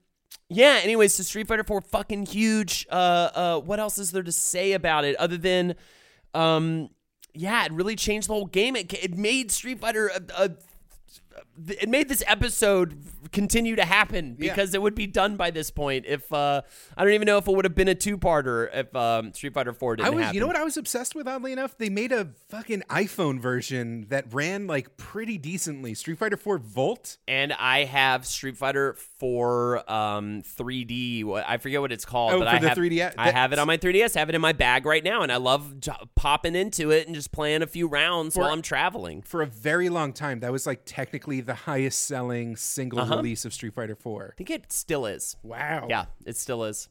yeah. 0.49 0.79
Anyways, 0.83 1.13
so 1.13 1.23
Street 1.23 1.47
Fighter 1.47 1.63
Four 1.63 1.81
fucking 1.81 2.25
huge. 2.25 2.85
Uh, 2.91 3.29
uh, 3.33 3.59
what 3.59 3.79
else 3.79 3.97
is 3.97 4.11
there 4.11 4.23
to 4.23 4.31
say 4.31 4.73
about 4.73 5.05
it 5.05 5.15
other 5.17 5.37
than, 5.37 5.75
um, 6.33 6.89
yeah, 7.33 7.65
it 7.65 7.71
really 7.71 7.95
changed 7.95 8.29
the 8.29 8.33
whole 8.33 8.45
game. 8.45 8.75
It 8.75 8.93
it 8.93 9.17
made 9.17 9.51
Street 9.51 9.79
Fighter 9.79 10.07
a. 10.07 10.43
a 10.43 10.51
it 11.67 11.89
made 11.89 12.07
this 12.09 12.23
episode 12.27 12.97
continue 13.31 13.75
to 13.75 13.83
happen 13.85 14.35
Yeah. 14.39 14.53
because 14.53 14.73
it 14.73 14.81
would 14.81 14.95
be 14.95 15.07
done 15.07 15.35
by 15.37 15.51
this 15.51 15.69
point. 15.71 16.05
If 16.07 16.31
uh, 16.31 16.61
I 16.95 17.03
don't 17.03 17.13
even 17.13 17.25
know 17.25 17.37
if 17.37 17.47
it 17.47 17.51
would 17.53 17.65
have 17.65 17.75
been 17.75 17.87
a 17.87 17.95
two-parter 17.95 18.69
if 18.73 18.95
um, 18.95 19.33
Street 19.33 19.53
Fighter 19.53 19.73
Four 19.73 19.95
didn't 19.95 20.07
I 20.07 20.09
was, 20.11 20.19
happen. 20.23 20.35
you 20.35 20.41
know 20.41 20.47
what 20.47 20.55
I 20.55 20.63
was 20.63 20.77
obsessed 20.77 21.15
with, 21.15 21.27
oddly 21.27 21.51
enough? 21.51 21.77
They 21.77 21.89
made 21.89 22.11
a 22.11 22.29
fucking 22.49 22.83
iPhone 22.89 23.39
version 23.39 24.05
that 24.09 24.33
ran 24.33 24.67
like 24.67 24.97
pretty 24.97 25.37
decently. 25.37 25.93
Street 25.93 26.17
Fighter 26.19 26.37
4 26.37 26.57
Volt. 26.59 27.17
and 27.27 27.51
I 27.53 27.83
have 27.85 28.25
Street 28.25 28.57
Fighter 28.57 28.95
4 29.19 29.91
um 29.91 30.41
3D. 30.43 31.43
I 31.47 31.57
forget 31.57 31.81
what 31.81 31.91
it's 31.91 32.05
called, 32.05 32.33
Oh, 32.33 32.39
but 32.39 32.49
for 32.49 32.55
I 32.55 32.59
the 32.59 32.69
have 32.69 32.77
3DS? 32.77 33.13
I 33.17 33.31
have 33.31 33.51
it 33.53 33.59
on 33.59 33.67
my 33.67 33.77
3DS. 33.77 34.15
I 34.15 34.19
have 34.19 34.29
it 34.29 34.35
in 34.35 34.41
my 34.41 34.53
bag 34.53 34.85
right 34.85 35.03
now, 35.03 35.21
and 35.23 35.31
I 35.31 35.37
love 35.37 35.79
j- 35.79 35.91
popping 36.15 36.55
into 36.55 36.91
it 36.91 37.07
and 37.07 37.15
just 37.15 37.31
playing 37.31 37.61
a 37.61 37.67
few 37.67 37.87
rounds 37.87 38.35
while 38.37 38.49
I'm 38.51 38.61
traveling. 38.61 39.21
For 39.21 39.41
a 39.41 39.45
very 39.47 39.89
long 39.89 40.13
time, 40.13 40.39
that 40.41 40.51
was 40.51 40.65
like 40.67 40.81
technically 40.85 41.41
the 41.47 41.55
highest 41.55 42.03
selling 42.03 42.55
single 42.55 42.99
Uh-huh. 42.99 43.15
release 43.17 43.43
of 43.45 43.53
Street 43.53 43.73
Fighter 43.73 43.95
4. 43.95 44.29
I 44.33 44.35
think 44.37 44.49
it 44.51 44.71
still 44.71 45.05
is. 45.07 45.35
Wow. 45.41 45.87
Yeah, 45.89 46.05
it 46.25 46.37
still 46.37 46.63
is. 46.65 46.87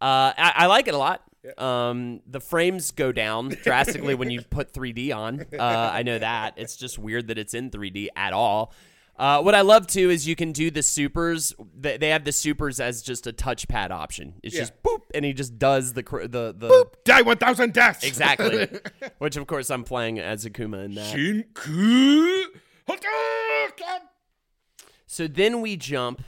Uh, 0.00 0.32
I, 0.38 0.52
I 0.56 0.66
like 0.66 0.88
it 0.88 0.94
a 0.94 0.98
lot. 0.98 1.22
Um, 1.58 2.20
the 2.26 2.40
frames 2.40 2.90
go 2.92 3.12
down 3.12 3.48
drastically 3.62 4.14
when 4.14 4.30
you 4.30 4.42
put 4.42 4.72
3D 4.72 5.14
on. 5.14 5.44
Uh, 5.58 5.62
I 5.92 6.02
know 6.02 6.18
that. 6.18 6.54
It's 6.56 6.76
just 6.76 6.98
weird 6.98 7.28
that 7.28 7.38
it's 7.38 7.52
in 7.54 7.70
3D 7.70 8.08
at 8.16 8.32
all. 8.32 8.72
Uh, 9.16 9.42
what 9.42 9.52
I 9.56 9.62
love 9.62 9.88
too 9.88 10.10
is 10.10 10.28
you 10.28 10.36
can 10.36 10.52
do 10.52 10.70
the 10.70 10.82
supers. 10.84 11.52
They 11.76 12.10
have 12.10 12.22
the 12.24 12.30
supers 12.30 12.78
as 12.78 13.02
just 13.02 13.26
a 13.26 13.32
touchpad 13.32 13.90
option. 13.90 14.34
It's 14.44 14.54
Yeah. 14.54 14.60
just 14.62 14.80
boop, 14.84 15.02
and 15.12 15.24
he 15.24 15.32
just 15.32 15.58
does 15.58 15.94
the 15.94 16.02
the 16.02 16.54
the 16.56 16.86
Die 17.02 17.22
1000 17.22 17.72
deaths! 17.72 18.04
exactly. 18.04 18.68
Which 19.18 19.36
of 19.36 19.48
course 19.48 19.70
I'm 19.70 19.82
playing 19.82 20.20
as 20.20 20.44
Akuma 20.46 20.84
in 20.84 20.94
that. 20.94 21.16
Shinku! 21.16 22.44
So 25.06 25.26
then 25.26 25.60
we 25.60 25.76
jump 25.76 26.22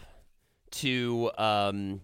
to 0.73 1.31
um, 1.39 2.01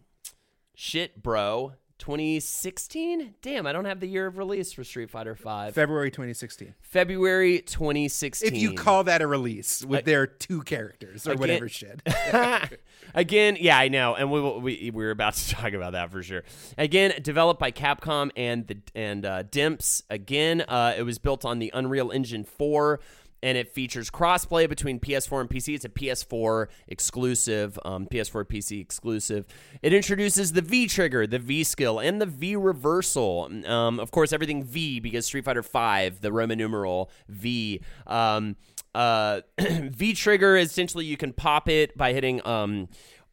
shit, 0.75 1.23
bro. 1.23 1.73
2016? 1.99 3.35
Damn, 3.41 3.67
I 3.67 3.73
don't 3.73 3.87
have 3.87 4.01
the 4.01 4.07
year 4.07 4.27
of 4.27 4.37
release 4.37 4.73
for 4.73 4.85
Street 4.85 5.11
Fighter 5.11 5.35
5. 5.35 5.75
February 5.75 6.11
2016. 6.11 6.75
February 6.83 7.61
2016. 7.61 8.47
If 8.55 8.61
you 8.61 8.75
call 8.75 9.05
that 9.05 9.23
a 9.23 9.27
release 9.27 9.83
with 9.85 10.05
their 10.05 10.27
two 10.27 10.63
characters 10.63 11.27
or 11.27 11.33
Again- 11.33 11.41
whatever 11.41 11.69
shit. 11.71 12.03
Again, 13.15 13.57
yeah, 13.59 13.79
I 13.79 13.89
know, 13.89 14.15
and 14.15 14.31
we 14.31 14.41
will- 14.41 14.61
we 14.61 14.91
we're 14.93 15.11
about 15.11 15.35
to 15.37 15.51
talk 15.51 15.73
about 15.73 15.93
that 15.93 16.13
for 16.13 16.23
sure. 16.23 16.45
Again, 16.77 17.15
developed 17.23 17.59
by 17.59 17.71
Capcom 17.73 18.31
and 18.37 18.67
the 18.67 18.77
and 18.95 19.25
uh, 19.25 19.43
Dimps. 19.45 20.03
Again, 20.11 20.61
uh, 20.69 20.95
it 20.97 21.03
was 21.03 21.19
built 21.19 21.47
on 21.47 21.59
the 21.59 21.71
Unreal 21.75 22.11
Engine 22.11 22.45
4. 22.45 23.01
And 23.43 23.59
it 23.59 23.69
features 23.69 24.11
crossplay 24.11 24.69
between 24.69 24.99
PS4 24.99 25.43
and 25.43 25.51
PC. 25.51 25.75
It's 25.75 25.85
a 25.85 25.89
PS4 25.89 26.67
exclusive, 26.89 27.79
um, 27.85 28.07
PS4 28.07 28.45
PC 28.45 28.81
exclusive. 28.81 29.47
It 29.83 29.93
introduces 29.93 30.53
the 30.53 30.63
V 30.63 30.87
trigger, 30.87 31.27
the 31.27 31.39
V 31.39 31.63
skill, 31.65 31.99
and 31.99 32.21
the 32.21 32.27
V 32.27 32.57
reversal. 32.57 33.51
Um, 33.67 34.01
of 34.01 34.11
course, 34.11 34.33
everything 34.33 34.65
V 34.65 35.01
because 35.01 35.27
Street 35.27 35.45
Fighter 35.45 35.63
V, 35.63 36.17
the 36.21 36.33
Roman 36.33 36.59
numeral 36.59 37.11
V. 37.29 37.81
Um, 38.07 38.57
uh, 38.95 39.43
V 39.61 40.15
trigger 40.15 40.57
essentially 40.57 41.05
you 41.05 41.19
can 41.19 41.33
pop 41.33 41.69
it 41.69 41.97
by 41.99 42.15
hitting 42.15 42.45
um, 42.47 42.89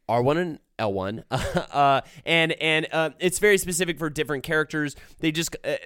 R1 0.08 0.36
and 0.36 0.58
L1, 0.78 1.24
uh, 1.72 2.00
and 2.26 2.52
and 2.52 2.86
uh, 2.92 3.10
it's 3.18 3.38
very 3.38 3.58
specific 3.58 3.98
for 3.98 4.10
different 4.10 4.42
characters. 4.42 4.96
They 5.20 5.32
just 5.32 5.56
uh, 5.64 5.76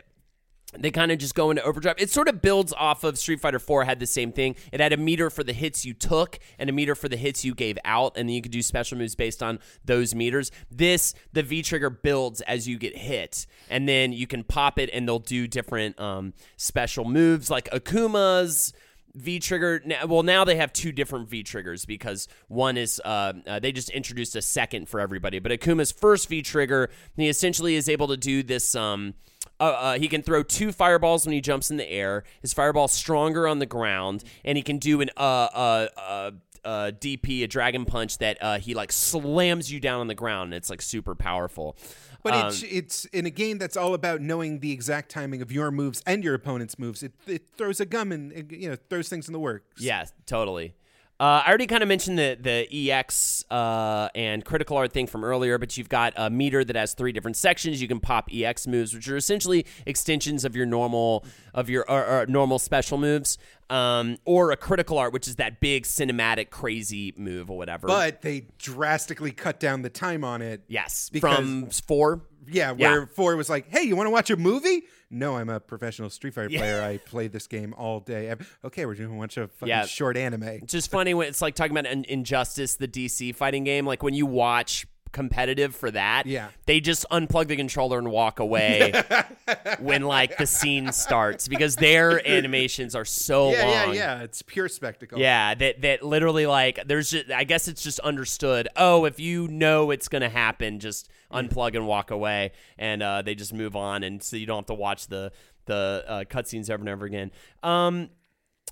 they 0.77 0.91
kind 0.91 1.11
of 1.11 1.19
just 1.19 1.35
go 1.35 1.51
into 1.51 1.63
overdrive. 1.63 1.97
It 1.99 2.11
sort 2.11 2.29
of 2.29 2.43
builds 2.43 2.73
off 2.75 3.03
of 3.05 3.19
Street 3.19 3.41
Fighter 3.41 3.59
4 3.59 3.85
had 3.85 4.01
the 4.01 4.07
same 4.07 4.33
thing. 4.33 4.55
It 4.71 4.81
had 4.81 4.93
a 4.93 4.97
meter 4.97 5.31
for 5.31 5.43
the 5.43 5.53
hits 5.53 5.85
you 5.85 5.95
took 5.95 6.39
and 6.59 6.69
a 6.69 6.73
meter 6.73 6.95
for 6.95 7.09
the 7.09 7.17
hits 7.17 7.45
you 7.45 7.55
gave 7.55 7.79
out, 7.85 8.17
and 8.17 8.29
then 8.29 8.35
you 8.35 8.43
could 8.43 8.53
do 8.53 8.63
special 8.63 8.99
moves 8.99 9.15
based 9.15 9.43
on 9.43 9.61
those 9.85 10.15
meters. 10.15 10.51
This, 10.71 11.15
the 11.33 11.43
V 11.43 11.63
trigger 11.63 11.91
builds 11.91 12.41
as 12.43 12.69
you 12.69 12.79
get 12.79 12.97
hit, 12.97 13.47
and 13.71 13.89
then 13.89 14.13
you 14.13 14.27
can 14.27 14.45
pop 14.45 14.79
it 14.79 14.91
and 14.93 15.09
they'll 15.09 15.19
do 15.19 15.47
different 15.47 15.99
um, 15.99 16.35
special 16.57 17.05
moves 17.05 17.51
like 17.51 17.71
Akuma's. 17.71 18.73
V 19.15 19.39
trigger. 19.41 19.83
Well, 20.07 20.23
now 20.23 20.45
they 20.45 20.57
have 20.57 20.73
two 20.73 20.93
different 20.93 21.29
V 21.29 21.43
triggers 21.43 21.85
because 21.85 22.29
one 22.49 22.77
is 22.77 23.01
uh, 23.05 23.33
uh, 23.47 23.59
they 23.59 23.73
just 23.73 23.91
introduced 23.91 24.37
a 24.37 24.43
second 24.43 24.89
for 24.89 25.01
everybody. 25.01 25.39
But 25.39 25.53
Akuma's 25.53 25.93
first 25.93 26.29
V 26.29 26.43
trigger, 26.43 26.91
he 27.17 27.29
essentially 27.29 27.75
is 27.75 27.89
able 27.89 28.09
to 28.09 28.17
do 28.17 28.43
this. 28.43 28.75
Um, 28.75 29.15
uh, 29.61 29.65
uh, 29.65 29.99
he 29.99 30.09
can 30.09 30.23
throw 30.23 30.43
two 30.43 30.71
fireballs 30.73 31.27
when 31.27 31.33
he 31.33 31.41
jumps 31.41 31.71
in 31.71 31.77
the 31.77 31.91
air. 31.91 32.25
His 32.43 32.53
fireball's 32.53 32.93
stronger 32.93 33.49
on 33.49 33.59
the 33.59 33.67
ground, 33.67 34.23
and 34.45 34.57
he 34.57 34.63
can 34.63 34.79
do 34.79 35.01
an 35.01 35.11
uh 35.17 35.21
uh 35.21 35.89
uh. 35.97 36.31
Uh, 36.65 36.91
DP 36.91 37.45
a 37.45 37.47
dragon 37.47 37.87
punch 37.87 38.19
that 38.19 38.37
uh, 38.43 38.59
he 38.59 38.75
like 38.75 38.93
slams 38.93 39.73
you 39.73 39.81
down 39.81 40.01
on 40.01 40.07
the 40.07 40.15
ground. 40.15 40.49
And 40.49 40.55
it's 40.55 40.69
like 40.69 40.83
super 40.83 41.15
powerful. 41.15 41.79
But 42.23 42.35
Um, 42.35 42.49
it's 42.49 42.63
it's 42.63 43.05
in 43.07 43.27
a 43.27 43.31
game 43.31 43.59
that's 43.59 43.77
all 43.77 43.95
about 43.95 44.21
knowing 44.21 44.61
the 44.61 44.73
exact 44.73 45.11
timing 45.11 45.41
of 45.41 45.53
your 45.53 45.71
moves 45.71 46.03
and 46.07 46.25
your 46.25 46.35
opponent's 46.35 46.79
moves. 46.79 47.03
It, 47.03 47.13
it 47.27 47.43
throws 47.57 47.81
a 47.81 47.87
gum 47.87 48.13
and 48.13 48.51
you 48.51 48.71
know 48.71 48.77
throws 48.91 49.09
things 49.09 49.29
in 49.29 49.33
the 49.33 49.39
works. 49.39 49.81
Yeah, 49.81 50.05
totally. 50.27 50.75
Uh, 51.21 51.43
I 51.45 51.49
already 51.49 51.67
kind 51.67 51.83
of 51.83 51.89
mentioned 51.89 52.17
the 52.17 52.39
the 52.41 52.91
EX 52.93 53.45
uh, 53.51 54.09
and 54.15 54.45
critical 54.45 54.77
art 54.77 54.93
thing 54.93 55.09
from 55.09 55.25
earlier, 55.25 55.59
but 55.59 55.77
you've 55.77 55.89
got 55.89 56.13
a 56.17 56.31
meter 56.31 56.63
that 56.63 56.77
has 56.77 56.95
three 56.95 57.11
different 57.11 57.37
sections. 57.37 57.83
You 57.83 57.89
can 57.89 57.99
pop 57.99 58.29
EX 58.33 58.69
moves, 58.69 58.95
which 58.95 59.09
are 59.09 59.17
essentially 59.17 59.67
extensions 59.85 60.45
of 60.45 60.55
your 60.55 60.65
normal 60.65 61.25
of 61.55 61.69
your 61.69 61.85
or, 61.91 62.05
or 62.07 62.27
normal 62.27 62.61
special 62.61 62.99
moves, 62.99 63.37
um, 63.69 64.19
or 64.27 64.53
a 64.53 64.57
critical 64.57 64.97
art, 64.97 65.13
which 65.13 65.27
is 65.27 65.35
that 65.37 65.59
big 65.59 65.83
cinematic 65.83 66.51
crazy 66.51 67.13
move 67.17 67.51
or 67.51 67.59
whatever. 67.59 67.89
But 67.89 68.23
they 68.23 68.47
drastically 68.59 69.33
cut 69.33 69.59
down 69.59 69.83
the 69.83 69.91
time 69.91 70.23
on 70.23 70.41
it. 70.41 70.63
yes, 70.69 71.11
because- 71.11 71.35
from 71.37 71.67
four. 71.71 72.23
Yeah, 72.51 72.75
Yeah. 72.79 72.91
where 72.93 73.07
four 73.07 73.37
was 73.37 73.51
like, 73.51 73.69
"Hey, 73.69 73.83
you 73.83 73.95
want 73.97 74.07
to 74.07 74.11
watch 74.11 74.31
a 74.31 74.37
movie?" 74.37 74.85
No, 75.11 75.37
I'm 75.37 75.49
a 75.49 75.59
professional 75.61 76.11
Street 76.11 76.35
Fighter 76.35 76.51
player. 76.51 76.83
I 76.83 76.99
play 77.07 77.29
this 77.29 77.47
game 77.47 77.75
all 77.79 78.01
day. 78.01 78.29
Ev- 78.29 78.59
Okay, 78.65 78.85
we're 78.87 78.95
doing 78.95 79.15
a 79.17 79.19
bunch 79.19 79.37
of 79.39 79.51
fucking 79.53 79.69
Yeah. 79.69 79.87
short 79.87 80.17
anime. 80.17 80.43
It's 80.43 80.73
just 80.73 80.91
funny 80.91 81.15
when 81.15 81.29
it's 81.29 81.41
like 81.41 81.55
talking 81.55 81.77
about 81.77 81.91
In- 81.91 82.05
Injustice, 82.09 82.77
the 82.77 82.89
DC 82.89 83.35
fighting 83.35 83.65
game. 83.65 83.87
Like 83.87 84.03
when 84.03 84.15
you 84.15 84.27
watch 84.27 84.87
competitive 85.11 85.75
for 85.75 85.91
that, 85.91 86.27
Yeah. 86.27 86.49
they 86.67 86.81
just 86.81 87.07
unplug 87.11 87.47
the 87.47 87.57
controller 87.57 87.97
and 87.99 88.11
walk 88.11 88.39
away 88.41 88.93
when 89.81 90.03
like 90.03 90.37
the 90.37 90.47
scene 90.47 90.93
starts 90.93 91.49
because 91.49 91.77
their 91.77 92.27
animations 92.29 92.95
are 92.95 93.07
so 93.07 93.51
yeah, 93.53 93.65
long. 93.65 93.95
yeah, 93.95 94.19
yeah. 94.19 94.23
It's 94.23 94.43
pure 94.43 94.69
spectacle. 94.69 95.19
Yeah, 95.19 95.55
that 95.55 95.81
that 95.81 96.03
literally 96.03 96.45
like 96.47 96.81
there's 96.87 97.11
just 97.11 97.31
I 97.31 97.45
guess 97.45 97.69
it's 97.69 97.83
just 97.83 98.01
understood. 98.01 98.69
Oh, 98.77 99.07
if 99.07 99.19
you 99.19 99.49
know 99.49 99.91
it's 99.91 100.09
gonna 100.09 100.29
happen, 100.29 100.79
just 100.79 101.09
unplug 101.33 101.75
and 101.77 101.87
walk 101.87 102.11
away, 102.11 102.53
and 102.79 103.03
uh, 103.03 103.23
they 103.23 103.35
just 103.35 103.53
move 103.53 103.77
on, 103.77 104.03
and 104.03 104.23
so 104.23 104.37
you 104.37 104.47
don't 104.47 104.59
have 104.59 104.67
to 104.67 104.75
watch 104.75 105.07
the 105.09 105.33
the 105.67 106.05
uh, 106.09 106.25
cutscenes 106.25 106.71
over 106.71 106.81
and 106.81 106.89
over 106.89 107.05
again. 107.05 107.31
Um, 107.63 108.09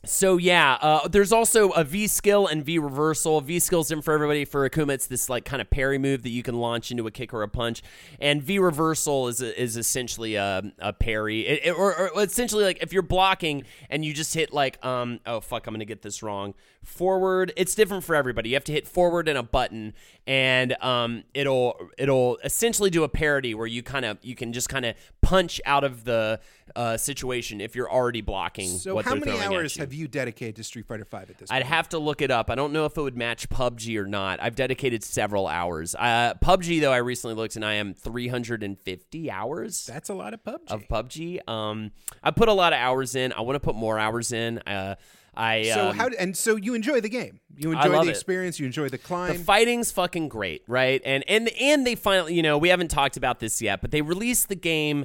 so 0.05 0.37
yeah, 0.37 0.75
uh, 0.81 1.09
there's 1.09 1.33
also 1.33 1.71
a 1.71 1.83
V 1.83 2.07
skill 2.07 2.47
and 2.47 2.63
V 2.65 2.79
reversal. 2.79 3.41
V 3.41 3.59
skill's 3.59 3.91
in 3.91 4.03
for 4.03 4.13
everybody. 4.15 4.45
For 4.45 4.69
Akuma, 4.69 4.91
it's 4.93 5.07
this 5.07 5.29
like 5.29 5.45
kind 5.45 5.61
of 5.61 5.69
parry 5.71 5.99
move 5.99 6.23
that 6.23 6.29
you 6.31 6.43
can 6.43 6.55
launch 6.55 6.91
into 6.91 7.07
a 7.07 7.11
kick 7.11 7.35
or 7.35 7.43
a 7.43 7.49
punch, 7.49 7.83
and 8.21 8.43
V 8.43 8.59
reversal 8.59 9.27
is 9.27 9.41
is 9.41 9.77
essentially 9.77 10.37
a, 10.37 10.63
a 10.79 10.93
parry, 10.93 11.47
It- 11.47 11.67
it- 11.67 11.71
or, 11.73 11.97
or 12.13 12.23
essentially 12.23 12.63
like 12.65 12.83
if 12.83 12.93
you're 12.93 13.03
blocking 13.03 13.65
and 13.91 14.05
you 14.05 14.13
just 14.13 14.33
hit 14.35 14.53
like 14.53 14.85
um 14.85 15.19
oh 15.27 15.41
fuck 15.41 15.67
I'm 15.67 15.75
gonna 15.75 15.85
get 15.87 16.03
this 16.03 16.23
wrong 16.23 16.55
forward. 16.87 17.53
It's 17.57 17.75
different 17.75 18.05
for 18.05 18.15
everybody. 18.15 18.51
You 18.51 18.57
have 18.57 18.65
to 18.65 18.73
hit 18.73 18.87
forward 18.87 19.29
and 19.29 19.37
a 19.39 19.43
button, 19.43 19.95
and 20.27 20.77
um 20.83 21.25
it'll 21.35 21.77
it'll 21.99 22.39
essentially 22.45 22.91
do 22.91 23.05
a 23.05 23.09
parody 23.09 23.55
where 23.55 23.67
you 23.67 23.83
kind 23.83 24.05
of 24.05 24.19
you 24.23 24.35
can 24.35 24.53
just 24.53 24.69
kind 24.69 24.85
of 24.87 24.95
punch 25.23 25.61
out 25.67 25.83
of 25.85 26.05
the 26.05 26.39
uh, 26.77 26.97
situation 26.97 27.61
if 27.61 27.75
you're 27.75 27.91
already 27.91 28.21
blocking. 28.21 28.69
So 28.69 28.99
how 29.01 29.15
many 29.15 29.39
hours 29.41 29.77
you. 29.77 29.81
have 29.81 29.93
you 29.93 30.07
dedicated 30.09 30.57
to 30.57 30.65
Street 30.65 30.87
Fighter 30.87 31.05
Five 31.05 31.31
at 31.31 31.39
this 31.39 31.51
I'd 31.51 31.63
point? 31.63 31.67
have 31.75 31.89
to 31.91 31.99
look 31.99 32.23
it 32.23 32.31
up. 32.31 32.51
I 32.51 32.55
don't 32.55 32.73
know 32.73 32.85
if 32.87 32.97
it 32.97 33.03
would 33.03 33.17
match 33.17 33.49
PUBG 33.49 33.97
or 33.99 34.07
not. 34.07 34.41
I've 34.43 34.55
dedicated 34.57 35.03
several 35.03 35.47
hours. 35.49 35.95
Uh, 35.97 36.35
PUBG 36.43 36.81
though, 36.81 36.93
I 36.93 36.99
recently 36.99 37.35
looked 37.35 37.57
and 37.57 37.65
I 37.65 37.75
am 37.75 37.95
350 37.95 39.31
hours 39.31 39.87
That's 39.87 40.09
a 40.09 40.15
lot 40.15 40.35
of 40.35 40.43
PUBG. 40.45 40.71
of 40.71 40.89
PUBG. 40.89 41.49
Um, 41.49 41.91
I 42.23 42.31
put 42.31 42.49
a 42.49 42.53
lot 42.53 42.73
of 42.73 42.79
hours 42.79 43.15
in. 43.15 43.33
I 43.33 43.41
want 43.43 43.57
to 43.57 43.61
put 43.61 43.75
more 43.75 43.99
hours 43.99 44.33
in. 44.33 44.59
Uh, 44.61 44.97
I 45.37 45.65
so 45.65 45.89
um, 45.89 45.97
how 45.97 46.09
and 46.19 46.37
so 46.37 46.57
you 46.57 46.75
enjoy 46.75 47.01
the 47.01 47.09
game. 47.09 47.41
You 47.57 47.73
enjoy 47.73 48.05
the 48.05 48.09
it. 48.09 48.09
experience. 48.09 48.59
You 48.59 48.67
enjoy 48.67 48.89
the 48.89 48.99
climb. 48.99 49.33
the 49.33 49.39
fighting's 49.39 49.93
fucking 49.93 50.29
great, 50.29 50.63
right? 50.67 51.03
And 51.05 51.25
and 51.29 51.49
and 51.61 51.87
they 51.87 51.95
finally, 51.95 52.35
you 52.35 52.43
know, 52.43 52.59
we 52.59 52.69
haven't 52.69 52.89
talked 52.89 53.17
about 53.17 53.41
this 53.41 53.61
yet, 53.61 53.81
but 53.81 53.91
they 53.91 54.03
released 54.03 54.49
the 54.49 54.57
game. 54.57 55.05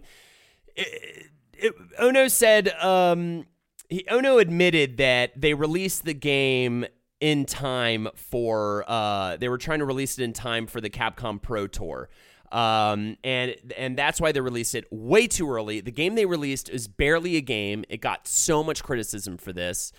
It, 0.75 1.27
it, 1.53 1.75
ono 1.99 2.27
said, 2.27 2.69
um, 2.82 3.45
he, 3.89 4.05
Ono 4.09 4.38
admitted 4.38 4.97
that 4.97 5.39
they 5.39 5.53
released 5.53 6.05
the 6.05 6.13
game 6.13 6.86
in 7.19 7.45
time 7.45 8.07
for. 8.15 8.86
Uh, 8.88 9.38
they 9.38 9.49
were 9.49 9.57
trying 9.57 9.79
to 9.79 9.86
release 9.86 10.17
it 10.17 10.23
in 10.23 10.34
time 10.34 10.65
for 10.65 10.79
the 10.79 10.89
Capcom 10.89 11.41
Pro 11.41 11.67
Tour. 11.67 12.09
Um, 12.52 13.18
and 13.24 13.56
and 13.78 13.97
that's 13.97 14.20
why 14.20 14.32
they 14.32 14.41
released 14.41 14.76
it 14.76 14.86
way 14.91 15.28
too 15.28 15.49
early. 15.49 15.80
The 15.80 15.91
game 15.91 16.16
they 16.16 16.26
released 16.26 16.70
is 16.70 16.88
barely 16.88 17.38
a 17.38 17.41
game. 17.41 17.86
It 17.89 18.02
got 18.02 18.28
so 18.28 18.64
much 18.64 18.84
criticism 18.84 19.38
for 19.38 19.54
this. 19.54 19.93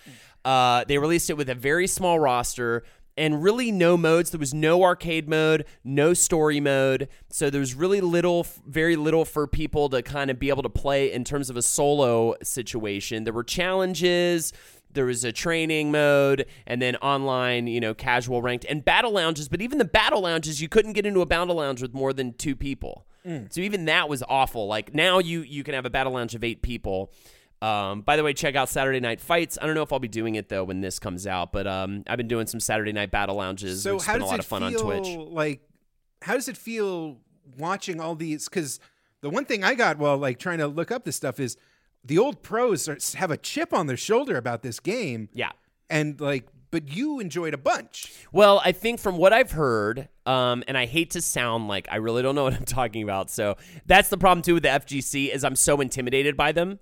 Uh, 0.45 0.83
they 0.87 0.97
released 0.97 1.29
it 1.29 1.37
with 1.37 1.49
a 1.49 1.55
very 1.55 1.87
small 1.87 2.19
roster 2.19 2.83
and 3.17 3.43
really 3.43 3.71
no 3.71 3.95
modes. 3.95 4.31
There 4.31 4.39
was 4.39 4.53
no 4.53 4.83
arcade 4.83 5.29
mode, 5.29 5.65
no 5.83 6.13
story 6.13 6.59
mode. 6.59 7.07
So 7.29 7.49
there 7.49 7.59
was 7.59 7.75
really 7.75 8.01
little, 8.01 8.45
very 8.65 8.95
little 8.95 9.25
for 9.25 9.47
people 9.47 9.89
to 9.89 10.01
kind 10.01 10.31
of 10.31 10.39
be 10.39 10.49
able 10.49 10.63
to 10.63 10.69
play 10.69 11.11
in 11.11 11.23
terms 11.23 11.49
of 11.49 11.57
a 11.57 11.61
solo 11.61 12.35
situation. 12.41 13.23
There 13.23 13.33
were 13.33 13.43
challenges. 13.43 14.53
There 14.93 15.05
was 15.05 15.23
a 15.23 15.31
training 15.31 15.91
mode 15.91 16.45
and 16.67 16.81
then 16.81 16.95
online, 16.97 17.67
you 17.67 17.79
know, 17.79 17.93
casual 17.93 18.41
ranked 18.41 18.65
and 18.69 18.83
battle 18.85 19.11
lounges. 19.11 19.49
But 19.49 19.61
even 19.61 19.77
the 19.77 19.85
battle 19.85 20.21
lounges, 20.21 20.61
you 20.61 20.69
couldn't 20.69 20.93
get 20.93 21.05
into 21.05 21.21
a 21.21 21.25
battle 21.25 21.55
lounge 21.55 21.81
with 21.81 21.93
more 21.93 22.13
than 22.13 22.33
two 22.33 22.55
people. 22.55 23.05
So 23.49 23.61
even 23.61 23.85
that 23.85 24.09
was 24.09 24.21
awful. 24.27 24.67
Like 24.67 24.93
now 24.93 25.19
you 25.19 25.41
you 25.43 25.63
can 25.63 25.73
have 25.75 25.85
a 25.85 25.89
battle 25.89 26.11
lounge 26.11 26.35
of 26.35 26.43
eight 26.43 26.61
people. 26.61 27.11
Um, 27.61 28.01
by 28.01 28.17
the 28.17 28.23
way, 28.23 28.33
check 28.33 28.55
out 28.57 28.67
Saturday 28.67 28.99
Night 28.99 29.21
Fights. 29.21 29.57
I 29.61 29.65
don't 29.65 29.75
know 29.75 29.83
if 29.83 29.93
I'll 29.93 29.99
be 29.99 30.09
doing 30.09 30.35
it 30.35 30.49
though 30.49 30.65
when 30.65 30.81
this 30.81 30.99
comes 30.99 31.25
out, 31.25 31.53
but 31.53 31.65
um, 31.65 32.03
I've 32.07 32.17
been 32.17 32.27
doing 32.27 32.47
some 32.47 32.59
Saturday 32.59 32.91
Night 32.91 33.11
Battle 33.11 33.35
Lounges. 33.37 33.81
so 33.83 33.95
It's 33.95 34.05
how 34.05 34.13
been 34.15 34.23
does 34.23 34.27
a 34.27 34.31
lot 34.31 34.35
it 34.35 34.39
of 34.41 34.45
fun 34.45 34.69
feel? 34.69 34.79
on 34.91 35.01
Twitch. 35.01 35.17
Like, 35.31 35.61
how 36.21 36.33
does 36.33 36.49
it 36.49 36.57
feel 36.57 37.19
watching 37.57 38.01
all 38.01 38.15
these? 38.15 38.49
Because 38.49 38.81
the 39.21 39.29
one 39.29 39.45
thing 39.45 39.63
I 39.63 39.75
got 39.75 39.97
while 39.97 40.17
like 40.17 40.37
trying 40.39 40.57
to 40.57 40.67
look 40.67 40.91
up 40.91 41.05
this 41.05 41.15
stuff 41.15 41.39
is 41.39 41.55
the 42.03 42.17
old 42.17 42.41
pros 42.43 42.87
are, 42.87 42.97
have 43.17 43.31
a 43.31 43.37
chip 43.37 43.73
on 43.73 43.87
their 43.87 43.97
shoulder 43.97 44.37
about 44.37 44.61
this 44.61 44.79
game. 44.79 45.29
Yeah. 45.33 45.51
and 45.89 46.19
like, 46.19 46.47
but 46.71 46.87
you 46.91 47.19
enjoyed 47.19 47.53
a 47.53 47.57
bunch. 47.57 48.11
Well, 48.31 48.59
I 48.65 48.71
think 48.71 48.99
from 48.99 49.17
what 49.17 49.31
I've 49.31 49.51
heard, 49.51 50.09
um, 50.25 50.63
and 50.67 50.75
I 50.75 50.87
hate 50.87 51.11
to 51.11 51.21
sound 51.21 51.67
like 51.67 51.87
I 51.91 51.97
really 51.97 52.23
don't 52.23 52.33
know 52.33 52.43
what 52.45 52.55
I'm 52.55 52.65
talking 52.65 53.03
about. 53.03 53.29
So 53.29 53.57
that's 53.85 54.09
the 54.09 54.17
problem 54.17 54.41
too 54.41 54.55
with 54.55 54.63
the 54.63 54.69
FGC 54.69 55.29
is 55.31 55.43
I'm 55.43 55.55
so 55.55 55.81
intimidated 55.81 56.35
by 56.35 56.51
them. 56.51 56.79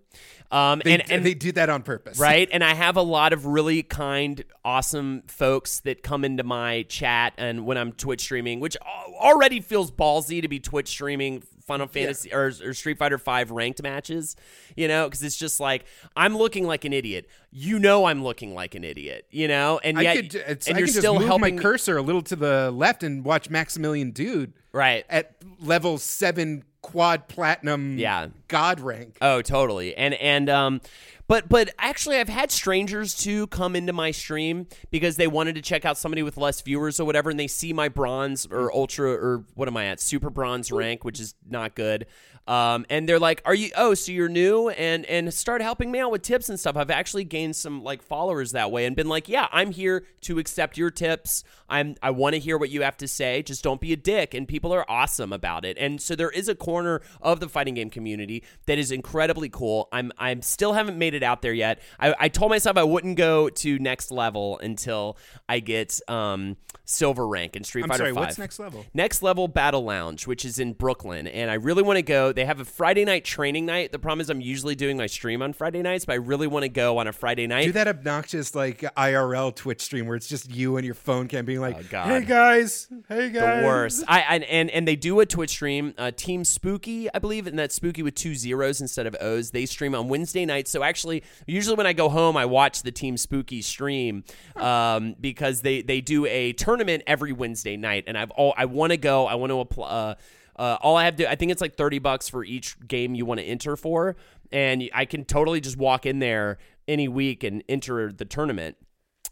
Um, 0.50 0.82
They, 0.84 0.94
and, 0.94 1.12
and 1.12 1.26
they 1.26 1.34
do 1.34 1.52
that 1.54 1.70
on 1.70 1.84
purpose, 1.84 2.20
right? 2.22 2.48
And 2.54 2.64
I 2.64 2.74
have 2.74 2.96
a 2.96 3.02
lot 3.02 3.34
of 3.34 3.46
really 3.46 3.84
kind, 3.84 4.42
awesome 4.64 5.24
folks 5.28 5.82
that 5.82 6.04
come 6.04 6.24
into 6.24 6.44
my 6.44 6.84
chat 6.84 7.34
and 7.38 7.66
when 7.66 7.78
I'm 7.78 7.92
Twitch 7.92 8.22
streaming, 8.22 8.62
which 8.62 8.78
already 8.82 9.60
feels 9.60 9.92
ballsy 9.92 10.42
to 10.42 10.48
be 10.48 10.60
Twitch 10.60 10.88
streaming 10.88 11.42
Final 11.72 11.88
Fantasy 11.88 12.34
or, 12.34 12.52
or 12.64 12.74
Street 12.74 12.98
Fighter 12.98 13.18
Five 13.18 13.50
ranked 13.50 13.82
matches, 13.82 14.36
you 14.76 14.90
know, 14.90 15.08
because 15.08 15.24
it's 15.24 15.38
just 15.38 15.62
like 15.62 15.86
I'm 16.18 16.38
looking 16.38 16.68
like 16.68 16.84
an 16.84 16.92
idiot. 16.92 17.28
You 17.50 17.80
know, 17.80 18.06
I'm 18.06 18.24
looking 18.24 18.54
like 18.54 18.76
an 18.76 18.84
idiot, 18.84 19.26
you 19.32 19.48
know, 19.48 19.80
and 19.84 19.98
I 19.98 20.02
yet, 20.02 20.16
could, 20.16 20.36
it's, 20.36 20.68
and 20.68 20.76
I 20.76 20.80
you're 20.80 20.88
could 20.88 20.98
still 20.98 21.18
move 21.18 21.28
helping. 21.28 21.56
my 21.56 21.62
cursor 21.62 21.96
a 21.96 22.02
little 22.02 22.22
to 22.24 22.36
the 22.36 22.72
left 22.72 23.04
and 23.04 23.24
watch 23.24 23.50
Maximilian 23.50 24.12
Dood 24.12 24.52
right? 24.74 25.06
at 25.10 25.36
level 25.62 25.98
seven 25.98 26.64
quad 26.82 27.28
platinum 27.28 27.98
Yeah. 27.98 28.28
god 28.48 28.80
rank. 28.80 29.18
Oh, 29.22 29.42
totally. 29.42 29.96
And 29.96 30.14
and 30.16 30.50
um, 30.50 30.82
But 31.28 31.48
but 31.48 31.70
actually, 31.80 32.18
I've 32.18 32.28
had 32.28 32.52
strangers 32.52 33.16
too 33.16 33.48
come 33.48 33.76
into 33.76 33.94
my 33.94 34.12
stream 34.12 34.68
because 34.90 35.16
they 35.16 35.28
wanted 35.28 35.56
to 35.56 35.62
check 35.62 35.86
out 35.86 35.98
somebody 35.98 36.24
with 36.24 36.36
less 36.38 36.60
viewers 36.62 37.00
or 37.00 37.06
whatever, 37.06 37.30
and 37.30 37.40
they 37.40 37.48
see 37.48 37.72
my 37.72 37.88
bronze 37.88 38.46
or 38.52 38.74
ultra 38.74 39.12
or 39.12 39.46
what 39.56 39.68
am 39.70 39.78
I 39.78 39.86
at 39.86 40.02
super 40.02 40.30
bronze 40.30 40.72
rank, 40.72 41.06
which 41.06 41.20
is 41.20 41.36
not 41.50 41.74
good. 41.76 42.06
Um, 42.52 42.86
and 42.90 43.08
they're 43.08 43.18
like, 43.18 43.42
"Are 43.46 43.56
you? 43.56 43.70
Oh, 43.78 43.94
so 43.94 44.12
you're 44.12 44.28
new?" 44.28 44.68
And 44.68 45.06
and 45.06 45.34
start 45.34 45.62
helping 45.62 45.90
me 45.90 46.00
out 46.00 46.12
with 46.12 46.22
tips 46.22 46.50
and 46.50 46.60
stuff. 46.60 46.76
I've 46.76 46.92
actually 46.92 47.24
gained 47.24 47.56
some 47.56 47.82
like 47.82 48.02
followers 48.02 48.52
that 48.52 48.72
way, 48.72 48.86
and 48.86 48.94
been 48.94 49.08
like, 49.08 49.30
"Yeah, 49.30 49.48
I'm 49.54 49.72
here 49.72 50.04
to 50.24 50.38
accept 50.38 50.78
your 50.78 50.92
tips. 50.92 51.46
I'm 51.70 51.96
I 52.04 52.12
want 52.12 52.34
to 52.34 52.40
hear 52.40 52.58
what 52.58 52.70
you 52.70 52.82
have 52.82 52.98
to 52.98 53.08
say. 53.08 53.42
Just 53.42 53.64
don't 53.64 53.80
be 53.80 53.94
a 53.94 53.96
dick." 53.96 54.34
And 54.34 54.50
people 54.50 54.74
are 54.74 54.84
awesome 54.92 55.32
about 55.32 55.64
it. 55.64 55.78
And 55.80 56.02
so 56.02 56.14
there 56.14 56.30
is 56.30 56.50
a 56.50 56.56
corner 56.56 57.00
of 57.22 57.40
the 57.40 57.48
fighting 57.48 57.76
game 57.76 57.90
community 57.90 58.44
that 58.66 58.78
is 58.78 58.92
incredibly 58.92 59.48
cool. 59.48 59.88
I'm 59.94 60.12
I'm 60.18 60.42
still 60.42 60.74
haven't 60.74 60.98
made 60.98 61.14
it 61.14 61.24
out 61.24 61.42
there 61.42 61.54
yet. 61.54 61.80
I, 62.02 62.14
I 62.20 62.28
told 62.28 62.50
myself 62.50 62.76
I 62.76 62.84
wouldn't 62.84 63.16
go 63.16 63.48
to 63.48 63.80
next 63.80 64.12
level 64.12 64.60
until 64.60 65.18
I 65.48 65.60
get 65.62 66.02
um 66.10 66.58
silver 66.84 67.26
rank 67.26 67.56
in 67.56 67.64
Street 67.64 67.84
I'm 67.84 67.90
Fighter 67.90 68.04
sorry, 68.04 68.14
5. 68.14 68.22
what's 68.26 68.38
next 68.38 68.60
level? 68.60 68.86
Next 68.94 69.24
level 69.24 69.48
Battle 69.48 69.86
Lounge, 69.86 70.28
which 70.28 70.44
is 70.44 70.60
in 70.60 70.74
Brooklyn, 70.74 71.28
and 71.28 71.50
I 71.50 71.54
really 71.54 71.84
want 71.84 71.96
to 71.96 72.04
go. 72.04 72.34
They 72.34 72.41
have 72.46 72.60
a 72.60 72.66
Friday 72.66 73.06
night 73.06 73.26
training 73.26 73.66
night. 73.66 73.92
The 73.92 74.00
problem 74.00 74.22
is 74.22 74.30
I'm 74.30 74.42
usually 74.42 74.76
doing 74.76 74.98
my 74.98 75.08
stream 75.08 75.42
on 75.42 75.54
Friday 75.54 75.82
nights, 75.82 76.06
but 76.06 76.14
I 76.14 76.16
really 76.16 76.48
want 76.48 76.64
to 76.64 76.70
go 76.70 76.98
on 76.98 77.08
a 77.08 77.14
Friday 77.14 77.48
night. 77.48 77.66
Do 77.66 77.72
that 77.74 77.88
obnoxious 77.88 78.56
like 78.56 78.80
IRL 78.96 79.56
Twitch 79.56 79.82
stream 79.82 80.08
where 80.08 80.16
it's 80.16 80.28
just 80.28 80.52
you 80.52 80.78
and 80.78 80.86
your 80.86 80.96
phone 80.96 81.28
cam 81.28 81.46
being 81.46 81.62
like, 81.62 81.78
Oh, 81.80 81.84
God. 81.90 82.08
"Hey 82.08 82.22
guys, 82.28 82.88
hey 83.10 83.30
guys." 83.30 83.62
the 83.62 83.68
worst. 83.68 84.04
I 84.08 84.22
and, 84.22 84.44
and 84.46 84.70
and 84.70 84.88
they 84.88 84.96
do 84.96 85.20
a 85.20 85.26
Twitch 85.26 85.50
stream, 85.52 85.94
uh, 85.98 86.12
Team 86.12 86.44
Spooky, 86.44 87.08
I 87.14 87.20
believe, 87.20 87.48
and 87.48 87.58
that's 87.58 87.76
Spooky 87.76 88.04
with 88.04 88.16
two 88.16 88.36
zeros 88.36 88.82
instead 88.82 89.08
of 89.08 89.16
O's. 89.22 89.52
They 89.52 89.66
stream 89.66 89.96
on 89.96 90.08
Wednesday 90.10 90.46
nights. 90.46 90.72
So 90.72 90.84
actually, 90.84 91.24
usually 91.48 91.76
when 91.76 91.88
I 91.88 91.94
go 91.94 92.10
home, 92.10 92.38
I 92.38 92.46
watch 92.46 92.84
the 92.84 92.92
Team 92.92 93.18
Spooky 93.18 93.62
stream 93.62 94.24
um, 94.56 95.16
because 95.20 95.62
they 95.62 95.82
they 95.82 96.02
do 96.02 96.26
a 96.26 96.54
tournament 96.54 97.04
every 97.08 97.34
Wednesday 97.34 97.78
night, 97.78 98.06
and 98.08 98.18
I've 98.18 98.32
all 98.32 98.54
I 98.58 98.66
want 98.66 98.92
to 98.92 98.98
go. 98.98 99.28
I 99.28 99.36
want 99.36 99.52
to 99.52 99.60
apply. 99.60 99.88
Uh, 99.90 100.16
uh, 100.62 100.78
all 100.82 100.96
I 100.96 101.06
have 101.06 101.16
to, 101.18 101.30
I 101.30 101.36
think 101.36 101.52
it's 101.52 101.62
like 101.62 101.76
thirty 101.76 102.00
bucks 102.00 102.30
for 102.30 102.44
each 102.44 102.76
game 102.88 103.16
you 103.16 103.26
want 103.26 103.40
to 103.40 103.46
enter 103.46 103.76
for, 103.76 104.16
and 104.52 104.90
I 104.94 105.06
can 105.06 105.26
totally 105.26 105.62
just 105.62 105.78
walk 105.78 106.06
in 106.06 106.20
there 106.20 106.58
any 106.88 107.08
week 107.08 107.44
and 107.44 107.64
enter 107.70 108.12
the 108.12 108.26
tournament 108.26 108.78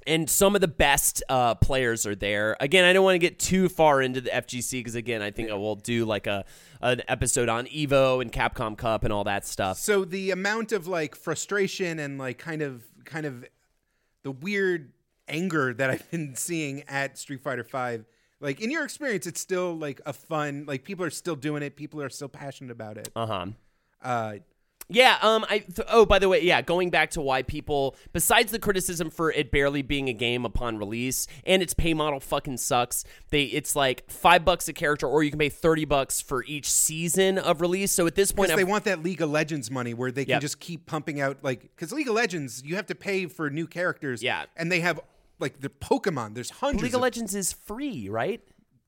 and 0.08 0.30
some 0.30 0.56
of 0.56 0.62
the 0.62 0.68
best 0.68 1.22
uh, 1.30 1.56
players 1.56 2.06
are 2.06 2.16
there. 2.16 2.58
Again, 2.60 2.86
I 2.86 2.94
don't 2.94 3.04
want 3.04 3.16
to 3.16 3.20
get 3.20 3.38
too 3.38 3.70
far 3.70 4.02
into 4.02 4.22
the 4.22 4.30
FGC 4.30 4.72
because 4.80 4.96
again, 4.96 5.22
I 5.22 5.32
think 5.32 5.52
I 5.52 5.54
will 5.54 5.76
do 5.76 6.06
like 6.06 6.28
a 6.28 6.46
an 6.82 7.02
episode 7.08 7.50
on 7.50 7.66
Evo 7.68 8.22
and 8.22 8.32
Capcom 8.32 8.78
Cup 8.78 9.04
and 9.04 9.12
all 9.12 9.26
that 9.26 9.46
stuff. 9.46 9.78
So 9.78 10.06
the 10.06 10.32
amount 10.32 10.72
of 10.72 10.88
like 10.88 11.16
frustration 11.16 12.00
and 12.00 12.18
like 12.18 12.38
kind 12.38 12.62
of 12.62 12.84
kind 13.06 13.26
of 13.26 13.46
the 14.24 14.32
weird 14.32 14.94
anger 15.28 15.74
that 15.74 15.90
I've 15.90 16.10
been 16.12 16.36
seeing 16.36 16.84
at 16.88 17.18
Street 17.18 17.44
Fighter 17.44 17.64
5 17.64 18.06
like 18.42 18.62
in 18.62 18.72
your 18.72 18.84
experience 18.84 19.28
it's 19.28 19.40
still 19.42 19.76
like 19.78 20.00
a 20.06 20.14
fun 20.14 20.66
like 20.68 20.84
people 20.84 21.04
are 21.06 21.10
still 21.10 21.36
doing 21.36 21.62
it 21.64 21.76
people 21.76 22.02
are 22.02 22.10
still 22.10 22.30
passionate 22.30 22.72
about 22.72 22.98
it 22.98 23.10
Uh 23.16 23.26
huh. 23.26 23.46
uh 24.02 24.34
Yeah. 24.92 25.20
Um. 25.22 25.46
I. 25.48 25.60
Th- 25.60 25.88
oh, 25.92 26.04
by 26.04 26.18
the 26.18 26.28
way, 26.28 26.42
yeah. 26.42 26.64
Going 26.64 26.90
back 26.90 27.12
to 27.12 27.22
why 27.22 27.44
people, 27.44 27.96
besides 28.12 28.52
the 28.52 28.58
criticism 28.58 29.12
for 29.12 29.32
it 29.32 29.52
barely 29.52 29.84
being 29.84 30.10
a 30.10 30.14
game 30.14 30.46
upon 30.46 30.80
release 30.80 31.28
and 31.46 31.62
its 31.62 31.76
pay 31.76 31.94
model 31.94 32.20
fucking 32.20 32.58
sucks. 32.58 33.04
They. 33.30 33.44
It's 33.44 33.76
like 33.76 34.10
five 34.10 34.44
bucks 34.44 34.68
a 34.68 34.74
character, 34.74 35.06
or 35.08 35.22
you 35.22 35.30
can 35.30 35.38
pay 35.38 35.50
thirty 35.50 35.86
bucks 35.86 36.22
for 36.22 36.44
each 36.46 36.68
season 36.72 37.38
of 37.38 37.62
release. 37.62 37.92
So 37.92 38.08
at 38.08 38.16
this 38.16 38.32
point, 38.32 38.50
they 38.56 38.64
want 38.64 38.86
that 38.86 39.04
League 39.04 39.22
of 39.22 39.30
Legends 39.30 39.70
money 39.70 39.94
where 39.94 40.12
they 40.12 40.26
can 40.26 40.32
Yep. 40.32 40.42
just 40.42 40.60
keep 40.60 40.88
pumping 40.88 41.22
out 41.22 41.38
like 41.44 41.62
because 41.62 41.92
League 41.92 42.08
of 42.10 42.16
Legends 42.16 42.64
you 42.66 42.76
have 42.76 42.88
to 42.88 42.96
pay 42.96 43.28
for 43.28 43.52
new 43.52 43.68
characters 43.68 44.24
Yeah. 44.24 44.46
and 44.58 44.72
they 44.72 44.80
have 44.80 45.00
like 45.40 45.60
the 45.62 45.70
Pokemon 45.70 46.36
there's 46.36 46.50
hundreds 46.50 46.84
League 46.84 46.94
of 46.94 46.98
of- 46.98 47.02
Legends 47.02 47.36
is 47.36 47.54
free, 47.54 48.10
right? 48.10 48.42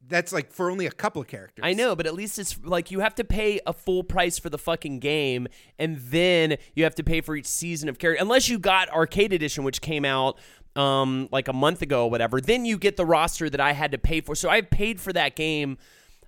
that's 0.07 0.33
like 0.33 0.51
for 0.51 0.69
only 0.69 0.87
a 0.87 0.91
couple 0.91 1.21
of 1.21 1.27
characters 1.27 1.63
I 1.63 1.73
know, 1.73 1.95
but 1.95 2.05
at 2.05 2.13
least 2.13 2.37
it's 2.39 2.59
like 2.63 2.91
you 2.91 2.99
have 2.99 3.15
to 3.15 3.23
pay 3.23 3.61
a 3.65 3.71
full 3.71 4.03
price 4.03 4.39
for 4.39 4.49
the 4.49 4.57
fucking 4.57 4.99
game, 4.99 5.47
and 5.79 5.97
then 5.97 6.57
you 6.75 6.83
have 6.83 6.95
to 6.95 7.03
pay 7.03 7.21
for 7.21 7.35
each 7.35 7.45
season 7.45 7.87
of 7.87 7.97
character. 7.99 8.21
Unless 8.21 8.49
you 8.49 8.59
got 8.59 8.89
Arcade 8.89 9.31
Edition, 9.31 9.63
which 9.63 9.79
came 9.81 10.03
out 10.03 10.37
um 10.75 11.29
like 11.31 11.47
a 11.47 11.53
month 11.53 11.81
ago 11.81 12.05
or 12.05 12.09
whatever, 12.09 12.41
then 12.41 12.65
you 12.65 12.77
get 12.77 12.97
the 12.97 13.05
roster 13.05 13.49
that 13.49 13.61
I 13.61 13.73
had 13.73 13.91
to 13.91 13.97
pay 13.97 14.21
for. 14.21 14.35
So 14.35 14.49
I 14.49 14.61
paid 14.61 14.99
for 14.99 15.13
that 15.13 15.35
game. 15.35 15.77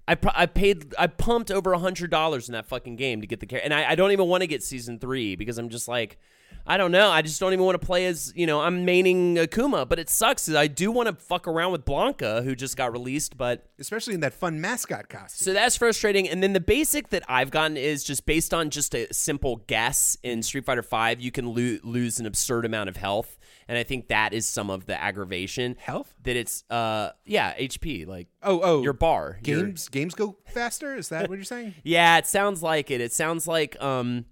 I, 0.07 0.17
I 0.35 0.45
paid 0.45 0.93
I 0.99 1.07
pumped 1.07 1.49
over 1.49 1.73
a 1.73 1.79
hundred 1.79 2.11
dollars 2.11 2.47
in 2.47 2.53
that 2.53 2.67
fucking 2.67 2.95
game 2.95 3.21
to 3.21 3.27
get 3.27 3.39
the 3.39 3.45
character, 3.47 3.65
and 3.65 3.73
I, 3.73 3.91
I 3.91 3.95
don't 3.95 4.11
even 4.11 4.27
want 4.27 4.41
to 4.41 4.47
get 4.47 4.61
season 4.63 4.99
three 4.99 5.35
because 5.35 5.57
I'm 5.57 5.69
just 5.69 5.87
like. 5.87 6.17
I 6.65 6.77
don't 6.77 6.91
know. 6.91 7.09
I 7.09 7.21
just 7.21 7.39
don't 7.41 7.51
even 7.51 7.65
want 7.65 7.79
to 7.79 7.85
play 7.85 8.05
as, 8.05 8.31
you 8.35 8.47
know, 8.47 8.61
I'm 8.61 8.85
maining 8.87 9.35
Akuma, 9.35 9.87
but 9.87 9.99
it 9.99 10.09
sucks. 10.09 10.47
I 10.49 10.67
do 10.67 10.91
want 10.91 11.07
to 11.09 11.13
fuck 11.15 11.45
around 11.47 11.73
with 11.73 11.83
Blanka, 11.83 12.43
who 12.43 12.55
just 12.55 12.77
got 12.77 12.93
released, 12.93 13.35
but 13.37 13.67
especially 13.79 14.13
in 14.13 14.21
that 14.21 14.33
fun 14.33 14.61
mascot 14.61 15.09
costume 15.09 15.45
so 15.45 15.53
that's 15.53 15.75
frustrating. 15.75 16.29
And 16.29 16.41
then 16.41 16.53
the 16.53 16.61
basic 16.61 17.09
that 17.09 17.23
I've 17.27 17.51
gotten 17.51 17.75
is 17.75 18.03
just 18.03 18.25
based 18.25 18.53
on 18.53 18.69
just 18.69 18.95
a 18.95 19.13
simple 19.13 19.57
guess 19.67 20.17
in 20.23 20.41
Street 20.41 20.63
Fighter 20.65 20.81
V, 20.81 21.15
you 21.21 21.31
can 21.31 21.53
lo- 21.53 21.79
lose 21.83 22.19
an 22.19 22.25
absurd 22.25 22.63
amount 22.65 22.87
of 22.87 22.95
health. 22.95 23.37
And 23.67 23.77
I 23.77 23.83
think 23.83 24.07
that 24.09 24.33
is 24.33 24.45
some 24.45 24.69
of 24.69 24.85
the 24.85 25.01
aggravation. 25.01 25.75
Health? 25.79 26.13
That 26.23 26.35
it's, 26.35 26.63
uh, 26.69 27.11
yeah, 27.25 27.53
HP, 27.57 28.07
like 28.07 28.27
oh 28.41 28.61
oh 28.61 28.81
your 28.83 28.93
bar. 28.93 29.39
your- 29.43 29.63
games 29.63 29.89
games 29.89 30.13
go 30.15 30.37
faster 30.45 30.95
is 30.95 31.09
that 31.09 31.29
what 31.29 31.35
you're 31.35 31.45
saying 31.45 31.73
yeah, 31.83 32.17
it 32.17 32.27
sounds 32.27 32.61
like 32.63 32.89
it. 32.91 33.01
It 33.01 33.11
sounds 33.13 33.47
like, 33.47 33.81
um, 33.81 34.25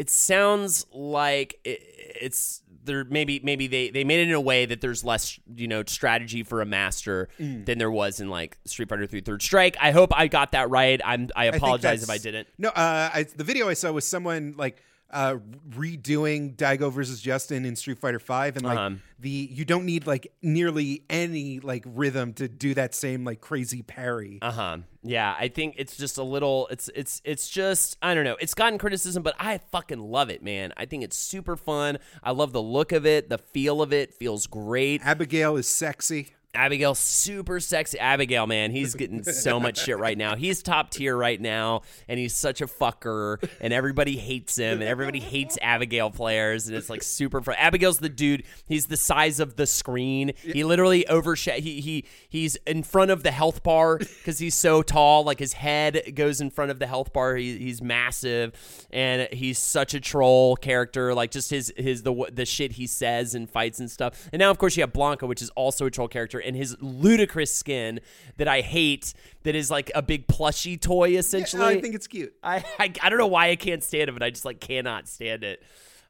it 0.00 0.08
sounds 0.10 0.86
like 0.92 1.50
it, 1.64 1.80
it's 2.20 2.62
there. 2.84 3.04
Maybe 3.04 3.40
maybe 3.44 3.66
they 3.66 3.90
they 3.90 4.04
made 4.04 4.20
it 4.20 4.28
in 4.28 4.34
a 4.34 4.40
way 4.40 4.64
that 4.66 4.80
there's 4.80 5.04
less 5.04 5.38
you 5.54 5.68
know 5.68 5.82
strategy 5.86 6.42
for 6.42 6.62
a 6.62 6.66
master 6.66 7.28
Mm. 7.38 7.66
than 7.66 7.76
there 7.78 7.90
was 7.90 8.20
in 8.20 8.28
like 8.30 8.56
Street 8.64 8.88
Fighter 8.88 9.06
Three 9.06 9.20
Third 9.20 9.42
Strike. 9.42 9.76
I 9.80 9.90
hope 9.90 10.10
I 10.16 10.26
got 10.28 10.52
that 10.52 10.70
right. 10.70 11.00
I'm 11.04 11.28
I 11.36 11.42
I 11.42 11.44
apologize 11.46 12.02
if 12.02 12.10
I 12.10 12.18
didn't. 12.18 12.48
No, 12.58 12.68
uh, 12.70 13.10
I, 13.12 13.24
the 13.24 13.44
video 13.44 13.68
I 13.68 13.74
saw 13.74 13.92
was 13.92 14.06
someone 14.06 14.54
like 14.56 14.82
uh, 15.12 15.36
redoing 15.70 16.54
Daigo 16.56 16.92
versus 16.92 17.20
Justin 17.20 17.64
in 17.64 17.76
Street 17.76 17.98
Fighter 17.98 18.18
Five, 18.18 18.56
and 18.56 18.64
like 18.64 18.78
Uh-huh. 18.78 18.96
the 19.18 19.28
you 19.50 19.64
don't 19.64 19.84
need 19.84 20.06
like 20.06 20.32
nearly 20.42 21.02
any 21.10 21.60
like 21.60 21.84
rhythm 21.86 22.32
to 22.34 22.48
do 22.48 22.74
that 22.74 22.94
same 22.94 23.24
like 23.24 23.40
crazy 23.40 23.82
parry. 23.82 24.38
Uh 24.42 24.50
huh. 24.52 24.76
Yeah, 25.02 25.34
I 25.38 25.48
think 25.48 25.76
it's 25.78 25.96
just 25.96 26.18
a 26.18 26.22
little. 26.22 26.66
It's 26.70 26.90
it's 26.94 27.20
it's 27.24 27.48
just 27.48 27.96
I 28.02 28.14
don't 28.14 28.24
know. 28.24 28.36
It's 28.40 28.54
gotten 28.54 28.78
criticism, 28.78 29.22
but 29.22 29.34
I 29.38 29.58
fucking 29.72 29.98
love 30.00 30.30
it, 30.30 30.42
man. 30.42 30.72
I 30.76 30.84
think 30.86 31.02
it's 31.04 31.16
super 31.16 31.56
fun. 31.56 31.98
I 32.22 32.32
love 32.32 32.52
the 32.52 32.62
look 32.62 32.92
of 32.92 33.06
it. 33.06 33.28
The 33.30 33.38
feel 33.38 33.80
of 33.82 33.92
it 33.92 34.12
feels 34.14 34.46
great. 34.46 35.00
Abigail 35.04 35.56
is 35.56 35.66
sexy. 35.66 36.34
Abigail, 36.52 36.96
super 36.96 37.60
sexy. 37.60 37.98
Abigail, 37.98 38.46
man, 38.46 38.72
he's 38.72 38.94
getting 38.94 39.22
so 39.22 39.60
much 39.60 39.78
shit 39.78 39.98
right 39.98 40.18
now. 40.18 40.34
He's 40.34 40.62
top 40.62 40.90
tier 40.90 41.16
right 41.16 41.40
now, 41.40 41.82
and 42.08 42.18
he's 42.18 42.34
such 42.34 42.60
a 42.60 42.66
fucker, 42.66 43.48
and 43.60 43.72
everybody 43.72 44.16
hates 44.16 44.56
him, 44.58 44.80
and 44.80 44.82
everybody 44.82 45.20
hates 45.20 45.56
Abigail 45.62 46.10
players, 46.10 46.66
and 46.66 46.76
it's 46.76 46.90
like 46.90 47.04
super 47.04 47.40
fun. 47.40 47.54
Abigail's 47.56 47.98
the 47.98 48.08
dude. 48.08 48.42
He's 48.66 48.86
the 48.86 48.96
size 48.96 49.38
of 49.38 49.54
the 49.54 49.66
screen. 49.66 50.32
He 50.42 50.64
literally 50.64 51.06
overshadows. 51.06 51.62
He 51.62 51.80
he 51.80 52.04
he's 52.28 52.56
in 52.66 52.82
front 52.82 53.12
of 53.12 53.22
the 53.22 53.30
health 53.30 53.62
bar 53.62 53.98
because 53.98 54.40
he's 54.40 54.56
so 54.56 54.82
tall. 54.82 55.22
Like 55.22 55.38
his 55.38 55.52
head 55.52 56.14
goes 56.16 56.40
in 56.40 56.50
front 56.50 56.72
of 56.72 56.80
the 56.80 56.86
health 56.88 57.12
bar. 57.12 57.36
He, 57.36 57.58
he's 57.58 57.80
massive, 57.80 58.52
and 58.90 59.28
he's 59.32 59.58
such 59.58 59.94
a 59.94 60.00
troll 60.00 60.56
character. 60.56 61.14
Like 61.14 61.30
just 61.30 61.50
his 61.50 61.72
his 61.76 62.02
the 62.02 62.28
the 62.32 62.44
shit 62.44 62.72
he 62.72 62.88
says 62.88 63.36
and 63.36 63.48
fights 63.48 63.78
and 63.78 63.88
stuff. 63.88 64.28
And 64.32 64.40
now, 64.40 64.50
of 64.50 64.58
course, 64.58 64.76
you 64.76 64.82
have 64.82 64.92
Blanka, 64.92 65.28
which 65.28 65.42
is 65.42 65.50
also 65.50 65.86
a 65.86 65.90
troll 65.90 66.08
character, 66.08 66.39
and 66.40 66.56
his 66.56 66.76
ludicrous 66.80 67.54
skin 67.54 68.00
that 68.36 68.48
I 68.48 68.60
hate. 68.60 69.14
That 69.44 69.54
is 69.54 69.70
like 69.70 69.90
a 69.94 70.02
big 70.02 70.26
plushy 70.26 70.76
toy, 70.76 71.16
essentially. 71.16 71.64
I 71.64 71.80
think 71.80 71.94
it's 71.94 72.06
cute. 72.06 72.34
I, 72.42 72.64
I 72.78 72.92
I 73.02 73.08
don't 73.08 73.18
know 73.18 73.26
why 73.26 73.50
I 73.50 73.56
can't 73.56 73.82
stand 73.82 74.10
it, 74.10 74.12
but 74.12 74.22
I 74.22 74.30
just 74.30 74.44
like 74.44 74.60
cannot 74.60 75.08
stand 75.08 75.44
it. 75.44 75.62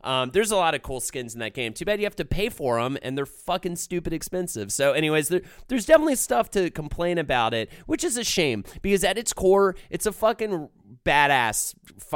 Um, 0.02 0.30
there's 0.30 0.50
a 0.50 0.56
lot 0.56 0.74
of 0.74 0.82
cool 0.82 1.00
skins 1.00 1.34
in 1.34 1.40
that 1.40 1.52
game. 1.52 1.72
Too 1.72 1.84
bad 1.84 2.00
you 2.00 2.06
have 2.06 2.16
to 2.16 2.24
pay 2.24 2.48
for 2.48 2.82
them, 2.82 2.96
and 3.02 3.16
they're 3.16 3.26
fucking 3.26 3.76
stupid 3.76 4.12
expensive. 4.12 4.72
So, 4.72 4.92
anyways, 4.92 5.28
there, 5.28 5.42
there's 5.68 5.84
definitely 5.84 6.16
stuff 6.16 6.50
to 6.52 6.70
complain 6.70 7.18
about 7.18 7.52
it, 7.52 7.70
which 7.86 8.02
is 8.02 8.16
a 8.16 8.24
shame 8.24 8.64
because 8.82 9.04
at 9.04 9.18
its 9.18 9.32
core, 9.32 9.76
it's 9.90 10.06
a 10.06 10.12
fucking 10.12 10.68
badass. 11.04 11.74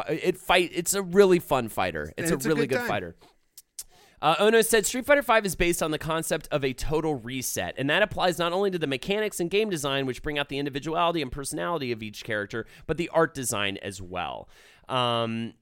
It 0.09 0.39
fight. 0.39 0.71
It's 0.73 0.95
a 0.95 1.03
really 1.03 1.39
fun 1.39 1.69
fighter. 1.69 2.13
It's, 2.17 2.31
a 2.31 2.35
it's 2.35 2.47
a 2.47 2.49
really 2.49 2.67
good 2.67 2.79
good 2.79 2.89
fighter. 2.89 3.17
Uh, 4.25 4.37
Ono 4.39 4.63
said 4.63 4.87
Street 4.87 5.05
Fighter 5.05 5.21
V 5.21 5.47
is 5.47 5.55
based 5.55 5.83
on 5.83 5.91
the 5.91 5.99
concept 5.99 6.49
of 6.51 6.65
a 6.65 6.73
total 6.73 7.17
reset, 7.17 7.75
and 7.77 7.91
that 7.91 8.01
applies 8.01 8.39
not 8.39 8.55
only 8.55 8.71
to 8.71 8.79
the 8.79 8.87
mechanics 8.87 9.39
and 9.39 9.51
game 9.51 9.69
design, 9.69 10.07
which 10.07 10.23
bring 10.23 10.39
out 10.39 10.49
the 10.49 10.59
individuality 10.59 11.21
and 11.21 11.31
personality 11.31 11.93
of 11.93 12.03
each 12.03 12.25
character, 12.25 12.65
but 12.87 12.97
the 12.97 13.11
art 13.11 13.35
design 13.35 13.77
as 13.83 14.01
well. 14.01 14.49
Um, 14.89 15.53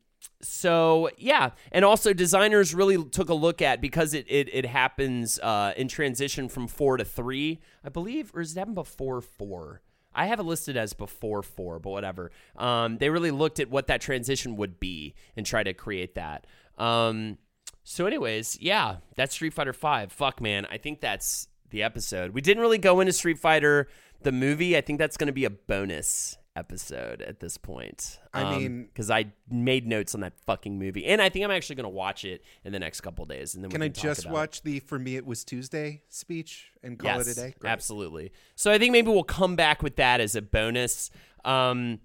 so 0.43 1.11
yeah, 1.19 1.51
and 1.73 1.85
also 1.85 2.13
designers 2.13 2.73
really 2.73 3.03
took 3.03 3.31
a 3.31 3.35
look 3.35 3.61
at 3.61 3.81
because 3.81 4.15
it 4.15 4.27
it, 4.29 4.49
it 4.53 4.67
happens 4.67 5.41
uh, 5.41 5.73
in 5.77 5.89
transition 5.89 6.49
from 6.49 6.69
four 6.69 6.97
to 6.99 7.05
three, 7.05 7.59
I 7.85 7.89
believe, 7.89 8.31
or 8.33 8.43
is 8.43 8.53
it 8.53 8.61
happen 8.61 8.75
before 8.75 9.21
four? 9.21 9.83
I 10.15 10.27
have 10.27 10.39
it 10.39 10.45
listed 10.45 10.77
as 10.77 10.93
before 10.93 11.43
four, 11.43 11.81
but 11.81 11.91
whatever. 11.91 12.31
Um, 12.55 12.99
they 12.99 13.11
really 13.11 13.33
looked 13.33 13.59
at 13.59 13.71
what 13.71 13.89
that 13.89 14.01
transition 14.01 14.55
would 14.55 14.79
be 14.79 15.15
and 15.37 15.45
try 15.45 15.65
to 15.65 15.75
create 15.75 16.15
that. 16.15 16.47
Um, 16.79 17.39
So, 17.85 18.07
anyways, 18.07 18.59
yeah, 18.61 18.97
that's 19.17 19.35
Street 19.35 19.55
Fighter 19.55 19.73
Five. 19.73 20.13
Fuck, 20.13 20.41
man, 20.41 20.67
I 20.71 20.79
think 20.79 21.01
that's 21.01 21.49
the 21.71 21.83
episode. 21.83 22.33
We 22.33 22.41
didn't 22.41 22.61
really 22.61 22.79
go 22.79 23.01
into 23.01 23.13
Street 23.13 23.39
Fighter 23.39 23.89
the 24.23 24.33
movie. 24.33 24.77
I 24.77 24.81
think 24.81 24.99
that's 24.99 25.17
going 25.17 25.27
to 25.27 25.33
be 25.33 25.45
a 25.45 25.51
bonus 25.51 26.39
episode 26.55 27.23
at 27.23 27.41
this 27.41 27.57
point. 27.57 28.19
I 28.33 28.57
mean- 28.59 28.85
because 28.85 29.11
I 29.11 29.33
made 29.51 29.87
notes 29.87 30.15
on 30.15 30.21
that 30.21 30.39
fucking 30.47 30.79
movie, 30.79 31.07
and 31.07 31.21
I 31.21 31.29
think 31.29 31.45
I'm 31.45 31.51
actually 31.51 31.77
going 31.77 31.85
to 31.85 31.89
watch 31.91 32.25
it 32.25 32.45
in 32.65 32.73
the 32.73 32.79
next 32.79 33.01
couple 33.01 33.25
days. 33.25 33.55
And 33.55 33.65
then 33.65 33.71
we 33.71 33.73
Can 33.73 33.83
I 33.83 33.89
just 33.89 34.27
it. 34.27 34.31
watch 34.31 34.63
the 34.63 34.81
"For 34.81 34.99
Me 34.99 35.17
It 35.17 35.27
Was 35.27 35.45
Tuesday" 35.45 36.03
speech 36.09 36.71
and 36.83 36.99
call 36.99 37.17
yes, 37.17 37.27
it 37.27 37.33
a 37.33 37.35
day? 37.35 37.55
Great. 37.59 37.71
Absolutely. 37.71 38.33
So 38.55 38.71
I 38.71 38.79
think 38.79 38.93
maybe 38.93 39.09
we'll 39.09 39.25
come 39.25 39.57
back 39.57 39.83
with 39.83 39.97
that 39.97 40.21
as 40.21 40.37
a 40.37 40.43
bonus. 40.43 41.11
Um, 41.45 42.01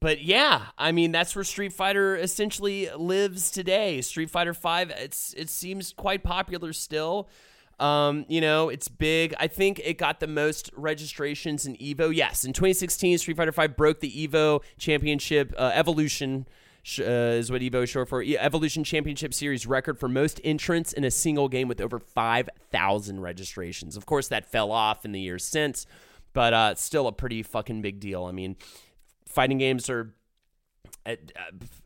but 0.00 0.22
yeah, 0.22 0.66
I 0.78 0.92
mean 0.92 1.12
that's 1.12 1.36
where 1.36 1.44
Street 1.44 1.72
Fighter 1.72 2.16
essentially 2.16 2.88
lives 2.96 3.50
today. 3.50 4.00
Street 4.00 4.30
Fighter 4.30 4.54
Five, 4.54 4.90
it's 4.90 5.34
it 5.34 5.50
seems 5.50 5.92
quite 5.92 6.22
popular 6.22 6.72
still. 6.72 7.28
Um, 7.78 8.26
you 8.28 8.42
know, 8.42 8.68
it's 8.68 8.88
big. 8.88 9.34
I 9.40 9.46
think 9.46 9.80
it 9.82 9.96
got 9.96 10.20
the 10.20 10.26
most 10.26 10.70
registrations 10.76 11.64
in 11.64 11.76
Evo. 11.76 12.14
Yes, 12.14 12.44
in 12.44 12.52
2016, 12.52 13.18
Street 13.18 13.36
Fighter 13.36 13.52
Five 13.52 13.76
broke 13.76 14.00
the 14.00 14.26
Evo 14.26 14.62
Championship 14.78 15.54
uh, 15.56 15.70
Evolution. 15.74 16.46
Uh, 16.98 17.36
is 17.36 17.52
what 17.52 17.60
Evo 17.60 17.82
is 17.82 17.90
short 17.90 18.08
for. 18.08 18.22
Evolution 18.22 18.84
Championship 18.84 19.34
Series 19.34 19.66
record 19.66 19.98
for 19.98 20.08
most 20.08 20.40
entrants 20.42 20.94
in 20.94 21.04
a 21.04 21.10
single 21.10 21.46
game 21.46 21.68
with 21.68 21.78
over 21.78 21.98
5,000 21.98 23.20
registrations. 23.20 23.98
Of 23.98 24.06
course, 24.06 24.28
that 24.28 24.50
fell 24.50 24.72
off 24.72 25.04
in 25.04 25.12
the 25.12 25.20
years 25.20 25.44
since, 25.44 25.86
but 26.32 26.54
uh, 26.54 26.74
still 26.76 27.06
a 27.06 27.12
pretty 27.12 27.42
fucking 27.42 27.82
big 27.82 28.00
deal. 28.00 28.24
I 28.24 28.32
mean, 28.32 28.56
fighting 29.30 29.58
games 29.58 29.88
are 29.88 30.14
uh, 31.06 31.14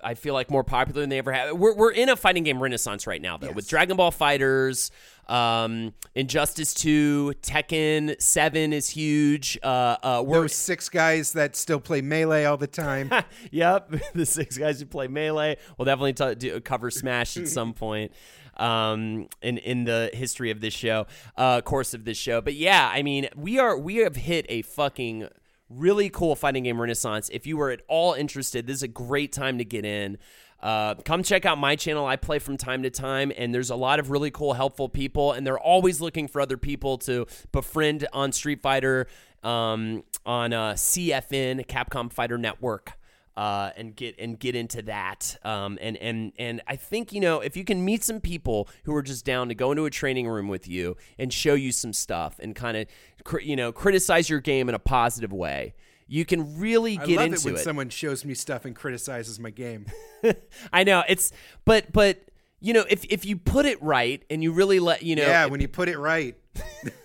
I 0.02 0.14
feel 0.14 0.34
like 0.34 0.50
more 0.50 0.64
popular 0.64 1.00
than 1.00 1.10
they 1.10 1.18
ever 1.18 1.32
have. 1.32 1.56
We're, 1.56 1.74
we're 1.74 1.92
in 1.92 2.08
a 2.08 2.16
fighting 2.16 2.42
game 2.42 2.62
renaissance 2.62 3.06
right 3.06 3.22
now, 3.22 3.36
though, 3.36 3.52
with 3.52 3.68
Dragon 3.68 3.96
Ball 3.96 4.10
FighterZ, 4.10 4.90
um, 5.28 5.94
Injustice 6.14 6.74
2, 6.74 7.34
Tekken 7.40 8.20
7 8.20 8.72
is 8.72 8.90
huge. 8.90 9.56
Uh, 9.62 9.96
uh, 10.02 10.22
we're, 10.26 10.42
Those 10.42 10.54
six 10.54 10.88
guys 10.88 11.32
that 11.32 11.54
still 11.56 11.80
play 11.80 12.00
melee 12.00 12.44
all 12.44 12.56
the 12.56 12.66
time. 12.66 13.10
yep, 13.50 13.92
the 14.14 14.26
six 14.26 14.58
guys 14.58 14.80
who 14.80 14.86
play 14.86 15.06
Melee. 15.06 15.56
We'll 15.78 15.86
definitely 15.86 16.14
t- 16.14 16.34
do, 16.34 16.60
cover 16.60 16.90
Smash 16.90 17.36
at 17.36 17.48
some 17.48 17.72
point 17.74 18.12
um, 18.56 19.28
in 19.42 19.58
in 19.58 19.84
the 19.84 20.10
history 20.12 20.50
of 20.50 20.60
this 20.60 20.74
show, 20.74 21.06
uh, 21.36 21.60
course 21.60 21.94
of 21.94 22.04
this 22.04 22.18
show. 22.18 22.40
But 22.40 22.54
yeah, 22.54 22.90
I 22.92 23.02
mean, 23.02 23.28
we 23.36 23.58
are 23.58 23.78
we 23.78 23.96
have 23.96 24.16
hit 24.16 24.46
a 24.48 24.62
fucking 24.62 25.28
really 25.76 26.08
cool 26.10 26.36
fighting 26.36 26.64
game 26.64 26.80
renaissance. 26.80 27.28
If 27.32 27.46
you 27.46 27.56
were 27.56 27.70
at 27.70 27.82
all 27.88 28.14
interested, 28.14 28.66
this 28.66 28.76
is 28.76 28.82
a 28.82 28.88
great 28.88 29.32
time 29.32 29.58
to 29.58 29.64
get 29.64 29.84
in. 29.84 30.18
Uh, 30.62 30.94
come 30.94 31.22
check 31.22 31.44
out 31.44 31.58
my 31.58 31.76
channel. 31.76 32.06
I 32.06 32.16
play 32.16 32.38
from 32.38 32.56
time 32.56 32.82
to 32.84 32.90
time, 32.90 33.32
and 33.36 33.54
there's 33.54 33.70
a 33.70 33.76
lot 33.76 33.98
of 33.98 34.10
really 34.10 34.30
cool, 34.30 34.54
helpful 34.54 34.88
people, 34.88 35.32
and 35.32 35.46
they're 35.46 35.58
always 35.58 36.00
looking 36.00 36.26
for 36.26 36.40
other 36.40 36.56
people 36.56 36.96
to 36.98 37.26
befriend 37.52 38.06
on 38.12 38.32
Street 38.32 38.62
Fighter, 38.62 39.06
um, 39.42 40.04
on 40.24 40.54
uh, 40.54 40.72
CFN, 40.72 41.66
Capcom 41.66 42.10
Fighter 42.10 42.38
Network 42.38 42.94
uh, 43.36 43.70
and 43.76 43.96
get 43.96 44.14
and 44.18 44.38
get 44.38 44.54
into 44.54 44.82
that. 44.82 45.36
Um, 45.44 45.78
and 45.80 45.96
and 45.96 46.32
and 46.38 46.62
I 46.66 46.76
think 46.76 47.12
you 47.12 47.20
know 47.20 47.40
if 47.40 47.56
you 47.56 47.64
can 47.64 47.84
meet 47.84 48.04
some 48.04 48.20
people 48.20 48.68
who 48.84 48.94
are 48.94 49.02
just 49.02 49.24
down 49.24 49.48
to 49.48 49.54
go 49.54 49.72
into 49.72 49.84
a 49.84 49.90
training 49.90 50.28
room 50.28 50.48
with 50.48 50.68
you 50.68 50.96
and 51.18 51.32
show 51.32 51.54
you 51.54 51.72
some 51.72 51.92
stuff 51.92 52.38
and 52.38 52.54
kind 52.54 52.76
of 52.76 52.86
cr- 53.24 53.40
you 53.40 53.56
know 53.56 53.72
criticize 53.72 54.28
your 54.28 54.40
game 54.40 54.68
in 54.68 54.74
a 54.74 54.78
positive 54.78 55.32
way. 55.32 55.74
You 56.06 56.24
can 56.24 56.58
really 56.58 56.96
get 56.98 57.20
into 57.20 57.38
it 57.38 57.44
when 57.44 57.54
it. 57.54 57.58
someone 57.60 57.88
shows 57.88 58.24
me 58.24 58.34
stuff 58.34 58.66
and 58.66 58.76
criticizes 58.76 59.40
my 59.40 59.50
game. 59.50 59.86
I 60.72 60.84
know 60.84 61.02
it's, 61.08 61.32
but 61.64 61.92
but 61.92 62.22
you 62.60 62.72
know 62.72 62.84
if 62.88 63.04
if 63.06 63.24
you 63.24 63.36
put 63.36 63.66
it 63.66 63.82
right 63.82 64.22
and 64.28 64.42
you 64.42 64.52
really 64.52 64.80
let 64.80 65.02
you 65.02 65.16
know 65.16 65.22
yeah, 65.22 65.46
when 65.46 65.60
you 65.60 65.68
put 65.68 65.88
it 65.88 65.98
right. 65.98 66.36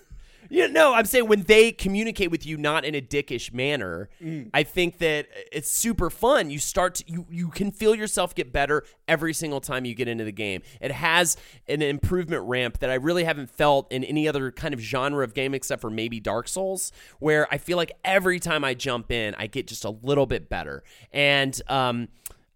You 0.50 0.66
know, 0.68 0.90
no, 0.90 0.94
I'm 0.94 1.04
saying 1.04 1.28
when 1.28 1.42
they 1.42 1.72
communicate 1.72 2.30
with 2.30 2.44
you 2.44 2.56
not 2.56 2.84
in 2.84 2.94
a 2.94 3.00
dickish 3.00 3.52
manner, 3.52 4.08
Mm. 4.20 4.50
I 4.52 4.62
think 4.64 4.98
that 4.98 5.28
it's 5.52 5.70
super 5.70 6.10
fun. 6.10 6.50
You 6.50 6.58
start 6.58 6.96
to, 6.96 7.04
you 7.06 7.26
you 7.30 7.48
can 7.48 7.70
feel 7.70 7.94
yourself 7.94 8.34
get 8.34 8.52
better 8.52 8.84
every 9.06 9.32
single 9.32 9.60
time 9.60 9.84
you 9.84 9.94
get 9.94 10.08
into 10.08 10.24
the 10.24 10.32
game. 10.32 10.62
It 10.80 10.90
has 10.92 11.36
an 11.68 11.82
improvement 11.82 12.42
ramp 12.48 12.78
that 12.80 12.90
I 12.90 12.94
really 12.94 13.24
haven't 13.24 13.50
felt 13.50 13.90
in 13.92 14.02
any 14.04 14.26
other 14.28 14.50
kind 14.50 14.74
of 14.74 14.80
genre 14.80 15.22
of 15.24 15.34
game 15.34 15.54
except 15.54 15.80
for 15.80 15.90
maybe 15.90 16.18
Dark 16.18 16.48
Souls, 16.48 16.92
where 17.20 17.46
I 17.52 17.58
feel 17.58 17.76
like 17.76 17.92
every 18.04 18.40
time 18.40 18.64
I 18.64 18.74
jump 18.74 19.10
in, 19.12 19.34
I 19.38 19.46
get 19.46 19.66
just 19.68 19.84
a 19.84 19.90
little 19.90 20.26
bit 20.26 20.48
better. 20.48 20.82
And 21.12 21.60
um 21.68 22.08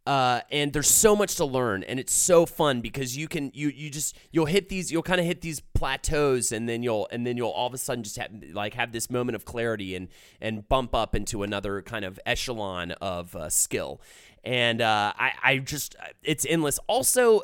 uh, 0.07 0.41
and 0.51 0.73
there's 0.75 0.91
so 0.91 1.17
much 1.17 1.37
to 1.37 1.45
learn 1.45 1.83
and 1.83 1.99
it's 1.99 2.13
so 2.13 2.45
fun 2.45 2.83
because 2.83 3.17
you 3.17 3.27
can 3.27 3.51
you 3.55 3.69
you 3.69 3.89
just 3.89 4.15
you'll 4.33 4.45
hit 4.45 4.69
these 4.69 4.93
you'll 4.93 5.03
kind 5.03 5.19
of 5.19 5.27
hit 5.27 5.41
these 5.41 5.61
plateaus 5.61 6.53
and 6.53 6.69
then 6.69 6.83
you'll 6.83 7.09
and 7.11 7.27
then 7.27 7.39
you'll 7.39 7.49
all 7.49 7.67
of 7.67 7.73
a 7.73 7.79
sudden 7.79 8.05
just 8.05 8.17
have 8.17 8.31
like 8.53 8.75
have 8.75 8.93
this 8.93 9.09
moment 9.09 9.35
of 9.35 9.47
clarity 9.47 9.97
and 9.97 10.09
and 10.43 10.69
bump 10.69 10.95
up 10.95 11.15
into 11.15 11.43
another 11.43 11.81
kind 11.81 12.05
of 12.05 12.21
echelon 12.27 12.93
of 12.93 13.35
uh, 13.35 13.49
skill. 13.49 14.01
And 14.45 14.83
uh, 14.83 15.15
I 15.17 15.33
I 15.43 15.59
just 15.59 15.97
it's 16.23 16.45
endless. 16.47 16.79
Also 16.87 17.43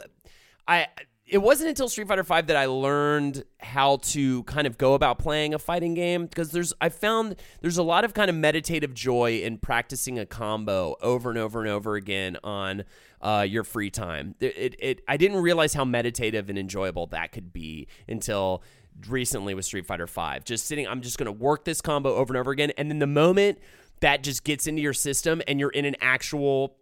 I 0.68 0.86
it 1.30 1.38
wasn't 1.38 1.68
until 1.68 1.88
Street 1.88 2.08
Fighter 2.08 2.24
V 2.24 2.40
that 2.42 2.56
I 2.56 2.66
learned 2.66 3.44
how 3.60 3.98
to 3.98 4.42
kind 4.44 4.66
of 4.66 4.76
go 4.76 4.94
about 4.94 5.20
playing 5.20 5.54
a 5.54 5.60
fighting 5.60 5.94
game 5.94 6.26
because 6.26 6.50
there's 6.50 6.72
I 6.80 6.88
found 6.88 7.36
there's 7.60 7.78
a 7.78 7.84
lot 7.84 8.04
of 8.04 8.14
kind 8.14 8.28
of 8.28 8.34
meditative 8.34 8.94
joy 8.94 9.38
in 9.38 9.58
practicing 9.58 10.18
a 10.18 10.26
combo 10.26 10.96
over 11.00 11.30
and 11.30 11.38
over 11.38 11.60
and 11.60 11.68
over 11.68 11.94
again 11.94 12.36
on 12.42 12.84
uh, 13.20 13.46
your 13.48 13.62
free 13.62 13.90
time. 13.90 14.34
It, 14.40 14.56
it, 14.56 14.76
it 14.80 15.00
I 15.06 15.16
didn't 15.16 15.38
realize 15.38 15.72
how 15.72 15.84
meditative 15.84 16.50
and 16.50 16.58
enjoyable 16.58 17.06
that 17.08 17.30
could 17.30 17.52
be 17.52 17.86
until 18.08 18.64
recently 19.08 19.54
with 19.54 19.64
Street 19.64 19.86
Fighter 19.86 20.06
V. 20.06 20.40
Just 20.44 20.66
sitting, 20.66 20.88
I'm 20.88 21.00
just 21.00 21.16
going 21.16 21.26
to 21.26 21.32
work 21.32 21.64
this 21.64 21.80
combo 21.80 22.16
over 22.16 22.32
and 22.32 22.40
over 22.40 22.50
again, 22.50 22.72
and 22.76 22.90
then 22.90 22.98
the 22.98 23.06
moment 23.06 23.58
that 24.00 24.24
just 24.24 24.42
gets 24.42 24.66
into 24.66 24.82
your 24.82 24.94
system 24.94 25.42
and 25.46 25.60
you're 25.60 25.70
in 25.70 25.84
an 25.84 25.96
actual 26.00 26.76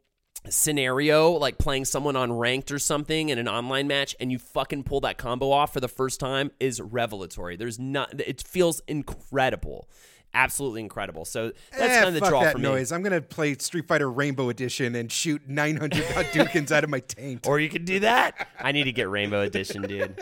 scenario 0.49 1.31
like 1.33 1.59
playing 1.59 1.85
someone 1.85 2.17
on 2.17 2.33
ranked 2.33 2.71
or 2.71 2.79
something 2.79 3.29
in 3.29 3.39
an 3.39 3.49
online 3.49 3.87
match 3.87 4.17
and 4.21 4.33
you 4.33 4.39
fucking 4.39 4.83
pull 4.85 5.01
that 5.01 5.19
combo 5.19 5.51
off 5.51 5.73
for 5.73 5.81
the 5.81 5.89
first 5.89 6.21
time 6.21 6.51
is 6.61 6.81
revelatory. 6.81 7.57
There's 7.57 7.79
not 7.79 8.21
it 8.21 8.43
feels 8.47 8.81
incredible. 8.89 9.89
Absolutely 10.35 10.83
incredible. 10.83 11.25
So 11.25 11.53
that's 11.73 11.83
Eh, 11.83 12.03
kind 12.03 12.09
of 12.09 12.15
the 12.15 12.29
draw 12.29 12.43
that 12.45 12.53
for 12.53 12.59
me. 12.59 12.65
noise. 12.65 12.93
I'm 12.93 13.03
gonna 13.03 13.21
play 13.23 13.57
Street 13.59 13.89
Fighter 13.89 14.11
Rainbow 14.11 14.51
Edition 14.51 14.95
and 14.95 15.11
shoot 15.11 15.43
900 15.49 16.03
Hadoukens 16.05 16.71
out 16.71 16.85
of 16.85 16.91
my 16.91 17.01
taint. 17.01 17.47
or 17.47 17.59
you 17.59 17.69
could 17.71 17.85
do 17.87 18.01
that. 18.01 18.49
I 18.61 18.73
need 18.73 18.85
to 18.85 18.93
get 18.93 19.09
rainbow 19.09 19.41
edition 19.41 19.83
dude. 19.83 20.19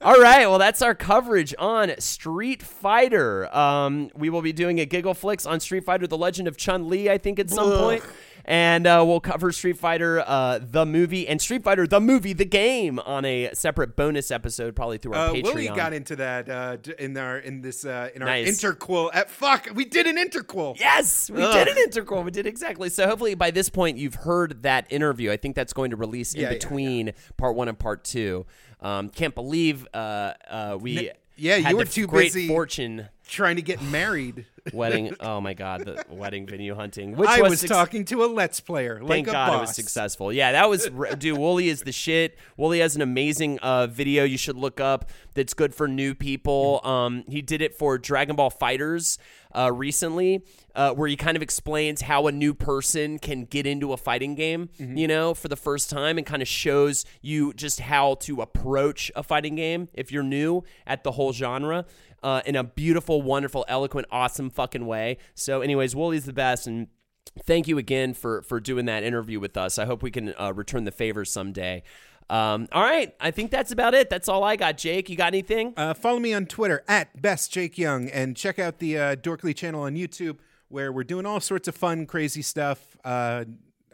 All 0.00 0.18
right 0.20 0.46
well 0.48 0.58
that's 0.58 0.80
our 0.80 0.94
coverage 0.94 1.54
on 1.58 1.92
street 2.00 2.62
fighter. 2.62 3.54
Um, 3.54 4.10
we 4.14 4.30
will 4.30 4.42
be 4.42 4.52
doing 4.52 4.80
a 4.80 4.86
giggle 4.86 5.14
flicks 5.14 5.44
on 5.44 5.60
street 5.60 5.84
fighter 5.84 6.06
the 6.06 6.16
legend 6.18 6.48
of 6.48 6.56
chun 6.56 6.88
li 6.88 7.10
i 7.10 7.18
think 7.18 7.38
at 7.38 7.50
some 7.50 7.70
point 7.72 8.02
and 8.48 8.86
uh, 8.86 9.04
we'll 9.06 9.20
cover 9.20 9.52
Street 9.52 9.76
Fighter 9.76 10.20
uh, 10.26 10.58
the 10.60 10.86
movie 10.86 11.28
and 11.28 11.40
Street 11.40 11.62
Fighter 11.62 11.86
the 11.86 12.00
movie 12.00 12.32
the 12.32 12.46
game 12.46 12.98
on 13.00 13.24
a 13.26 13.50
separate 13.52 13.94
bonus 13.94 14.30
episode, 14.30 14.74
probably 14.74 14.96
through 14.96 15.12
our 15.12 15.28
Uh, 15.28 15.32
Patreon. 15.34 15.44
Woolie 15.68 15.76
got 15.76 15.92
into 15.92 16.16
that 16.16 16.48
uh, 16.48 16.78
in 16.98 17.16
our 17.18 17.38
in 17.38 17.60
this 17.60 17.84
uh, 17.84 18.08
in 18.14 18.22
our 18.22 18.28
Nice. 18.28 18.48
interquel. 18.60 19.10
At, 19.12 19.30
fuck, 19.30 19.68
we 19.74 19.84
did 19.84 20.06
an 20.06 20.16
interquel. 20.16 20.78
Yes, 20.80 21.30
we 21.30 21.42
Ugh. 21.42 21.66
did 21.66 21.76
an 21.76 21.90
interquel. 21.90 22.24
We 22.24 22.30
did 22.30 22.46
exactly. 22.46 22.88
So 22.88 23.06
hopefully 23.06 23.34
by 23.34 23.50
this 23.50 23.68
point 23.68 23.98
you've 23.98 24.14
heard 24.14 24.62
that 24.62 24.86
interview. 24.90 25.30
I 25.30 25.36
think 25.36 25.54
that's 25.54 25.74
going 25.74 25.90
to 25.90 25.96
release 25.96 26.32
in 26.34 26.40
Yeah, 26.40 26.46
yeah, 26.48 26.54
between 26.54 27.12
part 27.36 27.54
one 27.54 27.68
and 27.68 27.78
part 27.78 28.02
two. 28.02 28.46
Um, 28.80 29.10
can't 29.10 29.34
believe 29.34 29.86
uh, 29.92 30.32
uh, 30.48 30.78
we. 30.80 31.10
yeah, 31.36 31.56
you 31.56 31.76
were 31.76 31.84
too 31.84 32.06
great 32.06 32.32
busy 32.32 32.48
fortune 32.48 33.08
Trying 33.28 33.56
to 33.56 33.62
get 33.62 33.82
married. 33.82 34.46
wedding. 34.72 35.14
oh 35.20 35.40
my 35.40 35.54
god, 35.54 35.84
the 35.84 36.04
wedding 36.08 36.46
venue 36.46 36.74
hunting. 36.74 37.16
Which 37.16 37.28
I 37.28 37.42
was, 37.42 37.50
was 37.50 37.60
suc- 37.60 37.68
talking 37.68 38.04
to 38.06 38.24
a 38.24 38.26
Let's 38.26 38.60
Player. 38.60 39.00
Like 39.00 39.08
Thank 39.08 39.28
a 39.28 39.32
God 39.32 39.54
it 39.54 39.60
was 39.60 39.74
successful. 39.74 40.32
Yeah, 40.32 40.52
that 40.52 40.68
was 40.68 40.84
dude. 41.18 41.38
Woolie 41.38 41.66
is 41.66 41.82
the 41.82 41.92
shit. 41.92 42.38
Woolie 42.58 42.80
has 42.80 42.96
an 42.96 43.02
amazing 43.02 43.58
uh, 43.60 43.86
video 43.86 44.24
you 44.24 44.38
should 44.38 44.56
look 44.56 44.80
up. 44.80 45.10
That's 45.34 45.54
good 45.54 45.74
for 45.74 45.86
new 45.86 46.14
people. 46.14 46.80
Um, 46.84 47.24
he 47.28 47.42
did 47.42 47.62
it 47.62 47.74
for 47.74 47.98
Dragon 47.98 48.36
Ball 48.36 48.50
FighterZ 48.50 49.18
uh, 49.54 49.70
recently, 49.72 50.44
uh, 50.74 50.92
where 50.92 51.08
he 51.08 51.16
kind 51.16 51.36
of 51.36 51.42
explains 51.42 52.02
how 52.02 52.26
a 52.26 52.32
new 52.32 52.54
person 52.54 53.18
can 53.18 53.44
get 53.44 53.66
into 53.66 53.92
a 53.92 53.96
fighting 53.96 54.34
game. 54.34 54.70
You 54.78 55.06
know, 55.06 55.34
for 55.34 55.48
the 55.48 55.56
first 55.56 55.90
time, 55.90 56.18
and 56.18 56.26
kind 56.26 56.42
of 56.42 56.48
shows 56.48 57.04
you 57.22 57.52
just 57.52 57.80
how 57.80 58.14
to 58.16 58.40
approach 58.40 59.12
a 59.14 59.22
fighting 59.22 59.54
game 59.54 59.88
if 59.94 60.10
you're 60.10 60.22
new 60.22 60.64
at 60.86 61.04
the 61.04 61.12
whole 61.12 61.32
genre. 61.32 61.84
Uh, 62.22 62.42
in 62.44 62.56
a 62.56 62.64
beautiful, 62.64 63.22
wonderful, 63.22 63.64
eloquent, 63.68 64.06
awesome 64.10 64.50
fucking 64.50 64.84
way. 64.86 65.18
So, 65.34 65.60
anyways, 65.60 65.94
Woolie's 65.94 66.24
the 66.24 66.32
best, 66.32 66.66
and 66.66 66.88
thank 67.44 67.68
you 67.68 67.78
again 67.78 68.14
for 68.14 68.42
for 68.42 68.58
doing 68.60 68.86
that 68.86 69.02
interview 69.04 69.38
with 69.38 69.56
us. 69.56 69.78
I 69.78 69.84
hope 69.84 70.02
we 70.02 70.10
can 70.10 70.34
uh, 70.38 70.52
return 70.54 70.84
the 70.84 70.90
favor 70.90 71.24
someday. 71.24 71.82
Um, 72.30 72.68
all 72.72 72.82
right, 72.82 73.14
I 73.20 73.30
think 73.30 73.50
that's 73.50 73.72
about 73.72 73.94
it. 73.94 74.10
That's 74.10 74.28
all 74.28 74.44
I 74.44 74.56
got. 74.56 74.76
Jake, 74.76 75.08
you 75.08 75.16
got 75.16 75.28
anything? 75.28 75.72
Uh, 75.76 75.94
follow 75.94 76.18
me 76.18 76.34
on 76.34 76.46
Twitter 76.46 76.82
at 76.86 77.22
best 77.22 77.52
Jake 77.52 77.78
Young 77.78 78.08
and 78.10 78.36
check 78.36 78.58
out 78.58 78.80
the 78.80 78.98
uh, 78.98 79.16
Dorkly 79.16 79.54
channel 79.56 79.82
on 79.82 79.94
YouTube 79.94 80.38
where 80.68 80.92
we're 80.92 81.04
doing 81.04 81.24
all 81.24 81.40
sorts 81.40 81.68
of 81.68 81.74
fun, 81.74 82.04
crazy 82.04 82.42
stuff. 82.42 82.96
Uh, 83.04 83.44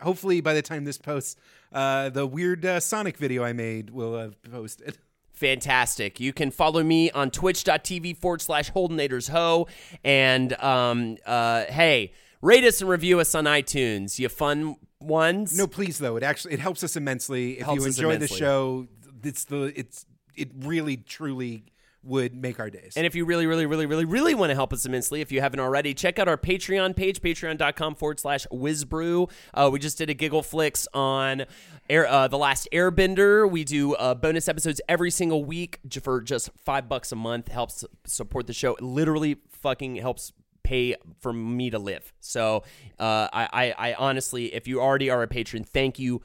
hopefully, 0.00 0.40
by 0.40 0.52
the 0.52 0.62
time 0.62 0.84
this 0.84 0.98
posts, 0.98 1.36
uh, 1.72 2.10
the 2.10 2.26
weird 2.26 2.64
uh, 2.66 2.80
Sonic 2.80 3.16
video 3.16 3.44
I 3.44 3.52
made 3.52 3.90
will 3.90 4.18
have 4.18 4.40
posted. 4.42 4.98
Fantastic. 5.34 6.20
You 6.20 6.32
can 6.32 6.50
follow 6.52 6.82
me 6.82 7.10
on 7.10 7.30
twitch.tv 7.30 8.16
forward 8.16 8.40
slash 8.40 8.70
Holdenators 8.72 9.30
Ho. 9.30 9.66
And 10.04 10.52
um, 10.62 11.16
uh, 11.26 11.64
hey, 11.64 12.12
rate 12.40 12.64
us 12.64 12.80
and 12.80 12.88
review 12.88 13.18
us 13.18 13.34
on 13.34 13.44
iTunes. 13.44 14.18
You 14.18 14.28
fun 14.28 14.76
ones? 15.00 15.56
No, 15.58 15.66
please 15.66 15.98
though. 15.98 16.16
It 16.16 16.22
actually 16.22 16.54
it 16.54 16.60
helps 16.60 16.84
us 16.84 16.96
immensely. 16.96 17.58
If 17.58 17.66
Helps 17.66 17.80
you 17.80 17.86
enjoy 17.86 18.16
the 18.18 18.28
show, 18.28 18.86
it's 19.24 19.44
the 19.44 19.72
it's 19.76 20.06
it 20.36 20.50
really 20.56 20.96
truly 20.96 21.64
would 22.04 22.34
make 22.34 22.60
our 22.60 22.70
days. 22.70 22.94
And 22.96 23.06
if 23.06 23.14
you 23.14 23.24
really, 23.24 23.46
really, 23.46 23.66
really, 23.66 23.86
really, 23.86 24.04
really 24.04 24.34
want 24.34 24.50
to 24.50 24.54
help 24.54 24.72
us 24.72 24.84
immensely, 24.86 25.20
if 25.20 25.32
you 25.32 25.40
haven't 25.40 25.60
already, 25.60 25.94
check 25.94 26.18
out 26.18 26.28
our 26.28 26.36
Patreon 26.36 26.94
page, 26.94 27.20
patreon.com 27.20 27.94
forward 27.94 28.20
slash 28.20 28.46
wizbru. 28.52 29.30
Uh, 29.52 29.70
we 29.72 29.78
just 29.78 29.98
did 29.98 30.10
a 30.10 30.14
giggle 30.14 30.42
flicks 30.42 30.86
on 30.92 31.44
air, 31.88 32.06
uh, 32.06 32.28
The 32.28 32.38
Last 32.38 32.68
Airbender. 32.72 33.50
We 33.50 33.64
do 33.64 33.94
uh, 33.94 34.14
bonus 34.14 34.48
episodes 34.48 34.80
every 34.88 35.10
single 35.10 35.44
week 35.44 35.80
for 36.02 36.20
just 36.20 36.50
five 36.64 36.88
bucks 36.88 37.12
a 37.12 37.16
month. 37.16 37.48
Helps 37.48 37.84
support 38.04 38.46
the 38.46 38.52
show. 38.52 38.74
It 38.74 38.82
literally 38.82 39.38
fucking 39.50 39.96
helps 39.96 40.32
pay 40.62 40.96
for 41.20 41.32
me 41.32 41.70
to 41.70 41.78
live. 41.78 42.12
So 42.20 42.64
uh, 42.98 43.28
I, 43.32 43.48
I, 43.52 43.90
I 43.90 43.94
honestly, 43.94 44.54
if 44.54 44.66
you 44.66 44.80
already 44.80 45.10
are 45.10 45.22
a 45.22 45.28
patron, 45.28 45.64
thank 45.64 45.98
you 45.98 46.22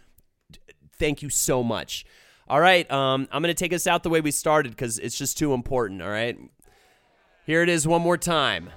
thank 0.98 1.22
you 1.22 1.30
so 1.30 1.64
much. 1.64 2.06
All 2.50 2.60
right, 2.60 2.90
um, 2.90 3.28
I'm 3.32 3.44
going 3.44 3.54
to 3.54 3.60
take 3.60 3.74
us 3.74 3.86
out 3.86 4.02
the 4.02 4.10
way 4.10 4.22
we 4.22 4.32
started 4.32 4.72
because 4.72 4.98
it's 4.98 5.16
just 5.16 5.38
too 5.38 5.54
important. 5.54 6.02
All 6.02 6.10
right, 6.10 6.36
here 7.46 7.62
it 7.62 7.70
is 7.70 7.88
one 7.88 8.02
more 8.02 8.18
time. 8.18 8.72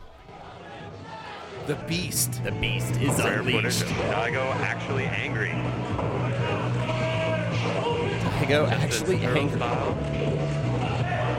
the 1.66 1.76
beast. 1.76 2.44
The 2.44 2.52
beast 2.52 3.00
is 3.00 3.18
unleashed. 3.18 3.84
Daigo 3.84 4.54
actually 4.56 5.04
angry. 5.04 5.52
I 8.32 8.44
go 8.46 8.66
This 8.66 8.76
is 8.76 8.82
actually 8.84 9.24
angry. 9.24 9.62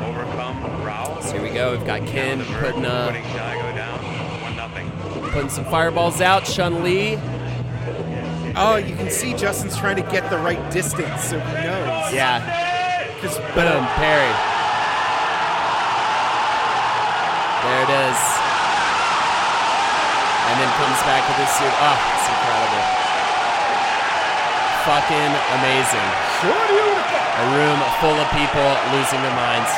Overcome. 0.08 1.22
So 1.22 1.34
here 1.34 1.44
we 1.44 1.52
go. 1.52 1.78
We've 1.78 1.86
got 1.86 2.08
Ken 2.08 2.44
putting 2.44 2.84
uh, 2.84 3.08
putting 3.10 3.24
Daigo 3.26 3.76
down. 3.76 4.00
One 4.42 4.56
nothing. 4.56 4.90
putting 5.30 5.50
some 5.50 5.66
fireballs 5.66 6.20
out. 6.20 6.46
Chun 6.46 6.84
Li. 6.84 7.20
Oh, 8.56 8.76
you 8.78 8.96
can 8.96 9.10
see 9.10 9.34
Justin's 9.34 9.76
trying 9.78 9.96
to 9.98 10.06
get 10.12 10.30
the 10.30 10.38
right 10.38 10.62
distance, 10.72 11.24
so 11.26 11.40
he 11.40 11.54
knows. 11.66 12.14
Yeah. 12.14 12.38
'Cause- 13.22 13.38
Boom. 13.58 13.86
Parry. 13.98 14.34
There 17.64 17.82
it 17.88 17.92
is. 18.12 18.20
And 20.52 20.56
then 20.60 20.70
comes 20.78 21.00
back 21.08 21.24
with 21.26 21.38
his 21.40 21.50
suit. 21.56 21.72
Oh, 21.82 21.98
it's 22.14 22.28
incredible. 22.30 22.86
Fucking 24.86 25.32
amazing. 25.58 26.10
A 27.34 27.46
room 27.56 27.80
full 28.04 28.18
of 28.20 28.28
people 28.36 28.70
losing 28.92 29.22
their 29.24 29.34
minds. 29.34 29.72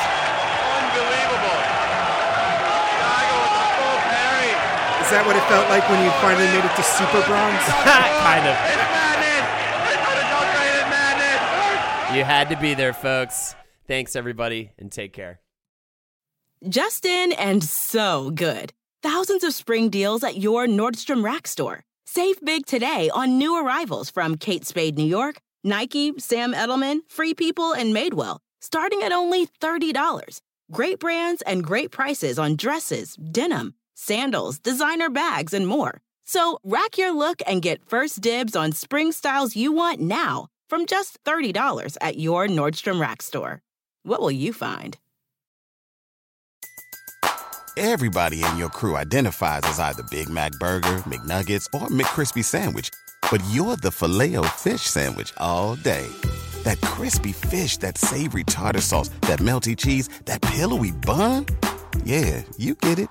Is 5.06 5.12
that 5.12 5.24
what 5.24 5.36
it 5.36 5.46
felt 5.46 5.68
like 5.68 5.88
when 5.88 6.02
you 6.02 6.10
finally 6.18 6.46
made 6.50 6.66
it 6.66 6.74
to 6.74 6.82
Super 6.82 7.22
Bronze? 7.30 7.62
kind 8.26 8.42
of. 8.42 8.58
It's 8.58 8.90
madness. 8.90 9.46
It's 9.94 10.02
unadulterated 10.02 10.86
madness. 10.90 12.16
You 12.16 12.24
had 12.24 12.48
to 12.50 12.56
be 12.56 12.74
there, 12.74 12.92
folks. 12.92 13.54
Thanks, 13.86 14.16
everybody, 14.16 14.72
and 14.80 14.90
take 14.90 15.12
care. 15.12 15.38
Justin 16.68 17.30
and 17.38 17.62
so 17.62 18.32
good. 18.32 18.72
Thousands 19.00 19.44
of 19.44 19.54
spring 19.54 19.90
deals 19.90 20.24
at 20.24 20.38
your 20.38 20.66
Nordstrom 20.66 21.22
Rack 21.22 21.46
store. 21.46 21.84
Save 22.04 22.40
big 22.44 22.66
today 22.66 23.08
on 23.14 23.38
new 23.38 23.64
arrivals 23.64 24.10
from 24.10 24.36
Kate 24.36 24.66
Spade 24.66 24.98
New 24.98 25.06
York, 25.06 25.38
Nike, 25.62 26.14
Sam 26.18 26.52
Edelman, 26.52 27.02
Free 27.06 27.32
People, 27.32 27.72
and 27.72 27.94
Madewell, 27.94 28.40
starting 28.60 29.04
at 29.04 29.12
only 29.12 29.46
$30. 29.46 30.40
Great 30.72 30.98
brands 30.98 31.42
and 31.42 31.62
great 31.62 31.92
prices 31.92 32.40
on 32.40 32.56
dresses, 32.56 33.14
denim, 33.14 33.74
sandals, 33.96 34.60
designer 34.60 35.10
bags, 35.10 35.52
and 35.52 35.66
more. 35.66 36.00
So 36.24 36.58
rack 36.62 36.98
your 36.98 37.12
look 37.12 37.42
and 37.46 37.62
get 37.62 37.88
first 37.88 38.20
dibs 38.20 38.54
on 38.54 38.72
spring 38.72 39.10
styles 39.10 39.56
you 39.56 39.72
want 39.72 40.00
now 40.00 40.48
from 40.68 40.86
just 40.86 41.22
$30 41.24 41.96
at 42.00 42.18
your 42.18 42.46
Nordstrom 42.46 43.00
Rack 43.00 43.22
store. 43.22 43.62
What 44.02 44.20
will 44.20 44.30
you 44.30 44.52
find? 44.52 44.96
Everybody 47.76 48.42
in 48.42 48.56
your 48.56 48.70
crew 48.70 48.96
identifies 48.96 49.60
as 49.64 49.78
either 49.78 50.02
Big 50.04 50.30
Mac 50.30 50.52
Burger, 50.52 51.02
McNuggets, 51.04 51.66
or 51.74 51.88
McCrispy 51.88 52.42
Sandwich. 52.42 52.88
But 53.30 53.42
you're 53.50 53.76
the 53.76 53.90
filet 53.90 54.36
fish 54.56 54.80
Sandwich 54.80 55.34
all 55.36 55.76
day. 55.76 56.06
That 56.62 56.80
crispy 56.80 57.32
fish, 57.32 57.76
that 57.78 57.98
savory 57.98 58.44
tartar 58.44 58.80
sauce, 58.80 59.10
that 59.22 59.40
melty 59.40 59.76
cheese, 59.76 60.08
that 60.24 60.40
pillowy 60.40 60.92
bun. 60.92 61.44
Yeah, 62.04 62.42
you 62.56 62.76
get 62.76 62.98
it. 62.98 63.10